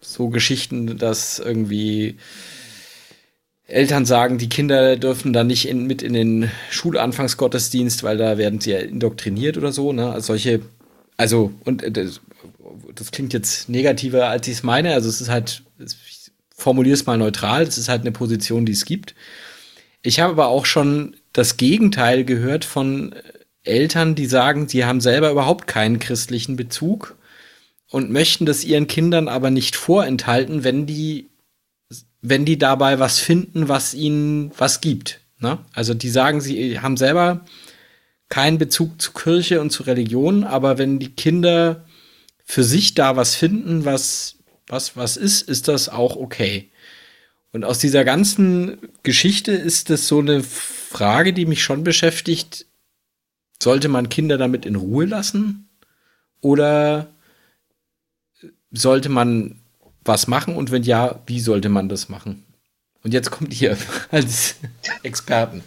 so 0.00 0.28
Geschichten, 0.28 0.98
dass 0.98 1.38
irgendwie 1.38 2.16
Eltern 3.66 4.04
sagen, 4.04 4.38
die 4.38 4.48
Kinder 4.48 4.96
dürfen 4.96 5.32
da 5.32 5.44
nicht 5.44 5.68
in, 5.68 5.86
mit 5.86 6.02
in 6.02 6.12
den 6.12 6.50
Schulanfangsgottesdienst, 6.70 8.02
weil 8.02 8.18
da 8.18 8.36
werden 8.38 8.60
sie 8.60 8.72
ja 8.72 8.78
indoktriniert 8.78 9.56
oder 9.56 9.72
so, 9.72 9.92
ne? 9.92 10.12
Also 10.12 10.28
solche, 10.28 10.60
also, 11.16 11.52
und 11.64 11.82
äh, 11.82 11.90
das, 11.90 12.20
das 12.94 13.10
klingt 13.10 13.32
jetzt 13.32 13.68
negativer, 13.68 14.28
als 14.28 14.46
ich 14.48 14.54
es 14.54 14.62
meine. 14.62 14.94
Also 14.94 15.08
es 15.08 15.20
ist 15.20 15.28
halt, 15.28 15.62
formuliere 16.54 16.94
es 16.94 17.06
mal 17.06 17.18
neutral, 17.18 17.64
das 17.64 17.78
ist 17.78 17.88
halt 17.88 18.02
eine 18.02 18.12
Position, 18.12 18.66
die 18.66 18.72
es 18.72 18.84
gibt. 18.84 19.14
Ich 20.02 20.20
habe 20.20 20.32
aber 20.32 20.48
auch 20.48 20.66
schon 20.66 21.16
das 21.32 21.56
Gegenteil 21.56 22.24
gehört 22.24 22.64
von 22.64 23.14
Eltern, 23.64 24.14
die 24.14 24.26
sagen, 24.26 24.68
sie 24.68 24.84
haben 24.84 25.00
selber 25.00 25.30
überhaupt 25.30 25.66
keinen 25.66 26.00
christlichen 26.00 26.56
Bezug 26.56 27.16
und 27.90 28.10
möchten 28.10 28.44
das 28.44 28.64
ihren 28.64 28.88
Kindern 28.88 29.28
aber 29.28 29.50
nicht 29.50 29.76
vorenthalten, 29.76 30.64
wenn 30.64 30.86
die, 30.86 31.28
wenn 32.22 32.44
die 32.44 32.56
dabei 32.56 33.00
was 33.00 33.18
finden, 33.18 33.68
was 33.68 33.94
ihnen 33.94 34.52
was 34.56 34.80
gibt. 34.80 35.20
Ne? 35.40 35.58
Also 35.72 35.92
die 35.92 36.08
sagen, 36.08 36.40
sie 36.40 36.80
haben 36.80 36.96
selber 36.96 37.44
keinen 38.28 38.58
Bezug 38.58 39.02
zu 39.02 39.12
Kirche 39.12 39.60
und 39.60 39.70
zu 39.70 39.82
Religion, 39.82 40.44
aber 40.44 40.78
wenn 40.78 40.98
die 40.98 41.10
Kinder 41.10 41.84
für 42.44 42.64
sich 42.64 42.94
da 42.94 43.16
was 43.16 43.34
finden, 43.34 43.84
was 43.84 44.36
was 44.68 44.96
was 44.96 45.16
ist, 45.16 45.48
ist 45.48 45.68
das 45.68 45.88
auch 45.88 46.16
okay. 46.16 46.70
Und 47.50 47.64
aus 47.64 47.78
dieser 47.78 48.04
ganzen 48.04 48.78
Geschichte 49.02 49.52
ist 49.52 49.90
das 49.90 50.08
so 50.08 50.20
eine 50.20 50.42
Frage, 50.42 51.34
die 51.34 51.44
mich 51.44 51.62
schon 51.62 51.84
beschäftigt. 51.84 52.66
Sollte 53.62 53.88
man 53.88 54.08
Kinder 54.08 54.38
damit 54.38 54.64
in 54.64 54.76
Ruhe 54.76 55.04
lassen? 55.04 55.68
Oder 56.40 57.12
sollte 58.70 59.10
man 59.10 59.61
was 60.04 60.26
machen? 60.26 60.56
Und 60.56 60.70
wenn 60.70 60.82
ja, 60.82 61.20
wie 61.26 61.40
sollte 61.40 61.68
man 61.68 61.88
das 61.88 62.08
machen? 62.08 62.44
Und 63.02 63.12
jetzt 63.12 63.30
kommt 63.30 63.60
ihr 63.60 63.76
als 64.10 64.56
Experten. 65.02 65.62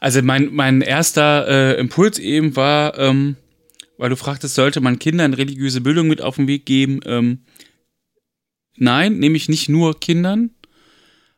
Also 0.00 0.22
mein, 0.22 0.52
mein 0.52 0.80
erster 0.80 1.46
äh, 1.48 1.80
Impuls 1.80 2.18
eben 2.18 2.56
war, 2.56 2.98
ähm, 2.98 3.36
weil 3.98 4.10
du 4.10 4.16
fragtest, 4.16 4.54
sollte 4.54 4.80
man 4.80 4.98
Kindern 4.98 5.34
religiöse 5.34 5.80
Bildung 5.80 6.08
mit 6.08 6.22
auf 6.22 6.36
den 6.36 6.46
Weg 6.46 6.66
geben? 6.66 7.00
Ähm, 7.04 7.40
nein, 8.76 9.18
nämlich 9.18 9.48
nicht 9.48 9.68
nur 9.68 9.98
Kindern. 9.98 10.50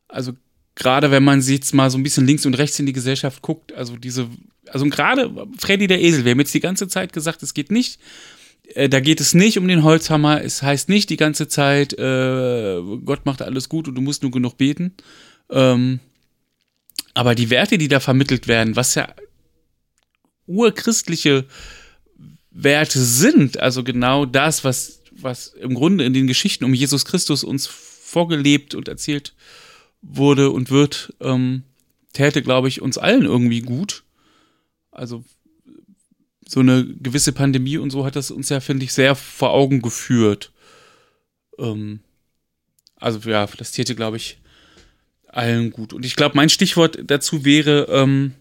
Also 0.09 0.33
gerade 0.75 1.11
wenn 1.11 1.25
man 1.25 1.43
sich 1.43 1.57
jetzt 1.57 1.75
mal 1.75 1.91
so 1.91 1.99
ein 1.99 2.03
bisschen 2.03 2.27
links 2.27 2.47
und 2.47 2.55
rechts 2.55 2.79
in 2.79 2.87
die 2.87 2.93
Gesellschaft 2.93 3.43
guckt, 3.43 3.73
also 3.73 3.97
diese, 3.97 4.29
also 4.69 4.87
gerade 4.87 5.49
Freddy 5.59 5.87
der 5.87 6.01
Esel, 6.01 6.25
wir 6.25 6.33
haben 6.33 6.41
jetzt 6.41 6.55
die 6.55 6.61
ganze 6.61 6.89
Zeit 6.89 7.13
gesagt, 7.13 7.43
es 7.43 7.55
geht 7.55 7.71
nicht, 7.71 7.99
da 8.89 9.01
geht 9.01 9.21
es 9.21 9.35
nicht 9.35 9.59
um 9.59 9.69
den 9.69 9.83
Holzhammer, 9.83 10.43
es 10.43 10.63
heißt 10.63 10.89
nicht 10.89 11.11
die 11.11 11.17
ganze 11.17 11.49
Zeit, 11.49 11.93
äh, 11.99 12.81
Gott 13.05 13.27
macht 13.27 13.43
alles 13.43 13.69
gut 13.69 13.89
und 13.89 13.95
du 13.95 14.01
musst 14.01 14.23
nur 14.23 14.33
genug 14.33 14.57
beten. 14.57 14.95
Ähm, 15.51 16.01
aber 17.15 17.35
die 17.35 17.51
Werte, 17.51 17.79
die 17.79 17.89
da 17.89 18.01
vermittelt 18.01 18.49
werden, 18.49 18.77
was 18.77 18.95
ja 18.95 19.15
urchristliche 20.47 21.47
Werte 22.51 22.99
sind, 22.99 23.59
also 23.59 23.85
genau 23.85 24.27
das, 24.27 24.65
was, 24.65 25.03
was 25.11 25.49
im 25.49 25.75
Grunde 25.75 26.05
in 26.05 26.15
den 26.15 26.27
Geschichten 26.27 26.65
um 26.65 26.75
Jesus 26.75 27.05
Christus 27.05 27.45
uns 27.45 27.67
vorgelebt 27.67 28.75
und 28.75 28.89
erzählt 28.89 29.35
wurde 30.03 30.51
und 30.51 30.71
wird, 30.71 31.15
ähm, 31.21 31.63
täte, 32.13 32.43
glaube 32.43 32.69
ich, 32.69 32.83
uns 32.83 32.99
allen 32.99 33.25
irgendwie 33.25 33.61
gut. 33.61 34.05
Also 34.91 35.25
so 36.53 36.61
eine 36.61 36.85
gewisse 36.85 37.33
Pandemie 37.33 37.79
und 37.79 37.89
so 37.89 38.05
hat 38.05 38.15
das 38.15 38.31
uns 38.31 38.51
ja, 38.51 38.61
finde 38.61 38.85
ich, 38.85 38.93
sehr 38.93 39.15
vor 39.15 39.53
Augen 39.53 39.81
geführt. 39.81 40.53
Ähm, 41.59 42.01
also 42.97 43.27
ja, 43.31 43.47
das 43.57 43.73
täte, 43.73 43.95
glaube 43.95 44.19
ich, 44.19 44.37
allen 45.29 45.71
gut. 45.71 45.95
Und 45.95 46.05
ich 46.05 46.15
glaube, 46.15 46.37
mein 46.37 46.51
Stichwort 46.51 46.99
dazu 47.07 47.47
wäre, 47.47 47.87
ähm, 47.89 48.35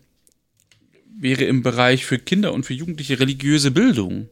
wäre 1.07 1.45
im 1.45 1.63
Bereich 1.63 2.05
für 2.05 2.19
Kinder 2.19 2.51
und 2.51 2.65
für 2.65 2.73
Jugendliche 2.73 3.17
religiöse 3.17 3.71
Bildung. 3.71 4.27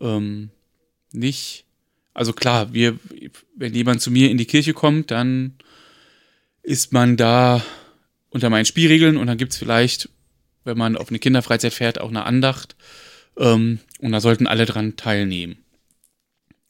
Ähm, 0.00 0.48
nicht, 1.12 1.66
also 2.14 2.32
klar, 2.32 2.72
wir, 2.72 2.98
wenn 3.54 3.74
jemand 3.74 4.00
zu 4.00 4.10
mir 4.10 4.30
in 4.30 4.38
die 4.38 4.46
Kirche 4.46 4.72
kommt, 4.72 5.10
dann 5.10 5.58
ist 6.62 6.94
man 6.94 7.18
da 7.18 7.62
unter 8.30 8.48
meinen 8.48 8.64
Spielregeln 8.64 9.18
und 9.18 9.26
dann 9.26 9.36
gibt 9.36 9.52
es 9.52 9.58
vielleicht, 9.58 10.08
wenn 10.64 10.78
man 10.78 10.96
auf 10.96 11.08
eine 11.08 11.18
Kinderfreizeit 11.18 11.72
fährt, 11.72 12.00
auch 12.00 12.08
eine 12.08 12.24
Andacht. 12.24 12.76
Ähm, 13.38 13.80
und 13.98 14.12
da 14.12 14.20
sollten 14.20 14.46
alle 14.46 14.66
dran 14.66 14.96
teilnehmen. 14.96 15.58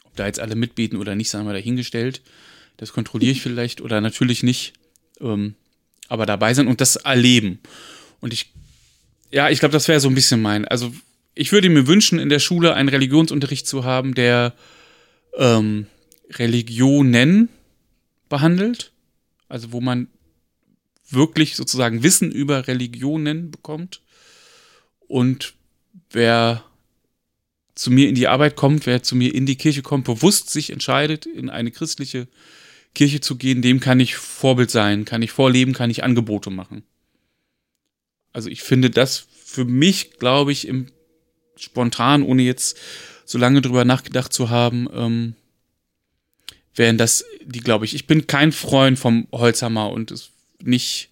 Ob 0.04 0.16
da 0.16 0.26
jetzt 0.26 0.40
alle 0.40 0.56
mitbeten 0.56 0.98
oder 0.98 1.14
nicht, 1.14 1.30
sagen 1.30 1.46
wir 1.46 1.52
dahingestellt. 1.52 2.22
Das 2.76 2.92
kontrolliere 2.92 3.32
ich 3.32 3.42
vielleicht 3.42 3.80
oder 3.80 4.00
natürlich 4.00 4.42
nicht. 4.42 4.74
Ähm, 5.20 5.54
aber 6.08 6.26
dabei 6.26 6.54
sein 6.54 6.66
und 6.66 6.80
das 6.80 6.96
erleben. 6.96 7.60
Und 8.20 8.32
ich, 8.32 8.52
ja, 9.30 9.50
ich 9.50 9.60
glaube, 9.60 9.72
das 9.72 9.88
wäre 9.88 10.00
so 10.00 10.08
ein 10.08 10.14
bisschen 10.14 10.42
mein. 10.42 10.66
Also, 10.66 10.92
ich 11.34 11.52
würde 11.52 11.68
mir 11.68 11.86
wünschen, 11.86 12.18
in 12.18 12.28
der 12.28 12.38
Schule 12.38 12.74
einen 12.74 12.88
Religionsunterricht 12.88 13.66
zu 13.66 13.84
haben, 13.84 14.14
der 14.14 14.54
ähm, 15.36 15.86
Religionen 16.30 17.48
behandelt. 18.28 18.92
Also, 19.48 19.72
wo 19.72 19.80
man 19.80 20.08
wirklich 21.10 21.56
sozusagen 21.56 22.02
Wissen 22.02 22.32
über 22.32 22.66
Religionen 22.66 23.51
bekommt. 23.51 24.01
Und 25.06 25.55
wer 26.10 26.64
zu 27.74 27.90
mir 27.90 28.09
in 28.09 28.14
die 28.14 28.28
Arbeit 28.28 28.56
kommt, 28.56 28.86
wer 28.86 29.02
zu 29.02 29.16
mir 29.16 29.35
in 29.35 29.47
die 29.47 29.56
Kirche 29.56 29.82
kommt, 29.82 30.05
bewusst 30.05 30.51
sich 30.51 30.70
entscheidet, 30.70 31.26
in 31.26 31.51
eine 31.51 31.70
christliche 31.70 32.28
Kirche 32.94 33.20
zu 33.20 33.36
gehen, 33.36 33.62
dem 33.62 33.81
kann 33.81 34.01
ich 34.01 34.16
Vorbild 34.16 34.70
sein, 34.70 35.05
kann 35.05 35.22
ich 35.22 35.32
vorleben, 35.32 35.72
kann 35.72 35.90
ich 35.90 36.05
Angebote 36.05 36.51
machen. 36.51 36.85
Also 38.32 38.48
ich 38.48 38.62
finde 38.62 38.90
das 38.90 39.26
für 39.44 39.64
mich, 39.64 40.18
glaube 40.18 40.52
ich, 40.52 40.66
im 40.66 40.86
spontan, 41.56 42.22
ohne 42.22 42.43
jetzt 42.43 42.78
so 43.24 43.39
lange 43.39 43.62
drüber 43.62 43.85
nachgedacht 43.85 44.32
zu 44.32 44.51
haben, 44.51 44.89
ähm, 44.93 45.35
wären 46.74 46.98
das 46.98 47.24
die, 47.44 47.60
glaube 47.60 47.85
ich. 47.85 47.94
Ich 47.94 48.06
bin 48.06 48.26
kein 48.26 48.52
Freund 48.52 48.98
vom 48.98 49.28
Holzhammer 49.32 49.90
und 49.90 50.10
es 50.10 50.31
nicht, 50.62 51.10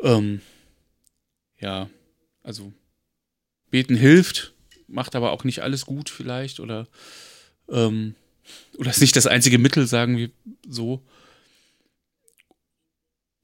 ähm, 0.00 0.40
ja, 1.58 1.88
also 2.42 2.72
beten 3.70 3.96
hilft, 3.96 4.52
macht 4.86 5.16
aber 5.16 5.32
auch 5.32 5.44
nicht 5.44 5.62
alles 5.62 5.86
gut 5.86 6.10
vielleicht 6.10 6.60
oder 6.60 6.86
ähm, 7.68 8.14
oder 8.76 8.90
ist 8.90 9.00
nicht 9.00 9.16
das 9.16 9.26
einzige 9.26 9.58
Mittel, 9.58 9.86
sagen 9.86 10.16
wir 10.16 10.30
so. 10.68 11.02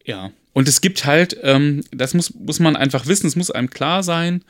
Ja, 0.04 0.32
und 0.52 0.68
es 0.68 0.80
gibt 0.80 1.04
halt, 1.04 1.36
ähm, 1.42 1.84
das 1.90 2.14
muss, 2.14 2.34
muss 2.34 2.58
man 2.58 2.76
einfach 2.76 3.06
wissen, 3.06 3.26
es 3.26 3.36
muss 3.36 3.50
einem 3.50 3.70
klar 3.70 4.02
sein, 4.02 4.44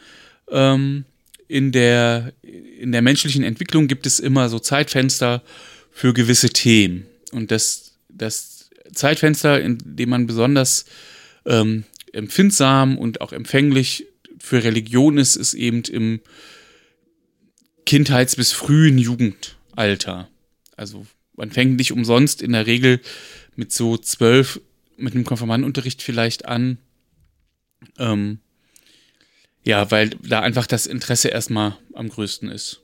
ähm, 0.51 1.05
in, 1.49 1.73
der, 1.73 2.33
in 2.43 2.93
der 2.93 3.03
menschlichen 3.03 3.43
Entwicklung 3.43 3.89
gibt 3.89 4.07
es 4.07 4.21
immer 4.21 4.49
so 4.49 4.59
Zeitfenster 4.59 5.43
für 5.91 6.15
gewisse 6.15 6.51
Themen. 6.51 7.07
Und 7.33 7.51
das, 7.51 7.99
das 8.09 8.50
Zeitfenster, 8.93 9.61
in 9.61 9.79
dem 9.85 10.11
man 10.11 10.27
besonders 10.27 10.85
ähm, 11.47 11.85
empfindsam 12.13 12.99
und 12.99 13.21
auch 13.21 13.33
empfänglich 13.33 14.07
für 14.39 14.65
Religion 14.65 15.19
ist, 15.19 15.37
ist 15.37 15.55
eben 15.55 15.83
im 15.85 16.21
Kindheits- 17.87 18.37
bis 18.37 18.53
frühen 18.53 18.99
Jugendalter. 18.99 20.29
Also 20.77 21.07
man 21.35 21.51
fängt 21.51 21.77
nicht 21.77 21.93
umsonst 21.93 22.43
in 22.43 22.53
der 22.53 22.67
Regel 22.67 23.01
mit 23.57 23.73
so 23.73 23.97
zwölf, 23.97 24.61
mit 24.97 25.15
einem 25.15 25.25
Konfirmandenunterricht 25.25 26.03
vielleicht 26.03 26.47
an. 26.47 26.79
Ähm, 27.99 28.39
ja, 29.65 29.91
weil 29.91 30.11
da 30.11 30.41
einfach 30.41 30.67
das 30.67 30.87
Interesse 30.87 31.29
erstmal 31.29 31.77
am 31.95 32.09
größten 32.09 32.49
ist. 32.51 32.81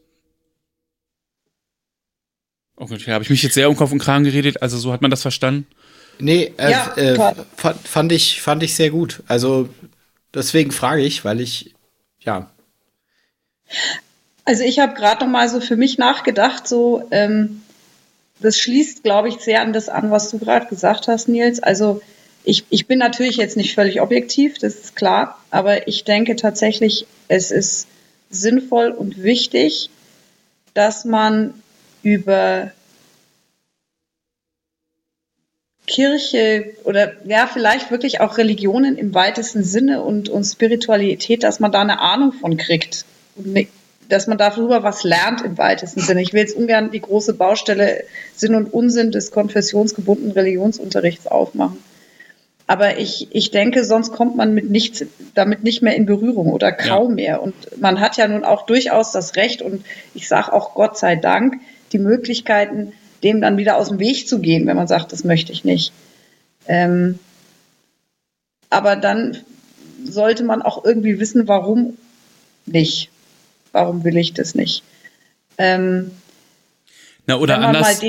Okay, 2.76 3.12
habe 3.12 3.24
ich 3.24 3.30
mich 3.30 3.42
jetzt 3.42 3.54
sehr 3.54 3.70
um 3.70 3.76
Kopf 3.76 3.92
und 3.92 3.98
Kragen 3.98 4.24
geredet, 4.24 4.60
also 4.60 4.78
so 4.78 4.92
hat 4.92 5.00
man 5.00 5.10
das 5.10 5.22
verstanden? 5.22 5.66
Nee, 6.18 6.52
äh, 6.56 6.70
ja, 6.70 6.94
äh, 6.96 7.34
fand, 7.56 8.12
ich, 8.12 8.40
fand 8.40 8.62
ich 8.62 8.74
sehr 8.74 8.90
gut. 8.90 9.22
Also 9.28 9.68
deswegen 10.34 10.70
frage 10.70 11.02
ich, 11.02 11.24
weil 11.24 11.40
ich, 11.40 11.74
ja. 12.20 12.50
Also 14.44 14.62
ich 14.62 14.78
habe 14.78 14.94
gerade 14.94 15.24
noch 15.24 15.30
mal 15.30 15.48
so 15.48 15.60
für 15.60 15.76
mich 15.76 15.98
nachgedacht, 15.98 16.68
so 16.68 17.06
ähm, 17.10 17.62
das 18.40 18.58
schließt, 18.58 19.02
glaube 19.02 19.28
ich, 19.28 19.36
sehr 19.38 19.62
an 19.62 19.72
das 19.72 19.88
an, 19.88 20.10
was 20.10 20.30
du 20.30 20.38
gerade 20.38 20.66
gesagt 20.66 21.08
hast, 21.08 21.28
Nils. 21.28 21.60
Also 21.60 22.00
ich, 22.44 22.64
ich 22.70 22.86
bin 22.86 22.98
natürlich 22.98 23.36
jetzt 23.36 23.56
nicht 23.56 23.74
völlig 23.74 24.00
objektiv, 24.00 24.58
das 24.58 24.76
ist 24.76 24.96
klar, 24.96 25.40
aber 25.50 25.88
ich 25.88 26.04
denke 26.04 26.36
tatsächlich, 26.36 27.06
es 27.28 27.50
ist 27.50 27.88
sinnvoll 28.30 28.90
und 28.90 29.22
wichtig, 29.22 29.90
dass 30.74 31.04
man 31.04 31.54
über 32.02 32.70
Kirche 35.86 36.74
oder 36.84 37.12
ja, 37.24 37.46
vielleicht 37.46 37.90
wirklich 37.90 38.20
auch 38.20 38.38
Religionen 38.38 38.96
im 38.98 39.14
weitesten 39.14 39.62
Sinne 39.62 40.02
und, 40.02 40.28
und 40.28 40.44
Spiritualität, 40.44 41.42
dass 41.42 41.60
man 41.60 41.72
da 41.72 41.80
eine 41.80 42.00
Ahnung 42.00 42.32
von 42.32 42.56
kriegt. 42.56 43.04
Und 43.36 43.68
dass 44.08 44.26
man 44.26 44.38
darüber 44.38 44.82
was 44.82 45.04
lernt 45.04 45.42
im 45.42 45.58
weitesten 45.58 46.00
Sinne. 46.00 46.22
Ich 46.22 46.32
will 46.32 46.40
jetzt 46.40 46.56
ungern 46.56 46.90
die 46.90 47.00
große 47.00 47.34
Baustelle 47.34 48.04
Sinn 48.34 48.54
und 48.54 48.72
Unsinn 48.72 49.10
des 49.10 49.30
konfessionsgebundenen 49.30 50.32
Religionsunterrichts 50.32 51.26
aufmachen. 51.26 51.78
Aber 52.68 52.98
ich, 52.98 53.28
ich 53.30 53.52
denke, 53.52 53.84
sonst 53.84 54.12
kommt 54.12 54.36
man 54.36 54.52
mit 54.52 54.70
nichts, 54.70 55.04
damit 55.34 55.62
nicht 55.62 55.82
mehr 55.82 55.94
in 55.94 56.06
Berührung 56.06 56.52
oder 56.52 56.72
kaum 56.72 57.10
ja. 57.10 57.14
mehr. 57.14 57.42
Und 57.42 57.54
man 57.80 58.00
hat 58.00 58.16
ja 58.16 58.26
nun 58.26 58.44
auch 58.44 58.66
durchaus 58.66 59.12
das 59.12 59.36
Recht 59.36 59.62
und 59.62 59.84
ich 60.14 60.26
sage 60.26 60.52
auch 60.52 60.74
Gott 60.74 60.98
sei 60.98 61.14
Dank 61.14 61.60
die 61.92 61.98
Möglichkeiten, 61.98 62.92
dem 63.22 63.40
dann 63.40 63.56
wieder 63.56 63.76
aus 63.76 63.88
dem 63.88 63.98
Weg 63.98 64.28
zu 64.28 64.40
gehen, 64.40 64.66
wenn 64.66 64.76
man 64.76 64.88
sagt, 64.88 65.12
das 65.12 65.24
möchte 65.24 65.52
ich 65.52 65.64
nicht. 65.64 65.92
Ähm, 66.66 67.18
aber 68.70 68.96
dann 68.96 69.38
sollte 70.04 70.44
man 70.44 70.62
auch 70.62 70.84
irgendwie 70.84 71.18
wissen, 71.18 71.48
warum 71.48 71.96
nicht. 72.66 73.10
Warum 73.72 74.04
will 74.04 74.16
ich 74.16 74.34
das 74.34 74.54
nicht? 74.54 74.82
Ähm, 75.58 76.10
Na, 77.26 77.36
oder 77.36 77.58
anders. 77.58 78.00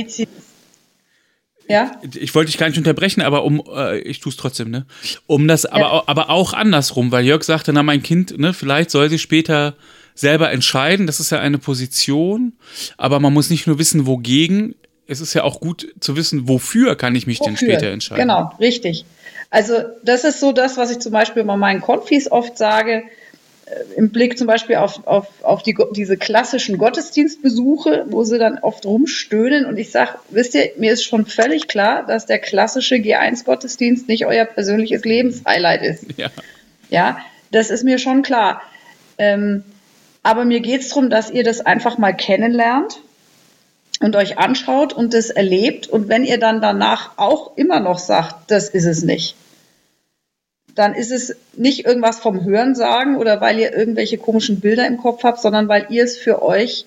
Ja? 1.70 2.00
Ich 2.16 2.34
wollte 2.34 2.50
dich 2.50 2.58
gar 2.58 2.70
nicht 2.70 2.78
unterbrechen, 2.78 3.22
aber 3.22 3.44
um, 3.44 3.62
äh, 3.76 4.00
ich 4.00 4.20
tue 4.22 4.32
es 4.32 4.38
trotzdem, 4.38 4.72
ne? 4.72 4.86
Um 5.26 5.48
das, 5.48 5.66
aber, 5.66 5.82
ja. 5.82 6.04
aber 6.08 6.30
auch 6.30 6.54
andersrum, 6.54 7.12
weil 7.12 7.26
Jörg 7.26 7.44
sagte, 7.44 7.74
na, 7.74 7.84
mein 7.84 8.04
Kind, 8.04 8.38
ne, 8.38 8.54
vielleicht 8.54 8.90
soll 8.90 9.10
sie 9.10 9.20
später 9.20 9.76
selber 10.16 10.52
entscheiden, 10.52 11.08
das 11.08 11.20
ist 11.20 11.30
ja 11.30 11.40
eine 11.40 11.58
Position, 11.58 12.54
aber 12.98 13.20
man 13.20 13.34
muss 13.34 13.50
nicht 13.50 13.68
nur 13.68 13.80
wissen, 13.80 14.08
wogegen, 14.08 14.76
es 15.08 15.22
ist 15.22 15.34
ja 15.34 15.44
auch 15.44 15.60
gut 15.60 15.88
zu 16.00 16.16
wissen, 16.16 16.48
wofür 16.48 16.96
kann 16.96 17.16
ich 17.16 17.28
mich 17.28 17.40
wofür? 17.40 17.52
denn 17.52 17.58
später 17.58 17.88
entscheiden. 17.92 18.22
Genau, 18.22 18.52
richtig. 18.60 19.06
Also 19.50 19.76
das 20.04 20.24
ist 20.24 20.40
so 20.40 20.52
das, 20.52 20.78
was 20.78 20.92
ich 20.92 21.00
zum 21.00 21.14
Beispiel 21.14 21.44
bei 21.44 21.56
meinen 21.56 21.82
Konfis 21.82 22.30
oft 22.30 22.58
sage, 22.58 23.04
äh, 23.66 23.98
im 23.98 24.12
Blick 24.12 24.38
zum 24.38 24.48
Beispiel 24.48 24.76
auf, 24.76 25.08
auf, 25.08 25.28
auf 25.42 25.64
die, 25.64 25.76
diese 25.96 26.18
klassischen 26.18 26.78
Gottesdienstbesuche, 26.78 28.06
wo 28.10 28.24
sie 28.24 28.38
dann 28.40 28.58
oft 28.60 28.86
rumstöhnen. 28.86 29.66
Und 29.66 29.78
ich 29.78 29.92
sage, 29.92 30.12
wisst 30.30 30.56
ihr, 30.56 30.72
mir 30.78 30.92
ist 30.92 31.06
schon 31.06 31.26
völlig 31.26 31.68
klar, 31.68 32.06
dass 32.06 32.26
der 32.26 32.40
klassische 32.40 32.96
G1-Gottesdienst 32.96 34.10
nicht 34.10 34.26
euer 34.26 34.46
persönliches 34.46 35.04
Lebenshighlight 35.06 35.82
ist. 35.82 36.06
Ja, 36.18 36.30
ja 36.90 37.18
das 37.52 37.70
ist 37.70 37.84
mir 37.84 38.00
schon 38.00 38.22
klar. 38.22 38.62
Ähm, 39.18 39.64
aber 40.24 40.44
mir 40.44 40.60
geht 40.60 40.82
es 40.82 40.90
darum, 40.90 41.10
dass 41.10 41.32
ihr 41.32 41.46
das 41.46 41.62
einfach 41.62 41.98
mal 41.98 42.12
kennenlernt 42.12 43.00
und 44.00 44.16
euch 44.16 44.38
anschaut 44.38 44.94
und 44.94 45.14
das 45.14 45.30
erlebt. 45.30 45.88
Und 45.88 46.08
wenn 46.10 46.24
ihr 46.24 46.40
dann 46.40 46.62
danach 46.62 47.18
auch 47.18 47.58
immer 47.58 47.80
noch 47.80 48.00
sagt, 48.00 48.52
das 48.52 48.70
ist 48.70 48.86
es 48.86 49.04
nicht, 49.04 49.36
dann 50.76 50.94
ist 50.94 51.12
es 51.12 51.36
nicht 51.56 51.86
irgendwas 51.86 52.20
vom 52.20 52.44
Hören 52.44 52.76
sagen 52.76 53.18
oder 53.18 53.42
weil 53.42 53.60
ihr 53.60 53.76
irgendwelche 53.76 54.18
komischen 54.18 54.60
Bilder 54.60 54.86
im 54.86 54.98
Kopf 54.98 55.24
habt, 55.24 55.42
sondern 55.42 55.68
weil 55.68 55.88
ihr 55.90 56.04
es 56.04 56.18
für 56.18 56.42
euch 56.44 56.86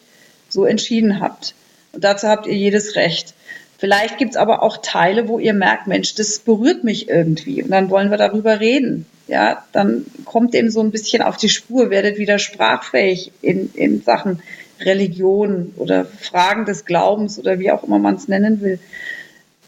so 0.49 0.65
entschieden 0.65 1.21
habt. 1.21 1.55
Und 1.93 2.05
dazu 2.05 2.29
habt 2.29 2.47
ihr 2.47 2.55
jedes 2.55 2.95
Recht. 2.95 3.35
Vielleicht 3.79 4.19
gibt 4.19 4.33
es 4.33 4.37
aber 4.37 4.63
auch 4.63 4.77
Teile, 4.77 5.27
wo 5.27 5.39
ihr 5.39 5.55
merkt, 5.55 5.87
Mensch, 5.87 6.15
das 6.15 6.39
berührt 6.39 6.85
mich 6.85 7.09
irgendwie. 7.09 7.63
Und 7.63 7.71
dann 7.71 7.91
wollen 7.91 8.11
wir 8.11 8.19
darüber 8.19 8.61
reden. 8.61 9.07
Ja, 9.27 9.65
dann 9.73 10.05
kommt 10.25 10.55
eben 10.55 10.71
so 10.71 10.81
ein 10.81 10.91
bisschen 10.91 11.23
auf 11.23 11.37
die 11.37 11.49
Spur, 11.49 11.89
werdet 11.89 12.19
wieder 12.19 12.39
sprachfähig 12.39 13.33
in, 13.41 13.71
in 13.75 14.03
Sachen 14.03 14.43
Religion 14.81 15.73
oder 15.77 16.05
Fragen 16.05 16.65
des 16.65 16.85
Glaubens 16.85 17.39
oder 17.39 17.59
wie 17.59 17.71
auch 17.71 17.85
immer 17.85 17.99
man 17.99 18.17
es 18.17 18.29
nennen 18.29 18.61
will. 18.61 18.79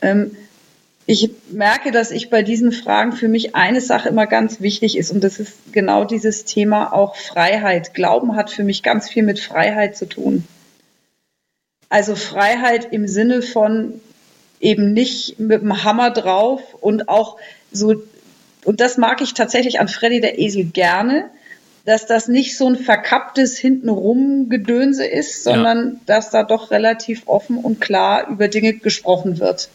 Ähm, 0.00 0.36
ich 1.04 1.30
merke, 1.50 1.90
dass 1.90 2.10
ich 2.10 2.30
bei 2.30 2.42
diesen 2.42 2.72
Fragen 2.72 3.12
für 3.12 3.28
mich 3.28 3.54
eine 3.54 3.80
Sache 3.80 4.08
immer 4.08 4.26
ganz 4.26 4.60
wichtig 4.60 4.96
ist 4.96 5.10
und 5.10 5.22
das 5.22 5.40
ist 5.40 5.72
genau 5.72 6.04
dieses 6.04 6.44
Thema 6.44 6.92
auch 6.92 7.16
Freiheit. 7.16 7.92
Glauben 7.92 8.36
hat 8.36 8.50
für 8.50 8.62
mich 8.62 8.82
ganz 8.82 9.10
viel 9.10 9.24
mit 9.24 9.40
Freiheit 9.40 9.96
zu 9.96 10.06
tun. 10.06 10.44
Also 11.88 12.14
Freiheit 12.14 12.92
im 12.92 13.08
Sinne 13.08 13.42
von 13.42 14.00
eben 14.60 14.92
nicht 14.92 15.40
mit 15.40 15.60
dem 15.60 15.84
Hammer 15.84 16.10
drauf 16.10 16.62
und 16.80 17.08
auch 17.08 17.36
so, 17.72 18.02
und 18.64 18.80
das 18.80 18.96
mag 18.96 19.20
ich 19.20 19.34
tatsächlich 19.34 19.80
an 19.80 19.88
Freddy 19.88 20.20
der 20.20 20.38
Esel 20.38 20.64
gerne, 20.64 21.30
dass 21.84 22.06
das 22.06 22.28
nicht 22.28 22.56
so 22.56 22.68
ein 22.68 22.76
verkapptes 22.76 23.58
hintenrum 23.58 24.48
Gedönse 24.48 25.04
ist, 25.04 25.42
sondern 25.42 25.94
ja. 25.94 26.00
dass 26.06 26.30
da 26.30 26.44
doch 26.44 26.70
relativ 26.70 27.22
offen 27.26 27.58
und 27.58 27.80
klar 27.80 28.28
über 28.28 28.48
Dinge 28.48 28.74
gesprochen 28.74 29.40
wird. 29.40 29.68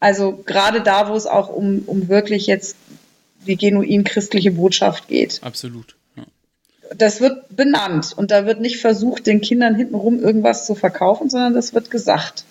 Also 0.00 0.42
gerade 0.44 0.82
da, 0.82 1.08
wo 1.08 1.14
es 1.14 1.26
auch 1.26 1.48
um, 1.48 1.84
um 1.86 2.08
wirklich 2.08 2.46
jetzt 2.46 2.76
die 3.46 3.56
genuin 3.56 4.04
christliche 4.04 4.50
Botschaft 4.50 5.08
geht. 5.08 5.40
Absolut. 5.42 5.96
Ja. 6.16 6.24
das 6.96 7.20
wird 7.20 7.56
benannt 7.56 8.12
und 8.16 8.30
da 8.30 8.44
wird 8.46 8.60
nicht 8.60 8.78
versucht, 8.78 9.26
den 9.26 9.40
Kindern 9.40 9.74
hintenrum 9.74 10.20
irgendwas 10.20 10.66
zu 10.66 10.74
verkaufen, 10.74 11.30
sondern 11.30 11.54
das 11.54 11.72
wird 11.72 11.90
gesagt. 11.90 12.44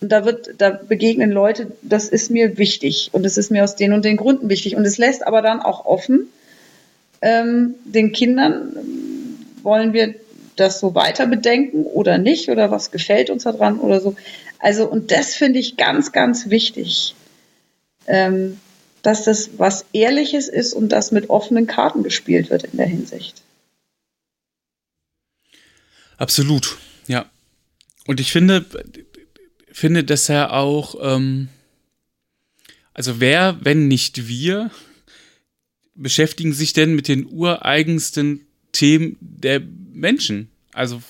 Und 0.00 0.12
da 0.12 0.24
wird, 0.24 0.54
da 0.58 0.70
begegnen 0.70 1.32
Leute, 1.32 1.72
das 1.82 2.08
ist 2.08 2.30
mir 2.30 2.56
wichtig 2.56 3.10
und 3.12 3.26
es 3.26 3.36
ist 3.36 3.50
mir 3.50 3.64
aus 3.64 3.74
den 3.74 3.92
und 3.92 4.04
den 4.04 4.16
Gründen 4.16 4.48
wichtig. 4.48 4.76
Und 4.76 4.84
es 4.84 4.96
lässt 4.96 5.26
aber 5.26 5.42
dann 5.42 5.60
auch 5.60 5.86
offen, 5.86 6.28
ähm, 7.22 7.74
den 7.84 8.12
Kindern, 8.12 8.74
wollen 9.62 9.92
wir 9.92 10.14
das 10.56 10.80
so 10.80 10.94
weiter 10.94 11.26
bedenken 11.26 11.84
oder 11.84 12.18
nicht 12.18 12.48
oder 12.48 12.70
was 12.70 12.90
gefällt 12.90 13.30
uns 13.30 13.44
daran 13.44 13.78
oder 13.78 14.00
so. 14.00 14.16
Also, 14.58 14.88
und 14.88 15.10
das 15.10 15.34
finde 15.34 15.58
ich 15.58 15.76
ganz, 15.76 16.12
ganz 16.12 16.50
wichtig, 16.50 17.14
ähm, 18.06 18.58
dass 19.02 19.24
das 19.24 19.50
was 19.58 19.84
Ehrliches 19.92 20.48
ist 20.48 20.74
und 20.74 20.90
das 20.90 21.12
mit 21.12 21.30
offenen 21.30 21.66
Karten 21.66 22.02
gespielt 22.02 22.50
wird 22.50 22.64
in 22.64 22.76
der 22.76 22.86
Hinsicht. 22.86 23.42
Absolut, 26.16 26.78
ja. 27.06 27.26
Und 28.06 28.18
ich 28.18 28.32
finde, 28.32 28.64
finde, 29.70 30.02
dass 30.02 30.28
er 30.28 30.52
auch, 30.52 30.96
ähm, 31.00 31.48
also 32.92 33.20
wer, 33.20 33.56
wenn 33.60 33.86
nicht 33.86 34.26
wir, 34.26 34.72
beschäftigen 35.98 36.52
sich 36.52 36.72
denn 36.72 36.94
mit 36.94 37.08
den 37.08 37.26
ureigensten 37.26 38.46
Themen 38.72 39.16
der 39.20 39.60
Menschen? 39.92 40.48
Also, 40.72 41.02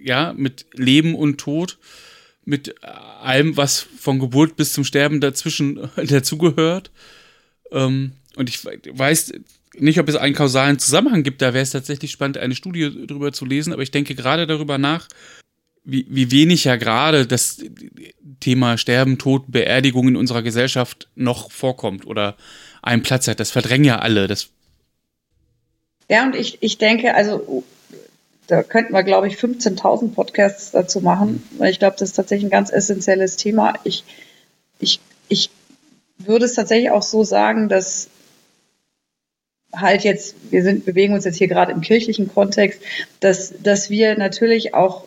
ja, 0.00 0.32
mit 0.36 0.66
Leben 0.74 1.14
und 1.14 1.38
Tod, 1.38 1.78
mit 2.44 2.82
allem, 2.84 3.56
was 3.56 3.80
von 3.80 4.18
Geburt 4.18 4.56
bis 4.56 4.72
zum 4.72 4.84
Sterben 4.84 5.20
dazwischen 5.20 5.88
dazugehört. 5.96 6.90
Ähm, 7.72 8.12
und 8.36 8.48
ich 8.48 8.64
weiß 8.64 9.32
nicht, 9.74 9.98
ob 9.98 10.08
es 10.08 10.16
einen 10.16 10.34
kausalen 10.34 10.78
Zusammenhang 10.78 11.22
gibt, 11.22 11.42
da 11.42 11.52
wäre 11.54 11.62
es 11.62 11.70
tatsächlich 11.70 12.10
spannend, 12.10 12.38
eine 12.38 12.54
Studie 12.54 13.06
darüber 13.06 13.32
zu 13.32 13.44
lesen, 13.44 13.72
aber 13.72 13.82
ich 13.82 13.90
denke 13.90 14.14
gerade 14.14 14.46
darüber 14.46 14.78
nach, 14.78 15.08
wie, 15.84 16.06
wie 16.08 16.30
wenig 16.30 16.64
ja 16.64 16.76
gerade 16.76 17.26
das 17.26 17.58
Thema 18.40 18.76
Sterben, 18.78 19.18
Tod, 19.18 19.44
Beerdigung 19.48 20.08
in 20.08 20.16
unserer 20.16 20.42
Gesellschaft 20.42 21.08
noch 21.14 21.50
vorkommt 21.50 22.06
oder 22.06 22.36
einen 22.82 23.02
Platz 23.02 23.28
hat. 23.28 23.40
Das 23.40 23.50
verdrängen 23.50 23.84
ja 23.84 23.98
alle. 23.98 24.26
Das 24.26 24.48
ja, 26.10 26.24
und 26.24 26.34
ich, 26.34 26.58
ich 26.62 26.78
denke, 26.78 27.14
also 27.14 27.64
da 28.46 28.62
könnten 28.62 28.94
wir, 28.94 29.02
glaube 29.02 29.28
ich, 29.28 29.34
15.000 29.34 30.14
Podcasts 30.14 30.70
dazu 30.70 31.00
machen, 31.00 31.46
weil 31.58 31.70
ich 31.70 31.78
glaube, 31.78 31.96
das 31.98 32.10
ist 32.10 32.14
tatsächlich 32.14 32.46
ein 32.46 32.50
ganz 32.50 32.70
essentielles 32.72 33.36
Thema. 33.36 33.74
Ich, 33.84 34.04
ich, 34.78 35.00
ich 35.28 35.50
würde 36.16 36.46
es 36.46 36.54
tatsächlich 36.54 36.90
auch 36.90 37.02
so 37.02 37.24
sagen, 37.24 37.68
dass 37.68 38.08
halt 39.74 40.02
jetzt, 40.02 40.34
wir 40.50 40.62
sind, 40.62 40.86
bewegen 40.86 41.12
uns 41.12 41.26
jetzt 41.26 41.36
hier 41.36 41.48
gerade 41.48 41.72
im 41.72 41.82
kirchlichen 41.82 42.32
Kontext, 42.32 42.80
dass, 43.20 43.52
dass 43.62 43.90
wir 43.90 44.16
natürlich 44.16 44.72
auch 44.72 45.04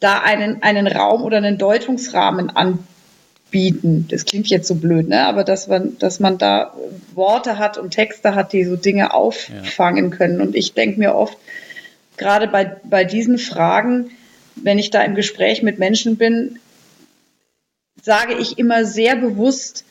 da 0.00 0.18
einen, 0.18 0.64
einen 0.64 0.88
Raum 0.88 1.22
oder 1.22 1.36
einen 1.36 1.58
Deutungsrahmen 1.58 2.50
anbieten. 2.50 2.88
Das 4.08 4.24
klingt 4.24 4.48
jetzt 4.48 4.66
so 4.66 4.74
blöd, 4.74 5.08
ne? 5.08 5.26
aber 5.26 5.44
dass 5.44 5.68
man, 5.68 5.96
dass 5.98 6.18
man 6.18 6.38
da 6.38 6.74
Worte 7.14 7.58
hat 7.58 7.78
und 7.78 7.90
Texte 7.90 8.34
hat, 8.34 8.52
die 8.52 8.64
so 8.64 8.76
Dinge 8.76 9.14
auffangen 9.14 10.10
ja. 10.10 10.16
können. 10.16 10.40
Und 10.40 10.56
ich 10.56 10.74
denke 10.74 10.98
mir 10.98 11.14
oft, 11.14 11.38
gerade 12.16 12.48
bei, 12.48 12.76
bei 12.84 13.04
diesen 13.04 13.38
Fragen, 13.38 14.10
wenn 14.56 14.78
ich 14.78 14.90
da 14.90 15.02
im 15.02 15.14
Gespräch 15.14 15.62
mit 15.62 15.78
Menschen 15.78 16.16
bin, 16.16 16.58
sage 18.02 18.34
ich 18.34 18.58
immer 18.58 18.84
sehr 18.84 19.16
bewusst, 19.16 19.84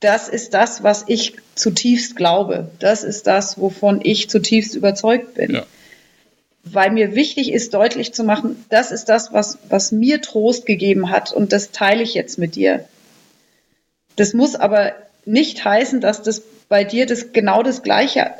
das 0.00 0.28
ist 0.28 0.54
das, 0.54 0.82
was 0.82 1.04
ich 1.08 1.36
zutiefst 1.54 2.14
glaube. 2.14 2.70
Das 2.78 3.04
ist 3.04 3.26
das, 3.26 3.58
wovon 3.58 4.00
ich 4.02 4.30
zutiefst 4.30 4.74
überzeugt 4.74 5.34
bin. 5.34 5.54
Ja 5.54 5.66
weil 6.64 6.90
mir 6.90 7.14
wichtig 7.14 7.52
ist, 7.52 7.74
deutlich 7.74 8.14
zu 8.14 8.24
machen, 8.24 8.64
das 8.70 8.90
ist 8.90 9.06
das, 9.06 9.32
was, 9.32 9.58
was 9.68 9.92
mir 9.92 10.22
Trost 10.22 10.66
gegeben 10.66 11.10
hat 11.10 11.32
und 11.32 11.52
das 11.52 11.70
teile 11.70 12.02
ich 12.02 12.14
jetzt 12.14 12.38
mit 12.38 12.56
dir. 12.56 12.84
Das 14.16 14.32
muss 14.32 14.54
aber 14.54 14.94
nicht 15.24 15.64
heißen, 15.64 16.00
dass 16.00 16.22
das 16.22 16.42
bei 16.68 16.84
dir 16.84 17.06
das 17.06 17.32
genau 17.32 17.62
das 17.62 17.82
Gleiche 17.82 18.30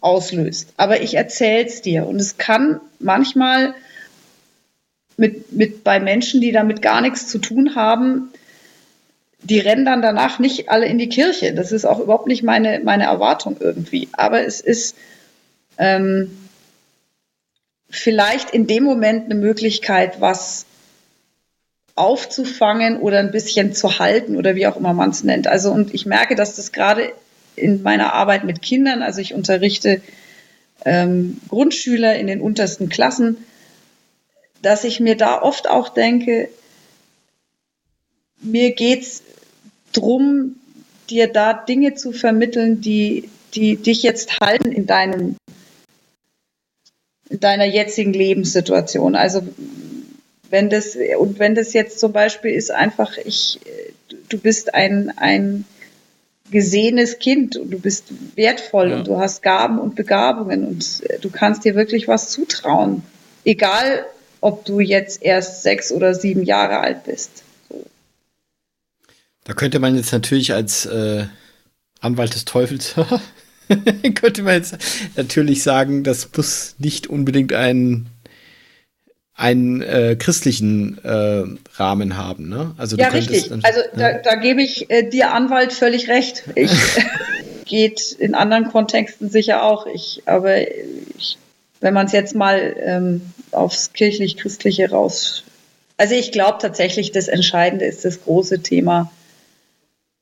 auslöst. 0.00 0.68
Aber 0.76 1.00
ich 1.00 1.14
erzähle 1.14 1.66
es 1.66 1.82
dir 1.82 2.06
und 2.06 2.20
es 2.20 2.36
kann 2.36 2.80
manchmal 2.98 3.74
mit, 5.16 5.52
mit 5.52 5.84
bei 5.84 6.00
Menschen, 6.00 6.40
die 6.40 6.52
damit 6.52 6.82
gar 6.82 7.00
nichts 7.00 7.28
zu 7.28 7.38
tun 7.38 7.74
haben, 7.74 8.30
die 9.42 9.58
rennen 9.58 9.84
dann 9.84 10.02
danach 10.02 10.38
nicht 10.38 10.70
alle 10.70 10.86
in 10.86 10.98
die 10.98 11.08
Kirche. 11.08 11.52
Das 11.54 11.72
ist 11.72 11.84
auch 11.84 12.00
überhaupt 12.00 12.26
nicht 12.26 12.42
meine, 12.42 12.80
meine 12.82 13.04
Erwartung 13.04 13.56
irgendwie. 13.60 14.08
Aber 14.12 14.44
es 14.44 14.60
ist, 14.60 14.96
ähm, 15.78 16.30
vielleicht 17.90 18.50
in 18.50 18.66
dem 18.66 18.84
Moment 18.84 19.26
eine 19.26 19.34
Möglichkeit, 19.34 20.20
was 20.20 20.66
aufzufangen 21.96 22.98
oder 22.98 23.20
ein 23.20 23.30
bisschen 23.30 23.72
zu 23.72 23.98
halten 23.98 24.36
oder 24.36 24.56
wie 24.56 24.66
auch 24.66 24.76
immer 24.76 24.92
man 24.92 25.10
es 25.10 25.22
nennt. 25.22 25.46
Also 25.46 25.70
und 25.70 25.94
ich 25.94 26.06
merke, 26.06 26.34
dass 26.34 26.56
das 26.56 26.72
gerade 26.72 27.12
in 27.56 27.82
meiner 27.82 28.14
Arbeit 28.14 28.44
mit 28.44 28.62
Kindern, 28.62 29.02
also 29.02 29.20
ich 29.20 29.32
unterrichte 29.32 30.00
ähm, 30.84 31.40
Grundschüler 31.48 32.16
in 32.16 32.26
den 32.26 32.40
untersten 32.40 32.88
Klassen, 32.88 33.36
dass 34.60 34.82
ich 34.84 34.98
mir 34.98 35.16
da 35.16 35.40
oft 35.40 35.68
auch 35.68 35.88
denke, 35.88 36.48
mir 38.40 38.72
geht's 38.72 39.22
drum, 39.92 40.56
dir 41.10 41.28
da 41.28 41.52
Dinge 41.52 41.94
zu 41.94 42.12
vermitteln, 42.12 42.80
die, 42.80 43.28
die 43.54 43.76
dich 43.76 44.02
jetzt 44.02 44.40
halten 44.40 44.72
in 44.72 44.86
deinem 44.86 45.36
deiner 47.42 47.64
jetzigen 47.64 48.12
Lebenssituation. 48.12 49.14
Also 49.16 49.42
wenn 50.50 50.70
das, 50.70 50.96
und 51.18 51.38
wenn 51.38 51.54
das 51.54 51.72
jetzt 51.72 51.98
zum 51.98 52.12
Beispiel 52.12 52.52
ist 52.52 52.70
einfach, 52.70 53.16
ich, 53.18 53.60
du 54.28 54.38
bist 54.38 54.74
ein, 54.74 55.12
ein 55.16 55.64
gesehenes 56.50 57.18
Kind 57.18 57.56
und 57.56 57.70
du 57.70 57.78
bist 57.78 58.06
wertvoll 58.36 58.90
ja. 58.90 58.96
und 58.96 59.06
du 59.06 59.18
hast 59.18 59.42
Gaben 59.42 59.78
und 59.78 59.96
Begabungen 59.96 60.66
und 60.66 61.02
du 61.22 61.30
kannst 61.30 61.64
dir 61.64 61.74
wirklich 61.74 62.06
was 62.06 62.30
zutrauen. 62.30 63.02
Egal, 63.44 64.06
ob 64.40 64.64
du 64.64 64.80
jetzt 64.80 65.22
erst 65.22 65.62
sechs 65.62 65.90
oder 65.90 66.14
sieben 66.14 66.42
Jahre 66.42 66.78
alt 66.78 67.04
bist. 67.04 67.42
So. 67.68 67.84
Da 69.44 69.54
könnte 69.54 69.78
man 69.78 69.96
jetzt 69.96 70.12
natürlich 70.12 70.52
als 70.52 70.86
äh, 70.86 71.24
Anwalt 72.00 72.34
des 72.34 72.44
Teufels 72.44 72.94
könnte 74.14 74.42
man 74.42 74.54
jetzt 74.54 74.76
natürlich 75.16 75.62
sagen, 75.62 76.04
das 76.04 76.28
muss 76.36 76.74
nicht 76.78 77.06
unbedingt 77.06 77.52
einen 77.52 78.08
einen 79.36 79.82
äh, 79.82 80.16
christlichen 80.16 80.98
äh, 81.02 81.42
Rahmen 81.74 82.16
haben, 82.16 82.48
ne? 82.48 82.72
Also 82.78 82.96
ja, 82.96 83.08
richtig. 83.08 83.48
Dann, 83.48 83.62
also 83.64 83.80
ja. 83.96 84.12
da, 84.12 84.18
da 84.18 84.34
gebe 84.36 84.62
ich 84.62 84.90
äh, 84.90 85.08
dir 85.08 85.32
Anwalt 85.32 85.72
völlig 85.72 86.08
recht. 86.08 86.44
Ich 86.54 86.70
geht 87.64 88.12
in 88.12 88.34
anderen 88.34 88.68
Kontexten 88.68 89.30
sicher 89.30 89.64
auch. 89.64 89.86
Ich, 89.86 90.22
aber 90.26 90.60
ich, 90.60 91.36
wenn 91.80 91.94
man 91.94 92.06
es 92.06 92.12
jetzt 92.12 92.34
mal 92.34 92.76
ähm, 92.78 93.22
aufs 93.50 93.92
kirchlich-christliche 93.92 94.90
raus, 94.90 95.42
also 95.96 96.14
ich 96.14 96.30
glaube 96.30 96.58
tatsächlich, 96.60 97.10
das 97.10 97.26
Entscheidende 97.26 97.86
ist 97.86 98.04
das 98.04 98.22
große 98.22 98.62
Thema 98.62 99.10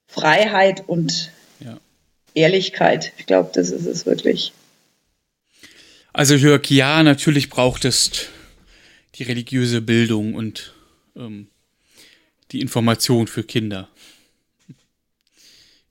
Freiheit 0.06 0.84
und 0.86 1.30
Ehrlichkeit. 2.34 3.12
Ich 3.18 3.26
glaube, 3.26 3.50
das 3.54 3.70
ist 3.70 3.86
es 3.86 4.06
wirklich. 4.06 4.52
Also 6.12 6.34
Jörg, 6.34 6.68
ja, 6.70 7.02
natürlich 7.02 7.48
braucht 7.48 7.84
es 7.84 8.28
die 9.14 9.22
religiöse 9.22 9.80
Bildung 9.80 10.34
und 10.34 10.74
ähm, 11.16 11.48
die 12.50 12.60
Information 12.60 13.26
für 13.26 13.42
Kinder. 13.42 13.88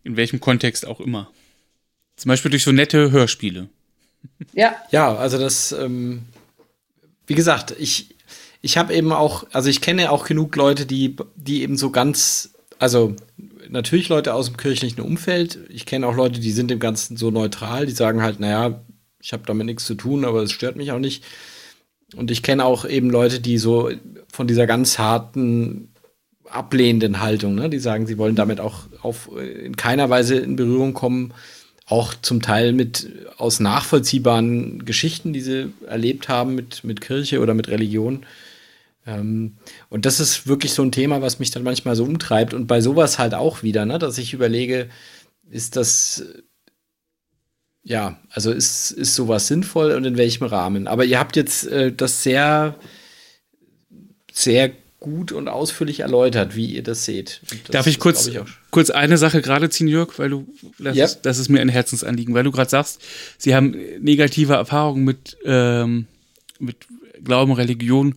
In 0.03 0.15
welchem 0.17 0.39
Kontext 0.39 0.85
auch 0.85 0.99
immer. 0.99 1.31
Zum 2.15 2.29
Beispiel 2.29 2.51
durch 2.51 2.63
so 2.63 2.71
nette 2.71 3.11
Hörspiele. 3.11 3.69
Ja. 4.53 4.75
Ja, 4.91 5.15
also 5.15 5.39
das, 5.39 5.71
ähm, 5.71 6.23
wie 7.25 7.35
gesagt, 7.35 7.73
ich, 7.79 8.15
ich 8.61 8.77
habe 8.77 8.93
eben 8.93 9.11
auch, 9.11 9.45
also 9.51 9.69
ich 9.69 9.81
kenne 9.81 10.11
auch 10.11 10.25
genug 10.25 10.55
Leute, 10.55 10.85
die, 10.85 11.15
die 11.35 11.63
eben 11.63 11.77
so 11.77 11.89
ganz, 11.89 12.51
also 12.77 13.15
natürlich 13.69 14.09
Leute 14.09 14.33
aus 14.33 14.47
dem 14.47 14.57
kirchlichen 14.57 15.01
Umfeld. 15.01 15.59
Ich 15.69 15.85
kenne 15.85 16.07
auch 16.07 16.15
Leute, 16.15 16.39
die 16.39 16.51
sind 16.51 16.71
dem 16.71 16.79
Ganzen 16.79 17.17
so 17.17 17.31
neutral, 17.31 17.85
die 17.85 17.91
sagen 17.91 18.21
halt, 18.21 18.39
naja, 18.39 18.81
ich 19.21 19.33
habe 19.33 19.43
damit 19.45 19.65
nichts 19.65 19.85
zu 19.85 19.95
tun, 19.95 20.25
aber 20.25 20.43
es 20.43 20.51
stört 20.51 20.75
mich 20.75 20.91
auch 20.91 20.99
nicht. 20.99 21.23
Und 22.15 22.31
ich 22.31 22.43
kenne 22.43 22.65
auch 22.65 22.85
eben 22.85 23.09
Leute, 23.09 23.39
die 23.39 23.57
so 23.57 23.89
von 24.31 24.47
dieser 24.47 24.67
ganz 24.67 24.99
harten, 24.99 25.93
ablehnenden 26.49 27.21
Haltung, 27.21 27.55
ne, 27.55 27.69
die 27.69 27.79
sagen, 27.79 28.07
sie 28.07 28.17
wollen 28.17 28.35
damit 28.35 28.59
auch 28.59 28.83
auf, 29.01 29.29
in 29.37 29.77
keiner 29.77 30.09
Weise 30.09 30.35
in 30.35 30.57
Berührung 30.57 30.93
kommen, 30.93 31.33
auch 31.85 32.13
zum 32.21 32.41
Teil 32.41 32.73
mit 32.73 33.09
aus 33.37 33.59
nachvollziehbaren 33.59 34.85
Geschichten, 34.85 35.33
die 35.33 35.41
sie 35.41 35.73
erlebt 35.87 36.29
haben 36.29 36.55
mit, 36.55 36.83
mit 36.83 37.01
Kirche 37.01 37.39
oder 37.39 37.53
mit 37.53 37.69
Religion. 37.69 38.25
Ähm, 39.05 39.57
und 39.89 40.05
das 40.05 40.19
ist 40.19 40.47
wirklich 40.47 40.73
so 40.73 40.83
ein 40.83 40.91
Thema, 40.91 41.21
was 41.21 41.39
mich 41.39 41.51
dann 41.51 41.63
manchmal 41.63 41.95
so 41.95 42.03
umtreibt. 42.03 42.53
Und 42.53 42.67
bei 42.67 42.81
sowas 42.81 43.19
halt 43.19 43.33
auch 43.33 43.63
wieder, 43.63 43.85
ne, 43.85 43.99
dass 43.99 44.17
ich 44.17 44.33
überlege, 44.33 44.89
ist 45.49 45.75
das, 45.75 46.25
ja, 47.83 48.19
also 48.29 48.51
ist, 48.51 48.91
ist 48.91 49.15
sowas 49.15 49.47
sinnvoll 49.47 49.91
und 49.91 50.05
in 50.05 50.17
welchem 50.17 50.45
Rahmen? 50.45 50.87
Aber 50.87 51.05
ihr 51.05 51.19
habt 51.19 51.35
jetzt 51.35 51.67
äh, 51.67 51.91
das 51.91 52.23
sehr, 52.23 52.75
sehr 54.31 54.71
gut 54.99 55.31
und 55.31 55.47
ausführlich 55.47 56.01
erläutert, 56.01 56.55
wie 56.55 56.67
ihr 56.67 56.83
das 56.83 57.05
seht. 57.05 57.41
Das 57.49 57.71
Darf 57.71 57.87
ich 57.87 57.97
kurz, 57.97 58.27
ich 58.27 58.39
kurz 58.69 58.91
eine 58.91 59.17
Sache 59.17 59.41
gerade 59.41 59.67
ziehen, 59.71 59.87
Jörg, 59.87 60.19
weil 60.19 60.29
du, 60.29 60.47
das, 60.77 60.95
ja. 60.95 61.05
ist, 61.05 61.21
das 61.23 61.39
ist 61.39 61.49
mir 61.49 61.59
ein 61.59 61.69
Herzensanliegen, 61.69 62.35
weil 62.35 62.43
du 62.43 62.51
gerade 62.51 62.69
sagst, 62.69 63.01
sie 63.39 63.55
haben 63.55 63.75
negative 63.99 64.53
Erfahrungen 64.53 65.03
mit, 65.03 65.37
ähm, 65.43 66.05
mit 66.59 66.77
Glauben, 67.23 67.51
Religion 67.51 68.15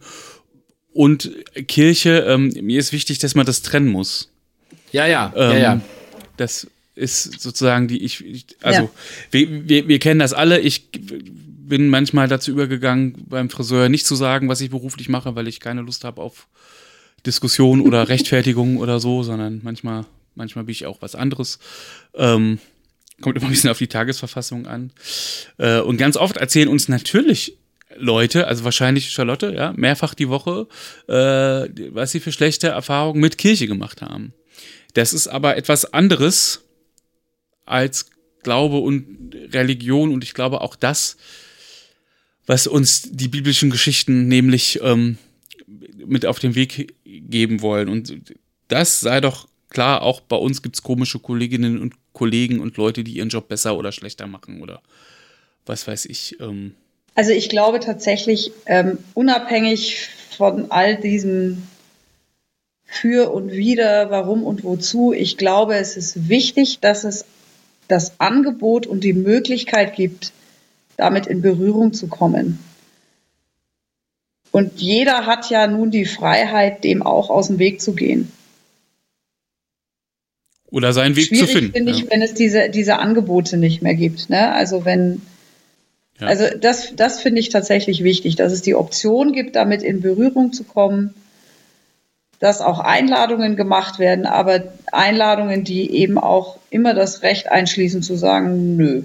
und 0.95 1.31
Kirche. 1.69 2.25
Ähm, 2.27 2.55
mir 2.63 2.81
ist 2.81 2.93
wichtig, 2.93 3.19
dass 3.19 3.35
man 3.35 3.45
das 3.45 3.61
trennen 3.61 3.89
muss. 3.89 4.31
Ja, 4.93 5.07
ja, 5.07 5.33
ähm, 5.37 5.51
ja, 5.51 5.59
ja. 5.59 5.81
Das 6.37 6.67
ist 6.95 7.41
sozusagen 7.41 7.89
die, 7.89 8.03
ich, 8.03 8.25
ich 8.25 8.47
also 8.63 8.83
ja. 8.83 8.91
wir, 9.33 9.69
wir, 9.69 9.89
wir 9.89 9.99
kennen 9.99 10.21
das 10.21 10.33
alle. 10.33 10.61
Ich 10.61 10.89
bin 10.93 11.89
manchmal 11.89 12.29
dazu 12.29 12.53
übergegangen, 12.53 13.25
beim 13.29 13.51
Friseur 13.51 13.89
nicht 13.89 14.07
zu 14.07 14.15
sagen, 14.15 14.49
was 14.49 14.61
ich 14.61 14.71
beruflich 14.71 15.09
mache, 15.09 15.35
weil 15.35 15.49
ich 15.49 15.61
keine 15.61 15.83
Lust 15.83 16.05
habe 16.05 16.23
auf 16.23 16.47
Diskussion 17.27 17.81
oder 17.81 18.09
Rechtfertigung 18.09 18.77
oder 18.77 19.01
so, 19.01 19.23
sondern 19.23 19.61
manchmal, 19.65 20.05
manchmal 20.35 20.65
bin 20.65 20.73
ich 20.73 20.87
auch 20.87 21.03
was 21.03 21.15
anderes. 21.15 21.59
Ähm, 22.15 22.59
kommt 23.21 23.37
immer 23.37 23.47
ein 23.47 23.53
bisschen 23.53 23.71
auf 23.71 23.79
die 23.79 23.89
Tagesverfassung 23.89 24.67
an. 24.67 24.93
Äh, 25.59 25.81
und 25.81 25.97
ganz 25.97 26.17
oft 26.17 26.37
erzählen 26.37 26.69
uns 26.69 26.89
natürlich 26.89 27.57
Leute, 27.97 28.47
also 28.47 28.65
wahrscheinlich 28.65 29.11
Charlotte, 29.11 29.53
ja, 29.55 29.73
mehrfach 29.77 30.15
die 30.15 30.29
Woche, 30.29 30.67
äh, 31.09 31.69
was 31.93 32.13
sie 32.13 32.21
für 32.21 32.33
schlechte 32.33 32.69
Erfahrungen 32.69 33.21
mit 33.21 33.39
Kirche 33.39 33.67
gemacht 33.67 34.03
haben. 34.03 34.33
Das 34.95 35.13
ist 35.13 35.29
aber 35.29 35.57
etwas 35.57 35.93
anderes 35.93 36.65
als 37.65 38.11
Glaube 38.43 38.79
und 38.79 39.35
Religion 39.53 40.13
und 40.13 40.23
ich 40.23 40.35
glaube 40.35 40.61
auch 40.61 40.77
das, 40.77 41.17
was 42.47 42.67
uns 42.67 43.11
die 43.11 43.29
biblischen 43.29 43.71
Geschichten 43.71 44.29
nämlich 44.29 44.81
ähm, 44.83 45.19
mit 46.07 46.27
auf 46.27 46.39
den 46.39 46.55
Weg 46.55 46.95
geben 47.05 47.63
wollen. 47.63 47.89
Und 47.89 48.15
das 48.69 49.01
sei 49.01 49.21
doch 49.21 49.49
klar, 49.71 50.03
auch 50.03 50.21
bei 50.21 50.37
uns 50.37 50.63
gibt 50.63 50.77
es 50.77 50.83
komische 50.83 51.19
Kolleginnen 51.19 51.81
und 51.81 51.95
Kollegen 52.13 52.61
und 52.61 52.77
Leute, 52.77 53.03
die 53.03 53.15
ihren 53.15 53.31
Job 53.31 53.49
besser 53.49 53.77
oder 53.77 53.93
schlechter 53.93 54.27
machen 54.27 54.63
oder 54.63 54.83
was 55.67 55.87
weiß 55.87 56.07
ich. 56.07 56.39
Ähm. 56.41 56.75
Also 57.15 57.31
ich 57.31 57.49
glaube 57.49 57.81
tatsächlich, 57.81 58.53
ähm, 58.67 58.99
unabhängig 59.15 60.09
von 60.37 60.71
all 60.71 60.97
diesem 60.97 61.63
für 62.85 63.33
und 63.33 63.53
wieder, 63.53 64.11
warum 64.11 64.45
und 64.45 64.65
wozu. 64.65 65.13
Ich 65.13 65.37
glaube, 65.37 65.77
es 65.77 65.97
ist 65.97 66.29
wichtig, 66.29 66.79
dass 66.81 67.05
es 67.05 67.25
das 67.89 68.21
Angebot 68.21 68.87
und 68.87 69.03
die 69.05 69.13
Möglichkeit 69.13 69.95
gibt, 69.95 70.33
damit 70.97 71.27
in 71.27 71.43
Berührung 71.43 71.93
zu 71.93 72.07
kommen. 72.07 72.59
Und 74.53 74.81
jeder 74.81 75.27
hat 75.27 75.51
ja 75.51 75.67
nun 75.67 75.91
die 75.91 76.05
Freiheit, 76.05 76.85
dem 76.85 77.03
auch 77.03 77.31
aus 77.31 77.49
dem 77.49 77.59
Weg 77.59 77.81
zu 77.81 77.95
gehen. 77.95 78.31
Oder 80.71 80.93
seinen 80.93 81.17
Weg 81.17 81.27
Schwierig 81.27 81.47
zu 81.47 81.53
finden. 81.53 81.73
finde 81.73 81.93
ich, 81.93 82.01
ja. 82.01 82.11
wenn 82.11 82.23
es 82.23 82.35
diese, 82.35 82.69
diese 82.71 82.99
Angebote 82.99 83.57
nicht 83.57 83.83
mehr 83.83 83.95
gibt. 83.95 84.31
Ne? 84.31 84.53
Also 84.53 84.85
wenn, 84.85 85.23
ja. 86.21 86.27
also 86.27 86.45
das, 86.59 86.95
das 86.97 87.21
finde 87.21 87.41
ich 87.41 87.49
tatsächlich 87.49 88.05
wichtig, 88.05 88.37
dass 88.37 88.53
es 88.53 88.63
die 88.63 88.75
Option 88.75 89.33
gibt, 89.33 89.57
damit 89.57 89.83
in 89.83 90.01
Berührung 90.01 90.53
zu 90.53 90.65
kommen 90.65 91.15
dass 92.45 92.61
auch 92.61 92.79
Einladungen 92.79 93.57
gemacht 93.57 93.99
werden, 93.99 94.27
aber 94.27 94.65
Einladungen, 94.93 95.65
die 95.65 95.91
eben 95.91 96.19
auch 96.19 96.59
immer 96.69 96.93
das 96.93 97.23
Recht 97.23 97.51
einschließen 97.51 98.03
zu 98.03 98.17
sagen, 98.17 98.77
nö. 98.77 99.05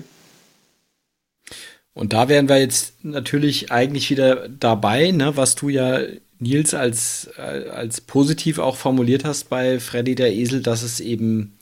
Und 1.94 2.12
da 2.12 2.28
wären 2.28 2.50
wir 2.50 2.58
jetzt 2.58 2.94
natürlich 3.04 3.72
eigentlich 3.72 4.10
wieder 4.10 4.50
dabei, 4.50 5.12
ne, 5.12 5.38
was 5.38 5.56
du 5.56 5.70
ja, 5.70 6.02
Nils, 6.40 6.74
als, 6.74 7.30
als 7.38 8.02
positiv 8.02 8.60
auch 8.60 8.76
formuliert 8.76 9.24
hast 9.24 9.50
bei 9.50 9.80
Freddy 9.80 10.16
der 10.16 10.34
Esel, 10.34 10.62
dass 10.62 10.84
es 10.84 11.00
eben 11.00 11.58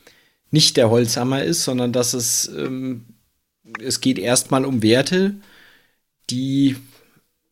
nicht 0.49 0.78
der 0.78 0.90
Holzhammer 0.90 1.44
ist, 1.44 1.64
sondern 1.64 1.91
dass 1.91 2.14
es, 2.14 2.48
ähm, 2.48 3.06
es 3.84 4.02
geht 4.02 4.19
erstmal 4.19 4.65
um 4.65 4.81
Werte, 4.81 5.35
die 6.30 6.76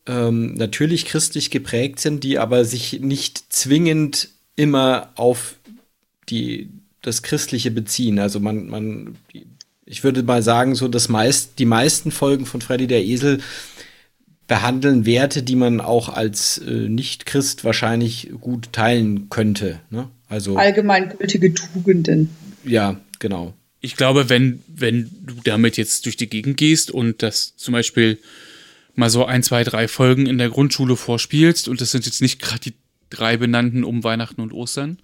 ähm, 0.06 0.54
natürlich 0.54 1.06
christlich 1.06 1.52
geprägt 1.52 2.00
sind, 2.00 2.24
die 2.24 2.38
aber 2.40 2.66
sich 2.66 3.00
nicht 3.02 3.52
zwingend 3.52 4.30
immer 4.56 5.10
auf 5.16 5.56
die, 6.30 6.70
das 7.02 7.24
Christliche 7.24 7.72
beziehen. 7.72 8.20
Also 8.20 8.40
man, 8.40 8.68
man, 8.68 9.16
ich 9.86 10.04
würde 10.04 10.24
mal 10.24 10.42
sagen, 10.42 10.76
so 10.76 10.88
das 10.88 11.10
meist, 11.10 11.60
die 11.60 11.66
meisten 11.66 12.12
Folgen 12.12 12.46
von 12.46 12.62
Freddy 12.62 12.88
der 12.88 13.04
Esel 13.04 13.42
behandeln 14.48 15.06
Werte, 15.06 15.42
die 15.42 15.56
man 15.56 15.82
auch 15.82 16.10
als 16.10 16.60
äh, 16.60 16.88
Nicht-Christ 16.88 17.64
wahrscheinlich 17.64 18.32
gut 18.40 18.72
teilen 18.74 19.30
könnte. 19.30 19.80
Ne? 19.90 20.08
Also 20.30 20.58
allgemeingültige 20.58 21.54
Tugenden. 21.54 22.30
Ja, 22.64 23.00
genau. 23.20 23.54
Ich 23.86 23.96
glaube, 23.96 24.30
wenn, 24.30 24.64
wenn 24.68 25.12
du 25.22 25.36
damit 25.44 25.78
jetzt 25.78 26.06
durch 26.06 26.18
die 26.18 26.28
Gegend 26.28 26.58
gehst 26.58 26.90
und 26.90 27.22
das 27.22 27.56
zum 27.56 27.74
Beispiel 27.74 28.18
mal 28.96 29.12
so 29.12 29.26
ein, 29.26 29.44
zwei, 29.44 29.64
drei 29.64 29.88
Folgen 29.88 30.26
in 30.26 30.40
der 30.40 30.50
Grundschule 30.50 30.96
vorspielst 30.96 31.68
und 31.68 31.82
das 31.82 31.92
sind 31.92 32.08
jetzt 32.08 32.20
nicht 32.20 32.42
gerade 32.42 32.62
die 32.62 32.74
drei 33.12 33.38
benannten 33.38 33.84
um 33.84 34.04
Weihnachten 34.04 34.42
und 34.42 34.54
Ostern. 34.54 34.98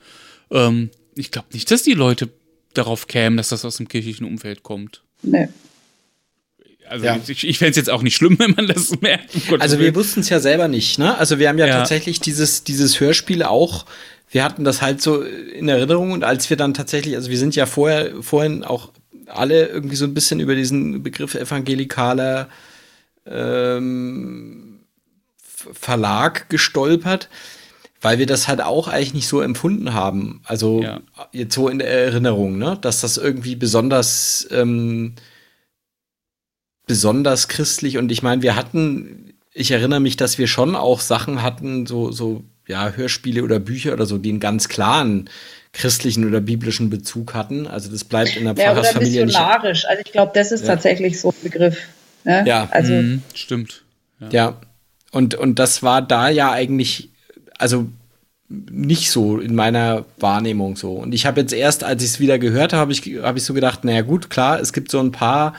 Ähm, 0.50 0.90
ich 1.16 1.30
glaube 1.30 1.50
nicht, 1.54 1.70
dass 1.70 1.84
die 1.84 1.94
Leute 1.94 2.30
darauf 2.74 3.08
kämen, 3.08 3.38
dass 3.38 3.50
das 3.50 3.66
aus 3.66 3.78
dem 3.78 3.88
kirchlichen 3.88 4.26
Umfeld 4.26 4.64
kommt. 4.64 5.04
Nee. 5.22 5.50
Also 6.90 7.06
ja. 7.06 7.20
ich, 7.26 7.44
ich 7.48 7.58
fände 7.60 7.72
es 7.72 7.78
jetzt 7.78 7.90
auch 7.92 8.02
nicht 8.02 8.16
schlimm, 8.16 8.40
wenn 8.40 8.52
man 8.52 8.66
das 8.66 9.00
merkt. 9.00 9.30
Um 9.50 9.62
also 9.62 9.78
wir 9.78 9.94
wussten 9.94 10.22
es 10.22 10.30
ja 10.30 10.40
selber 10.40 10.68
nicht, 10.68 10.98
ne? 10.98 11.16
Also 11.18 11.38
wir 11.38 11.50
haben 11.50 11.60
ja, 11.60 11.68
ja, 11.68 11.78
tatsächlich 11.78 12.20
dieses, 12.20 12.64
dieses 12.64 13.00
Hörspiel 13.00 13.44
auch, 13.44 13.86
wir 14.32 14.44
hatten 14.46 14.64
das 14.64 14.82
halt 14.82 15.02
so 15.02 15.22
in 15.22 15.68
Erinnerung 15.68 16.12
und 16.12 16.24
als 16.24 16.50
wir 16.50 16.58
dann 16.58 16.74
tatsächlich, 16.74 17.16
also 17.16 17.30
wir 17.30 17.38
sind 17.38 17.56
ja 17.56 17.66
vorher, 17.66 18.24
vorhin 18.24 18.64
auch 18.64 18.92
alle 19.28 19.68
irgendwie 19.68 19.98
so 19.98 20.06
ein 20.06 20.14
bisschen 20.14 20.40
über 20.40 20.56
diesen 20.56 21.04
Begriff 21.04 21.36
evangelikaler 21.36 22.48
ähm, 23.26 24.80
Verlag 25.38 26.50
gestolpert, 26.50 27.30
weil 28.00 28.20
wir 28.20 28.26
das 28.26 28.48
halt 28.48 28.62
auch 28.62 28.88
eigentlich 28.88 29.14
nicht 29.14 29.28
so 29.28 29.42
empfunden 29.42 29.94
haben. 29.94 30.42
Also 30.46 30.82
ja. 30.82 31.02
jetzt 31.34 31.54
so 31.54 31.68
in 31.68 31.80
der 31.80 31.90
Erinnerung, 31.90 32.58
ne? 32.58 32.78
dass 32.82 33.02
das 33.02 33.18
irgendwie 33.18 33.56
besonders 33.56 34.48
ähm, 34.50 35.16
besonders 36.88 37.50
christlich 37.50 37.98
und 37.98 38.12
ich 38.12 38.24
meine, 38.24 38.42
wir 38.42 38.56
hatten, 38.56 39.34
ich 39.54 39.72
erinnere 39.72 40.00
mich, 40.00 40.16
dass 40.18 40.38
wir 40.38 40.48
schon 40.48 40.76
auch 40.76 41.02
Sachen 41.02 41.42
hatten, 41.42 41.86
so 41.86 42.12
so 42.12 42.44
ja 42.72 42.92
Hörspiele 42.92 43.44
oder 43.44 43.60
Bücher 43.60 43.94
oder 43.94 44.06
so, 44.06 44.18
die 44.18 44.30
einen 44.30 44.40
ganz 44.40 44.68
klaren 44.68 45.30
christlichen 45.74 46.28
oder 46.28 46.42
biblischen 46.42 46.90
Bezug 46.90 47.34
hatten. 47.34 47.68
Also 47.68 47.90
das 47.92 48.04
bleibt 48.04 48.36
in 48.36 48.46
der 48.46 48.56
Pfarrersfamilie 48.56 49.14
ja, 49.14 49.20
oder 49.20 49.26
missionarisch. 49.28 49.86
Also 49.86 50.02
ich 50.06 50.12
glaube, 50.12 50.32
das 50.34 50.52
ist 50.52 50.62
ja. 50.62 50.68
tatsächlich 50.68 51.20
so 51.20 51.30
ein 51.30 51.44
Begriff. 51.44 51.78
Ne? 52.24 52.44
Ja, 52.46 52.68
also 52.72 52.94
mhm, 52.94 53.24
stimmt. 53.34 53.84
Ja. 54.20 54.30
ja. 54.32 54.62
Und, 55.12 55.36
und 55.36 55.60
das 55.60 55.84
war 55.84 56.02
da 56.02 56.30
ja 56.30 56.52
eigentlich, 56.52 57.10
also 57.58 57.88
nicht 58.50 59.12
so 59.12 59.40
in 59.40 59.56
meiner 59.56 60.06
Wahrnehmung 60.18 60.76
so. 60.76 60.94
Und 60.94 61.14
ich 61.14 61.26
habe 61.26 61.40
jetzt 61.40 61.54
erst, 61.54 61.84
als 61.84 62.04
ich 62.04 62.10
es 62.10 62.20
wieder 62.20 62.38
gehört 62.38 62.74
habe, 62.74 62.82
habe 62.82 62.92
ich, 62.92 63.02
hab 63.22 63.38
ich 63.38 63.44
so 63.44 63.54
gedacht, 63.54 63.84
naja 63.86 64.02
gut, 64.02 64.30
klar, 64.30 64.60
es 64.60 64.74
gibt 64.74 64.92
so 64.92 65.00
ein 65.00 65.12
paar, 65.12 65.54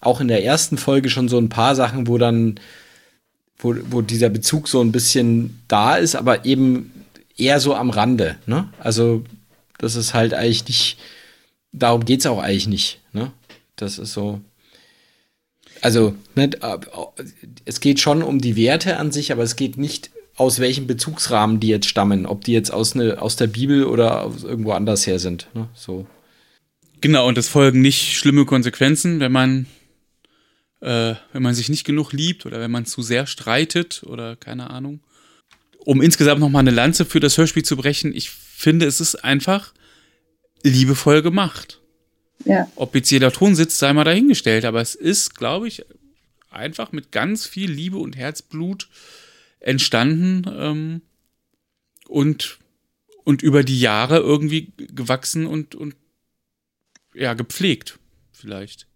auch 0.00 0.20
in 0.20 0.28
der 0.28 0.44
ersten 0.44 0.78
Folge 0.78 1.10
schon 1.10 1.28
so 1.28 1.38
ein 1.38 1.50
paar 1.50 1.74
Sachen, 1.74 2.06
wo 2.06 2.16
dann, 2.16 2.58
wo, 3.58 3.74
wo 3.90 4.02
dieser 4.02 4.28
Bezug 4.28 4.68
so 4.68 4.80
ein 4.80 4.92
bisschen 4.92 5.62
da 5.68 5.96
ist, 5.96 6.14
aber 6.14 6.44
eben 6.44 6.92
eher 7.36 7.60
so 7.60 7.74
am 7.74 7.90
Rande. 7.90 8.36
Ne? 8.46 8.68
Also 8.78 9.24
das 9.78 9.94
ist 9.94 10.14
halt 10.14 10.34
eigentlich 10.34 10.66
nicht, 10.66 10.98
darum 11.72 12.04
geht 12.04 12.20
es 12.20 12.26
auch 12.26 12.40
eigentlich 12.40 12.68
nicht. 12.68 13.00
Ne? 13.12 13.32
Das 13.76 13.98
ist 13.98 14.12
so. 14.12 14.40
Also, 15.80 16.16
ne, 16.34 16.50
es 17.64 17.78
geht 17.78 18.00
schon 18.00 18.24
um 18.24 18.40
die 18.40 18.56
Werte 18.56 18.96
an 18.96 19.12
sich, 19.12 19.30
aber 19.30 19.44
es 19.44 19.54
geht 19.54 19.78
nicht 19.78 20.10
aus 20.34 20.58
welchem 20.58 20.88
Bezugsrahmen 20.88 21.60
die 21.60 21.68
jetzt 21.68 21.88
stammen, 21.88 22.26
ob 22.26 22.44
die 22.44 22.52
jetzt 22.52 22.72
aus, 22.72 22.96
ne, 22.96 23.20
aus 23.22 23.36
der 23.36 23.46
Bibel 23.46 23.84
oder 23.84 24.30
irgendwo 24.42 24.72
anders 24.72 25.06
her 25.06 25.20
sind. 25.20 25.46
Ne? 25.54 25.68
So. 25.74 26.06
Genau, 27.00 27.28
und 27.28 27.38
es 27.38 27.48
folgen 27.48 27.80
nicht 27.80 28.16
schlimme 28.16 28.44
Konsequenzen, 28.44 29.20
wenn 29.20 29.30
man, 29.30 29.66
äh, 30.80 31.14
wenn 31.32 31.42
man 31.42 31.54
sich 31.54 31.68
nicht 31.68 31.84
genug 31.84 32.12
liebt 32.12 32.46
oder 32.46 32.60
wenn 32.60 32.70
man 32.70 32.86
zu 32.86 33.02
sehr 33.02 33.26
streitet 33.26 34.02
oder 34.04 34.36
keine 34.36 34.70
Ahnung. 34.70 35.00
Um 35.84 36.02
insgesamt 36.02 36.40
nochmal 36.40 36.60
eine 36.60 36.70
Lanze 36.70 37.04
für 37.04 37.20
das 37.20 37.38
Hörspiel 37.38 37.64
zu 37.64 37.76
brechen, 37.76 38.14
ich 38.14 38.30
finde, 38.30 38.86
es 38.86 39.00
ist 39.00 39.16
einfach 39.16 39.72
liebevoll 40.62 41.22
gemacht. 41.22 41.80
Ja. 42.44 42.70
Ob 42.76 42.94
jetzt 42.94 43.10
jeder 43.10 43.32
Ton 43.32 43.54
sitzt, 43.54 43.78
sei 43.78 43.92
mal 43.92 44.04
dahingestellt, 44.04 44.64
aber 44.64 44.80
es 44.80 44.94
ist, 44.94 45.34
glaube 45.34 45.68
ich, 45.68 45.84
einfach 46.50 46.92
mit 46.92 47.12
ganz 47.12 47.46
viel 47.46 47.70
Liebe 47.70 47.98
und 47.98 48.16
Herzblut 48.16 48.88
entstanden 49.60 50.44
ähm, 50.56 51.02
und, 52.06 52.58
und 53.24 53.42
über 53.42 53.64
die 53.64 53.80
Jahre 53.80 54.18
irgendwie 54.18 54.72
gewachsen 54.76 55.46
und, 55.46 55.74
und 55.74 55.94
ja, 57.14 57.34
gepflegt, 57.34 57.98
vielleicht. 58.32 58.86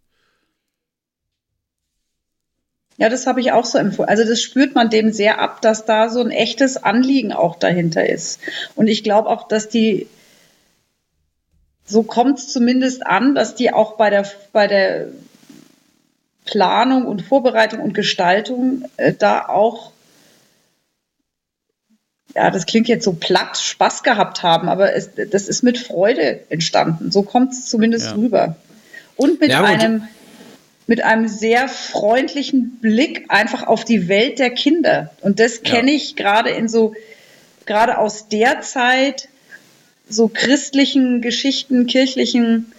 Ja, 3.02 3.08
das 3.08 3.26
habe 3.26 3.40
ich 3.40 3.50
auch 3.50 3.64
so 3.64 3.78
empfunden. 3.78 4.08
Also 4.08 4.22
das 4.22 4.40
spürt 4.40 4.76
man 4.76 4.88
dem 4.88 5.12
sehr 5.12 5.40
ab, 5.40 5.60
dass 5.60 5.84
da 5.84 6.08
so 6.08 6.20
ein 6.20 6.30
echtes 6.30 6.76
Anliegen 6.76 7.32
auch 7.32 7.56
dahinter 7.56 8.08
ist. 8.08 8.38
Und 8.76 8.86
ich 8.86 9.02
glaube 9.02 9.28
auch, 9.28 9.48
dass 9.48 9.68
die, 9.68 10.06
so 11.84 12.04
kommt 12.04 12.38
es 12.38 12.52
zumindest 12.52 13.04
an, 13.04 13.34
dass 13.34 13.56
die 13.56 13.72
auch 13.72 13.96
bei 13.96 14.08
der, 14.08 14.24
bei 14.52 14.68
der 14.68 15.08
Planung 16.44 17.06
und 17.06 17.22
Vorbereitung 17.22 17.80
und 17.80 17.92
Gestaltung 17.92 18.84
äh, 18.98 19.12
da 19.12 19.48
auch, 19.48 19.90
ja, 22.36 22.52
das 22.52 22.66
klingt 22.66 22.86
jetzt 22.86 23.04
so 23.04 23.14
platt, 23.14 23.58
Spaß 23.58 24.04
gehabt 24.04 24.44
haben, 24.44 24.68
aber 24.68 24.94
es, 24.94 25.10
das 25.28 25.48
ist 25.48 25.64
mit 25.64 25.76
Freude 25.76 26.48
entstanden. 26.50 27.10
So 27.10 27.22
kommt 27.22 27.50
es 27.50 27.66
zumindest 27.66 28.10
ja. 28.10 28.14
rüber. 28.14 28.54
Und 29.16 29.40
mit 29.40 29.50
ja, 29.50 29.64
einem 29.64 30.06
mit 30.86 31.02
einem 31.02 31.28
sehr 31.28 31.68
freundlichen 31.68 32.78
Blick 32.80 33.26
einfach 33.28 33.66
auf 33.66 33.84
die 33.84 34.09
Welt 34.09 34.38
der 34.38 34.50
Kinder. 34.50 35.10
Und 35.20 35.38
das 35.38 35.62
kenne 35.62 35.90
ja. 35.90 35.96
ich 35.96 36.16
gerade 36.16 36.50
in 36.50 36.68
so, 36.68 36.94
gerade 37.66 37.98
aus 37.98 38.28
der 38.28 38.60
Zeit, 38.62 39.28
so 40.09 40.28
christlichen 40.28 41.20
Geschichten, 41.20 41.86
kirchlichen, 41.86 42.72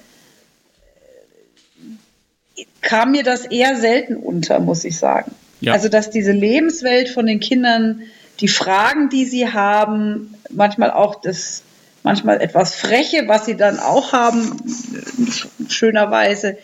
kam 2.82 3.12
mir 3.12 3.24
das 3.24 3.46
eher 3.46 3.78
selten 3.78 4.18
unter, 4.18 4.60
muss 4.60 4.84
ich 4.84 4.98
sagen. 4.98 5.32
Ja. 5.62 5.74
Also, 5.74 5.88
dass 5.88 6.10
diese 6.10 6.34
Lebenswelt 6.34 7.10
von 7.10 7.26
den 7.26 7.40
Kindern, 7.40 8.02
die 8.42 8.50
Fragen, 8.50 9.10
die 9.10 9.26
sie 9.26 9.52
haben, 9.52 10.36
manchmal 10.50 10.92
auch 10.92 11.22
das, 11.22 11.64
manchmal 12.04 12.42
etwas 12.42 12.76
Freche, 12.76 13.28
was 13.28 13.46
sie 13.46 13.56
dann 13.56 13.80
auch 13.80 14.12
haben, 14.12 14.58
schönerweise, 15.70 16.58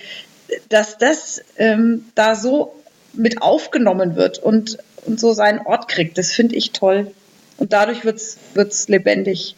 dass 0.70 0.98
das 0.98 1.42
ähm, 1.58 2.06
da 2.16 2.36
so 2.36 2.76
mit 3.14 3.42
aufgenommen 3.42 4.16
wird 4.16 4.40
und, 4.40 4.78
und 5.06 5.20
so 5.20 5.34
seinen 5.34 5.60
Ort 5.60 5.88
kriegt. 5.88 6.18
Das 6.18 6.32
finde 6.32 6.56
ich 6.56 6.72
toll. 6.72 7.12
Und 7.58 7.74
dadurch 7.74 8.06
wird 8.06 8.18
es 8.56 8.88
lebendig. 8.88 9.56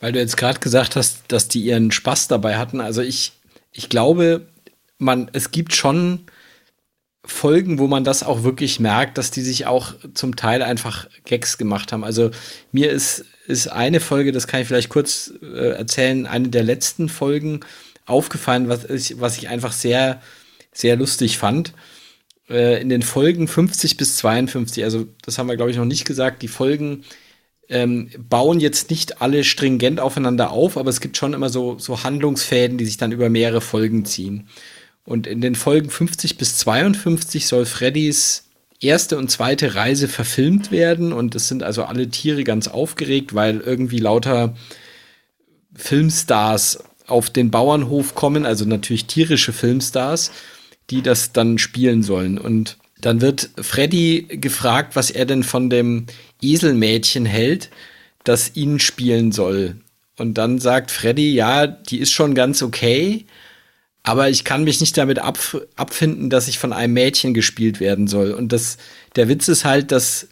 Weil 0.00 0.12
du 0.12 0.18
jetzt 0.18 0.36
gerade 0.36 0.60
gesagt 0.60 0.96
hast, 0.96 1.22
dass 1.28 1.48
die 1.48 1.62
ihren 1.62 1.90
Spaß 1.90 2.28
dabei 2.28 2.56
hatten. 2.56 2.80
Also 2.80 3.02
ich, 3.02 3.32
ich 3.72 3.88
glaube, 3.88 4.46
man, 4.98 5.30
es 5.32 5.50
gibt 5.50 5.74
schon 5.74 6.26
Folgen, 7.24 7.78
wo 7.78 7.88
man 7.88 8.04
das 8.04 8.22
auch 8.22 8.42
wirklich 8.42 8.80
merkt, 8.80 9.18
dass 9.18 9.30
die 9.30 9.42
sich 9.42 9.66
auch 9.66 9.94
zum 10.14 10.36
Teil 10.36 10.62
einfach 10.62 11.08
Gags 11.24 11.58
gemacht 11.58 11.92
haben. 11.92 12.04
Also 12.04 12.30
mir 12.72 12.90
ist, 12.90 13.24
ist 13.46 13.68
eine 13.68 14.00
Folge, 14.00 14.32
das 14.32 14.46
kann 14.46 14.60
ich 14.60 14.68
vielleicht 14.68 14.88
kurz 14.88 15.32
äh, 15.42 15.72
erzählen, 15.72 16.26
eine 16.26 16.48
der 16.48 16.62
letzten 16.62 17.08
Folgen, 17.08 17.60
aufgefallen, 18.08 18.68
was 18.68 18.84
ich, 18.84 19.20
was 19.20 19.38
ich 19.38 19.48
einfach 19.48 19.72
sehr, 19.72 20.20
sehr 20.72 20.96
lustig 20.96 21.38
fand. 21.38 21.72
Äh, 22.48 22.80
in 22.80 22.88
den 22.88 23.02
Folgen 23.02 23.48
50 23.48 23.96
bis 23.96 24.16
52, 24.16 24.84
also 24.84 25.06
das 25.22 25.38
haben 25.38 25.48
wir, 25.48 25.56
glaube 25.56 25.70
ich, 25.70 25.76
noch 25.76 25.84
nicht 25.84 26.04
gesagt, 26.04 26.42
die 26.42 26.48
Folgen 26.48 27.04
ähm, 27.68 28.10
bauen 28.18 28.60
jetzt 28.60 28.90
nicht 28.90 29.20
alle 29.20 29.44
stringent 29.44 30.00
aufeinander 30.00 30.50
auf, 30.50 30.76
aber 30.76 30.90
es 30.90 31.00
gibt 31.00 31.16
schon 31.16 31.34
immer 31.34 31.50
so, 31.50 31.78
so 31.78 32.02
Handlungsfäden, 32.02 32.78
die 32.78 32.86
sich 32.86 32.96
dann 32.96 33.12
über 33.12 33.28
mehrere 33.28 33.60
Folgen 33.60 34.04
ziehen. 34.04 34.48
Und 35.04 35.26
in 35.26 35.40
den 35.40 35.54
Folgen 35.54 35.90
50 35.90 36.38
bis 36.38 36.56
52 36.58 37.46
soll 37.46 37.66
Freddys 37.66 38.44
erste 38.80 39.18
und 39.18 39.30
zweite 39.30 39.74
Reise 39.74 40.08
verfilmt 40.08 40.70
werden 40.70 41.12
und 41.12 41.34
es 41.34 41.48
sind 41.48 41.62
also 41.62 41.84
alle 41.84 42.08
Tiere 42.08 42.44
ganz 42.44 42.68
aufgeregt, 42.68 43.34
weil 43.34 43.60
irgendwie 43.60 43.98
lauter 43.98 44.54
Filmstars 45.74 46.78
auf 47.08 47.30
den 47.30 47.50
Bauernhof 47.50 48.14
kommen, 48.14 48.46
also 48.46 48.64
natürlich 48.64 49.06
tierische 49.06 49.52
Filmstars, 49.52 50.30
die 50.90 51.02
das 51.02 51.32
dann 51.32 51.58
spielen 51.58 52.02
sollen. 52.02 52.38
Und 52.38 52.76
dann 53.00 53.20
wird 53.20 53.50
Freddy 53.60 54.26
gefragt, 54.28 54.96
was 54.96 55.10
er 55.10 55.26
denn 55.26 55.42
von 55.42 55.70
dem 55.70 56.06
Eselmädchen 56.40 57.26
hält, 57.26 57.70
das 58.24 58.56
ihn 58.56 58.78
spielen 58.78 59.32
soll. 59.32 59.76
Und 60.16 60.34
dann 60.34 60.58
sagt 60.58 60.90
Freddy, 60.90 61.32
ja, 61.32 61.66
die 61.66 61.98
ist 61.98 62.10
schon 62.10 62.34
ganz 62.34 62.62
okay, 62.62 63.24
aber 64.02 64.28
ich 64.30 64.44
kann 64.44 64.64
mich 64.64 64.80
nicht 64.80 64.96
damit 64.96 65.18
abf 65.18 65.58
abfinden, 65.76 66.30
dass 66.30 66.48
ich 66.48 66.58
von 66.58 66.72
einem 66.72 66.94
Mädchen 66.94 67.34
gespielt 67.34 67.78
werden 67.78 68.08
soll. 68.08 68.32
Und 68.32 68.52
das, 68.52 68.78
der 69.16 69.28
Witz 69.28 69.48
ist 69.48 69.64
halt, 69.64 69.92
dass 69.92 70.28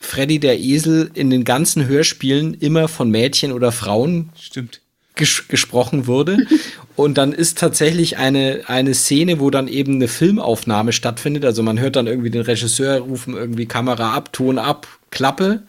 Freddy 0.00 0.38
der 0.38 0.58
Esel 0.58 1.10
in 1.14 1.30
den 1.30 1.44
ganzen 1.44 1.86
Hörspielen 1.86 2.54
immer 2.54 2.88
von 2.88 3.10
Mädchen 3.10 3.52
oder 3.52 3.72
Frauen 3.72 4.30
Stimmt 4.36 4.80
ges 5.20 5.46
gesprochen 5.46 6.06
wurde. 6.08 6.38
Und 6.96 7.16
dann 7.16 7.32
ist 7.32 7.58
tatsächlich 7.58 8.18
eine, 8.18 8.62
eine 8.66 8.94
Szene, 8.94 9.40
wo 9.40 9.50
dann 9.50 9.68
eben 9.68 9.94
eine 9.94 10.08
Filmaufnahme 10.08 10.92
stattfindet. 10.92 11.44
Also 11.44 11.62
man 11.62 11.78
hört 11.78 11.96
dann 11.96 12.06
irgendwie 12.06 12.30
den 12.30 12.42
Regisseur 12.42 12.98
rufen 12.98 13.34
irgendwie 13.34 13.66
Kamera 13.66 14.12
ab, 14.12 14.32
Ton 14.32 14.58
ab, 14.58 14.88
Klappe. 15.10 15.62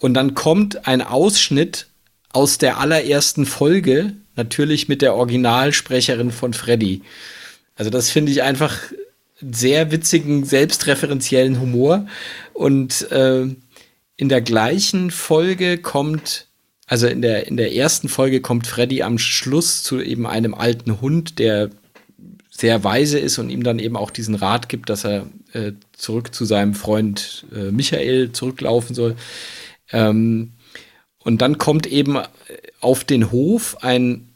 Und 0.00 0.14
dann 0.14 0.34
kommt 0.34 0.88
ein 0.88 1.02
Ausschnitt 1.02 1.86
aus 2.32 2.58
der 2.58 2.78
allerersten 2.78 3.46
Folge, 3.46 4.14
natürlich 4.34 4.88
mit 4.88 5.02
der 5.02 5.14
Originalsprecherin 5.14 6.32
von 6.32 6.52
Freddy. 6.52 7.02
Also 7.76 7.90
das 7.90 8.10
finde 8.10 8.32
ich 8.32 8.42
einfach 8.42 8.78
sehr 9.40 9.90
witzigen, 9.92 10.44
selbstreferenziellen 10.44 11.60
Humor. 11.60 12.06
Und 12.52 13.10
äh, 13.12 13.46
in 14.16 14.28
der 14.28 14.40
gleichen 14.40 15.10
Folge 15.10 15.78
kommt 15.78 16.46
also 16.94 17.08
in 17.08 17.22
der, 17.22 17.48
in 17.48 17.56
der 17.56 17.74
ersten 17.74 18.08
Folge 18.08 18.40
kommt 18.40 18.68
Freddy 18.68 19.02
am 19.02 19.18
Schluss 19.18 19.82
zu 19.82 20.00
eben 20.00 20.28
einem 20.28 20.54
alten 20.54 21.00
Hund, 21.00 21.40
der 21.40 21.70
sehr 22.52 22.84
weise 22.84 23.18
ist 23.18 23.38
und 23.38 23.50
ihm 23.50 23.64
dann 23.64 23.80
eben 23.80 23.96
auch 23.96 24.12
diesen 24.12 24.36
Rat 24.36 24.68
gibt, 24.68 24.90
dass 24.90 25.04
er 25.04 25.26
äh, 25.54 25.72
zurück 25.90 26.32
zu 26.32 26.44
seinem 26.44 26.72
Freund 26.72 27.46
äh, 27.52 27.72
Michael 27.72 28.30
zurücklaufen 28.30 28.94
soll. 28.94 29.16
Ähm, 29.90 30.52
und 31.18 31.42
dann 31.42 31.58
kommt 31.58 31.88
eben 31.88 32.16
auf 32.80 33.02
den 33.02 33.32
Hof 33.32 33.78
ein, 33.82 34.28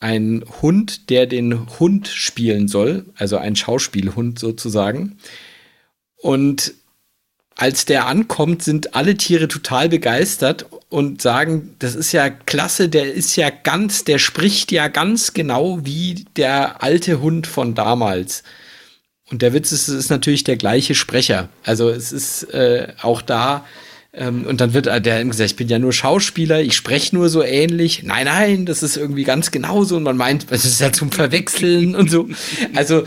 ein 0.00 0.46
Hund, 0.62 1.10
der 1.10 1.26
den 1.26 1.78
Hund 1.78 2.08
spielen 2.08 2.68
soll, 2.68 3.04
also 3.16 3.36
ein 3.36 3.54
Schauspielhund 3.54 4.38
sozusagen. 4.38 5.18
Und 6.16 6.72
als 7.54 7.84
der 7.84 8.06
ankommt, 8.06 8.62
sind 8.62 8.94
alle 8.94 9.14
Tiere 9.14 9.46
total 9.46 9.90
begeistert 9.90 10.64
und 10.92 11.22
sagen, 11.22 11.74
das 11.78 11.94
ist 11.94 12.12
ja 12.12 12.28
klasse, 12.28 12.90
der 12.90 13.14
ist 13.14 13.36
ja 13.36 13.48
ganz, 13.48 14.04
der 14.04 14.18
spricht 14.18 14.70
ja 14.72 14.88
ganz 14.88 15.32
genau 15.32 15.80
wie 15.84 16.26
der 16.36 16.82
alte 16.82 17.22
Hund 17.22 17.46
von 17.46 17.74
damals. 17.74 18.42
Und 19.30 19.40
der 19.40 19.54
Witz 19.54 19.72
ist, 19.72 19.88
es 19.88 19.94
ist 19.94 20.10
natürlich 20.10 20.44
der 20.44 20.58
gleiche 20.58 20.94
Sprecher. 20.94 21.48
Also 21.64 21.88
es 21.88 22.12
ist 22.12 22.42
äh, 22.52 22.88
auch 23.00 23.22
da, 23.22 23.64
ähm, 24.12 24.44
und 24.44 24.60
dann 24.60 24.74
wird 24.74 24.84
der 24.84 25.24
gesagt, 25.24 25.50
ich 25.50 25.56
bin 25.56 25.68
ja 25.68 25.78
nur 25.78 25.94
Schauspieler, 25.94 26.60
ich 26.60 26.76
spreche 26.76 27.16
nur 27.16 27.30
so 27.30 27.42
ähnlich. 27.42 28.02
Nein, 28.02 28.26
nein, 28.26 28.66
das 28.66 28.82
ist 28.82 28.98
irgendwie 28.98 29.24
ganz 29.24 29.50
genauso. 29.50 29.96
Und 29.96 30.02
man 30.02 30.18
meint, 30.18 30.50
das 30.50 30.66
ist 30.66 30.78
ja 30.78 30.92
zum 30.92 31.10
Verwechseln 31.10 31.94
und 31.94 32.10
so. 32.10 32.28
Also 32.74 33.04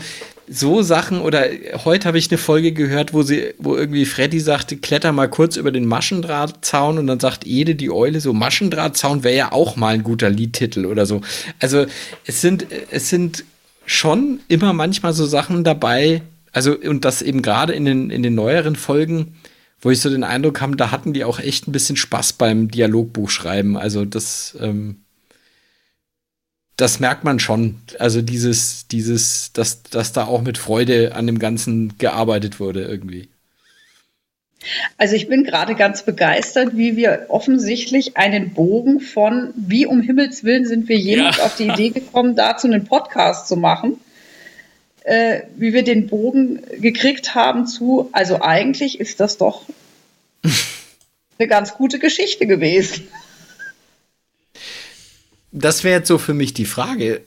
so 0.48 0.82
Sachen 0.82 1.20
oder 1.20 1.44
heute 1.84 2.06
habe 2.06 2.18
ich 2.18 2.30
eine 2.30 2.38
Folge 2.38 2.72
gehört, 2.72 3.12
wo 3.12 3.22
sie, 3.22 3.54
wo 3.58 3.76
irgendwie 3.76 4.04
Freddy 4.04 4.40
sagte, 4.40 4.76
kletter 4.76 5.12
mal 5.12 5.28
kurz 5.28 5.56
über 5.56 5.72
den 5.72 5.86
Maschendrahtzaun 5.86 6.98
und 6.98 7.06
dann 7.06 7.20
sagt 7.20 7.46
Ede 7.46 7.74
die 7.74 7.90
Eule 7.90 8.20
so, 8.20 8.32
Maschendrahtzaun 8.32 9.24
wäre 9.24 9.36
ja 9.36 9.52
auch 9.52 9.76
mal 9.76 9.94
ein 9.94 10.04
guter 10.04 10.30
Liedtitel 10.30 10.86
oder 10.86 11.06
so. 11.06 11.20
Also 11.58 11.86
es 12.26 12.40
sind, 12.40 12.66
es 12.90 13.08
sind 13.08 13.44
schon 13.86 14.40
immer 14.48 14.72
manchmal 14.72 15.12
so 15.12 15.26
Sachen 15.26 15.64
dabei, 15.64 16.22
also 16.52 16.76
und 16.76 17.04
das 17.04 17.22
eben 17.22 17.42
gerade 17.42 17.72
in 17.72 17.84
den, 17.84 18.10
in 18.10 18.22
den 18.22 18.34
neueren 18.34 18.76
Folgen, 18.76 19.34
wo 19.80 19.90
ich 19.90 20.00
so 20.00 20.10
den 20.10 20.24
Eindruck 20.24 20.60
habe, 20.60 20.76
da 20.76 20.90
hatten 20.90 21.12
die 21.12 21.24
auch 21.24 21.38
echt 21.38 21.68
ein 21.68 21.72
bisschen 21.72 21.96
Spaß 21.96 22.34
beim 22.34 22.70
Dialogbuchschreiben. 22.70 23.76
Also 23.76 24.04
das, 24.04 24.56
ähm, 24.60 25.02
das 26.76 27.00
merkt 27.00 27.24
man 27.24 27.38
schon. 27.38 27.76
Also 27.98 28.22
dieses, 28.22 28.86
dieses, 28.88 29.52
dass, 29.52 29.82
dass 29.82 30.12
da 30.12 30.26
auch 30.26 30.42
mit 30.42 30.58
Freude 30.58 31.14
an 31.14 31.26
dem 31.26 31.38
Ganzen 31.38 31.96
gearbeitet 31.98 32.60
wurde 32.60 32.84
irgendwie. 32.84 33.28
Also 34.98 35.14
ich 35.14 35.28
bin 35.28 35.44
gerade 35.44 35.74
ganz 35.74 36.04
begeistert, 36.04 36.76
wie 36.76 36.96
wir 36.96 37.26
offensichtlich 37.28 38.16
einen 38.16 38.52
Bogen 38.52 39.00
von, 39.00 39.54
wie 39.56 39.86
um 39.86 40.00
Himmels 40.00 40.44
Willen 40.44 40.66
sind 40.66 40.88
wir 40.88 40.96
jemals 40.96 41.38
ja. 41.38 41.44
auf 41.44 41.56
die 41.56 41.68
Idee 41.68 41.90
gekommen, 41.90 42.34
dazu 42.34 42.66
einen 42.66 42.84
Podcast 42.84 43.46
zu 43.46 43.56
machen, 43.56 44.00
äh, 45.04 45.42
wie 45.56 45.72
wir 45.72 45.84
den 45.84 46.08
Bogen 46.08 46.62
gekriegt 46.80 47.36
haben 47.36 47.66
zu, 47.66 48.08
also 48.10 48.42
eigentlich 48.42 48.98
ist 48.98 49.20
das 49.20 49.38
doch 49.38 49.62
eine 51.38 51.48
ganz 51.48 51.74
gute 51.74 52.00
Geschichte 52.00 52.46
gewesen 52.46 53.06
das 55.52 55.84
wäre 55.84 55.98
jetzt 55.98 56.08
so 56.08 56.18
für 56.18 56.34
mich 56.34 56.54
die 56.54 56.64
Frage. 56.64 57.22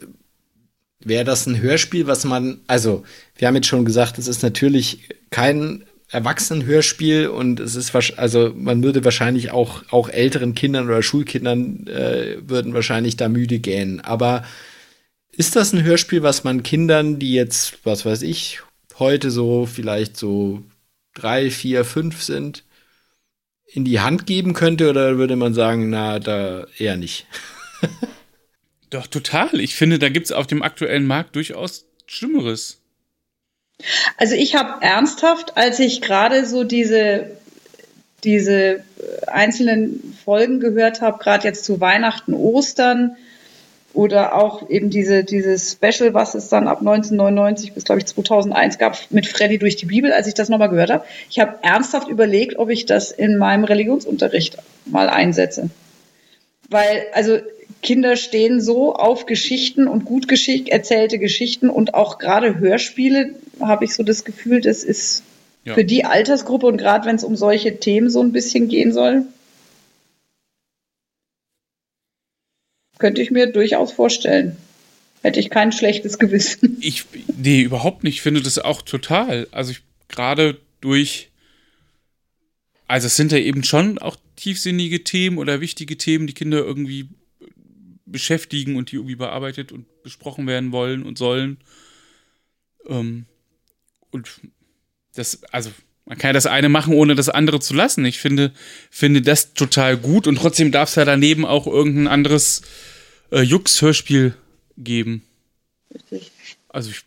Wäre 1.02 1.24
das 1.24 1.46
ein 1.46 1.62
Hörspiel, 1.62 2.08
was 2.08 2.26
man, 2.26 2.60
also, 2.68 3.04
wir 3.38 3.48
haben 3.48 3.56
jetzt 3.56 3.68
schon 3.68 3.86
gesagt, 3.86 4.18
es 4.18 4.28
ist 4.28 4.44
natürlich 4.44 5.10
kein 5.30 5.86
Erwachsenenhörspiel 6.12 7.28
und 7.28 7.60
es 7.60 7.76
ist 7.76 7.94
also 8.18 8.52
man 8.56 8.84
würde 8.84 9.06
wahrscheinlich 9.06 9.52
auch 9.52 9.84
auch 9.91 10.10
älteren 10.10 10.56
Kindern 10.56 10.88
oder 10.88 11.04
Schulkindern 11.04 11.86
äh, 11.86 12.38
würden 12.41 12.74
wahrscheinlich 12.74 13.16
da 13.16 13.30
müde 13.30 13.60
gähnen. 13.60 14.00
Aber 14.02 14.44
ist 15.32 15.56
das 15.56 15.72
ein 15.72 15.84
Hörspiel, 15.84 16.24
was 16.24 16.44
man 16.44 16.64
Kindern, 16.64 17.20
die 17.20 17.34
jetzt 17.34 17.78
was 17.86 18.06
weiß 18.06 18.24
ich 18.24 18.60
heute 18.98 19.30
so 19.32 19.68
vielleicht 19.68 20.18
so 20.18 20.64
drei, 21.14 21.52
vier, 21.52 21.86
fünf 21.86 22.24
sind, 22.24 22.64
in 23.68 23.86
die 23.86 24.00
Hand 24.00 24.26
geben 24.26 24.54
könnte 24.54 24.90
oder 24.90 25.18
würde 25.18 25.36
man 25.36 25.54
sagen, 25.54 25.90
na, 25.90 26.20
da 26.20 26.66
eher 26.78 26.98
nicht? 26.98 27.28
Doch, 28.89 29.07
total. 29.07 29.60
Ich 29.60 29.76
finde, 29.76 29.99
da 29.99 30.10
gibt 30.10 30.26
es 30.26 30.31
auf 30.31 30.47
dem 30.47 30.64
aktuellen 30.64 31.06
Markt 31.06 31.35
durchaus 31.35 31.85
Schlimmeres. 32.07 32.80
Also 34.18 34.35
ich 34.35 34.56
habe 34.56 34.84
ernsthaft, 34.84 35.57
als 35.57 35.80
ich 35.80 36.01
gerade 36.01 36.45
so 36.45 36.64
diese, 36.64 37.31
diese 38.23 38.84
einzelnen 39.27 40.18
Folgen 40.26 40.60
gehört 40.60 41.01
habe, 41.01 41.23
gerade 41.23 41.47
jetzt 41.47 41.64
zu 41.65 41.80
Weihnachten, 41.80 42.34
Ostern, 42.34 43.15
oder 43.93 44.35
auch 44.35 44.69
eben 44.69 44.89
diese, 44.89 45.23
dieses 45.23 45.72
Special, 45.72 46.14
was 46.14 46.35
es 46.35 46.49
dann 46.49 46.68
ab 46.68 46.80
1999 46.80 47.73
bis, 47.73 47.84
glaube 47.84 47.99
ich, 47.99 48.06
2001 48.06 48.77
gab, 48.77 48.97
mit 49.10 49.26
Freddy 49.26 49.57
durch 49.57 49.77
die 49.77 49.88
Bibel, 49.88 50.14
als 50.14 50.27
ich 50.27 50.35
das 50.35 50.49
nochmal 50.49 50.69
gehört 50.69 50.91
habe. 50.91 51.06
Ich 51.30 51.39
habe 51.39 51.56
ernsthaft 51.64 52.07
überlegt, 52.07 52.57
ob 52.57 52.69
ich 52.69 52.85
das 52.85 53.11
in 53.11 53.38
meinem 53.38 53.64
Religionsunterricht 53.64 54.57
mal 54.85 55.10
einsetze. 55.10 55.69
Weil, 56.69 57.07
also 57.14 57.39
Kinder 57.81 58.18
stehen 58.18 58.60
so 58.61 58.93
auf 58.93 59.26
Geschichten 59.26 59.88
und 59.88 60.06
gut 60.06 60.27
geschick 60.27 60.69
erzählte 60.69 61.18
Geschichten 61.18 61.69
und 61.69 61.93
auch 61.93 62.18
gerade 62.18 62.60
Hörspiele, 62.60 63.35
habe 63.60 63.85
ich 63.85 63.93
so 63.93 64.03
das 64.03 64.26
Gefühl, 64.26 64.61
das 64.61 64.84
ist 64.84 65.23
ja. 65.64 65.76
für 65.76 65.85
die 65.85 66.06
Altersgruppe 66.06 66.68
und 66.68 66.77
gerade 66.77 67.06
wenn 67.06 67.15
es 67.15 67.23
um 67.23 67.35
solche 67.35 67.80
Themen 67.80 68.10
so 68.10 68.22
ein 68.22 68.31
bisschen 68.31 68.68
gehen 68.68 68.91
soll, 68.91 69.26
könnte 72.97 73.22
ich 73.22 73.31
mir 73.31 73.47
durchaus 73.47 73.91
vorstellen. 73.91 74.57
Hätte 75.22 75.39
ich 75.39 75.49
kein 75.49 75.72
schlechtes 75.72 76.19
Gewissen. 76.19 76.77
Ich, 76.81 77.06
nee, 77.38 77.61
überhaupt 77.61 78.03
nicht. 78.03 78.15
Ich 78.15 78.22
finde 78.22 78.41
das 78.41 78.57
auch 78.60 78.81
total. 78.81 79.47
Also 79.51 79.73
gerade 80.07 80.57
durch, 80.80 81.30
also 82.88 83.07
es 83.07 83.15
sind 83.15 83.31
ja 83.31 83.38
eben 83.38 83.64
schon 83.64 83.97
auch 83.97 84.15
tiefsinnige 84.38 85.03
Themen 85.03 85.38
oder 85.38 85.60
wichtige 85.60 85.97
Themen, 85.97 86.27
die 86.27 86.34
Kinder 86.34 86.60
irgendwie 86.60 87.10
beschäftigen 88.11 88.76
und 88.76 88.91
die 88.91 88.95
irgendwie 88.98 89.15
bearbeitet 89.15 89.72
und 89.72 89.86
besprochen 90.03 90.48
werden 90.48 90.72
wollen 90.72 91.03
und 91.03 91.18
sollen. 91.18 91.57
Ähm, 92.88 93.26
und 94.11 94.30
das, 95.15 95.44
also 95.52 95.72
man 96.06 96.18
kann 96.18 96.30
ja 96.30 96.34
das 96.34 96.48
eine 96.48 96.69
machen, 96.69 96.94
ohne 96.94 97.15
das 97.15 97.30
andere 97.30 97.60
zu 97.60 97.73
lassen. 97.73 98.03
Ich 98.06 98.19
finde, 98.19 98.52
finde 98.90 99.22
das 99.22 99.53
total 99.53 99.95
gut 99.98 100.27
und 100.27 100.38
trotzdem 100.38 100.72
darf 100.72 100.90
es 100.90 100.95
ja 100.95 101.06
daneben 101.06 101.45
auch 101.45 101.68
irgendein 101.68 102.07
anderes 102.07 102.64
äh, 103.31 103.41
Jux-Hörspiel 103.41 104.34
geben. 104.77 105.23
Richtig. 105.94 106.31
Also 106.68 106.90
ich, 106.91 107.02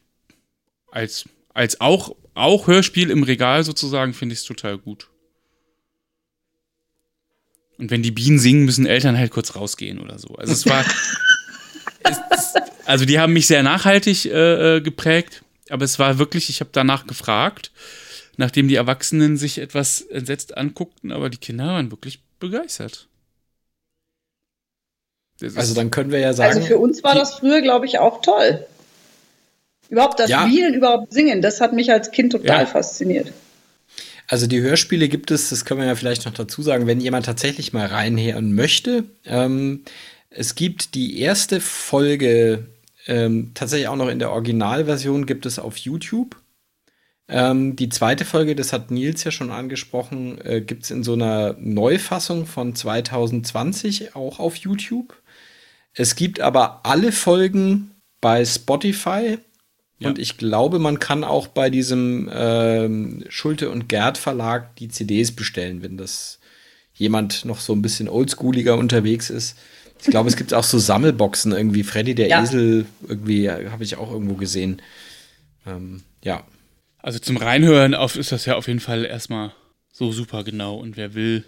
als, 0.90 1.28
als 1.52 1.80
auch, 1.80 2.14
auch 2.34 2.66
Hörspiel 2.66 3.10
im 3.10 3.22
Regal 3.22 3.64
sozusagen 3.64 4.14
finde 4.14 4.34
ich 4.34 4.40
es 4.40 4.44
total 4.46 4.78
gut. 4.78 5.08
Und 7.78 7.90
wenn 7.90 8.02
die 8.02 8.10
Bienen 8.10 8.38
singen, 8.38 8.64
müssen 8.64 8.86
Eltern 8.86 9.18
halt 9.18 9.30
kurz 9.30 9.56
rausgehen 9.56 9.98
oder 9.98 10.18
so. 10.18 10.34
Also 10.36 10.52
es 10.52 10.66
war. 10.66 10.84
es, 12.04 12.18
also 12.84 13.04
die 13.04 13.18
haben 13.18 13.32
mich 13.32 13.46
sehr 13.46 13.62
nachhaltig 13.62 14.26
äh, 14.26 14.76
äh, 14.76 14.80
geprägt, 14.80 15.42
aber 15.70 15.84
es 15.84 15.98
war 15.98 16.18
wirklich, 16.18 16.48
ich 16.48 16.60
habe 16.60 16.70
danach 16.72 17.06
gefragt 17.06 17.70
nachdem 18.36 18.68
die 18.68 18.74
Erwachsenen 18.76 19.36
sich 19.36 19.58
etwas 19.58 20.00
entsetzt 20.00 20.56
anguckten, 20.56 21.12
aber 21.12 21.30
die 21.30 21.38
Kinder 21.38 21.66
waren 21.66 21.90
wirklich 21.90 22.20
begeistert. 22.38 23.08
Also 25.56 25.74
dann 25.74 25.90
können 25.90 26.12
wir 26.12 26.20
ja 26.20 26.32
sagen. 26.32 26.56
Also 26.56 26.66
für 26.66 26.78
uns 26.78 27.02
war 27.02 27.14
das 27.14 27.34
früher, 27.34 27.62
glaube 27.62 27.86
ich, 27.86 27.98
auch 27.98 28.20
toll. 28.20 28.64
Überhaupt 29.88 30.20
das 30.20 30.30
ja. 30.30 30.46
Spielen, 30.46 30.74
überhaupt 30.74 31.12
Singen, 31.12 31.42
das 31.42 31.60
hat 31.60 31.72
mich 31.72 31.90
als 31.90 32.12
Kind 32.12 32.32
total 32.32 32.60
ja. 32.60 32.66
fasziniert. 32.66 33.32
Also 34.32 34.46
die 34.46 34.62
Hörspiele 34.62 35.10
gibt 35.10 35.30
es, 35.30 35.50
das 35.50 35.66
können 35.66 35.80
wir 35.80 35.86
ja 35.86 35.94
vielleicht 35.94 36.24
noch 36.24 36.32
dazu 36.32 36.62
sagen, 36.62 36.86
wenn 36.86 37.02
jemand 37.02 37.26
tatsächlich 37.26 37.74
mal 37.74 37.84
reinhören 37.84 38.54
möchte. 38.54 39.04
Ähm, 39.26 39.84
es 40.30 40.54
gibt 40.54 40.94
die 40.94 41.20
erste 41.20 41.60
Folge 41.60 42.66
ähm, 43.06 43.50
tatsächlich 43.52 43.88
auch 43.88 43.96
noch 43.96 44.08
in 44.08 44.18
der 44.18 44.30
Originalversion 44.30 45.26
gibt 45.26 45.44
es 45.44 45.58
auf 45.58 45.76
YouTube. 45.76 46.36
Ähm, 47.28 47.76
die 47.76 47.90
zweite 47.90 48.24
Folge, 48.24 48.56
das 48.56 48.72
hat 48.72 48.90
Nils 48.90 49.22
ja 49.22 49.32
schon 49.32 49.50
angesprochen, 49.50 50.40
äh, 50.42 50.62
gibt 50.62 50.84
es 50.84 50.90
in 50.90 51.04
so 51.04 51.12
einer 51.12 51.54
Neufassung 51.58 52.46
von 52.46 52.74
2020 52.74 54.16
auch 54.16 54.38
auf 54.38 54.56
YouTube. 54.56 55.14
Es 55.92 56.16
gibt 56.16 56.40
aber 56.40 56.86
alle 56.86 57.12
Folgen 57.12 57.90
bei 58.22 58.46
Spotify. 58.46 59.36
Ja. 60.02 60.08
Und 60.08 60.18
ich 60.18 60.36
glaube, 60.36 60.78
man 60.78 60.98
kann 60.98 61.24
auch 61.24 61.46
bei 61.46 61.70
diesem 61.70 62.30
ähm, 62.32 63.24
Schulte 63.28 63.70
und 63.70 63.88
Gerd 63.88 64.18
Verlag 64.18 64.76
die 64.76 64.88
CDs 64.88 65.32
bestellen, 65.32 65.82
wenn 65.82 65.96
das 65.96 66.38
jemand 66.94 67.44
noch 67.44 67.60
so 67.60 67.72
ein 67.72 67.82
bisschen 67.82 68.08
oldschooliger 68.08 68.76
unterwegs 68.76 69.30
ist. 69.30 69.56
Ich 70.00 70.08
glaube, 70.08 70.28
es 70.28 70.36
gibt 70.36 70.52
auch 70.52 70.64
so 70.64 70.78
Sammelboxen 70.78 71.52
irgendwie. 71.52 71.84
Freddy 71.84 72.14
der 72.14 72.28
ja. 72.28 72.42
Esel, 72.42 72.86
irgendwie 73.06 73.48
habe 73.50 73.84
ich 73.84 73.96
auch 73.96 74.10
irgendwo 74.10 74.34
gesehen. 74.34 74.82
Ähm, 75.66 76.02
ja. 76.24 76.44
Also 76.98 77.18
zum 77.18 77.36
Reinhören 77.36 77.94
auf, 77.94 78.16
ist 78.16 78.32
das 78.32 78.44
ja 78.46 78.56
auf 78.56 78.66
jeden 78.66 78.80
Fall 78.80 79.04
erstmal 79.04 79.52
so 79.92 80.10
super 80.12 80.42
genau. 80.42 80.76
Und 80.76 80.96
wer 80.96 81.14
will, 81.14 81.44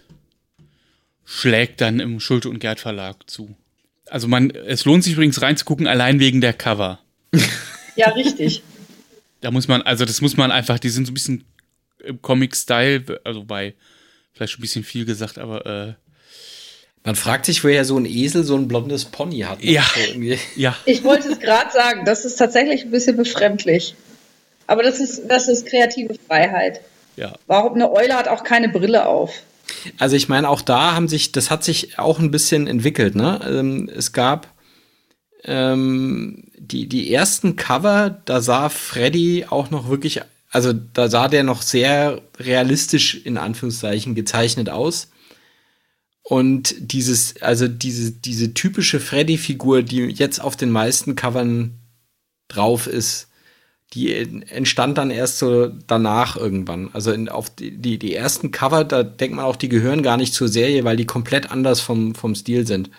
schlägt 1.24 1.80
dann 1.80 2.00
im 2.00 2.20
Schulte 2.20 2.48
und 2.48 2.60
Gerd 2.60 2.80
Verlag 2.80 3.28
zu. 3.28 3.56
Also 4.08 4.28
man, 4.28 4.50
es 4.50 4.84
lohnt 4.84 5.02
sich 5.02 5.14
übrigens 5.14 5.42
reinzugucken, 5.42 5.86
allein 5.86 6.20
wegen 6.20 6.40
der 6.40 6.52
Cover. 6.52 7.00
Ja, 7.96 8.10
richtig. 8.10 8.62
da 9.44 9.50
muss 9.50 9.68
man, 9.68 9.82
also 9.82 10.04
das 10.04 10.20
muss 10.20 10.36
man 10.36 10.50
einfach, 10.50 10.78
die 10.78 10.88
sind 10.88 11.06
so 11.06 11.10
ein 11.10 11.14
bisschen 11.14 11.44
im 12.02 12.20
Comic-Style, 12.22 13.20
also 13.24 13.44
bei 13.44 13.74
vielleicht 14.32 14.52
schon 14.52 14.60
ein 14.60 14.62
bisschen 14.62 14.84
viel 14.84 15.04
gesagt, 15.04 15.38
aber 15.38 15.66
äh, 15.66 15.92
man 17.04 17.14
fragt 17.14 17.44
sich, 17.44 17.62
woher 17.62 17.84
so 17.84 17.98
ein 17.98 18.06
Esel 18.06 18.44
so 18.44 18.56
ein 18.56 18.66
blondes 18.66 19.04
Pony 19.04 19.40
hat. 19.40 19.62
Ne? 19.62 19.72
Ja. 19.72 19.84
So 19.94 20.20
ja. 20.56 20.74
Ich 20.86 21.04
wollte 21.04 21.28
es 21.28 21.38
gerade 21.38 21.70
sagen, 21.70 22.04
das 22.06 22.24
ist 22.24 22.36
tatsächlich 22.36 22.84
ein 22.84 22.90
bisschen 22.90 23.16
befremdlich. 23.16 23.94
Aber 24.66 24.82
das 24.82 25.00
ist, 25.00 25.28
das 25.28 25.48
ist 25.48 25.66
kreative 25.66 26.14
Freiheit. 26.26 26.80
Ja. 27.16 27.34
Warum 27.46 27.74
eine 27.74 27.92
Eule 27.92 28.14
hat 28.14 28.28
auch 28.28 28.42
keine 28.42 28.70
Brille 28.70 29.06
auf? 29.06 29.42
Also 29.98 30.16
ich 30.16 30.30
meine, 30.30 30.48
auch 30.48 30.62
da 30.62 30.94
haben 30.94 31.08
sich, 31.08 31.32
das 31.32 31.50
hat 31.50 31.62
sich 31.64 31.98
auch 31.98 32.18
ein 32.18 32.30
bisschen 32.30 32.66
entwickelt, 32.66 33.14
ne? 33.14 33.40
Ähm, 33.46 33.90
es 33.94 34.12
gab 34.12 34.53
ähm, 35.44 36.44
die, 36.56 36.88
die 36.88 37.12
ersten 37.12 37.56
Cover, 37.56 38.10
da 38.24 38.40
sah 38.40 38.68
Freddy 38.68 39.46
auch 39.48 39.70
noch 39.70 39.88
wirklich, 39.88 40.20
also 40.50 40.72
da 40.72 41.08
sah 41.08 41.28
der 41.28 41.44
noch 41.44 41.62
sehr 41.62 42.22
realistisch 42.38 43.14
in 43.24 43.36
Anführungszeichen 43.36 44.14
gezeichnet 44.14 44.70
aus. 44.70 45.08
Und 46.22 46.74
dieses, 46.78 47.42
also 47.42 47.68
diese, 47.68 48.12
diese 48.12 48.54
typische 48.54 48.98
Freddy-Figur, 48.98 49.82
die 49.82 50.06
jetzt 50.06 50.40
auf 50.40 50.56
den 50.56 50.70
meisten 50.70 51.16
Covern 51.16 51.74
drauf 52.48 52.86
ist, 52.86 53.28
die 53.92 54.12
entstand 54.14 54.98
dann 54.98 55.10
erst 55.10 55.38
so 55.38 55.68
danach 55.86 56.36
irgendwann. 56.36 56.88
Also 56.94 57.12
in, 57.12 57.28
auf 57.28 57.54
die, 57.54 57.76
die, 57.76 57.98
die, 57.98 58.14
ersten 58.14 58.50
Cover, 58.50 58.84
da 58.84 59.02
denkt 59.02 59.36
man 59.36 59.44
auch, 59.44 59.56
die 59.56 59.68
gehören 59.68 60.02
gar 60.02 60.16
nicht 60.16 60.34
zur 60.34 60.48
Serie, 60.48 60.84
weil 60.84 60.96
die 60.96 61.06
komplett 61.06 61.50
anders 61.50 61.80
vom, 61.80 62.14
vom 62.14 62.34
Stil 62.34 62.66
sind. 62.66 62.90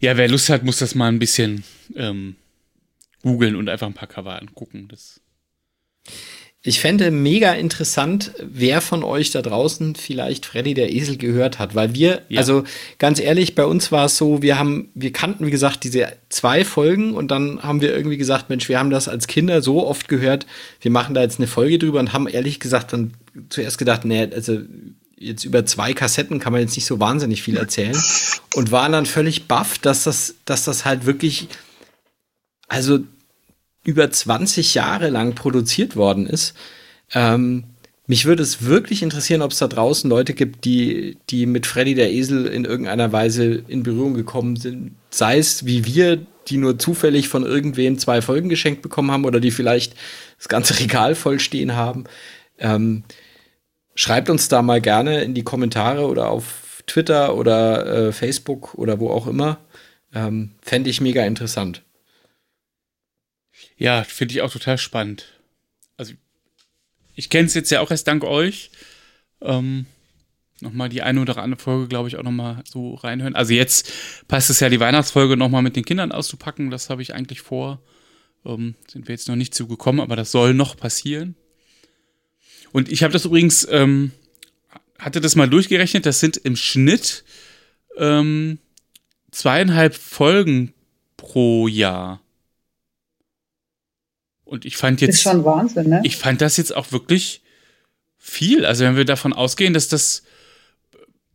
Ja, 0.00 0.16
wer 0.16 0.28
Lust 0.28 0.48
hat, 0.48 0.64
muss 0.64 0.78
das 0.78 0.94
mal 0.94 1.08
ein 1.08 1.18
bisschen 1.18 1.64
ähm, 1.94 2.36
googeln 3.22 3.56
und 3.56 3.68
einfach 3.68 3.86
ein 3.86 3.94
paar 3.94 4.08
Cover 4.08 4.40
angucken. 4.40 4.88
Das 4.88 5.20
ich 6.66 6.80
fände 6.80 7.12
mega 7.12 7.52
interessant, 7.52 8.32
wer 8.42 8.80
von 8.80 9.04
euch 9.04 9.30
da 9.30 9.40
draußen 9.40 9.94
vielleicht 9.94 10.46
Freddy 10.46 10.74
der 10.74 10.92
Esel 10.92 11.16
gehört 11.16 11.60
hat, 11.60 11.76
weil 11.76 11.94
wir, 11.94 12.22
ja. 12.28 12.40
also 12.40 12.64
ganz 12.98 13.20
ehrlich, 13.20 13.54
bei 13.54 13.64
uns 13.64 13.92
war 13.92 14.06
es 14.06 14.16
so, 14.16 14.42
wir 14.42 14.58
haben, 14.58 14.88
wir 14.92 15.12
kannten, 15.12 15.46
wie 15.46 15.52
gesagt, 15.52 15.84
diese 15.84 16.08
zwei 16.28 16.64
Folgen 16.64 17.14
und 17.14 17.30
dann 17.30 17.62
haben 17.62 17.82
wir 17.82 17.94
irgendwie 17.94 18.16
gesagt, 18.16 18.50
Mensch, 18.50 18.68
wir 18.68 18.80
haben 18.80 18.90
das 18.90 19.06
als 19.06 19.28
Kinder 19.28 19.62
so 19.62 19.86
oft 19.86 20.08
gehört, 20.08 20.44
wir 20.80 20.90
machen 20.90 21.14
da 21.14 21.22
jetzt 21.22 21.38
eine 21.38 21.46
Folge 21.46 21.78
drüber 21.78 22.00
und 22.00 22.12
haben 22.12 22.26
ehrlich 22.26 22.58
gesagt 22.58 22.92
dann 22.92 23.12
zuerst 23.48 23.78
gedacht, 23.78 24.04
nee, 24.04 24.28
also 24.34 24.58
jetzt 25.16 25.44
über 25.44 25.64
zwei 25.64 25.92
Kassetten 25.94 26.38
kann 26.38 26.52
man 26.52 26.62
jetzt 26.62 26.76
nicht 26.76 26.86
so 26.86 27.00
wahnsinnig 27.00 27.42
viel 27.42 27.56
erzählen 27.56 27.96
und 28.54 28.70
waren 28.70 28.92
dann 28.92 29.06
völlig 29.06 29.48
baff, 29.48 29.78
dass 29.78 30.04
das, 30.04 30.34
dass 30.44 30.64
das 30.64 30.84
halt 30.84 31.06
wirklich, 31.06 31.48
also 32.68 33.00
über 33.84 34.10
20 34.10 34.74
Jahre 34.74 35.08
lang 35.08 35.34
produziert 35.34 35.96
worden 35.96 36.26
ist. 36.26 36.54
Ähm, 37.12 37.64
mich 38.08 38.24
würde 38.24 38.42
es 38.42 38.62
wirklich 38.62 39.02
interessieren, 39.02 39.42
ob 39.42 39.52
es 39.52 39.58
da 39.58 39.66
draußen 39.66 40.08
Leute 40.08 40.34
gibt, 40.34 40.64
die, 40.64 41.16
die 41.30 41.46
mit 41.46 41.66
Freddy 41.66 41.94
der 41.94 42.12
Esel 42.12 42.46
in 42.46 42.64
irgendeiner 42.64 43.10
Weise 43.12 43.62
in 43.66 43.82
Berührung 43.82 44.14
gekommen 44.14 44.56
sind. 44.56 44.92
Sei 45.10 45.38
es 45.38 45.66
wie 45.66 45.84
wir, 45.86 46.24
die 46.48 46.58
nur 46.58 46.78
zufällig 46.78 47.28
von 47.28 47.44
irgendwem 47.44 47.98
zwei 47.98 48.22
Folgen 48.22 48.48
geschenkt 48.48 48.82
bekommen 48.82 49.10
haben 49.10 49.24
oder 49.24 49.40
die 49.40 49.50
vielleicht 49.50 49.94
das 50.38 50.48
ganze 50.48 50.78
Regal 50.78 51.14
voll 51.16 51.40
stehen 51.40 51.74
haben. 51.74 52.04
Ähm, 52.58 53.02
schreibt 53.96 54.30
uns 54.30 54.48
da 54.48 54.62
mal 54.62 54.80
gerne 54.80 55.22
in 55.22 55.34
die 55.34 55.42
Kommentare 55.42 56.06
oder 56.06 56.30
auf 56.30 56.84
Twitter 56.86 57.34
oder 57.34 57.86
äh, 57.86 58.12
Facebook 58.12 58.74
oder 58.74 59.00
wo 59.00 59.10
auch 59.10 59.26
immer. 59.26 59.58
Ähm, 60.14 60.52
Fände 60.62 60.88
ich 60.88 61.00
mega 61.00 61.24
interessant. 61.26 61.82
Ja, 63.76 64.04
finde 64.04 64.34
ich 64.34 64.42
auch 64.42 64.52
total 64.52 64.78
spannend. 64.78 65.40
Also, 65.96 66.14
ich 67.14 67.28
kenne 67.30 67.46
es 67.46 67.54
jetzt 67.54 67.70
ja 67.70 67.80
auch 67.80 67.90
erst 67.90 68.06
dank 68.06 68.22
euch. 68.22 68.70
ähm, 69.40 69.86
nochmal 70.60 70.88
die 70.88 71.02
eine 71.02 71.20
oder 71.20 71.38
andere 71.38 71.60
Folge, 71.60 71.88
glaube 71.88 72.08
ich, 72.08 72.16
auch 72.16 72.22
nochmal 72.22 72.62
so 72.64 72.94
reinhören. 72.94 73.34
Also 73.34 73.52
jetzt 73.52 73.92
passt 74.28 74.50
es 74.50 74.60
ja, 74.60 74.68
die 74.68 74.80
Weihnachtsfolge 74.80 75.36
nochmal 75.36 75.62
mit 75.62 75.76
den 75.76 75.84
Kindern 75.84 76.12
auszupacken. 76.12 76.70
Das 76.70 76.88
habe 76.90 77.02
ich 77.02 77.14
eigentlich 77.14 77.40
vor. 77.42 77.80
Ähm, 78.44 78.74
sind 78.90 79.08
wir 79.08 79.14
jetzt 79.14 79.28
noch 79.28 79.36
nicht 79.36 79.54
zugekommen, 79.54 80.00
aber 80.00 80.16
das 80.16 80.30
soll 80.30 80.54
noch 80.54 80.76
passieren. 80.76 81.36
Und 82.72 82.90
ich 82.90 83.02
habe 83.02 83.12
das 83.12 83.24
übrigens, 83.24 83.66
ähm, 83.70 84.12
hatte 84.98 85.20
das 85.20 85.36
mal 85.36 85.48
durchgerechnet, 85.48 86.06
das 86.06 86.20
sind 86.20 86.36
im 86.36 86.56
Schnitt 86.56 87.24
ähm, 87.96 88.58
zweieinhalb 89.30 89.94
Folgen 89.94 90.72
pro 91.16 91.68
Jahr. 91.68 92.20
Und 94.44 94.64
ich 94.64 94.76
fand 94.76 95.00
jetzt. 95.00 95.16
Ist 95.16 95.22
schon 95.22 95.44
Wahnsinn, 95.44 95.88
ne? 95.88 96.00
Ich 96.04 96.16
fand 96.16 96.40
das 96.40 96.56
jetzt 96.56 96.74
auch 96.74 96.92
wirklich 96.92 97.42
viel. 98.16 98.64
Also, 98.64 98.84
wenn 98.84 98.96
wir 98.96 99.04
davon 99.04 99.32
ausgehen, 99.32 99.74
dass 99.74 99.88
das 99.88 100.22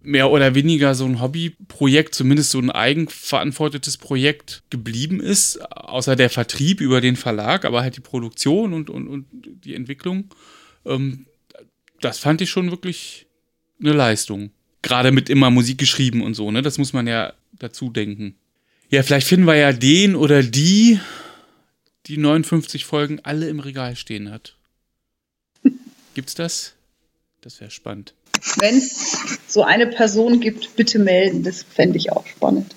mehr 0.01 0.31
oder 0.31 0.55
weniger 0.55 0.95
so 0.95 1.05
ein 1.05 1.21
Hobbyprojekt, 1.21 2.15
zumindest 2.15 2.51
so 2.51 2.59
ein 2.59 2.71
eigenverantwortetes 2.71 3.97
Projekt 3.97 4.63
geblieben 4.69 5.19
ist, 5.19 5.61
außer 5.71 6.15
der 6.15 6.29
Vertrieb 6.29 6.81
über 6.81 7.01
den 7.01 7.15
Verlag, 7.15 7.65
aber 7.65 7.81
halt 7.81 7.97
die 7.97 8.01
Produktion 8.01 8.73
und, 8.73 8.89
und, 8.89 9.07
und 9.07 9.25
die 9.31 9.75
Entwicklung, 9.75 10.33
ähm, 10.85 11.25
das 11.99 12.19
fand 12.19 12.41
ich 12.41 12.49
schon 12.49 12.71
wirklich 12.71 13.27
eine 13.79 13.93
Leistung. 13.93 14.51
Gerade 14.81 15.11
mit 15.11 15.29
immer 15.29 15.51
Musik 15.51 15.77
geschrieben 15.77 16.21
und 16.21 16.33
so, 16.33 16.51
ne? 16.51 16.61
Das 16.61 16.77
muss 16.77 16.93
man 16.93 17.07
ja 17.07 17.33
dazu 17.53 17.89
denken. 17.89 18.35
Ja, 18.89 19.03
vielleicht 19.03 19.27
finden 19.27 19.45
wir 19.45 19.55
ja 19.55 19.71
den 19.71 20.15
oder 20.15 20.43
die, 20.43 20.99
die 22.07 22.17
59 22.17 22.85
Folgen 22.85 23.19
alle 23.23 23.47
im 23.47 23.59
Regal 23.59 23.95
stehen 23.95 24.31
hat. 24.31 24.57
Gibt's 26.15 26.35
das? 26.35 26.73
Das 27.41 27.61
wäre 27.61 27.71
spannend. 27.71 28.13
Wenn 28.57 28.77
es 28.77 29.17
so 29.47 29.63
eine 29.63 29.87
Person 29.87 30.39
gibt, 30.39 30.75
bitte 30.75 30.99
melden. 30.99 31.43
Das 31.43 31.63
fände 31.63 31.97
ich 31.97 32.11
auch 32.11 32.25
spannend. 32.25 32.75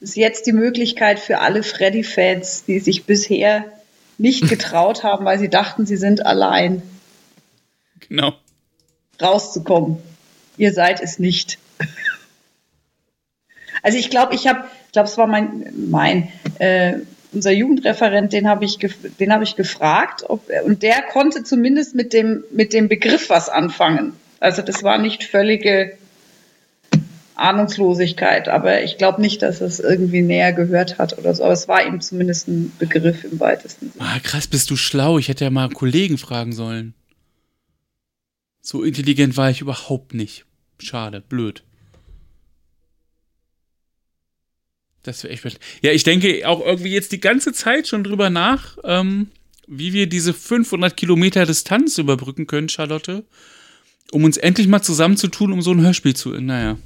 Das 0.00 0.10
ist 0.10 0.16
jetzt 0.16 0.46
die 0.46 0.52
Möglichkeit 0.52 1.18
für 1.18 1.40
alle 1.40 1.62
Freddy-Fans, 1.62 2.64
die 2.64 2.80
sich 2.80 3.04
bisher 3.04 3.75
nicht 4.18 4.48
getraut 4.48 5.02
haben, 5.02 5.24
weil 5.24 5.38
sie 5.38 5.48
dachten, 5.48 5.86
sie 5.86 5.96
sind 5.96 6.24
allein. 6.24 6.82
Genau. 8.08 8.34
Rauszukommen. 9.20 9.98
Ihr 10.56 10.72
seid 10.72 11.00
es 11.00 11.18
nicht. 11.18 11.58
Also 13.82 13.98
ich 13.98 14.10
glaube, 14.10 14.34
ich 14.34 14.48
habe, 14.48 14.64
ich 14.86 14.92
glaube, 14.92 15.06
es 15.06 15.16
war 15.16 15.28
mein, 15.28 15.72
mein 15.76 16.32
äh, 16.58 16.94
unser 17.32 17.52
Jugendreferent, 17.52 18.32
den 18.32 18.48
habe 18.48 18.64
ich, 18.64 18.78
den 18.78 19.32
habe 19.32 19.44
ich 19.44 19.54
gefragt, 19.54 20.24
ob, 20.26 20.48
und 20.64 20.82
der 20.82 21.02
konnte 21.02 21.44
zumindest 21.44 21.94
mit 21.94 22.12
dem, 22.12 22.42
mit 22.50 22.72
dem 22.72 22.88
Begriff 22.88 23.30
was 23.30 23.48
anfangen. 23.48 24.14
Also 24.40 24.62
das 24.62 24.82
war 24.82 24.98
nicht 24.98 25.22
völlige 25.22 25.96
Ahnungslosigkeit, 27.36 28.48
aber 28.48 28.82
ich 28.82 28.98
glaube 28.98 29.20
nicht, 29.20 29.42
dass 29.42 29.60
es 29.60 29.78
irgendwie 29.78 30.22
näher 30.22 30.52
gehört 30.52 30.98
hat 30.98 31.18
oder 31.18 31.34
so. 31.34 31.44
Aber 31.44 31.52
es 31.52 31.68
war 31.68 31.86
ihm 31.86 32.00
zumindest 32.00 32.48
ein 32.48 32.72
Begriff 32.78 33.24
im 33.24 33.38
weitesten 33.38 33.92
Sinne. 33.92 34.04
Ah, 34.04 34.18
krass, 34.20 34.46
bist 34.46 34.70
du 34.70 34.76
schlau. 34.76 35.18
Ich 35.18 35.28
hätte 35.28 35.44
ja 35.44 35.50
mal 35.50 35.68
Kollegen 35.68 36.18
fragen 36.18 36.52
sollen. 36.52 36.94
So 38.62 38.82
intelligent 38.82 39.36
war 39.36 39.50
ich 39.50 39.60
überhaupt 39.60 40.14
nicht. 40.14 40.44
Schade, 40.78 41.20
blöd. 41.20 41.62
Das 45.02 45.22
wäre 45.22 45.32
echt 45.32 45.40
spannend. 45.40 45.60
Ja, 45.82 45.92
ich 45.92 46.02
denke 46.02 46.48
auch 46.48 46.64
irgendwie 46.64 46.90
jetzt 46.90 47.12
die 47.12 47.20
ganze 47.20 47.52
Zeit 47.52 47.86
schon 47.86 48.02
drüber 48.02 48.28
nach, 48.28 48.76
ähm, 48.82 49.30
wie 49.68 49.92
wir 49.92 50.08
diese 50.08 50.34
500 50.34 50.96
Kilometer 50.96 51.46
Distanz 51.46 51.98
überbrücken 51.98 52.46
können, 52.46 52.68
Charlotte, 52.68 53.24
um 54.10 54.24
uns 54.24 54.36
endlich 54.36 54.66
mal 54.66 54.82
zusammenzutun, 54.82 55.52
um 55.52 55.62
so 55.62 55.70
ein 55.72 55.80
Hörspiel 55.80 56.16
zu. 56.16 56.30
Naja. 56.30 56.76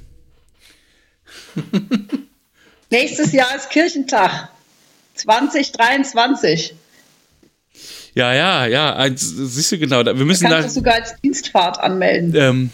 Nächstes 2.89 3.31
Jahr 3.31 3.55
ist 3.55 3.69
Kirchentag. 3.69 4.49
2023. 5.15 6.73
Ja, 8.13 8.33
ja, 8.33 8.65
ja. 8.65 8.93
Also, 8.93 9.45
siehst 9.45 9.71
du 9.71 9.77
genau. 9.77 10.03
Wir 10.05 10.13
müssen 10.13 10.45
da. 10.45 10.59
Kannst 10.61 10.75
du 10.75 10.79
sogar 10.81 10.95
als 10.95 11.15
Dienstfahrt 11.21 11.79
anmelden. 11.79 12.35
Ähm, 12.35 12.69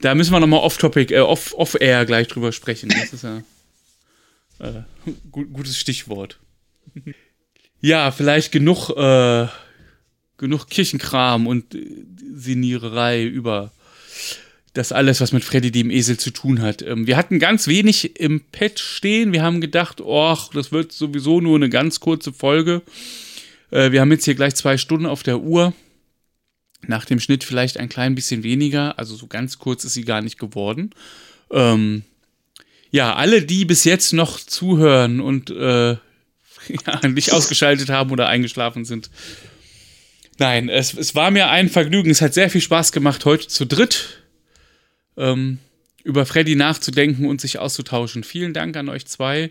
da 0.00 0.14
müssen 0.14 0.32
wir 0.32 0.40
nochmal 0.40 0.60
off-topic, 0.60 1.14
äh, 1.14 1.20
off-air 1.20 2.00
off 2.00 2.06
gleich 2.06 2.28
drüber 2.28 2.52
sprechen. 2.52 2.88
Das 2.88 3.12
ist 3.12 3.24
ja. 3.24 3.42
Äh, 4.58 4.82
gutes 5.30 5.78
Stichwort. 5.78 6.38
ja, 7.80 8.10
vielleicht 8.10 8.52
genug, 8.52 8.90
äh, 8.90 9.46
genug 10.38 10.68
Kirchenkram 10.68 11.46
und 11.46 11.74
äh, 11.74 12.04
Siniererei 12.34 13.24
über 13.24 13.70
das 14.76 14.92
alles, 14.92 15.20
was 15.20 15.32
mit 15.32 15.44
Freddy 15.44 15.70
dem 15.70 15.90
Esel 15.90 16.18
zu 16.18 16.30
tun 16.30 16.60
hat. 16.60 16.82
Ähm, 16.82 17.06
wir 17.06 17.16
hatten 17.16 17.38
ganz 17.38 17.66
wenig 17.66 18.20
im 18.20 18.40
Pad 18.52 18.78
stehen. 18.78 19.32
Wir 19.32 19.42
haben 19.42 19.60
gedacht, 19.60 20.00
oh, 20.00 20.36
das 20.52 20.72
wird 20.72 20.92
sowieso 20.92 21.40
nur 21.40 21.56
eine 21.56 21.70
ganz 21.70 22.00
kurze 22.00 22.32
Folge. 22.32 22.82
Äh, 23.70 23.92
wir 23.92 24.00
haben 24.00 24.12
jetzt 24.12 24.24
hier 24.24 24.34
gleich 24.34 24.54
zwei 24.54 24.76
Stunden 24.76 25.06
auf 25.06 25.22
der 25.22 25.40
Uhr. 25.40 25.72
Nach 26.86 27.04
dem 27.04 27.20
Schnitt 27.20 27.42
vielleicht 27.42 27.78
ein 27.78 27.88
klein 27.88 28.14
bisschen 28.14 28.42
weniger. 28.42 28.98
Also 28.98 29.16
so 29.16 29.26
ganz 29.26 29.58
kurz 29.58 29.84
ist 29.84 29.94
sie 29.94 30.04
gar 30.04 30.20
nicht 30.20 30.38
geworden. 30.38 30.90
Ähm, 31.50 32.02
ja, 32.90 33.14
alle, 33.14 33.42
die 33.42 33.64
bis 33.64 33.84
jetzt 33.84 34.12
noch 34.12 34.38
zuhören 34.38 35.20
und 35.20 35.50
äh, 35.50 35.92
ja, 36.68 37.08
nicht 37.08 37.32
ausgeschaltet 37.32 37.88
haben 37.88 38.10
oder 38.10 38.28
eingeschlafen 38.28 38.84
sind. 38.84 39.10
Nein, 40.38 40.68
es, 40.68 40.92
es 40.92 41.14
war 41.14 41.30
mir 41.30 41.48
ein 41.48 41.70
Vergnügen. 41.70 42.10
Es 42.10 42.20
hat 42.20 42.34
sehr 42.34 42.50
viel 42.50 42.60
Spaß 42.60 42.92
gemacht, 42.92 43.24
heute 43.24 43.48
zu 43.48 43.64
dritt 43.64 44.25
ähm, 45.16 45.58
über 46.04 46.26
Freddy 46.26 46.54
nachzudenken 46.54 47.26
und 47.26 47.40
sich 47.40 47.58
auszutauschen. 47.58 48.24
Vielen 48.24 48.54
Dank 48.54 48.76
an 48.76 48.88
euch 48.88 49.06
zwei. 49.06 49.50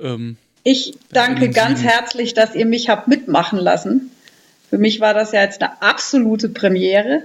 Ähm, 0.00 0.36
ich 0.62 0.94
danke 1.10 1.50
ganz 1.50 1.82
herzlich, 1.82 2.32
dass 2.34 2.54
ihr 2.54 2.66
mich 2.66 2.88
habt 2.88 3.08
mitmachen 3.08 3.58
lassen. 3.58 4.10
Für 4.70 4.78
mich 4.78 5.00
war 5.00 5.14
das 5.14 5.32
ja 5.32 5.42
jetzt 5.42 5.62
eine 5.62 5.82
absolute 5.82 6.48
Premiere. 6.48 7.24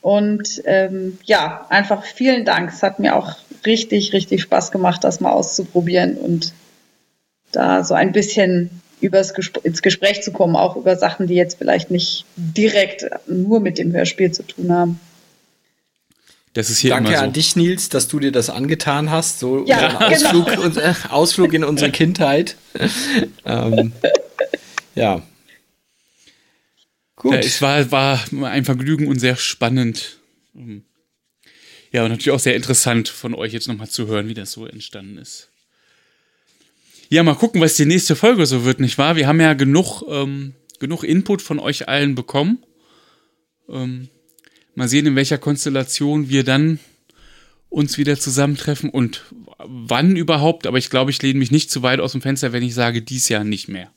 Und 0.00 0.62
ähm, 0.64 1.18
ja, 1.24 1.66
einfach 1.68 2.04
vielen 2.04 2.44
Dank. 2.44 2.70
Es 2.70 2.82
hat 2.82 3.00
mir 3.00 3.16
auch 3.16 3.36
richtig, 3.66 4.12
richtig 4.12 4.42
Spaß 4.42 4.70
gemacht, 4.70 5.04
das 5.04 5.20
mal 5.20 5.32
auszuprobieren 5.32 6.16
und 6.16 6.54
da 7.52 7.84
so 7.84 7.94
ein 7.94 8.12
bisschen 8.12 8.70
übers 9.00 9.34
Gespr 9.34 9.64
ins 9.64 9.82
Gespräch 9.82 10.22
zu 10.22 10.30
kommen, 10.30 10.56
auch 10.56 10.76
über 10.76 10.96
Sachen, 10.96 11.26
die 11.26 11.34
jetzt 11.34 11.58
vielleicht 11.58 11.90
nicht 11.90 12.24
direkt 12.36 13.06
nur 13.26 13.60
mit 13.60 13.78
dem 13.78 13.92
Hörspiel 13.92 14.30
zu 14.30 14.42
tun 14.42 14.72
haben. 14.72 15.00
Das 16.52 16.68
ist 16.68 16.78
hier 16.78 16.90
Danke 16.90 17.16
so. 17.16 17.22
an 17.22 17.32
dich, 17.32 17.54
Nils, 17.54 17.90
dass 17.90 18.08
du 18.08 18.18
dir 18.18 18.32
das 18.32 18.50
angetan 18.50 19.10
hast. 19.10 19.38
So 19.38 19.64
ja, 19.66 20.00
Ausflug, 20.00 20.46
genau. 20.46 20.62
unser 20.62 21.12
Ausflug 21.12 21.52
in 21.52 21.62
unsere 21.62 21.92
Kindheit. 21.92 22.56
ähm, 23.44 23.92
ja. 24.96 25.22
Gut. 27.14 27.34
Ja, 27.34 27.38
es 27.38 27.62
war, 27.62 27.92
war 27.92 28.20
ein 28.44 28.64
Vergnügen 28.64 29.06
und 29.06 29.20
sehr 29.20 29.36
spannend. 29.36 30.18
Ja, 31.92 32.02
und 32.02 32.10
natürlich 32.10 32.30
auch 32.30 32.40
sehr 32.40 32.56
interessant 32.56 33.08
von 33.08 33.34
euch 33.34 33.52
jetzt 33.52 33.68
nochmal 33.68 33.88
zu 33.88 34.08
hören, 34.08 34.28
wie 34.28 34.34
das 34.34 34.52
so 34.52 34.66
entstanden 34.66 35.18
ist. 35.18 35.50
Ja, 37.10 37.22
mal 37.22 37.34
gucken, 37.34 37.60
was 37.60 37.74
die 37.74 37.86
nächste 37.86 38.16
Folge 38.16 38.46
so 38.46 38.64
wird, 38.64 38.80
nicht 38.80 38.96
wahr? 38.96 39.16
Wir 39.16 39.26
haben 39.26 39.40
ja 39.40 39.54
genug, 39.54 40.02
ähm, 40.08 40.54
genug 40.78 41.04
Input 41.04 41.42
von 41.42 41.58
euch 41.58 41.88
allen 41.88 42.14
bekommen. 42.14 42.64
Ähm, 43.68 44.08
mal 44.74 44.88
sehen, 44.88 45.06
in 45.06 45.16
welcher 45.16 45.38
Konstellation 45.38 46.28
wir 46.28 46.44
dann 46.44 46.78
uns 47.68 47.98
wieder 47.98 48.18
zusammentreffen 48.18 48.90
und 48.90 49.24
wann 49.58 50.16
überhaupt. 50.16 50.66
Aber 50.66 50.78
ich 50.78 50.90
glaube, 50.90 51.10
ich 51.10 51.22
lehne 51.22 51.38
mich 51.38 51.50
nicht 51.50 51.70
zu 51.70 51.82
weit 51.82 52.00
aus 52.00 52.12
dem 52.12 52.20
Fenster, 52.20 52.52
wenn 52.52 52.62
ich 52.62 52.74
sage, 52.74 53.02
dies 53.02 53.28
Jahr 53.28 53.44
nicht 53.44 53.68
mehr. 53.68 53.90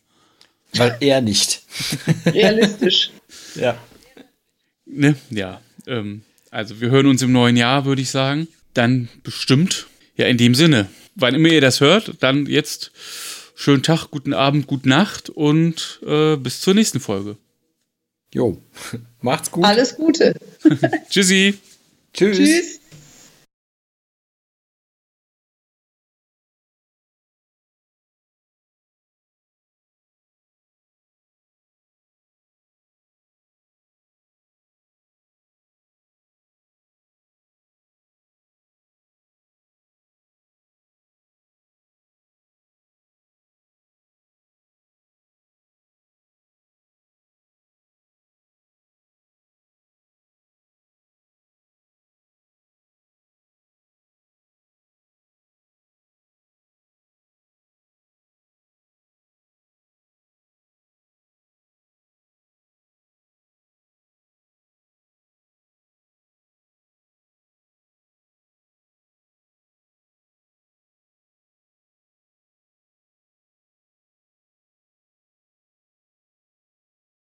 Weil 0.75 0.97
er 1.01 1.21
nicht. 1.21 1.63
Realistisch. 2.25 3.11
ja. 3.55 3.77
Ne? 4.85 5.15
Ja. 5.29 5.61
Ähm, 5.87 6.23
also 6.51 6.81
wir 6.81 6.89
hören 6.89 7.07
uns 7.07 7.21
im 7.21 7.31
neuen 7.31 7.57
Jahr, 7.57 7.85
würde 7.85 8.01
ich 8.01 8.09
sagen. 8.09 8.47
Dann 8.73 9.09
bestimmt. 9.23 9.87
Ja, 10.15 10.27
in 10.27 10.37
dem 10.37 10.55
Sinne. 10.55 10.89
Wann 11.15 11.35
immer 11.35 11.49
ihr 11.49 11.61
das 11.61 11.79
hört, 11.79 12.15
dann 12.21 12.47
jetzt 12.47 12.91
schönen 13.55 13.83
Tag, 13.83 14.07
guten 14.09 14.33
Abend, 14.33 14.67
gute 14.67 14.89
Nacht 14.89 15.29
und 15.29 15.99
äh, 16.05 16.37
bis 16.37 16.61
zur 16.61 16.73
nächsten 16.73 16.99
Folge. 16.99 17.37
Jo, 18.33 18.61
macht's 19.23 19.51
gut. 19.51 19.65
Alles 19.65 19.95
Gute. 19.95 20.33
Tschüssi. 21.09 21.57
Tschüss. 22.13 22.37
Tschüss. 22.37 22.79